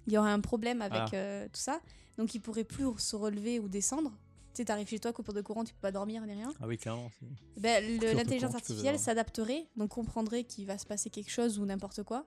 il 0.05 0.13
y 0.13 0.17
aurait 0.19 0.29
un 0.31 0.39
problème 0.41 0.83
avec 0.83 1.01
Ah. 1.11 1.15
euh, 1.15 1.45
tout 1.45 1.59
ça, 1.59 1.79
donc 2.19 2.35
ils 2.35 2.39
pourraient 2.39 2.63
plus 2.65 2.85
se 2.99 3.15
relever 3.15 3.59
ou 3.59 3.67
descendre. 3.67 4.11
Tu 4.57 4.61
sais, 4.63 4.65
t'arrives 4.65 4.87
chez 4.87 4.97
toi, 4.97 5.13
coupure 5.13 5.35
de 5.35 5.41
courant, 5.41 5.63
tu 5.63 5.71
peux 5.75 5.81
pas 5.81 5.91
dormir 5.91 6.25
ni 6.25 6.33
rien. 6.33 6.51
Ah 6.59 6.65
oui 6.65 6.79
clairement. 6.79 7.11
Ben, 7.57 7.83
L'intelligence 8.15 8.55
artificielle 8.55 8.95
s'adapterait, 8.97 9.67
donc 9.75 9.89
comprendrait 9.91 10.45
qu'il 10.45 10.65
va 10.65 10.79
se 10.79 10.85
passer 10.87 11.11
quelque 11.11 11.29
chose 11.29 11.59
ou 11.59 11.65
n'importe 11.67 12.01
quoi, 12.01 12.25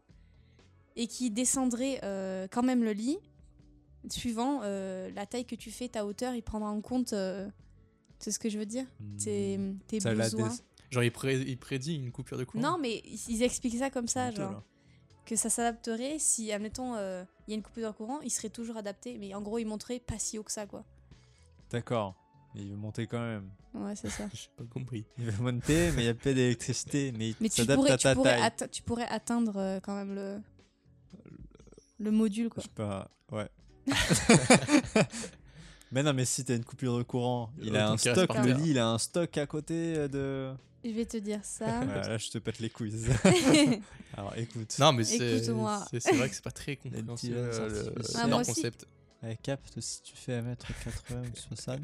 et 0.94 1.08
qui 1.08 1.32
descendrait 1.32 1.98
euh, 2.04 2.46
quand 2.48 2.62
même 2.62 2.84
le 2.84 2.92
lit, 2.92 3.18
suivant 4.08 4.60
euh, 4.62 5.10
la 5.12 5.26
taille 5.26 5.44
que 5.44 5.56
tu 5.56 5.72
fais, 5.72 5.88
ta 5.88 6.06
hauteur, 6.06 6.34
il 6.36 6.42
prendra 6.44 6.70
en 6.70 6.80
compte. 6.80 7.14
euh, 7.14 7.48
c'est 8.20 8.30
ce 8.30 8.38
que 8.38 8.48
je 8.48 8.58
veux 8.60 8.66
dire? 8.66 8.86
Tes, 9.18 9.58
tes 9.88 9.98
Hmm. 9.98 10.04
L'a 10.04 10.14
besoins. 10.14 10.56
Genre, 10.92 11.02
il, 11.02 11.10
pré- 11.10 11.40
il 11.40 11.58
prédit 11.58 11.96
une 11.96 12.12
coupure 12.12 12.38
de 12.38 12.44
courant? 12.44 12.62
Non, 12.62 12.78
mais 12.78 13.02
ils 13.28 13.42
expliquent 13.42 13.78
ça 13.78 13.90
comme 13.90 14.06
ça, 14.06 14.30
genre. 14.30 14.52
là. 14.52 14.62
Que 15.26 15.34
ça 15.34 15.50
s'adapterait 15.50 16.20
si, 16.20 16.52
admettons, 16.52 16.94
euh, 16.94 17.24
il 17.48 17.50
y 17.50 17.54
a 17.54 17.56
une 17.56 17.62
coupure 17.64 17.90
de 17.90 17.96
courant, 17.96 18.20
il 18.20 18.30
serait 18.30 18.50
toujours 18.50 18.76
adapté, 18.76 19.18
mais 19.18 19.34
en 19.34 19.42
gros, 19.42 19.58
il 19.58 19.64
monterait 19.64 19.98
pas 19.98 20.20
si 20.20 20.38
haut 20.38 20.44
que 20.44 20.52
ça, 20.52 20.66
quoi. 20.66 20.84
D'accord. 21.70 22.16
Mais 22.54 22.62
il 22.62 22.70
veut 22.70 22.76
monter 22.76 23.06
quand 23.06 23.20
même. 23.20 23.48
Ouais, 23.74 23.94
c'est 23.94 24.10
ça. 24.10 24.24
J'ai 24.34 24.48
pas 24.56 24.64
compris. 24.64 25.04
Il 25.18 25.30
veut 25.30 25.42
monter, 25.42 25.90
mais 25.92 26.02
il 26.02 26.04
n'y 26.04 26.08
a 26.10 26.14
pas 26.14 26.32
d'électricité. 26.32 27.12
Mais, 27.12 27.34
Mais 27.40 27.46
il 27.46 27.50
tu 27.50 27.56
s'adapte 27.62 27.76
pourrais, 27.76 27.92
à 27.92 27.96
tu, 27.96 28.02
ta 28.04 28.14
pourrais 28.14 28.50
taille. 28.50 28.68
tu 28.70 28.82
pourrais 28.82 29.06
atteindre 29.08 29.56
euh, 29.56 29.80
quand 29.80 29.94
même 29.94 30.14
le, 30.14 30.40
le 32.00 32.10
module, 32.10 32.48
quoi. 32.48 32.62
Je 32.62 32.68
sais 32.68 32.74
pas, 32.74 33.08
ouais. 33.30 33.48
mais 35.92 36.02
non, 36.02 36.12
mais 36.12 36.24
si 36.24 36.44
t'as 36.44 36.56
une 36.56 36.64
coupure 36.64 36.96
de 36.98 37.02
courant, 37.02 37.50
il 37.60 37.76
a 37.76 37.90
un 37.90 37.96
stock, 37.96 38.32
le 38.34 38.52
lit, 38.52 38.70
il 38.70 38.78
a 38.78 38.88
un 38.88 38.98
stock 38.98 39.36
à 39.38 39.46
côté 39.46 39.94
euh, 39.96 40.08
de. 40.08 40.56
Je 40.84 40.90
vais 40.90 41.04
te 41.06 41.16
dire 41.18 41.40
ça. 41.44 41.82
Voilà, 41.84 42.08
là, 42.08 42.18
je 42.18 42.30
te 42.30 42.38
pète 42.38 42.58
les 42.58 42.70
couilles. 42.70 42.94
Alors 44.16 44.34
écoute, 44.36 44.76
Non, 44.78 44.92
mais 44.92 45.04
c'est 45.04 45.36
Écoute-moi. 45.38 45.84
c'est- 45.90 46.00
c'est 46.00 46.16
vrai 46.16 46.28
que 46.28 46.34
c'est 46.34 46.44
pas 46.44 46.50
très 46.50 46.76
compréhensible 46.76 47.34
euh. 47.36 47.92
Ah, 48.14 48.20
leur 48.20 48.28
moi 48.28 48.40
aussi. 48.40 48.54
concept. 48.54 48.86
elle 49.22 49.36
capte 49.38 49.78
si 49.80 50.02
tu 50.02 50.16
fais 50.16 50.40
1m80 50.40 51.20
ou 51.32 51.36
60. 51.36 51.80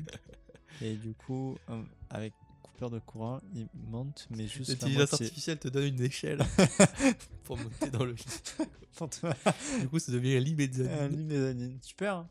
Et 0.82 0.94
du 0.94 1.14
coup, 1.14 1.56
euh, 1.70 1.82
avec 2.10 2.32
coupure 2.62 2.90
de 2.90 2.98
courant, 2.98 3.40
il 3.54 3.66
monte, 3.88 4.26
mais 4.30 4.46
juste. 4.46 4.70
L'intelligence 4.70 5.12
artificielle 5.14 5.58
te 5.58 5.68
donne 5.68 5.84
une 5.86 6.02
échelle 6.02 6.38
pour 7.44 7.56
monter 7.56 7.90
dans 7.90 8.04
le 8.04 8.14
Du 8.14 9.88
coup, 9.88 9.98
ça 9.98 10.12
devient 10.12 10.36
un 10.36 10.40
lit 10.40 10.52
un 10.52 10.56
mezzanine. 10.56 11.16
lit 11.16 11.24
mezzanine. 11.24 11.78
Super. 11.82 12.16
hein. 12.16 12.28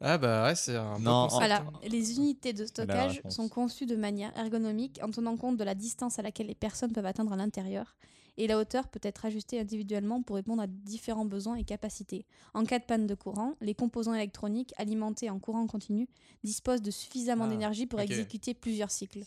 Ah 0.00 0.18
bah 0.18 0.44
ouais, 0.44 0.54
c'est 0.54 0.76
un 0.76 0.94
bon 0.98 1.00
Non, 1.00 1.22
concept. 1.28 1.38
Voilà, 1.38 1.64
les 1.88 2.16
unités 2.16 2.52
de 2.52 2.66
stockage 2.66 3.22
sont 3.30 3.48
conçues 3.48 3.86
de 3.86 3.96
manière 3.96 4.36
ergonomique 4.36 5.00
en 5.02 5.10
tenant 5.10 5.36
compte 5.38 5.56
de 5.56 5.64
la 5.64 5.74
distance 5.74 6.18
à 6.18 6.22
laquelle 6.22 6.48
les 6.48 6.54
personnes 6.54 6.92
peuvent 6.92 7.06
atteindre 7.06 7.32
à 7.32 7.36
l'intérieur. 7.36 7.96
Et 8.38 8.46
la 8.46 8.58
hauteur 8.58 8.88
peut 8.88 9.00
être 9.02 9.24
ajustée 9.24 9.58
individuellement 9.60 10.22
pour 10.22 10.36
répondre 10.36 10.60
à 10.62 10.66
différents 10.66 11.24
besoins 11.24 11.56
et 11.56 11.64
capacités. 11.64 12.26
En 12.54 12.64
cas 12.64 12.78
de 12.78 12.84
panne 12.84 13.06
de 13.06 13.14
courant, 13.14 13.54
les 13.60 13.74
composants 13.74 14.12
électroniques 14.14 14.74
alimentés 14.76 15.30
en 15.30 15.38
courant 15.38 15.66
continu 15.66 16.06
disposent 16.44 16.82
de 16.82 16.90
suffisamment 16.90 17.44
Ah, 17.44 17.48
d'énergie 17.48 17.86
pour 17.86 18.00
exécuter 18.00 18.52
plusieurs 18.54 18.90
cycles. 18.90 19.20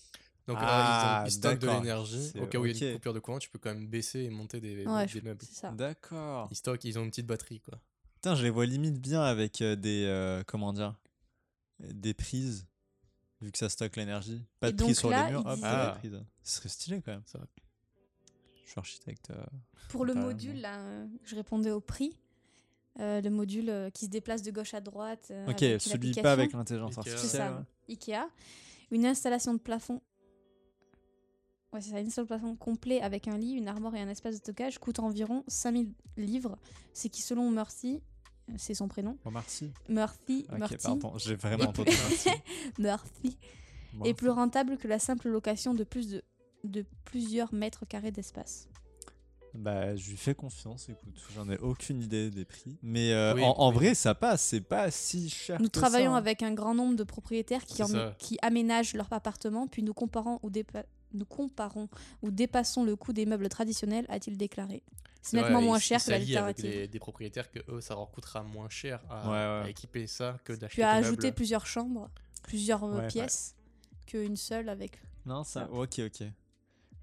Donc 0.47 0.57
Ah, 0.59 0.65
là, 0.65 1.21
ils, 1.21 1.23
ont, 1.23 1.27
ils 1.27 1.31
stockent 1.31 1.59
de 1.59 1.67
l'énergie. 1.69 2.31
Au 2.41 2.45
cas 2.47 2.57
où 2.59 2.65
il 2.65 2.77
y 2.77 2.83
a 2.83 2.89
une 2.89 2.95
coupure 2.95 3.13
de 3.13 3.19
courant, 3.19 3.39
tu 3.39 3.49
peux 3.49 3.59
quand 3.59 3.73
même 3.73 3.87
baisser 3.87 4.19
et 4.21 4.29
monter 4.29 4.59
des, 4.59 4.85
Ouais, 4.85 5.05
des 5.07 5.21
meubles. 5.21 5.45
D'accord. 5.73 6.47
Ils 6.51 6.55
stockent, 6.57 6.83
ils 6.85 6.97
ont 6.99 7.03
une 7.03 7.09
petite 7.09 7.27
batterie 7.27 7.59
quoi. 7.61 7.79
Putain, 8.15 8.35
je 8.35 8.43
les 8.43 8.49
vois 8.49 8.65
limite 8.65 8.99
bien 8.99 9.21
avec 9.21 9.61
euh, 9.61 9.75
des. 9.75 10.05
euh, 10.05 10.43
comment 10.45 10.73
dire 10.73 10.95
Des 11.79 12.13
prises. 12.13 12.67
Vu 13.41 13.51
que 13.51 13.57
ça 13.57 13.69
stocke 13.69 13.95
l'énergie. 13.95 14.43
Pas 14.59 14.69
Et 14.69 14.71
de 14.73 14.77
donc 14.77 14.87
prise 14.87 14.99
sur 14.99 15.09
là, 15.09 15.25
les 15.25 15.31
murs, 15.31 15.45
hop, 15.45 15.55
disait- 15.55 15.61
la 15.67 15.91
Ah. 15.91 15.95
prise. 15.97 16.21
Ce 16.43 16.55
serait 16.57 16.69
stylé 16.69 17.01
quand 17.01 17.11
même. 17.13 17.23
Je 18.69 18.73
suis 18.73 18.79
architecte. 18.79 19.31
euh, 19.31 19.43
Pour 19.89 20.05
le 20.05 20.13
module, 20.13 20.61
là, 20.61 20.77
euh, 20.77 21.07
je 21.23 21.35
répondais 21.35 21.71
au 21.71 21.81
prix. 21.81 22.15
Euh, 22.99 23.19
le 23.19 23.29
module 23.31 23.67
euh, 23.69 23.89
qui 23.89 24.05
se 24.05 24.11
déplace 24.11 24.43
de 24.43 24.51
gauche 24.51 24.75
à 24.75 24.81
droite. 24.81 25.29
euh, 25.31 25.47
Ok, 25.49 25.63
avec 25.63 25.81
celui 25.81 26.11
pas 26.13 26.33
avec 26.33 26.53
l'intelligence 26.53 26.95
artificielle. 26.99 27.41
ça, 27.41 27.51
ouais. 27.53 27.63
Ikea. 27.95 28.27
Une 28.91 29.07
installation 29.07 29.53
de 29.55 29.59
plafond. 29.59 30.01
Ouais, 31.73 31.81
c'est 31.81 31.89
ça, 31.89 31.99
une 31.99 32.07
installation 32.07 32.21
de 32.23 32.27
plafond 32.27 32.55
complet 32.55 33.01
avec 33.01 33.27
un 33.27 33.37
lit, 33.39 33.53
une 33.53 33.67
armoire 33.67 33.95
et 33.95 34.01
un 34.01 34.09
espace 34.09 34.35
de 34.35 34.39
stockage 34.39 34.77
coûte 34.77 34.99
environ 34.99 35.43
5000 35.47 35.91
livres. 36.17 36.57
C'est 36.93 37.09
qui, 37.09 37.21
selon 37.23 37.49
Murphy, 37.49 38.01
c'est 38.57 38.75
son 38.75 38.87
prénom, 38.87 39.17
Oh, 39.25 39.31
merci. 39.31 39.71
Murphy, 39.87 40.45
Ok, 40.51 40.59
Murphy, 40.59 40.77
pardon, 40.83 41.17
j'ai 41.17 41.35
vraiment 41.35 41.63
Et 41.63 41.67
entendu. 41.67 41.91
Murphy, 42.77 43.37
Moi, 43.93 44.07
est 44.07 44.13
plus 44.13 44.29
rentable 44.29 44.77
que 44.77 44.87
la 44.87 44.99
simple 44.99 45.29
location 45.29 45.73
de 45.73 45.83
plus 45.83 46.07
de, 46.09 46.23
de 46.63 46.85
plusieurs 47.05 47.53
mètres 47.53 47.85
carrés 47.87 48.11
d'espace. 48.11 48.67
Bah, 49.55 49.95
je 49.95 50.11
lui 50.11 50.17
fais 50.17 50.35
confiance, 50.35 50.89
écoute. 50.89 51.19
J'en 51.35 51.49
ai 51.49 51.57
aucune 51.57 52.03
idée 52.03 52.29
des 52.29 52.45
prix. 52.45 52.77
Mais 52.83 53.13
euh, 53.13 53.33
Oui, 53.33 53.43
en, 53.43 53.49
en 53.57 53.69
oui. 53.69 53.75
vrai, 53.75 53.95
ça 53.95 54.13
passe. 54.13 54.43
C'est 54.43 54.61
pas 54.61 54.91
si 54.91 55.27
cher. 55.29 55.59
Nous 55.59 55.65
que 55.69 55.71
travaillons 55.79 56.11
ça, 56.11 56.15
hein. 56.15 56.19
avec 56.19 56.43
un 56.43 56.53
grand 56.53 56.75
nombre 56.75 56.95
de 56.95 57.03
propriétaires 57.03 57.65
qui, 57.65 57.81
en- 57.81 58.13
aménagent 58.43 58.93
leur 58.93 59.11
appartement, 59.11 59.65
puis 59.67 59.81
nous 59.81 59.93
comparons 59.95 60.39
ou, 60.43 60.51
dépa- 60.51 60.85
nous 61.13 61.25
comparons 61.25 61.89
ou 62.21 62.29
dépassons 62.29 62.83
le 62.83 62.95
coût 62.95 63.11
des 63.11 63.25
meubles 63.25 63.49
traditionnels, 63.49 64.05
a-t-il 64.09 64.37
déclaré. 64.37 64.83
C'est 65.23 65.37
nettement 65.41 65.61
moins 65.63 65.79
cher 65.79 65.97
que 65.97 66.03
s'allie 66.05 66.37
avec 66.37 66.57
l'alternative. 66.59 66.81
des, 66.83 66.87
des 66.87 66.99
propriétaires 66.99 67.49
que 67.51 67.59
eux, 67.69 67.81
ça 67.81 67.95
leur 67.95 68.09
coûtera 68.11 68.43
moins 68.43 68.69
cher 68.69 69.01
à, 69.09 69.23
Ouais, 69.25 69.31
ouais. 69.63 69.65
à 69.65 69.69
équiper 69.69 70.05
ça 70.05 70.37
que 70.45 70.53
d'acheter 70.53 70.75
Puis 70.75 70.83
à 70.83 71.01
des 71.01 71.07
ajouter 71.07 71.27
meubles. 71.27 71.35
plusieurs 71.35 71.65
chambres, 71.65 72.09
plusieurs 72.43 72.83
euh, 72.83 73.07
pièces, 73.07 73.55
qu'une 74.05 74.37
seule 74.37 74.69
avec. 74.69 75.01
Non. 75.25 75.43
Ça. 75.43 75.67
Ok, 75.71 75.99
ok. 76.05 76.27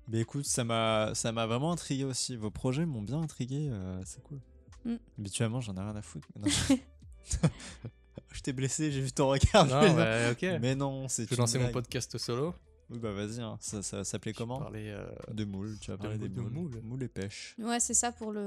Mais 0.08 0.20
écoute, 0.20 0.44
ça 0.46 0.62
m'a, 0.64 1.12
ça 1.14 1.32
m'a 1.32 1.46
vraiment 1.46 1.72
intrigué 1.72 2.04
aussi. 2.04 2.36
Vos 2.36 2.50
projets 2.50 2.86
m'ont 2.86 3.02
bien 3.02 3.20
intrigué. 3.20 3.68
euh, 3.70 4.00
c'est 4.04 4.22
cool. 4.22 4.38
Mm. 4.84 4.96
Habituellement, 5.18 5.60
j'en 5.60 5.74
ai 5.76 5.80
rien 5.80 5.96
à 5.96 6.02
foutre. 6.02 6.28
non, 6.38 6.46
je... 6.46 6.74
je 8.32 8.40
t'ai 8.40 8.52
blessé, 8.52 8.92
j'ai 8.92 9.00
vu 9.00 9.10
ton 9.12 9.28
regard. 9.28 9.66
je 9.66 9.74
Non, 9.74 9.94
bah. 10.50 10.58
Mais 10.60 10.74
non, 10.74 11.08
c'est. 11.08 11.24
Je 11.24 11.30
vais 11.30 11.36
lancer 11.36 11.58
mon 11.58 11.70
podcast 11.70 12.16
solo? 12.18 12.54
Oui, 12.88 13.00
bah 13.00 13.10
vas-y. 13.10 13.40
hein. 13.40 13.56
Ça, 13.60 13.82
ça 13.82 14.04
s'appelait 14.04 14.32
comment? 14.32 14.60
parler, 14.60 14.90
euh, 14.90 15.06
De 15.32 15.44
moules. 15.44 15.76
Tu 15.80 15.90
vas 15.90 15.96
de 15.96 16.02
parler 16.02 16.18
des 16.18 16.28
moules, 16.28 16.44
de 16.44 16.50
moules. 16.50 16.70
moules. 16.70 16.80
Moules 16.84 17.02
et 17.02 17.08
pêche. 17.08 17.56
Ouais, 17.58 17.80
c'est 17.80 17.94
ça 17.94 18.12
pour 18.12 18.30
le, 18.30 18.44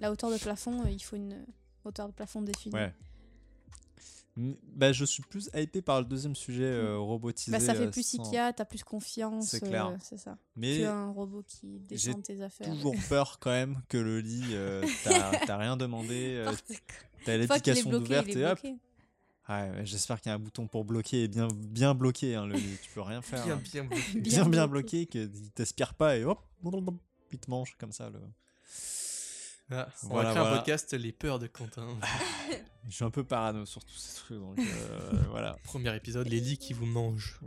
la 0.00 0.10
hauteur 0.10 0.30
de 0.32 0.38
plafond. 0.38 0.84
euh, 0.84 0.90
il 0.90 0.98
faut 0.98 1.14
une 1.14 1.44
hauteur 1.84 2.08
de 2.08 2.12
plafond 2.12 2.42
définie. 2.42 2.74
Ouais. 2.74 2.92
Mm, 4.36 4.52
Bah, 4.74 4.92
je 4.92 5.04
suis 5.04 5.22
plus 5.22 5.48
hypé 5.54 5.80
par 5.82 6.00
le 6.00 6.06
deuxième 6.06 6.34
sujet 6.36 6.64
euh, 6.64 6.98
robotisé. 6.98 7.52
Bah, 7.52 7.60
ça 7.60 7.74
fait 7.74 7.86
euh, 7.86 7.90
plus 7.90 8.06
sans- 8.06 8.22
Ikea, 8.30 8.52
t'as 8.54 8.64
plus 8.66 8.84
confiance. 8.84 9.48
C'est 9.48 9.60
clair. 9.60 9.86
euh, 9.88 9.96
c'est 10.00 10.18
ça. 10.18 10.36
Mais 10.56 10.80
Qu'un 10.80 11.08
robot 11.10 11.42
qui 11.46 11.78
descend 11.80 12.22
tes 12.22 12.40
affaires. 12.42 12.68
toujours 12.70 12.94
peur 13.08 13.38
quand 13.40 13.50
même 13.50 13.80
que 13.88 13.96
le 13.98 14.20
lit, 14.20 14.44
euh, 14.52 14.84
t'as 15.04 15.38
t'as 15.46 15.56
rien 15.56 15.76
demandé, 15.76 16.34
euh, 16.36 16.52
t'as 17.24 17.36
l'éducation 17.38 17.90
est 18.04 18.36
et 18.36 18.44
hop. 18.44 18.58
Ouais, 19.48 19.84
j'espère 19.84 20.20
qu'il 20.20 20.28
y 20.30 20.32
a 20.32 20.34
un 20.34 20.40
bouton 20.40 20.66
pour 20.66 20.84
bloquer 20.84 21.22
et 21.22 21.28
bien, 21.28 21.46
bien 21.54 21.94
bloqué 21.94 22.34
hein, 22.34 22.46
le 22.46 22.54
lit. 22.56 22.76
Tu 22.82 22.90
peux 22.90 23.00
rien 23.00 23.22
faire. 23.22 23.44
Bien, 23.44 23.54
hein. 23.54 23.60
bien 23.72 23.84
bloqué. 23.84 24.02
Bien, 24.20 24.20
bien 24.20 24.48
bien, 24.48 24.66
bloqué. 24.66 25.06
bloqué, 25.06 25.28
qu'il 25.30 25.50
t'aspire 25.52 25.94
pas 25.94 26.16
et 26.16 26.24
hop, 26.24 26.40
il 27.32 27.38
te 27.38 27.48
mange 27.50 27.76
comme 27.78 27.92
ça. 27.92 28.10
Le... 28.10 28.18
Ah, 29.70 29.88
on 30.04 30.08
Voilà, 30.08 30.28
va 30.28 30.34
créer 30.34 30.42
voilà. 30.42 30.52
un 30.52 30.56
podcast 30.58 30.92
Les 30.94 31.12
peurs 31.12 31.38
de 31.38 31.46
Quentin. 31.48 31.88
Je 32.88 32.94
suis 32.94 33.04
un 33.04 33.10
peu 33.10 33.24
parano 33.24 33.66
sur 33.66 33.84
tous 33.84 33.96
ces 33.96 34.14
trucs, 34.16 34.38
donc 34.38 34.58
euh, 34.60 35.10
voilà. 35.30 35.56
Premier 35.64 35.94
épisode, 35.96 36.28
les 36.28 36.38
lits 36.40 36.56
qui 36.58 36.72
vous 36.72 36.86
mangent. 36.86 37.40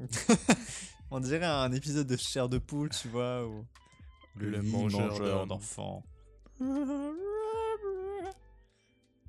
On 1.11 1.19
dirait 1.21 1.45
un 1.45 1.71
épisode 1.71 2.07
de 2.07 2.17
chair 2.17 2.49
de 2.49 2.57
poule, 2.57 2.89
tu 2.89 3.07
vois, 3.07 3.47
ou 3.47 3.65
Le 4.35 4.59
lit 4.59 4.69
mangeur 4.69 5.17
d'hommes. 5.17 5.47
d'enfants. 5.47 6.03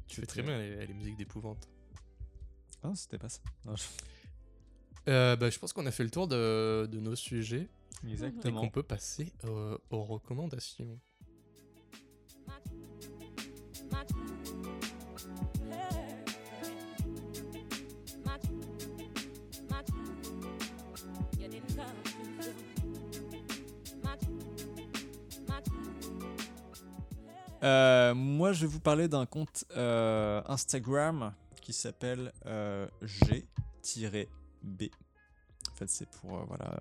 Tu 0.08 0.20
fais 0.20 0.26
très 0.26 0.42
bien 0.42 0.58
les, 0.58 0.86
les 0.86 0.94
musiques 0.94 1.16
d'épouvante. 1.16 1.68
Ah, 2.82 2.90
c'était 2.94 3.18
pas 3.18 3.28
ça. 3.28 3.40
Non, 3.64 3.76
je- 3.76 3.84
Euh, 5.08 5.36
bah, 5.36 5.48
je 5.48 5.58
pense 5.58 5.72
qu'on 5.72 5.86
a 5.86 5.90
fait 5.90 6.04
le 6.04 6.10
tour 6.10 6.28
de, 6.28 6.86
de 6.90 7.00
nos 7.00 7.16
sujets 7.16 7.68
et 8.06 8.10
Exactement. 8.10 8.60
qu'on 8.60 8.68
peut 8.70 8.82
passer 8.82 9.32
euh, 9.44 9.78
aux 9.90 10.02
recommandations. 10.04 10.98
Euh, 27.62 28.14
moi, 28.14 28.52
je 28.52 28.62
vais 28.62 28.66
vous 28.66 28.80
parler 28.80 29.06
d'un 29.06 29.26
compte 29.26 29.64
euh, 29.76 30.40
Instagram 30.46 31.34
qui 31.60 31.72
s'appelle 31.72 32.32
euh, 32.46 32.88
G-B. 33.02 34.82
En 35.70 35.74
fait, 35.74 35.88
c'est 35.88 36.08
pour 36.08 36.44
voilà. 36.46 36.80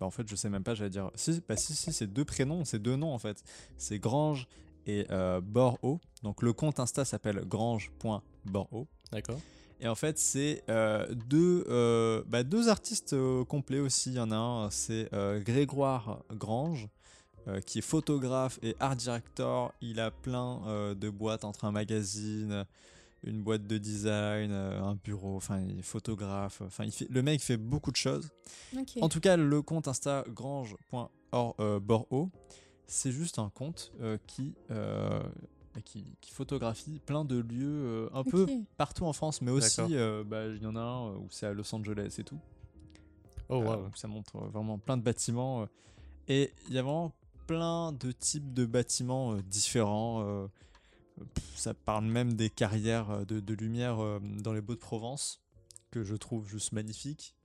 Bah, 0.00 0.06
en 0.06 0.10
fait, 0.10 0.26
je 0.28 0.34
sais 0.34 0.48
même 0.48 0.64
pas. 0.64 0.74
J'allais 0.74 0.90
dire. 0.90 1.10
Si, 1.14 1.42
bah, 1.46 1.56
si, 1.56 1.74
si, 1.74 1.92
c'est 1.92 2.06
deux 2.06 2.24
prénoms, 2.24 2.64
c'est 2.64 2.78
deux 2.78 2.96
noms 2.96 3.12
en 3.12 3.18
fait. 3.18 3.42
C'est 3.76 3.98
Grange 3.98 4.48
et 4.86 5.06
euh, 5.10 5.40
Borho. 5.40 6.00
Donc 6.22 6.42
le 6.42 6.52
compte 6.52 6.80
Insta 6.80 7.04
s'appelle 7.04 7.44
grange.borho. 7.44 8.86
D'accord 9.12 9.40
Et 9.80 9.88
en 9.88 9.94
fait, 9.94 10.18
c'est 10.18 10.62
euh, 10.68 11.06
deux, 11.14 11.64
euh, 11.68 12.22
bah, 12.26 12.42
deux 12.42 12.68
artistes 12.68 13.12
euh, 13.12 13.44
complets 13.44 13.80
aussi. 13.80 14.10
Il 14.10 14.16
y 14.16 14.20
en 14.20 14.30
a 14.30 14.36
un, 14.36 14.70
c'est 14.70 15.08
euh, 15.12 15.40
Grégoire 15.40 16.22
Grange, 16.32 16.88
euh, 17.48 17.60
qui 17.60 17.78
est 17.78 17.82
photographe 17.82 18.58
et 18.62 18.74
art 18.80 18.96
director. 18.96 19.72
Il 19.80 20.00
a 20.00 20.10
plein 20.10 20.62
euh, 20.66 20.94
de 20.94 21.10
boîtes 21.10 21.44
entre 21.44 21.64
un 21.66 21.72
magazine, 21.72 22.64
une 23.22 23.42
boîte 23.42 23.66
de 23.66 23.78
design, 23.78 24.50
euh, 24.52 24.82
un 24.82 24.94
bureau. 24.94 25.36
Enfin, 25.36 25.60
il 25.60 25.78
est 25.78 25.82
photographe. 25.82 26.62
Enfin, 26.64 26.84
il 26.84 26.92
fait, 26.92 27.06
le 27.10 27.22
mec 27.22 27.42
fait 27.42 27.56
beaucoup 27.58 27.90
de 27.90 27.96
choses. 27.96 28.30
En 29.00 29.08
tout 29.08 29.20
cas, 29.20 29.36
le 29.36 29.62
compte 29.62 29.88
Insta 29.88 30.24
grange.borho, 30.28 32.30
c'est 32.86 33.12
juste 33.12 33.38
un 33.38 33.50
compte 33.50 33.92
euh, 34.00 34.18
qui, 34.26 34.54
euh, 34.70 35.22
qui, 35.84 36.16
qui 36.20 36.30
photographie 36.32 37.00
plein 37.04 37.24
de 37.24 37.36
lieux 37.38 37.84
euh, 37.86 38.08
un 38.12 38.24
peu 38.24 38.46
partout 38.76 39.04
en 39.06 39.12
France, 39.12 39.40
mais 39.42 39.50
aussi, 39.50 39.80
euh, 39.96 40.22
bah, 40.24 40.46
il 40.46 40.62
y 40.62 40.66
en 40.66 40.76
a 40.76 40.80
un 40.80 41.16
où 41.16 41.26
c'est 41.30 41.46
à 41.46 41.52
Los 41.52 41.74
Angeles 41.74 42.16
et 42.18 42.24
tout. 42.24 42.38
Oh, 43.48 43.58
wow. 43.62 43.90
ça 43.94 44.08
montre 44.08 44.38
vraiment 44.38 44.78
plein 44.78 44.96
de 44.96 45.02
bâtiments. 45.02 45.62
euh, 45.62 45.66
et 46.28 46.52
il 46.68 46.74
y 46.74 46.78
a 46.78 46.82
vraiment 46.82 47.12
plein 47.46 47.92
de 47.92 48.10
types 48.12 48.54
de 48.54 48.64
bâtiments 48.64 49.34
euh, 49.34 49.42
différents. 49.42 50.24
euh, 50.26 50.46
ça 51.54 51.74
parle 51.74 52.06
même 52.06 52.34
des 52.34 52.50
carrières 52.50 53.24
de, 53.26 53.38
de 53.40 53.54
lumière 53.54 54.02
euh, 54.02 54.18
dans 54.20 54.52
les 54.52 54.60
Beaux-de-Provence, 54.60 55.40
que 55.90 56.02
je 56.02 56.14
trouve 56.16 56.48
juste 56.48 56.72
magnifique. 56.72 57.36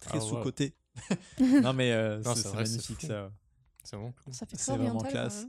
Très 0.00 0.18
Ah, 0.18 0.22
wow. 0.22 0.28
sous-côté. 0.28 0.74
non, 1.62 1.72
mais 1.74 1.92
euh, 1.92 2.22
c'est 2.34 2.54
magnifique 2.54 3.00
fou. 3.00 3.06
ça. 3.08 3.30
C'est 3.86 3.96
vraiment 3.96 4.12
cool. 4.24 4.34
Ça 4.34 4.46
fait 4.46 4.56
très 4.56 4.76
vraiment 4.76 4.98
classe. 5.00 5.46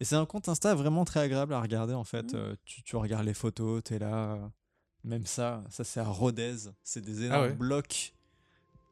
Et 0.00 0.04
c'est 0.04 0.16
un 0.16 0.26
compte 0.26 0.48
Insta 0.48 0.74
vraiment 0.74 1.04
très 1.04 1.20
agréable 1.20 1.54
à 1.54 1.60
regarder 1.60 1.94
en 1.94 2.04
fait. 2.04 2.32
Mm. 2.32 2.36
Euh, 2.36 2.56
tu, 2.64 2.82
tu 2.82 2.96
regardes 2.96 3.24
les 3.24 3.34
photos, 3.34 3.82
t'es 3.84 3.98
là. 3.98 4.34
euh, 4.34 4.48
même 5.04 5.24
ça, 5.24 5.62
ça 5.70 5.84
c'est 5.84 6.00
à 6.00 6.04
Rodez. 6.04 6.56
C'est 6.82 7.00
des 7.00 7.24
énormes 7.24 7.44
Ah 7.44 7.46
ouais. 7.48 7.54
blocs 7.54 8.12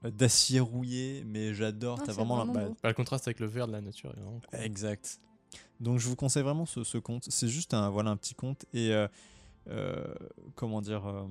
euh, 0.05 0.11
d'acier 0.11 0.61
rouillé, 0.61 1.25
mais 1.27 1.53
j'adore. 1.55 1.99
Ah, 2.01 2.05
T'as 2.07 2.13
vraiment, 2.13 2.37
la- 2.39 2.45
vraiment 2.45 2.69
bah. 2.71 2.77
Bah, 2.85 2.89
le 2.91 2.95
contraste 2.95 3.27
avec 3.27 3.41
le 3.41 3.47
vert 3.47 3.67
de 3.67 3.73
la 3.73 3.81
nature 3.81 4.11
est 4.17 4.21
vraiment 4.21 4.41
cool. 4.49 4.61
Exact. 4.61 5.19
Donc 5.81 5.99
je 5.99 6.09
vous 6.09 6.17
conseille 6.17 6.43
vraiment 6.45 6.67
ce, 6.67 6.85
ce 6.85 6.99
compte. 6.99 7.25
C'est 7.31 7.49
juste 7.49 7.75
un, 7.75 7.91
voilà, 7.91 8.11
un 8.11 8.17
petit 8.17 8.35
compte. 8.35 8.65
Et 8.73 8.93
euh, 8.93 9.09
euh, 9.69 10.15
comment 10.55 10.81
dire 10.81 11.05
euh, 11.07 11.25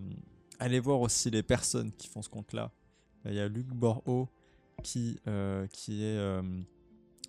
Allez 0.59 0.79
voir 0.79 0.99
aussi 1.01 1.29
les 1.31 1.43
personnes 1.43 1.91
qui 1.93 2.07
font 2.07 2.21
ce 2.21 2.29
compte-là. 2.29 2.71
Il 3.25 3.33
y 3.35 3.39
a 3.39 3.47
Luc 3.47 3.67
Borho 3.67 4.27
qui, 4.83 5.17
euh, 5.27 5.65
qui 5.67 6.03
est 6.03 6.17
euh, 6.17 6.41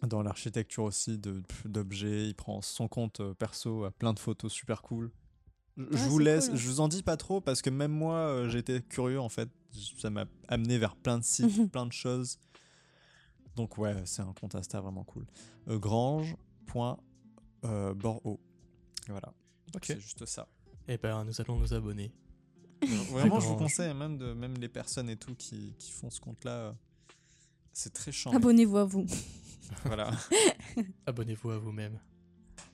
dans 0.06 0.22
l'architecture 0.22 0.84
aussi 0.84 1.18
de- 1.18 1.42
d'objets. 1.64 2.28
Il 2.28 2.34
prend 2.34 2.60
son 2.62 2.86
compte 2.88 3.20
euh, 3.20 3.34
perso 3.34 3.84
à 3.84 3.90
plein 3.90 4.12
de 4.12 4.18
photos 4.18 4.52
super 4.52 4.82
cool. 4.82 5.10
Je 5.76 5.84
Ah, 5.92 6.06
vous 6.08 6.18
laisse, 6.20 6.48
cool. 6.50 6.56
je 6.58 6.68
vous 6.68 6.80
en 6.80 6.86
dis 6.88 7.02
pas 7.02 7.16
trop 7.16 7.40
parce 7.40 7.60
que 7.62 7.70
même 7.70 7.90
moi 7.92 8.14
euh, 8.16 8.48
j'étais 8.48 8.80
curieux 8.82 9.20
en 9.20 9.28
fait. 9.28 9.48
Ça 9.98 10.08
m'a 10.10 10.24
amené 10.48 10.78
vers 10.78 10.94
plein 10.94 11.18
de 11.18 11.24
sites, 11.24 11.46
plein 11.72 11.86
de 11.86 11.92
choses. 11.92 12.38
Donc 13.56 13.76
ouais, 13.78 13.94
c'est 14.04 14.22
un 14.22 14.32
compte 14.32 14.54
Insta 14.54 14.80
vraiment 14.80 15.02
cool. 15.04 15.26
Euh, 15.68 15.78
Grange.borho. 15.78 18.40
Voilà. 19.08 19.32
Ok. 19.74 19.84
C'est 19.86 20.00
juste 20.00 20.24
ça. 20.26 20.48
Et 20.88 20.98
ben, 20.98 21.24
nous 21.24 21.40
allons 21.40 21.58
nous 21.58 21.72
abonner. 21.74 22.12
Vraiment, 23.10 23.40
je 23.44 23.46
vous 23.46 23.56
conseille 23.56 23.94
même 23.94 24.18
de 24.18 24.32
même 24.32 24.54
les 24.58 24.68
personnes 24.68 25.08
et 25.10 25.16
tout 25.16 25.34
qui, 25.34 25.74
qui 25.78 25.90
font 25.90 26.10
ce 26.10 26.20
compte-là. 26.20 26.50
euh, 26.50 26.72
C'est 27.72 27.92
très 27.92 28.12
chiant. 28.12 28.30
Abonnez-vous 28.32 28.76
à 28.76 28.84
vous. 28.84 29.06
Voilà. 29.84 30.10
Abonnez-vous 31.06 31.50
à 31.50 31.58
vous-même. 31.58 31.98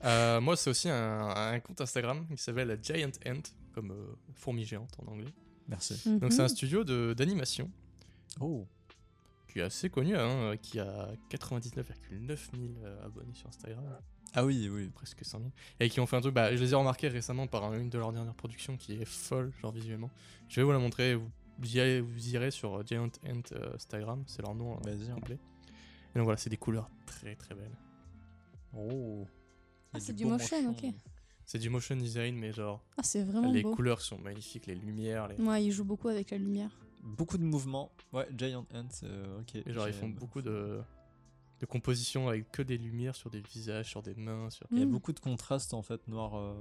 Euh, 0.05 0.41
moi, 0.41 0.57
c'est 0.57 0.71
aussi 0.71 0.89
un, 0.89 1.29
un 1.31 1.61
compte 1.61 1.81
Instagram 1.81 2.27
qui 2.35 2.43
s'appelle 2.43 2.79
Giant 2.83 3.11
Ant, 3.27 3.43
comme 3.73 3.91
euh, 3.93 4.15
fourmi 4.35 4.65
géante 4.65 4.95
en 4.99 5.11
anglais. 5.13 5.33
Merci. 5.69 6.01
Donc, 6.19 6.33
c'est 6.33 6.41
un 6.41 6.45
Mhm. 6.45 6.49
studio 6.49 6.85
de- 6.85 7.15
d'animation 7.17 7.71
Oh. 8.41 8.67
qui 9.49 9.59
est 9.59 9.63
assez 9.63 9.91
connu, 9.91 10.17
hein, 10.17 10.57
qui 10.61 10.79
a 10.81 11.11
99,9 11.29 12.51
000 12.53 12.73
euh, 12.85 13.05
abonnés 13.05 13.35
sur 13.35 13.49
Instagram, 13.49 13.85
Ah 14.35 14.45
oui, 14.45 14.69
oui. 14.73 14.89
presque 14.95 15.25
100 15.25 15.39
000. 15.39 15.51
Et 15.81 15.89
qui 15.91 16.01
ont 16.01 16.07
fait 16.07 16.17
un 16.17 16.21
truc, 16.21 16.35
bah, 16.35 16.55
je 16.55 16.61
les 16.63 16.73
ai 16.73 16.77
remarqués 16.77 17.09
récemment 17.09 17.47
par 17.47 17.65
un- 17.65 17.79
une 17.79 17.91
de 17.91 17.99
leurs 17.99 18.13
dernières 18.13 18.35
productions 18.35 18.77
qui 18.77 18.95
est 18.95 19.05
folle, 19.05 19.53
genre 19.61 19.73
visuellement. 19.73 20.11
Je 20.49 20.57
vais 20.61 20.63
vous 20.65 20.73
la 20.73 20.79
montrer, 20.79 21.15
vous 21.15 21.77
irez, 21.77 22.01
vous 22.01 22.29
irez 22.31 22.51
sur 22.51 22.79
euh, 22.79 22.83
Giant 22.87 23.05
Ant 23.27 23.43
euh, 23.53 23.75
Instagram, 23.75 24.23
c'est 24.27 24.43
leur 24.43 24.55
nom 24.55 24.77
euh, 24.77 24.81
Vas-y. 24.97 25.11
hein. 25.11 25.15
complet. 25.17 25.39
Et 26.15 26.19
donc 26.19 26.25
voilà, 26.25 26.37
c'est 26.37 26.51
des 26.51 26.57
couleurs 26.57 26.91
très 27.07 27.35
très 27.37 27.55
belles. 27.55 27.77
Oh. 28.77 29.27
Ah, 29.93 30.01
c'est 30.01 30.13
du 30.15 30.25
motion, 30.27 30.71
ok. 30.71 30.85
C'est 31.47 31.59
du 31.59 31.69
motion 31.71 31.97
design, 31.97 32.37
mais 32.37 32.53
genre, 32.53 32.81
Ah, 32.97 33.03
c'est 33.03 33.25
vraiment 33.25 33.51
les 33.51 33.63
beau. 33.63 33.75
couleurs 33.75 34.01
sont 34.01 34.19
magnifiques, 34.19 34.67
les 34.67 34.77
lumières, 34.77 35.27
les... 35.27 35.37
Moi, 35.39 35.59
il 35.59 35.73
joue 35.73 35.85
beaucoup 35.85 36.07
avec 36.09 36.31
la 36.31 36.39
lumière. 36.39 36.71
Beaucoup 37.03 37.39
de 37.39 37.43
mouvements. 37.43 37.91
Ouais, 38.13 38.29
Giant 38.37 38.67
Ant, 38.73 38.87
euh, 39.03 39.41
ok. 39.41 39.57
Et 39.57 39.73
genre, 39.73 39.89
ils 39.89 39.95
font 39.95 40.09
beaucoup 40.09 40.43
de, 40.43 40.81
de 41.59 41.67
composition 41.67 42.29
avec 42.29 42.53
que 42.53 42.63
des 42.63 42.79
lumières 42.79 43.17
sur 43.17 43.31
des 43.31 43.41
visages, 43.41 43.89
sur 43.89 44.03
des 44.03 44.15
mains. 44.15 44.49
Sur... 44.51 44.67
Il 44.71 44.79
y 44.79 44.83
a 44.83 44.87
Mm. 44.87 44.91
beaucoup 44.91 45.13
de 45.13 45.19
contrastes 45.19 45.75
en 45.75 45.83
fait, 45.83 46.07
noir, 46.07 46.37
euh, 46.37 46.55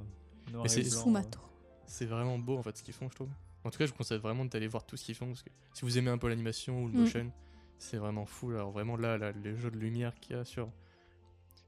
noir 0.51 0.63
Mais 0.65 0.73
et 0.79 0.83
c'est- 0.83 0.89
blanc. 0.91 1.03
Fumato. 1.03 1.39
C'est 1.85 2.05
vraiment 2.05 2.39
beau 2.39 2.57
en 2.57 2.63
fait 2.63 2.75
ce 2.77 2.83
qu'ils 2.83 2.93
font, 2.93 3.09
je 3.09 3.15
trouve. 3.15 3.29
En 3.63 3.69
tout 3.69 3.77
cas, 3.77 3.85
je 3.85 3.91
vous 3.91 3.97
conseille 3.97 4.19
vraiment 4.19 4.45
d'aller 4.45 4.67
voir 4.67 4.85
tout 4.85 4.95
ce 4.97 5.03
qu'ils 5.05 5.15
font 5.15 5.27
parce 5.27 5.43
que 5.43 5.49
si 5.73 5.81
vous 5.83 5.97
aimez 5.97 6.09
un 6.09 6.17
peu 6.17 6.29
l'animation 6.29 6.83
ou 6.83 6.87
le 6.87 6.93
Mm. 6.93 6.99
motion, 7.01 7.31
c'est 7.79 7.97
vraiment 7.97 8.25
fou. 8.25 8.51
Alors 8.51 8.71
vraiment 8.71 8.95
là, 8.95 9.17
là, 9.17 9.31
les 9.31 9.55
jeux 9.55 9.71
de 9.71 9.77
lumière 9.77 10.13
qu'il 10.19 10.35
y 10.35 10.39
a 10.39 10.45
sur 10.45 10.69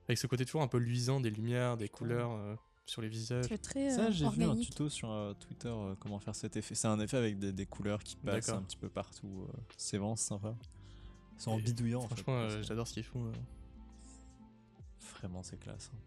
avec 0.08 0.18
ce 0.18 0.28
côté 0.28 0.46
toujours 0.46 0.62
un 0.62 0.68
peu 0.68 0.78
luisant 0.78 1.20
des 1.22 1.30
lumières, 1.30 1.78
des 1.78 1.88
couleurs 1.90 2.32
euh, 2.34 2.56
sur 2.86 3.02
les 3.02 3.08
visages. 3.08 3.46
C'est 3.48 3.58
très 3.58 3.90
Ça, 3.92 4.08
euh, 4.08 4.12
j'ai 4.12 4.28
vu 4.30 4.44
un 4.44 4.56
tuto 4.56 4.90
sur 4.90 5.10
euh, 5.12 5.34
Twitter 5.34 5.70
euh, 5.70 5.96
comment 6.00 6.20
faire 6.20 6.36
cet 6.36 6.58
effet. 6.58 6.76
C'est 6.76 6.88
un 6.88 7.00
effet 7.00 7.18
avec 7.18 7.40
des, 7.40 7.52
des 7.54 7.66
couleurs 7.66 8.04
qui 8.04 8.16
passent 8.18 8.50
un 8.50 8.62
petit 8.62 8.78
peu 8.78 8.90
partout. 8.90 9.48
euh, 9.48 9.58
c'est 9.78 9.98
vraiment 9.98 10.16
sympa. 10.18 10.54
C'est 11.38 11.50
en 11.50 11.58
Et 11.58 11.62
bidouillant. 11.62 12.00
en 12.00 12.02
fait, 12.04 12.08
Franchement, 12.16 12.34
euh, 12.36 12.44
parce 12.48 12.56
que 12.58 12.64
j'adore 12.64 12.88
ce 12.88 12.94
qu'ils 12.94 13.04
font. 13.04 13.26
euh. 13.28 13.32
Vraiment, 15.20 15.44
c'est 15.44 15.58
classe. 15.60 15.92
hein. 15.94 15.98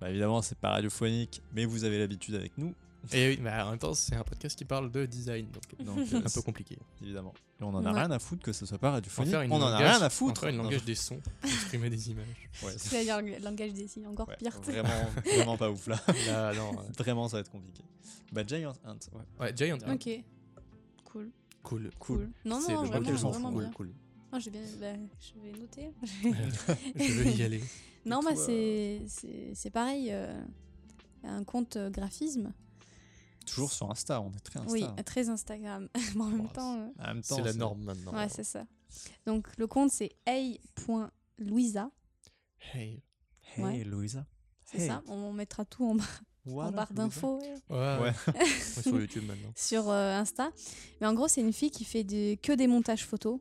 Bah, 0.00 0.10
évidemment, 0.10 0.42
c'est 0.42 0.58
pas 0.58 0.70
radiophonique, 0.70 1.42
mais 1.52 1.64
vous 1.64 1.84
avez 1.84 1.98
l'habitude 1.98 2.34
avec 2.34 2.58
nous. 2.58 2.74
Et 3.12 3.30
oui, 3.30 3.38
mais 3.42 3.50
en 3.50 3.70
même 3.70 3.78
temps, 3.78 3.94
c'est 3.94 4.14
un 4.14 4.22
podcast 4.22 4.56
qui 4.56 4.64
parle 4.64 4.90
de 4.90 5.06
design, 5.06 5.48
donc 5.50 5.84
Donc, 5.84 6.06
c'est 6.08 6.14
euh, 6.16 6.20
un 6.24 6.30
peu 6.30 6.42
compliqué. 6.42 6.78
évidemment. 7.02 7.34
Et 7.60 7.64
on 7.64 7.68
en 7.74 7.84
a 7.84 7.92
Ouais. 7.92 7.98
rien 8.00 8.10
à 8.10 8.18
foutre 8.18 8.42
que 8.44 8.52
ce 8.52 8.64
soit 8.64 8.78
pas 8.78 8.90
On 8.90 8.92
radiophonique. 8.92 9.30
faire 9.32 9.42
une 9.42 9.52
On 9.52 9.56
en 9.60 9.66
a 9.66 9.76
rien 9.78 10.00
à 10.00 10.06
on 10.06 10.10
foutre. 10.10 10.44
une 10.44 10.56
Non, 10.56 10.62
langage 10.64 10.84
des 10.84 10.94
sons, 10.94 11.20
exprimer 11.42 11.90
des 11.90 12.10
images. 12.10 12.48
ouais, 12.62 12.72
C'est-à-dire 12.76 13.20
le 13.20 13.42
langage 13.44 13.72
des 13.72 13.88
signes, 13.88 14.06
encore 14.06 14.28
ouais, 14.28 14.36
pire. 14.36 14.58
Vraiment, 14.62 14.88
vraiment 15.24 15.56
pas 15.56 15.70
ouf 15.70 15.86
là. 15.88 16.00
Là, 16.26 16.54
non. 16.54 16.72
euh, 16.78 16.82
Vraiment, 16.98 17.28
ça 17.28 17.38
va 17.38 17.40
être 17.40 17.50
compliqué. 17.50 17.82
Bah, 18.32 18.42
Giant 18.46 18.72
Ant, 18.84 18.92
ouais. 19.14 19.22
Ouais, 19.40 19.52
Giant 19.56 19.76
Ant. 19.86 19.94
Ok. 19.94 20.08
Cool. 21.04 21.30
Cool. 21.62 21.90
Cool. 21.98 22.30
Non, 22.44 22.60
C'est 22.60 22.72
non, 22.72 22.82
le 22.82 22.88
vraiment, 22.88 23.30
vraiment 23.30 23.52
bien. 23.52 23.70
cool. 23.72 23.92
Ah, 24.32 24.38
j'ai 24.38 24.50
bien. 24.50 24.62
bah, 24.80 24.86
je 25.20 25.40
vais 25.40 25.58
noter. 25.58 25.90
Je 26.96 27.22
vais 27.22 27.32
y 27.32 27.42
aller. 27.42 27.62
non, 28.06 28.20
bah, 28.22 28.34
c'est 28.34 29.02
c'est 29.06 29.52
c'est 29.54 29.70
pareil. 29.70 30.08
euh, 30.10 30.40
un 31.24 31.44
compte 31.44 31.76
euh, 31.76 31.88
graphisme. 31.90 32.52
Toujours 33.46 33.72
sur 33.72 33.90
Insta, 33.90 34.20
on 34.20 34.30
est 34.32 34.40
très 34.40 34.58
Insta. 34.60 34.72
Oui, 34.72 34.84
très 35.04 35.28
Instagram. 35.28 35.88
Mais 36.16 36.20
en 36.22 36.26
même 36.26 36.48
Oh, 36.50 36.54
temps. 36.54 36.76
euh, 36.78 36.88
En 36.98 37.06
même 37.08 37.22
temps, 37.22 37.36
C'est 37.36 37.42
la 37.42 37.52
norme 37.52 37.82
maintenant. 37.84 38.14
Ouais, 38.14 38.28
c'est 38.28 38.44
ça. 38.44 38.64
Donc, 39.26 39.46
le 39.56 39.66
compte, 39.66 39.90
c'est 39.90 40.10
a.louisa. 40.26 41.90
Hey. 42.74 43.02
Hey, 43.56 43.62
Ouais. 43.64 43.84
Louisa. 43.84 44.24
C'est 44.64 44.80
Hey. 44.80 44.88
ça. 44.88 45.02
On 45.08 45.32
mettra 45.32 45.64
tout 45.64 45.84
en, 45.84 45.94
bas- 45.94 46.04
en 46.46 46.50
Voilà, 46.50 46.70
barre 46.70 46.92
d'infos. 46.92 47.38
Ouais. 47.38 47.54
Ouais. 47.70 48.12
ouais, 48.34 48.82
sur 48.82 48.98
YouTube 49.00 49.24
maintenant. 49.26 49.52
sur 49.56 49.90
euh, 49.90 50.16
Insta. 50.18 50.50
Mais 51.00 51.06
en 51.06 51.14
gros, 51.14 51.28
c'est 51.28 51.40
une 51.40 51.52
fille 51.52 51.70
qui 51.70 51.84
fait 51.84 52.04
des, 52.04 52.38
que 52.42 52.52
des 52.52 52.66
montages 52.66 53.04
photos. 53.04 53.40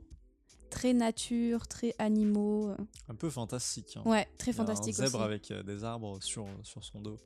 Très 0.70 0.94
nature, 0.94 1.68
très 1.68 1.94
animaux. 2.00 2.70
euh. 2.70 2.78
Un 3.10 3.16
peu 3.16 3.30
fantastique. 3.30 3.98
hein. 3.98 4.04
Ouais, 4.06 4.28
très 4.38 4.54
fantastique 4.54 4.94
Un 5.00 5.06
zèbre 5.06 5.18
aussi. 5.20 5.26
avec 5.26 5.52
euh, 5.52 5.64
des 5.64 5.84
arbres 5.84 6.22
sur, 6.24 6.48
sur 6.64 6.84
son 6.84 7.02
dos. 7.02 7.18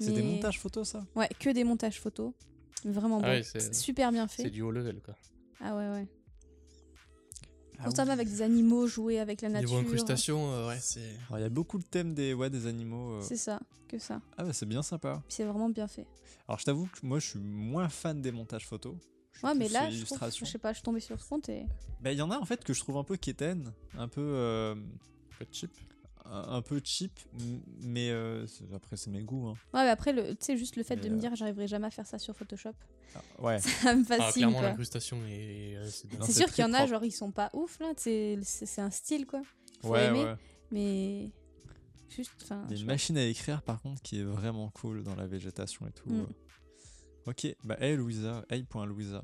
C'est 0.00 0.12
des 0.12 0.22
montages 0.22 0.58
photos, 0.60 0.88
ça? 0.88 1.04
Ouais, 1.14 1.28
que 1.38 1.50
des 1.50 1.64
montages 1.64 2.00
photos. 2.00 2.32
Vraiment 2.84 3.18
Ah 3.18 3.22
bon. 3.22 3.28
ouais, 3.28 3.42
c'est- 3.42 3.72
Super 3.74 4.12
bien 4.12 4.26
C'est 4.28 4.44
fait. 4.44 4.50
du 4.50 4.62
haut 4.62 4.70
level 4.70 5.00
quoi. 5.00 5.14
Ah 5.60 5.74
ouais, 5.76 5.88
ouais. 5.90 6.06
Ah 7.78 7.84
Constamment 7.84 8.12
oui. 8.12 8.20
avec 8.20 8.28
des 8.28 8.42
animaux, 8.42 8.86
jouer 8.86 9.18
avec 9.18 9.40
la 9.42 9.48
Niveau 9.48 9.60
nature. 9.60 9.78
incrustation, 9.78 10.52
euh, 10.52 10.68
ouais, 10.68 10.78
c'est. 10.80 11.00
Alors, 11.28 11.38
Il 11.38 11.42
y 11.42 11.44
a 11.44 11.48
beaucoup 11.48 11.78
de 11.78 11.84
thèmes 11.84 12.14
des, 12.14 12.32
ouais, 12.34 12.48
des 12.50 12.66
animaux. 12.66 13.14
euh. 13.14 13.20
C'est 13.22 13.36
ça, 13.36 13.60
que 13.88 13.98
ça. 13.98 14.20
Ah, 14.36 14.44
bah, 14.44 14.52
c'est 14.52 14.66
bien 14.66 14.82
sympa. 14.82 15.22
C'est 15.28 15.44
vraiment 15.44 15.68
bien 15.68 15.88
fait. 15.88 16.06
Alors, 16.46 16.58
je 16.60 16.64
t'avoue 16.64 16.86
que 16.86 17.04
moi, 17.04 17.18
je 17.18 17.26
suis 17.30 17.38
moins 17.40 17.88
fan 17.88 18.20
des 18.22 18.30
montages 18.32 18.66
photos. 18.66 18.94
Ouais, 19.42 19.54
mais 19.54 19.68
là, 19.68 19.80
je, 19.80 19.84
trouve, 19.86 19.94
l'illustration. 19.94 20.46
je 20.46 20.50
sais 20.52 20.58
pas, 20.58 20.70
je 20.72 20.76
suis 20.76 20.82
tombée 20.84 21.00
sur 21.00 21.20
ce 21.20 21.28
compte 21.28 21.48
et. 21.48 21.66
Bah, 22.00 22.12
il 22.12 22.18
y 22.18 22.22
en 22.22 22.30
a 22.30 22.38
en 22.38 22.44
fait 22.44 22.62
que 22.62 22.72
je 22.72 22.80
trouve 22.80 22.96
un 22.96 23.04
peu 23.04 23.16
quétaine, 23.16 23.72
un 23.98 24.06
peu, 24.08 24.20
euh, 24.22 24.74
Un 24.74 25.36
peu 25.38 25.46
cheap. 25.50 25.72
Un, 26.24 26.62
peu 26.62 26.80
cheap, 26.82 27.18
mais 27.82 28.10
euh, 28.10 28.46
après, 28.74 28.96
c'est 28.96 29.10
mes 29.10 29.22
goûts. 29.22 29.46
Hein. 29.48 29.54
Ouais, 29.72 29.84
mais 29.84 29.90
après, 29.90 30.12
le- 30.12 30.30
tu 30.34 30.44
sais, 30.44 30.56
juste 30.56 30.76
le 30.76 30.82
fait 30.82 30.96
Mais, 30.96 31.02
de 31.02 31.08
me 31.10 31.16
euh, 31.16 31.18
dire 31.18 31.34
j'arriverai 31.36 31.66
jamais 31.68 31.86
à 31.86 31.90
faire 31.90 32.06
ça 32.06 32.18
sur 32.18 32.34
Photoshop, 32.34 32.72
Ah, 33.14 33.20
ouais. 33.40 33.58
ça 33.60 33.94
me 33.94 34.02
Ah, 34.02 34.04
fascine. 34.04 34.32
clairement, 34.42 34.58
quoi. 34.60 34.68
l'incrustation 34.68 35.18
est. 35.26 35.76
euh, 35.76 35.88
c'est 35.88 36.32
sûr 36.32 36.46
qu'il 36.52 36.64
y 36.64 36.66
en 36.66 36.72
a, 36.72 36.78
propre. 36.78 36.90
genre, 36.90 37.04
ils 37.04 37.12
sont 37.12 37.30
pas 37.30 37.50
ouf 37.52 37.78
là, 37.80 37.92
c'est 37.96 38.38
un 38.78 38.90
style 38.90 39.26
quoi. 39.26 39.42
Faut 39.82 39.90
ouais, 39.90 40.06
aimer, 40.06 40.24
ouais. 40.24 40.34
mais. 40.70 41.30
Juste, 42.08 42.32
enfin. 42.42 42.62
Il 42.66 42.70
y 42.70 42.74
a 42.74 42.76
je 42.76 42.80
une 42.82 42.86
machine 42.86 43.16
à 43.18 43.24
écrire 43.24 43.60
par 43.62 43.82
contre 43.82 44.00
qui 44.02 44.20
est 44.20 44.24
vraiment 44.24 44.70
cool 44.70 45.02
dans 45.02 45.16
la 45.16 45.26
végétation 45.26 45.86
et 45.86 45.92
tout. 45.92 46.08
Mm. 46.10 46.26
Ok, 47.26 47.46
bah 47.64 47.76
hey 47.80 47.96
Louisa, 47.96 48.44
hey.louisa. 48.50 49.22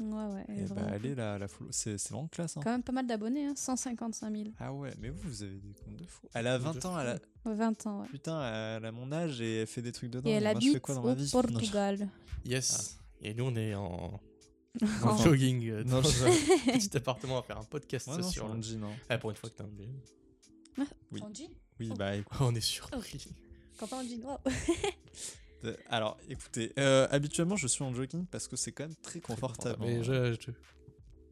Ouais, 0.00 0.34
ouais. 0.34 0.44
elle 0.48 0.58
est 0.58 0.60
Et 0.60 0.64
bah 0.66 0.74
vraiment 0.74 0.92
allez 0.94 1.14
la, 1.14 1.38
la 1.38 1.48
follow. 1.48 1.70
C'est 1.72 1.98
c'est 1.98 2.10
vraiment 2.10 2.28
classe. 2.28 2.56
Hein. 2.56 2.60
Quand 2.64 2.70
même 2.70 2.82
pas 2.82 2.92
mal 2.92 3.06
d'abonnés, 3.06 3.46
hein, 3.46 3.54
155 3.56 4.32
000. 4.34 4.48
Ah 4.58 4.72
ouais, 4.72 4.92
mais 4.98 5.10
vous, 5.10 5.28
vous 5.28 5.42
avez 5.42 5.58
des 5.58 5.74
comptes 5.74 5.96
de 5.96 6.04
fou. 6.06 6.26
Elle 6.34 6.46
a 6.46 6.58
Compte 6.58 6.76
de 6.76 6.80
20 6.80 6.84
ans, 6.86 7.00
elle 7.00 7.06
a... 7.08 7.14
Ouais, 7.48 7.54
20 7.54 7.86
ans, 7.86 8.00
ouais. 8.02 8.08
Putain, 8.08 8.76
elle 8.76 8.84
a 8.86 8.92
mon 8.92 9.12
âge 9.12 9.40
et 9.40 9.60
elle 9.62 9.66
fait 9.66 9.82
des 9.82 9.92
trucs 9.92 10.10
dedans. 10.10 10.28
Et 10.28 10.32
elle 10.32 10.44
moi, 10.44 10.52
je 10.54 10.58
fais 10.60 10.68
habite 10.70 10.82
quoi 10.82 10.94
dans 10.94 11.02
au 11.02 11.06
ma 11.06 11.14
vie? 11.14 11.30
Non, 11.34 11.42
Portugal. 11.42 12.08
Yes. 12.44 12.98
Et 13.22 13.34
nous, 13.34 13.44
on 13.44 13.54
est 13.56 13.74
en, 13.76 14.20
En- 15.02 15.16
jogging 15.18 15.68
euh, 15.70 15.84
Non, 15.84 16.00
dans 16.00 16.08
je- 16.08 16.24
un 16.24 16.28
petit 16.78 16.96
appartement 16.96 17.38
à 17.38 17.42
faire 17.42 17.58
un 17.58 17.64
podcast 17.64 18.06
Ouais, 18.08 18.16
non, 18.18 18.30
sur. 18.30 18.48
le- 18.54 18.62
jean. 18.62 18.84
hein. 18.84 18.88
Ah, 19.08 19.18
pour 19.18 19.30
une 19.30 19.36
fois 19.36 19.50
que 19.50 19.56
t'as 19.56 19.64
un 19.64 19.70
jean. 19.76 20.86
Oui. 21.12 21.20
En 21.22 21.34
jean 21.34 21.48
Oui, 21.78 21.88
Oh. 21.92 21.96
bah 21.96 22.16
écoute. 22.16 22.38
on 22.40 22.54
est 22.54 22.60
surpris. 22.60 23.26
Quand 23.78 23.92
en 23.92 24.02
jean, 24.02 24.22
wow. 24.24 24.36
Euh, 25.64 25.76
Alors, 25.88 26.16
écoutez, 26.28 26.72
euh, 26.78 27.06
habituellement, 27.10 27.56
je 27.56 27.66
suis 27.66 27.84
en 27.84 27.92
jogging 27.94 28.26
parce 28.26 28.48
que 28.48 28.56
c'est 28.56 28.72
quand 28.72 28.84
même 28.84 28.96
très 29.02 29.20
confortable. 29.20 29.76
Mais 29.80 30.02
je, 30.02 30.32
je, 30.32 30.50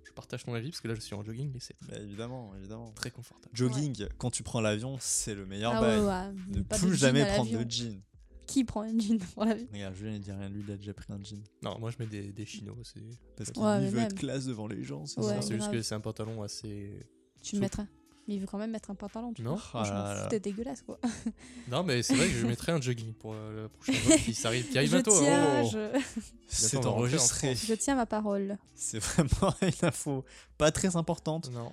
je 0.04 0.12
partage 0.12 0.44
ton 0.44 0.54
avis 0.54 0.68
parce 0.70 0.80
que 0.80 0.88
là, 0.88 0.94
je 0.94 1.00
suis 1.00 1.14
en 1.14 1.22
jogging 1.24 1.54
et 1.56 1.60
c'est 1.60 1.76
Bah, 1.88 1.96
évidemment, 1.98 2.54
évidemment. 2.56 2.92
très 2.92 3.10
confortable. 3.10 3.54
Jogging, 3.56 4.06
quand 4.18 4.30
tu 4.30 4.42
prends 4.42 4.60
l'avion, 4.60 4.96
c'est 5.00 5.34
le 5.34 5.46
meilleur 5.46 5.72
Ah 5.74 5.80
bail. 5.80 5.98
ouais, 6.00 6.06
ouais. 6.06 6.58
Ne 6.58 6.62
plus 6.62 6.94
jamais 6.96 7.24
prendre 7.24 7.50
l'avion. 7.50 7.62
de 7.64 7.70
jean. 7.70 8.02
Qui 8.46 8.64
prend 8.64 8.80
un 8.82 8.98
jean 8.98 9.18
pour 9.34 9.44
la 9.44 9.54
vie 9.54 9.66
Regarde, 9.72 9.94
Julien 9.94 10.12
il 10.14 10.20
dit 10.20 10.32
rien, 10.32 10.48
lui 10.48 10.62
il 10.66 10.72
a 10.72 10.76
déjà 10.76 10.94
pris 10.94 11.12
un 11.12 11.22
jean. 11.22 11.42
Non, 11.62 11.78
moi, 11.78 11.90
je 11.90 11.96
mets 11.98 12.06
des, 12.06 12.32
des 12.32 12.46
chinos. 12.46 12.76
C'est 12.82 13.00
Parce 13.36 13.50
qu'il 13.50 13.90
veut 13.90 14.00
être 14.00 14.14
classe 14.14 14.46
devant 14.46 14.66
les 14.66 14.82
gens, 14.84 15.04
c'est 15.06 15.20
Ouais, 15.20 15.34
ça 15.34 15.42
c'est 15.42 15.54
juste 15.56 15.70
que 15.70 15.82
c'est 15.82 15.94
un 15.94 16.00
pantalon 16.00 16.42
assez. 16.42 16.98
Tu 17.42 17.56
me 17.56 17.60
mettras. 17.62 17.86
Mais 18.28 18.34
il 18.34 18.40
veut 18.40 18.46
quand 18.46 18.58
même 18.58 18.70
mettre 18.70 18.90
un 18.90 18.94
pantalon, 18.94 19.32
tu 19.32 19.40
Non 19.42 19.56
vois. 19.56 19.82
Ah 19.82 20.26
t'es 20.28 20.38
dégueulasse, 20.38 20.82
quoi. 20.82 21.00
Non, 21.70 21.82
mais 21.82 22.02
c'est 22.02 22.14
vrai 22.14 22.26
que 22.28 22.34
je 22.34 22.46
mettrai 22.46 22.72
un 22.72 22.80
jogging 22.80 23.14
pour 23.14 23.32
euh, 23.34 23.62
le 23.62 23.68
prochain 23.70 23.94
vote 24.04 24.18
qui 24.18 24.36
arrive, 24.46 24.68
qui 24.68 24.76
arrive 24.76 24.90
je 24.90 24.96
bientôt. 24.96 25.18
tiens, 25.18 25.62
Oh. 25.64 25.68
je... 25.72 26.00
C'est 26.46 26.84
enregistré. 26.84 27.54
je 27.54 27.72
tiens 27.74 27.94
ma 27.96 28.04
parole. 28.06 28.58
C'est 28.74 28.98
vraiment 28.98 29.54
une 29.62 29.72
info 29.88 30.24
pas 30.58 30.70
très 30.70 30.94
importante. 30.96 31.50
Non. 31.50 31.72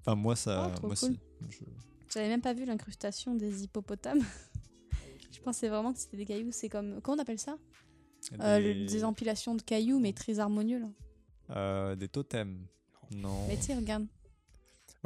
Enfin, 0.00 0.14
moi, 0.14 0.34
ça. 0.34 0.72
Oh, 0.82 0.86
moi, 0.86 0.96
cool. 0.96 1.10
si. 1.10 1.20
Je- 1.50 1.64
J'avais 2.12 2.28
même 2.28 2.40
pas 2.40 2.54
vu 2.54 2.64
l'incrustation 2.64 3.34
des 3.34 3.64
hippopotames. 3.64 4.22
je 5.30 5.40
pensais 5.40 5.68
vraiment 5.68 5.92
que 5.92 5.98
c'était 5.98 6.16
des 6.16 6.24
cailloux. 6.24 6.52
C'est 6.52 6.68
comme. 6.70 7.00
Comment 7.02 7.18
on 7.18 7.20
appelle 7.20 7.38
ça? 7.38 7.56
Euh, 8.40 8.58
le- 8.58 8.86
Des... 8.86 9.04
Empilations 9.04 9.54
de 9.54 9.62
cailloux, 9.62 9.98
mais 9.98 10.12
très 10.14 10.38
harmonieux, 10.38 10.78
là. 10.80 10.88
euh, 11.56 11.96
des 11.96 12.08
totems. 12.08 12.66
Non. 13.14 13.46
Mais 13.48 13.56
tu 13.56 13.62
sais, 13.64 13.74
regarde. 13.74 14.06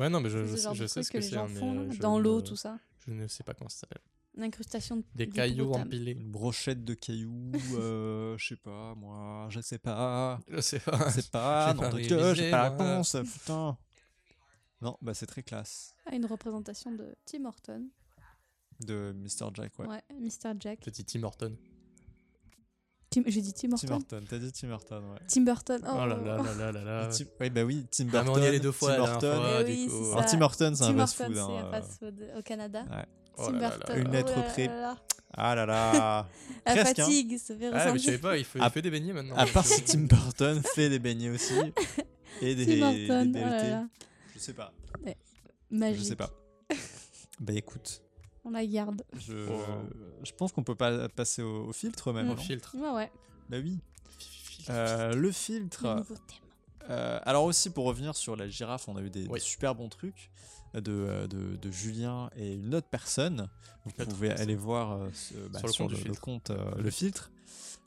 Ouais, 0.01 0.09
non, 0.09 0.21
mais 0.21 0.31
je, 0.31 0.47
je, 0.47 0.57
ce 0.57 0.63
genre 0.63 0.75
je 0.75 0.83
de 0.85 0.89
sais 0.89 1.03
ce 1.03 1.11
que, 1.11 1.19
les 1.19 1.23
c'est. 1.25 1.35
gens 1.35 1.47
hein, 1.47 1.77
euh, 1.91 1.97
dans 1.99 2.19
l'eau, 2.19 2.41
tout 2.41 2.57
ça. 2.57 2.79
Je 3.07 3.13
ne 3.13 3.27
sais 3.27 3.45
pas 3.45 3.53
comment 3.53 3.69
ça 3.69 3.81
s'appelle. 3.81 4.01
Une 4.35 4.45
incrustation 4.45 4.97
de 4.97 5.05
Des 5.15 5.29
cailloux 5.29 5.73
empilés. 5.75 6.13
Une 6.13 6.31
brochette 6.31 6.85
de 6.85 6.95
cailloux, 6.95 7.53
euh, 7.75 8.35
je 8.39 8.49
sais 8.49 8.57
pas, 8.57 8.95
moi, 8.95 9.47
je 9.51 9.61
sais 9.61 9.79
pas. 9.79 10.41
Je 10.49 10.61
sais 10.63 10.81
pas. 10.81 11.11
Je 11.11 11.21
sais 11.21 11.29
pas, 11.31 11.75
J'ai 11.99 12.17
non, 12.17 12.35
j'ai 12.35 12.51
pas 12.51 12.63
la 12.63 12.71
réponse, 12.71 13.15
putain. 13.31 13.77
Non, 14.81 14.97
bah 15.03 15.13
c'est 15.13 15.27
très 15.27 15.43
classe. 15.43 15.95
Ah, 16.07 16.15
une 16.15 16.25
représentation 16.25 16.93
de 16.93 17.15
Tim 17.27 17.45
Horton. 17.45 17.87
De 18.81 19.13
Mr. 19.15 19.51
Jack, 19.53 19.79
ouais. 19.79 19.87
Ouais, 19.87 20.03
Mr. 20.19 20.55
Jack. 20.59 20.81
Petit 20.81 21.05
Tim 21.05 21.25
Horton. 21.25 21.55
Tim... 23.11 23.23
J'ai 23.27 23.41
dit 23.41 23.53
Tim 23.53 23.69
Tim 23.71 23.73
Horton. 23.75 23.95
Horton, 23.95 24.23
t'as 24.29 24.39
dit 24.39 24.53
Tim 24.53 24.71
Horton, 24.71 25.03
ouais. 25.13 25.19
Tim 25.27 25.41
Burton. 25.43 25.81
Oh, 25.85 25.91
Oh, 25.93 26.07
là 26.07 26.17
là 26.17 26.37
là 26.57 26.73
là 26.73 26.85
là 26.85 27.09
Tim- 27.09 27.25
Oui, 27.41 27.51
bah 27.51 27.65
oui, 27.65 27.87
Tim 27.91 28.05
Ah, 28.09 28.11
Burton. 28.13 28.33
mais 28.35 28.41
on 28.41 28.43
y 28.45 28.47
allait 28.47 28.61
deux 28.61 28.71
fois 28.73 28.95
Tim 28.95 29.03
Horton. 29.03 29.37
fois, 29.37 29.59
Eh 29.61 29.65
du 29.65 29.71
oui, 29.73 29.89
coup. 29.89 30.05
c'est 30.05 30.13
Alors. 30.13 30.25
Tim 30.27 30.41
Horton, 30.43 30.73
c'est 30.77 30.85
un 30.85 30.87
Tim 30.93 30.97
fast 30.99 31.21
Horton, 31.21 31.35
food. 31.35 31.35
c'est 31.35 31.41
hein, 31.41 31.57
un 31.57 31.67
euh. 31.67 31.71
fast-food 31.73 32.15
au 32.39 32.43
Canada. 32.43 32.85
Ouais. 32.91 33.05
Oh 33.37 33.47
Tim 33.47 33.53
là 33.53 33.59
là 33.59 33.69
là 33.69 33.77
Burton. 33.79 33.95
là. 33.97 34.01
Une 34.03 34.13
lettre 34.13 34.33
oh 34.37 34.39
là 34.41 34.43
près. 34.45 34.67
là 34.69 34.81
là. 34.81 34.97
Ah 35.33 35.55
là 35.55 35.67
là. 35.67 36.29
La 36.67 36.73
Presque, 36.75 36.99
hein. 36.99 37.05
fatigue 37.05 37.39
se 37.39 37.53
fait 37.53 37.67
Ah, 37.67 37.71
mais 37.73 37.79
je 37.79 37.85
ressentir. 37.85 38.05
savais 38.05 38.19
pas, 38.19 38.37
il 38.37 38.45
fait, 38.45 38.59
il 38.59 38.63
À- 38.65 38.71
fait 38.71 38.83
des 38.83 38.91
beignets 38.91 39.13
maintenant. 39.13 39.37
À 39.37 39.47
part 39.47 39.65
si 39.67 39.83
Tim 39.83 40.01
Burton 40.07 40.63
fait 40.75 40.89
des 40.89 40.99
beignets 41.01 41.31
aussi. 41.31 41.55
Et 42.43 42.55
des, 42.55 42.65
Tim 42.65 42.87
Horton, 42.87 43.31
des 43.31 43.41
oh 43.41 43.45
là 43.45 43.69
là. 43.71 43.87
Je 44.35 44.39
sais 44.39 44.53
pas. 44.55 44.73
Magique. 45.71 45.99
Je 46.01 46.05
sais 46.05 46.17
pas. 46.17 46.31
bah 47.41 47.53
écoute, 47.55 48.03
On 48.45 48.51
la 48.51 48.65
garde. 48.67 49.03
je, 49.19 49.35
Oh. 49.51 49.61
je 50.25 50.33
pense 50.33 50.53
qu'on 50.53 50.63
peut 50.63 50.75
pas 50.75 51.09
passer 51.09 51.43
au, 51.43 51.67
au 51.69 51.73
filtre 51.73 52.13
même. 52.13 52.27
Mm. 52.27 52.31
Au 52.31 52.35
non 52.35 52.41
filtre. 52.41 52.75
Ouais, 52.79 52.91
ouais. 52.91 53.13
Bah 53.49 53.59
oui. 53.63 53.79
Euh, 54.71 55.15
le 55.15 55.21
Le 55.21 55.33
filtre. 55.33 55.95
nouveau 55.97 56.15
thème. 56.15 56.89
Euh, 56.91 57.21
alors 57.25 57.45
aussi 57.45 57.71
pour 57.71 57.85
revenir 57.85 58.17
sur 58.17 58.37
la 58.37 58.49
girafe, 58.49 58.89
on 58.89 58.97
a 58.97 59.01
eu 59.03 59.11
des, 59.11 59.29
super 59.39 59.75
bons 59.75 59.89
trucs 59.89 60.31
de, 60.75 60.81
euh, 60.91 61.27
de, 61.27 61.57
de 61.57 61.71
Julien 61.71 62.31
et 62.37 62.55
une 62.55 62.75
autre 62.75 62.89
personne. 62.91 63.49
Vous 63.85 63.93
pouvez 64.05 64.29
personnes. 64.29 64.43
aller 64.45 64.57
voir 64.57 64.93
euh, 64.93 65.09
ce- 65.13 65.35
bah, 65.49 65.59
Sur 65.61 65.67
le 65.69 65.73
sur 65.73 65.87
compte 65.87 66.05
le, 66.05 66.15
compte 66.15 66.51
euh, 66.51 66.83
le 66.83 66.91
filtre. 66.91 67.31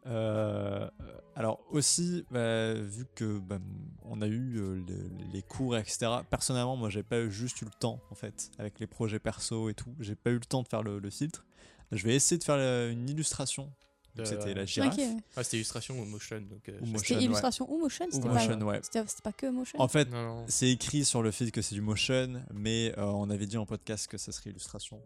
Euh, 0.06 0.90
alors 1.36 1.60
aussi, 1.72 2.26
bah, 2.30 2.74
vu 2.74 3.06
que 3.16 3.40
bah, 3.40 3.58
on 4.04 4.22
a 4.22 4.28
eu 4.28 4.58
euh, 4.58 4.76
le- 4.88 5.10
les 5.32 5.42
cours, 5.42 5.78
etc. 5.78 6.08
Personnellement, 6.30 6.76
moi, 6.76 6.90
j'ai 6.90 7.04
pas 7.04 7.20
eu- 7.22 7.32
juste 7.32 7.62
eu 7.62 7.66
le 7.66 7.72
temps, 7.72 8.00
en 8.12 8.16
fait, 8.16 8.52
avec 8.60 8.80
les 8.80 8.88
projets 8.88 9.20
perso 9.20 9.70
et 9.70 9.74
tout. 9.74 9.94
J'ai 10.00 10.16
pas 10.16 10.30
eu 10.32 10.36
le 10.36 10.40
temps 10.42 10.62
de 10.62 10.68
faire 10.68 10.84
le, 10.84 11.00
le 11.00 11.10
filtre. 11.10 11.46
Je 11.92 12.04
vais 12.04 12.16
essayer 12.16 12.38
de 12.38 12.44
faire 12.44 12.56
euh, 12.58 12.92
une 12.92 13.10
illustration. 13.10 13.72
Euh, 14.20 14.26
C'était 14.26 14.54
la 14.54 14.66
girafe. 14.66 14.96
Ah, 15.36 15.44
c'était 15.44 15.58
illustration 15.58 15.98
ou 16.00 16.06
motion. 16.06 16.36
Euh. 16.70 16.80
C'était 16.98 17.16
ouais. 17.16 17.24
illustration 17.24 17.72
ou 17.72 17.80
motion 17.80 18.06
Ou 18.06 18.12
C'était 18.12 18.28
motion, 18.28 18.60
pas, 18.60 18.66
ouais. 18.66 18.82
pas 19.24 19.32
que 19.32 19.46
motion 19.48 19.82
En 19.82 19.88
fait, 19.88 20.08
c'est 20.48 20.70
écrit 20.70 21.04
sur 21.04 21.24
le 21.24 21.32
fait 21.32 21.50
que 21.50 21.64
c'est 21.64 21.74
du 21.74 21.82
motion, 21.82 22.44
mais 22.54 22.94
euh, 23.00 23.06
on 23.06 23.30
avait 23.32 23.48
dit 23.48 23.58
en 23.58 23.66
podcast 23.66 24.06
que 24.08 24.20
ça 24.20 24.32
serait 24.32 24.52
illustration. 24.52 25.02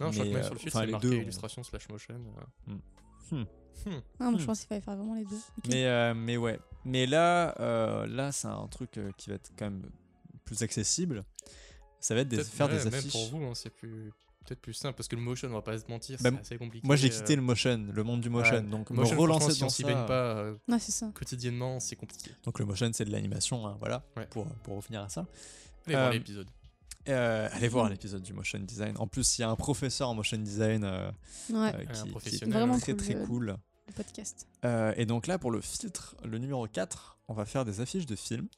Non, 0.00 0.10
je 0.10 0.20
crois 0.20 0.24
que 0.24 0.30
même 0.32 0.38
euh, 0.38 0.44
sur 0.44 0.54
le 0.54 0.58
fil, 0.60 0.68
enfin, 0.70 0.80
c'est 0.86 0.90
marqué 0.92 1.08
deux, 1.10 1.16
on- 1.16 1.20
illustration 1.20 1.62
slash 1.64 1.88
motion. 1.90 2.14
euh. 3.32 3.44
Moi, 3.86 4.32
je 4.36 4.42
Hmm. 4.42 4.46
pense 4.46 4.58
qu'il 4.60 4.68
fallait 4.68 4.80
faire 4.80 4.96
vraiment 4.96 5.14
les 5.14 5.24
deux. 5.24 5.38
Mais, 5.68 5.86
euh, 5.86 6.14
mais 6.14 6.36
ouais. 6.36 6.58
Mais 6.84 7.06
là, 7.06 7.54
euh, 7.60 8.06
là 8.06 8.32
c'est 8.32 8.48
un 8.48 8.66
truc 8.68 8.96
euh, 8.98 9.10
qui 9.16 9.28
va 9.30 9.36
être 9.36 9.50
quand 9.58 9.66
même 9.66 9.82
plus 10.44 10.62
accessible. 10.62 11.24
Ça 12.00 12.14
va 12.14 12.20
être 12.22 12.28
des, 12.28 12.42
faire 12.42 12.68
ouais, 12.68 12.78
des 12.78 12.84
Même 12.84 12.94
affiches. 12.94 13.12
pour 13.12 13.26
vous, 13.28 13.44
hein, 13.44 13.52
c'est 13.54 13.70
plus 13.70 14.12
peut-être 14.46 14.60
plus 14.62 14.72
simple 14.72 14.96
parce 14.96 15.06
que 15.06 15.16
le 15.16 15.22
motion, 15.22 15.48
on 15.48 15.52
va 15.52 15.60
pas 15.62 15.78
se 15.78 15.84
mentir, 15.88 16.18
Bah, 16.22 16.30
c'est 16.32 16.40
assez 16.40 16.58
compliqué. 16.58 16.86
Moi, 16.86 16.96
j'ai 16.96 17.08
euh, 17.08 17.10
quitté 17.10 17.36
le 17.36 17.42
motion, 17.42 17.86
le 17.92 18.02
monde 18.02 18.20
du 18.22 18.30
motion. 18.30 18.54
ouais. 18.56 18.62
Donc, 18.62 18.88
motion, 18.90 19.14
me 19.16 19.20
relancer 19.20 19.52
si 19.52 19.60
dans 19.60 19.66
on 19.66 19.68
s'y 19.68 19.82
ça. 19.82 19.88
baigne 19.88 20.06
pas 20.06 20.38
euh, 20.38 20.54
Ouais, 20.66 20.78
ça. 20.78 21.10
quotidiennement, 21.14 21.78
c'est 21.78 21.94
compliqué. 21.96 22.30
Donc, 22.44 22.58
le 22.58 22.64
motion, 22.64 22.90
c'est 22.92 23.04
de 23.04 23.12
l'animation. 23.12 23.66
hein, 23.66 23.76
voilà. 23.78 24.02
Ouais. 24.16 24.26
Pour, 24.30 24.46
pour 24.62 24.76
revenir 24.76 25.02
à 25.02 25.08
ça. 25.10 25.26
Allez 25.86 25.94
voir 25.96 26.10
l'épisode. 26.10 26.48
Euh, 27.08 27.48
allez 27.52 27.68
voir 27.68 27.88
l'épisode 27.88 28.22
du 28.22 28.32
motion 28.32 28.58
design. 28.58 28.96
En 28.98 29.06
plus, 29.06 29.38
il 29.38 29.42
y 29.42 29.44
a 29.44 29.50
un 29.50 29.56
professeur 29.56 30.08
en 30.08 30.14
motion 30.14 30.36
design 30.38 30.84
euh, 30.84 31.10
Ouais, 31.50 31.72
euh, 31.74 31.84
un 31.88 32.04
qui, 32.20 32.30
qui 32.30 32.36
est. 32.36 32.44
Vraiment 32.48 32.78
très 32.78 32.92
cool, 32.92 33.00
très 33.02 33.14
le- 33.14 33.26
cool. 33.26 33.56
le 33.86 33.92
podcast. 33.94 34.46
Euh, 34.64 34.92
et 34.96 35.06
donc 35.06 35.26
là, 35.26 35.38
pour 35.38 35.50
le 35.50 35.60
filtre, 35.60 36.14
le 36.24 36.38
numéro 36.38 36.66
4, 36.66 37.18
on 37.28 37.34
va 37.34 37.46
faire 37.46 37.64
des 37.64 37.80
affiches 37.80 38.06
de 38.06 38.16
films, 38.16 38.48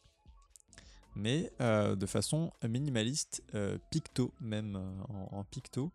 mais 1.15 1.53
euh, 1.61 1.95
de 1.95 2.07
façon 2.07 2.53
minimaliste, 2.69 3.43
euh, 3.55 3.79
picto, 3.91 4.33
même 4.41 4.77
euh, 4.77 5.03
en, 5.33 5.39
en 5.39 5.45
picto. 5.45 5.93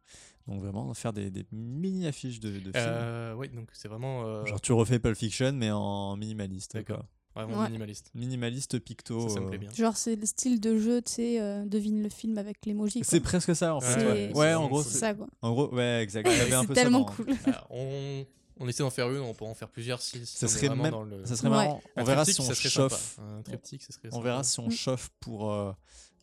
Donc 0.47 0.61
vraiment, 0.61 0.83
on 0.85 0.87
va 0.87 0.93
faire 0.93 1.11
des, 1.13 1.29
des 1.29 1.45
mini-affiches 1.51 2.39
de, 2.39 2.49
de 2.51 2.59
films. 2.59 2.73
Euh, 2.75 3.33
ouais, 3.33 3.49
donc 3.49 3.69
c'est 3.73 3.87
vraiment 3.89 4.23
euh, 4.25 4.45
Genre 4.45 4.61
tu 4.61 4.71
refais 4.71 4.99
Pulp 4.99 5.17
Fiction, 5.17 5.51
mais 5.53 5.71
en 5.71 6.15
minimaliste. 6.15 6.75
D'accord. 6.75 7.03
Vraiment 7.45 7.59
Ouais. 7.61 7.67
minimaliste. 7.67 8.11
Minimaliste 8.15 8.79
picto. 8.79 9.27
Ça, 9.27 9.35
ça 9.35 9.39
me 9.39 9.45
euh, 9.45 9.49
plaît 9.49 9.57
bien. 9.57 9.69
Genre, 9.71 9.95
c'est 9.97 10.15
le 10.15 10.25
style 10.25 10.59
de 10.59 10.77
jeu, 10.77 11.01
tu 11.01 11.11
sais, 11.13 11.39
euh, 11.41 11.63
devine 11.65 12.01
le 12.03 12.09
film 12.09 12.37
avec 12.37 12.65
l'emoji. 12.65 13.01
C'est 13.03 13.19
presque 13.19 13.55
ça 13.55 13.75
en 13.75 13.81
fait. 13.81 14.31
Ouais, 14.33 14.53
en 14.53 14.67
gros. 14.67 14.83
C'est 14.83 14.97
ça, 14.97 15.13
quoi. 15.13 15.27
en 15.41 15.51
gros, 15.53 15.73
ouais, 15.73 16.01
exact. 16.03 16.27
C'est 16.29 16.49
ça 16.49 16.65
tellement 16.73 17.05
cool. 17.05 17.27
Alors, 17.45 17.67
on, 17.69 18.25
on 18.59 18.67
essaie 18.67 18.83
d'en 18.83 18.89
faire 18.89 19.09
une, 19.11 19.19
on 19.21 19.33
peut 19.33 19.45
en 19.45 19.53
faire 19.53 19.69
plusieurs 19.69 20.01
si, 20.01 20.25
si 20.25 20.37
Ça 20.37 20.47
serait 20.47 20.69
même- 20.75 20.89
dans 20.91 21.03
le. 21.03 21.25
Ça 21.25 21.35
serait 21.35 21.49
Ouais. 21.49 21.55
marrant. 21.55 21.81
On 21.95 22.03
verra 22.03 22.25
si 22.25 22.39
on 22.41 22.53
chauffe. 22.53 23.15
sympa. 23.15 23.27
Un 23.37 23.41
triptyque, 23.43 23.83
ça 23.83 23.93
serait 23.93 24.09
On 24.13 24.21
verra 24.21 24.43
si 24.43 24.59
on 24.59 24.67
Mm. 24.67 24.71
chauffe 24.71 25.09
pour, 25.19 25.51
euh, 25.51 25.71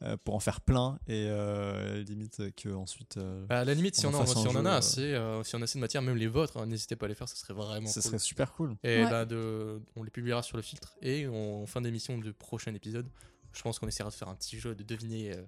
euh, 0.03 0.17
pour 0.25 0.35
en 0.35 0.41
faire 0.41 0.61
plein 0.61 0.99
et 1.07 1.27
euh, 1.29 2.03
limite 2.03 2.55
que 2.57 2.69
ensuite 2.71 3.17
euh, 3.17 3.47
Bah, 3.47 3.61
à 3.61 3.65
la 3.65 3.75
limite, 3.75 3.95
si 3.97 4.07
On 4.07 4.11
on, 4.11 4.15
en 4.17 4.21
en, 4.23 4.27
si 4.27 4.37
on 4.49 4.51
en 4.57 4.67
a 4.67 4.71
euh. 4.75 4.79
assez, 4.79 5.15
euh, 5.15 5.43
si 5.45 5.55
on 5.55 5.61
a 5.61 5.65
assez 5.65 5.79
de 5.79 5.81
matière, 5.81 6.03
même 6.03 6.17
les 6.17 6.27
vôtres, 6.27 6.57
hein, 6.59 6.67
n'hésitez 6.67 6.97
pas 6.97 7.07
à 7.07 7.09
les 7.09 7.15
faire, 7.15 7.29
ça 7.29 7.37
serait 7.37 7.55
vraiment 7.55 7.91
cool. 7.91 8.03
serait 8.03 8.19
super 8.19 8.53
cool. 8.53 8.77
Et 8.83 9.03
Ouais. 9.05 9.11
bah 9.11 9.25
de, 9.25 9.81
on 9.97 10.03
les 10.03 10.11
publiera 10.11 10.43
sur 10.43 10.57
le 10.57 10.63
filtre 10.63 10.97
et 11.01 11.27
en 11.29 11.35
en 11.63 11.67
fin 11.67 11.81
d'émission 11.81 12.19
du 12.19 12.33
prochain 12.33 12.75
épisode, 12.75 13.09
je 13.53 13.63
pense 13.63 13.79
qu'on 13.79 13.87
essaiera 13.89 14.11
de 14.11 14.15
faire 14.15 14.29
un 14.29 14.35
petit 14.35 14.59
jeu 14.59 14.75
de 14.75 14.83
deviner 14.83 15.33
euh, 15.37 15.43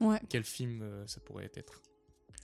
Ouais. 0.00 0.20
quel 0.28 0.42
film 0.44 0.82
euh, 0.82 1.06
ça 1.06 1.20
pourrait 1.20 1.50
être. 1.54 1.80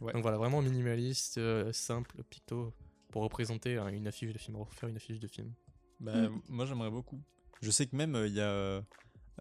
Ouais. 0.01 0.13
Donc 0.13 0.23
voilà, 0.23 0.39
vraiment 0.39 0.63
minimaliste, 0.63 1.37
euh, 1.39 1.73
simple, 1.73 2.23
picto, 2.31 2.73
pour 3.11 3.23
représenter 3.23 3.77
euh, 3.77 3.89
une 3.89 4.07
affiche 4.07 4.33
de 4.33 4.39
film, 4.39 4.57
refaire 4.57 4.89
une 4.89 4.97
affiche 4.97 5.19
de 5.19 5.27
film. 5.29 5.53
Bah, 5.99 6.13
Mm. 6.29 6.41
Moi 6.49 6.65
j'aimerais 6.65 6.91
beaucoup. 6.91 7.21
Je 7.61 7.71
sais 7.71 7.85
que 7.87 7.95
même 7.97 8.15
euh, 8.15 8.27
il 8.29 8.33
y 8.35 8.41
a 8.41 8.83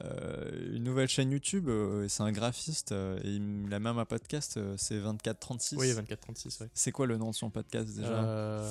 euh, 0.03 0.75
une 0.75 0.83
nouvelle 0.83 1.09
chaîne 1.09 1.31
YouTube, 1.31 1.67
euh, 1.67 2.07
c'est 2.07 2.23
un 2.23 2.31
graphiste 2.31 2.93
euh, 2.93 3.19
et 3.23 3.31
il 3.31 3.73
a 3.73 3.79
même 3.79 3.97
un 3.97 4.05
podcast, 4.05 4.59
c'est 4.77 4.99
2436. 4.99 5.75
Oui, 5.77 5.91
24-36, 5.91 6.61
ouais. 6.61 6.69
C'est 6.73 6.91
quoi 6.91 7.05
le 7.05 7.17
nom 7.17 7.31
de 7.31 7.35
son 7.35 7.49
podcast 7.49 7.93
déjà? 7.95 8.63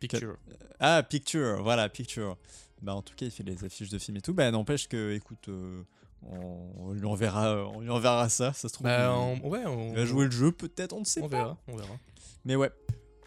Picture. 0.00 0.36
Ah, 0.80 1.02
Picture, 1.02 1.62
voilà, 1.62 1.88
Picture. 1.88 2.36
Bah, 2.82 2.94
en 2.94 3.02
tout 3.02 3.14
cas, 3.14 3.26
il 3.26 3.30
fait 3.30 3.44
les 3.44 3.64
affiches 3.64 3.88
de 3.88 3.98
films 3.98 4.18
et 4.18 4.20
tout. 4.20 4.34
Bah, 4.34 4.50
n'empêche 4.50 4.88
que, 4.88 5.12
écoute, 5.14 5.48
on, 5.48 6.70
on 6.78 6.92
lui 6.92 7.06
enverra, 7.06 7.66
on 7.68 7.80
lui 7.80 7.90
enverra 7.90 8.28
ça, 8.28 8.52
ça 8.52 8.68
se 8.68 8.74
trouve. 8.74 8.86
Bah, 8.86 9.14
on, 9.16 9.48
ouais, 9.48 9.64
on, 9.64 9.94
va 9.94 10.04
jouer 10.04 10.26
le 10.26 10.30
jeu, 10.32 10.52
peut-être, 10.52 10.92
on 10.92 11.00
ne 11.00 11.04
sait 11.04 11.22
on 11.22 11.28
pas. 11.28 11.36
verra, 11.36 11.58
on 11.68 11.76
verra. 11.76 11.98
Mais 12.44 12.56
ouais, 12.56 12.70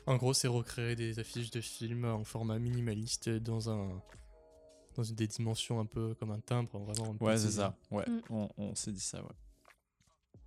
En 0.06 0.18
gros, 0.18 0.34
c'est 0.34 0.48
recréer 0.48 0.95
des 0.95 1.18
affiches 1.18 1.49
de 1.49 1.61
films 1.61 2.06
en 2.06 2.24
format 2.24 2.60
minimaliste 2.60 3.30
dans 3.30 3.70
un 3.70 4.02
dans 4.95 5.03
des 5.03 5.28
dimensions 5.28 5.80
un 5.80 5.86
peu 5.86 6.16
comme 6.16 6.32
un 6.32 6.40
timbre, 6.40 6.78
vraiment. 6.80 7.16
ouais, 7.22 7.38
c'est 7.38 7.52
ça. 7.52 7.78
Ouais, 7.91 8.06
Mm. 8.07 8.20
on, 8.30 8.49
on 8.57 8.76
s'est 8.76 8.91
dit 8.91 8.99
ça, 8.99 9.22
ouais. 9.24 9.30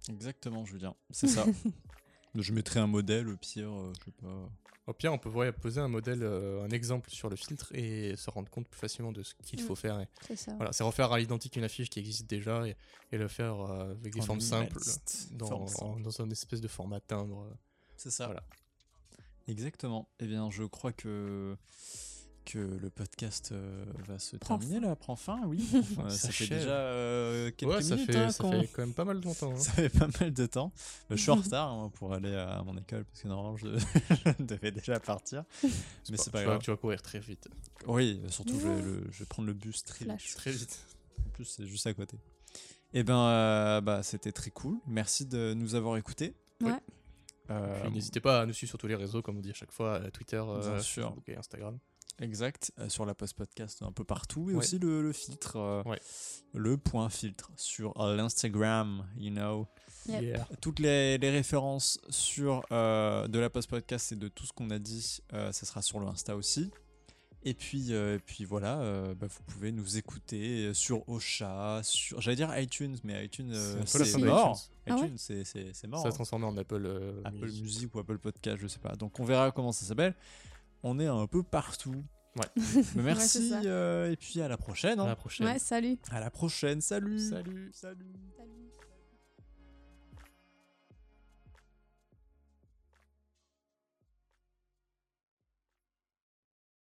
Exactement, 0.09 0.65
Julien, 0.65 0.95
c'est 1.11 1.29
ça. 1.29 1.45
Je 2.35 2.53
mettrai 2.53 2.81
un 2.81 2.87
modèle 2.87 3.29
au 3.29 3.37
pire, 3.37 3.71
euh, 3.71 3.93
je 4.01 4.05
sais 4.07 4.11
pas. 4.23 4.49
Au 4.87 4.93
pire, 4.95 5.13
on 5.13 5.19
peut 5.19 5.29
ouais, 5.29 5.53
poser 5.53 5.81
un 5.81 5.87
modèle, 5.89 6.23
euh, 6.23 6.65
un 6.65 6.71
exemple 6.71 7.11
sur 7.11 7.29
le 7.29 7.37
filtre 7.37 7.71
et 7.75 8.17
se 8.17 8.31
rendre 8.31 8.51
compte 8.51 8.67
plus 8.67 8.81
facilement 8.81 9.13
de 9.13 9.23
ce 9.23 9.35
qu'il 9.35 9.61
Mm. 9.61 9.67
faut 9.67 9.75
faire. 9.77 10.01
Et 10.01 10.09
C'est 10.27 10.37
ça. 10.37 10.55
voilà, 10.57 10.73
c'est 10.73 10.83
refaire 10.83 11.13
à 11.13 11.19
l'identique 11.21 11.55
une 11.57 11.63
affiche 11.65 11.89
qui 11.91 11.99
existe 12.01 12.27
déjà 12.29 12.67
et, 12.67 12.75
et 13.13 13.19
le 13.19 13.29
faire 13.29 13.61
euh, 13.61 13.91
avec 13.93 14.13
des 14.15 14.21
En 14.21 14.25
formes 14.25 14.41
simples, 14.41 14.79
dans, 15.33 15.47
forme 15.47 15.69
simple. 15.69 15.85
en- 15.85 16.01
dans 16.01 16.21
un 16.23 16.31
espèce 16.31 16.61
de 16.63 16.69
format 16.69 17.01
timbre. 17.01 17.47
C'est 17.97 18.11
ça. 18.11 18.27
Voilà. 18.27 18.43
Exactement. 19.47 20.09
Eh 20.19 20.27
bien, 20.27 20.51
je 20.51 20.65
crois 20.65 20.93
que 20.93 21.57
que 22.45 22.59
le 22.59 22.91
podcast 22.91 23.51
euh, 23.53 23.85
va 24.07 24.19
se 24.19 24.37
Prend 24.37 24.59
terminer 24.59 24.81
là, 24.81 24.97
prend 24.97 25.17
fin, 25.17 25.41
oui. 25.47 25.65
Ça 26.09 26.31
fait 26.31 26.47
déjà 26.47 26.71
euh, 26.71 27.51
quelques 27.57 27.73
ouais, 27.73 27.83
ça 27.83 27.95
minutes 27.97 28.13
fait, 28.13 28.19
hein, 28.19 28.31
ça 28.31 28.51
fait 28.51 28.67
quand 28.69 28.83
même 28.83 28.95
pas 28.95 29.05
mal 29.05 29.21
de 29.21 29.33
temps. 29.33 29.53
hein. 29.53 29.57
Ça 29.59 29.73
fait 29.73 29.89
pas 29.89 30.09
mal 30.21 30.33
de 30.33 30.47
temps. 30.47 30.73
Je 31.11 31.17
suis 31.17 31.31
en 31.31 31.37
retard 31.43 31.71
hein, 31.73 31.91
pour 31.95 32.13
aller 32.15 32.35
à 32.35 32.63
mon 32.65 32.77
école 32.77 33.05
parce 33.05 33.23
que 33.23 33.29
normalement 33.29 33.57
je, 33.57 33.67
je 33.79 34.43
devais 34.45 34.71
déjà 34.73 34.99
partir. 35.01 35.45
Mais 35.63 36.17
c'est 36.17 36.31
pas 36.31 36.41
tu 36.41 36.45
vas- 36.45 36.51
grave. 36.53 36.63
Tu 36.63 36.71
vas 36.71 36.77
courir 36.77 37.01
très 37.03 37.21
vite. 37.21 37.49
Oui, 37.87 38.21
surtout 38.29 38.59
je 38.59 38.69
vais, 38.69 38.83
le- 38.83 39.07
je 39.11 39.19
vais 39.21 39.27
prendre 39.27 39.47
le 39.49 39.55
bus 39.55 39.85
très 39.85 40.05
Flash. 40.05 40.27
vite. 40.29 40.37
Très 40.37 40.51
vite. 40.53 40.79
En 41.27 41.31
plus, 41.31 41.45
c'est 41.45 41.67
juste 41.67 41.87
à 41.87 41.95
côté. 41.95 42.17
Et 42.95 43.05
ben, 43.05 43.17
euh, 43.19 43.81
bah, 43.81 44.03
c'était 44.03 44.33
très 44.33 44.51
cool. 44.51 44.77
Merci 44.87 45.25
de 45.27 45.55
nous 45.55 45.75
avoir 45.75 45.97
écoutés. 45.97 46.35
Ouais. 46.61 46.73
Euh, 47.51 47.89
N'hésitez 47.91 48.21
pas 48.21 48.41
à 48.43 48.47
nous 48.47 48.53
suivre 48.53 48.69
sur 48.71 48.79
tous 48.79 48.87
les 48.87 48.95
réseaux, 48.95 49.21
comme 49.23 49.39
on 49.39 49.41
dit 49.41 49.51
à 49.51 49.55
chaque 49.55 49.73
fois, 49.73 49.99
Twitter, 50.11 50.37
euh. 50.47 50.61
Facebook 50.79 51.27
et 51.29 51.37
Instagram. 51.37 51.79
Exact, 52.21 52.73
euh, 52.79 52.89
sur 52.89 53.05
la 53.07 53.15
post 53.15 53.35
podcast 53.35 53.83
un 53.83 53.91
peu 53.91 54.05
partout 54.05 54.51
et 54.51 54.53
Ouais. 54.53 54.59
aussi 54.59 54.79
le, 54.79 55.03
le 55.03 55.13
filtre, 55.13 55.57
euh, 55.57 55.83
Ouais. 55.85 55.99
le 56.55 56.77
point 56.77 57.09
filtre 57.09 57.51
sur 57.57 57.99
euh, 58.01 58.15
l'Instagram, 58.17 59.07
you 59.17 59.31
know. 59.31 59.67
Yep. 60.09 60.23
Yeah. 60.23 60.49
Toutes 60.61 60.79
les, 60.79 61.17
les 61.19 61.31
références 61.31 62.01
sur 62.11 62.65
euh, 62.73 63.27
de 63.29 63.39
la 63.39 63.51
post 63.51 63.69
podcast 63.71 64.13
et 64.13 64.17
de 64.17 64.29
tout 64.29 64.45
ce 64.47 64.53
qu'on 64.53 64.71
a 64.71 64.79
dit, 64.79 65.21
euh, 65.33 65.51
ça 65.53 65.65
sera 65.67 65.81
sur 65.83 66.01
le 66.01 66.07
Insta 66.07 66.37
aussi. 66.37 66.71
Et 67.45 67.55
puis, 67.55 67.93
euh, 67.93 68.17
et 68.17 68.19
puis 68.21 68.45
voilà, 68.45 68.79
euh, 68.81 69.15
bah, 69.17 69.27
vous 69.29 69.43
pouvez 69.49 69.73
nous 69.73 69.97
écouter 69.97 70.73
sur 70.75 71.09
Ocha, 71.09 71.81
sur, 71.83 72.21
j'allais 72.21 72.37
dire 72.37 72.57
iTunes, 72.57 72.97
mais 73.03 73.25
iTunes 73.25 73.51
euh, 73.53 73.83
C'est 73.85 74.19
mort. 74.19 74.57
iTunes. 74.57 74.69
Ah 74.87 74.95
ouais 74.97 75.07
iTunes, 75.07 75.19
c'est- 75.19 75.45
c'est 75.45 75.71
c'est 75.73 75.89
mort. 75.89 76.03
Ça 76.03 76.09
va 76.11 76.15
transformer 76.15 76.47
en 76.47 76.57
Apple, 76.57 76.83
euh, 76.87 77.21
Apple 77.25 77.39
Music. 77.47 77.63
Music 77.65 77.95
ou 77.97 77.99
Apple 77.99 78.19
Podcast, 78.19 78.59
je 78.61 78.69
sais 78.69 78.79
pas. 78.79 78.95
Donc 78.95 79.19
on 79.19 79.25
verra 79.25 79.51
comment 79.51 79.73
ça 79.73 79.85
s'appelle. 79.85 80.15
On 80.83 80.99
est 80.99 81.07
un 81.07 81.27
peu 81.27 81.43
partout. 81.43 82.05
Ouais. 82.37 82.47
Mais 82.97 83.03
merci 83.03 83.53
euh, 83.67 84.11
et 84.11 84.17
puis 84.17 84.41
à 84.41 84.49
la 84.49 84.57
prochaine. 84.57 84.99
hein. 84.99 85.05
À 85.05 85.09
la 85.09 85.17
prochaine. 85.17 85.47
Ouais, 85.47 85.59
salut. 85.59 85.99
À 86.11 86.19
la 86.21 86.31
prochaine. 86.31 86.81
Salut. 86.81 87.19
Salut. 87.19 87.71
Salut. 87.73 88.11
Salut. 88.37 88.82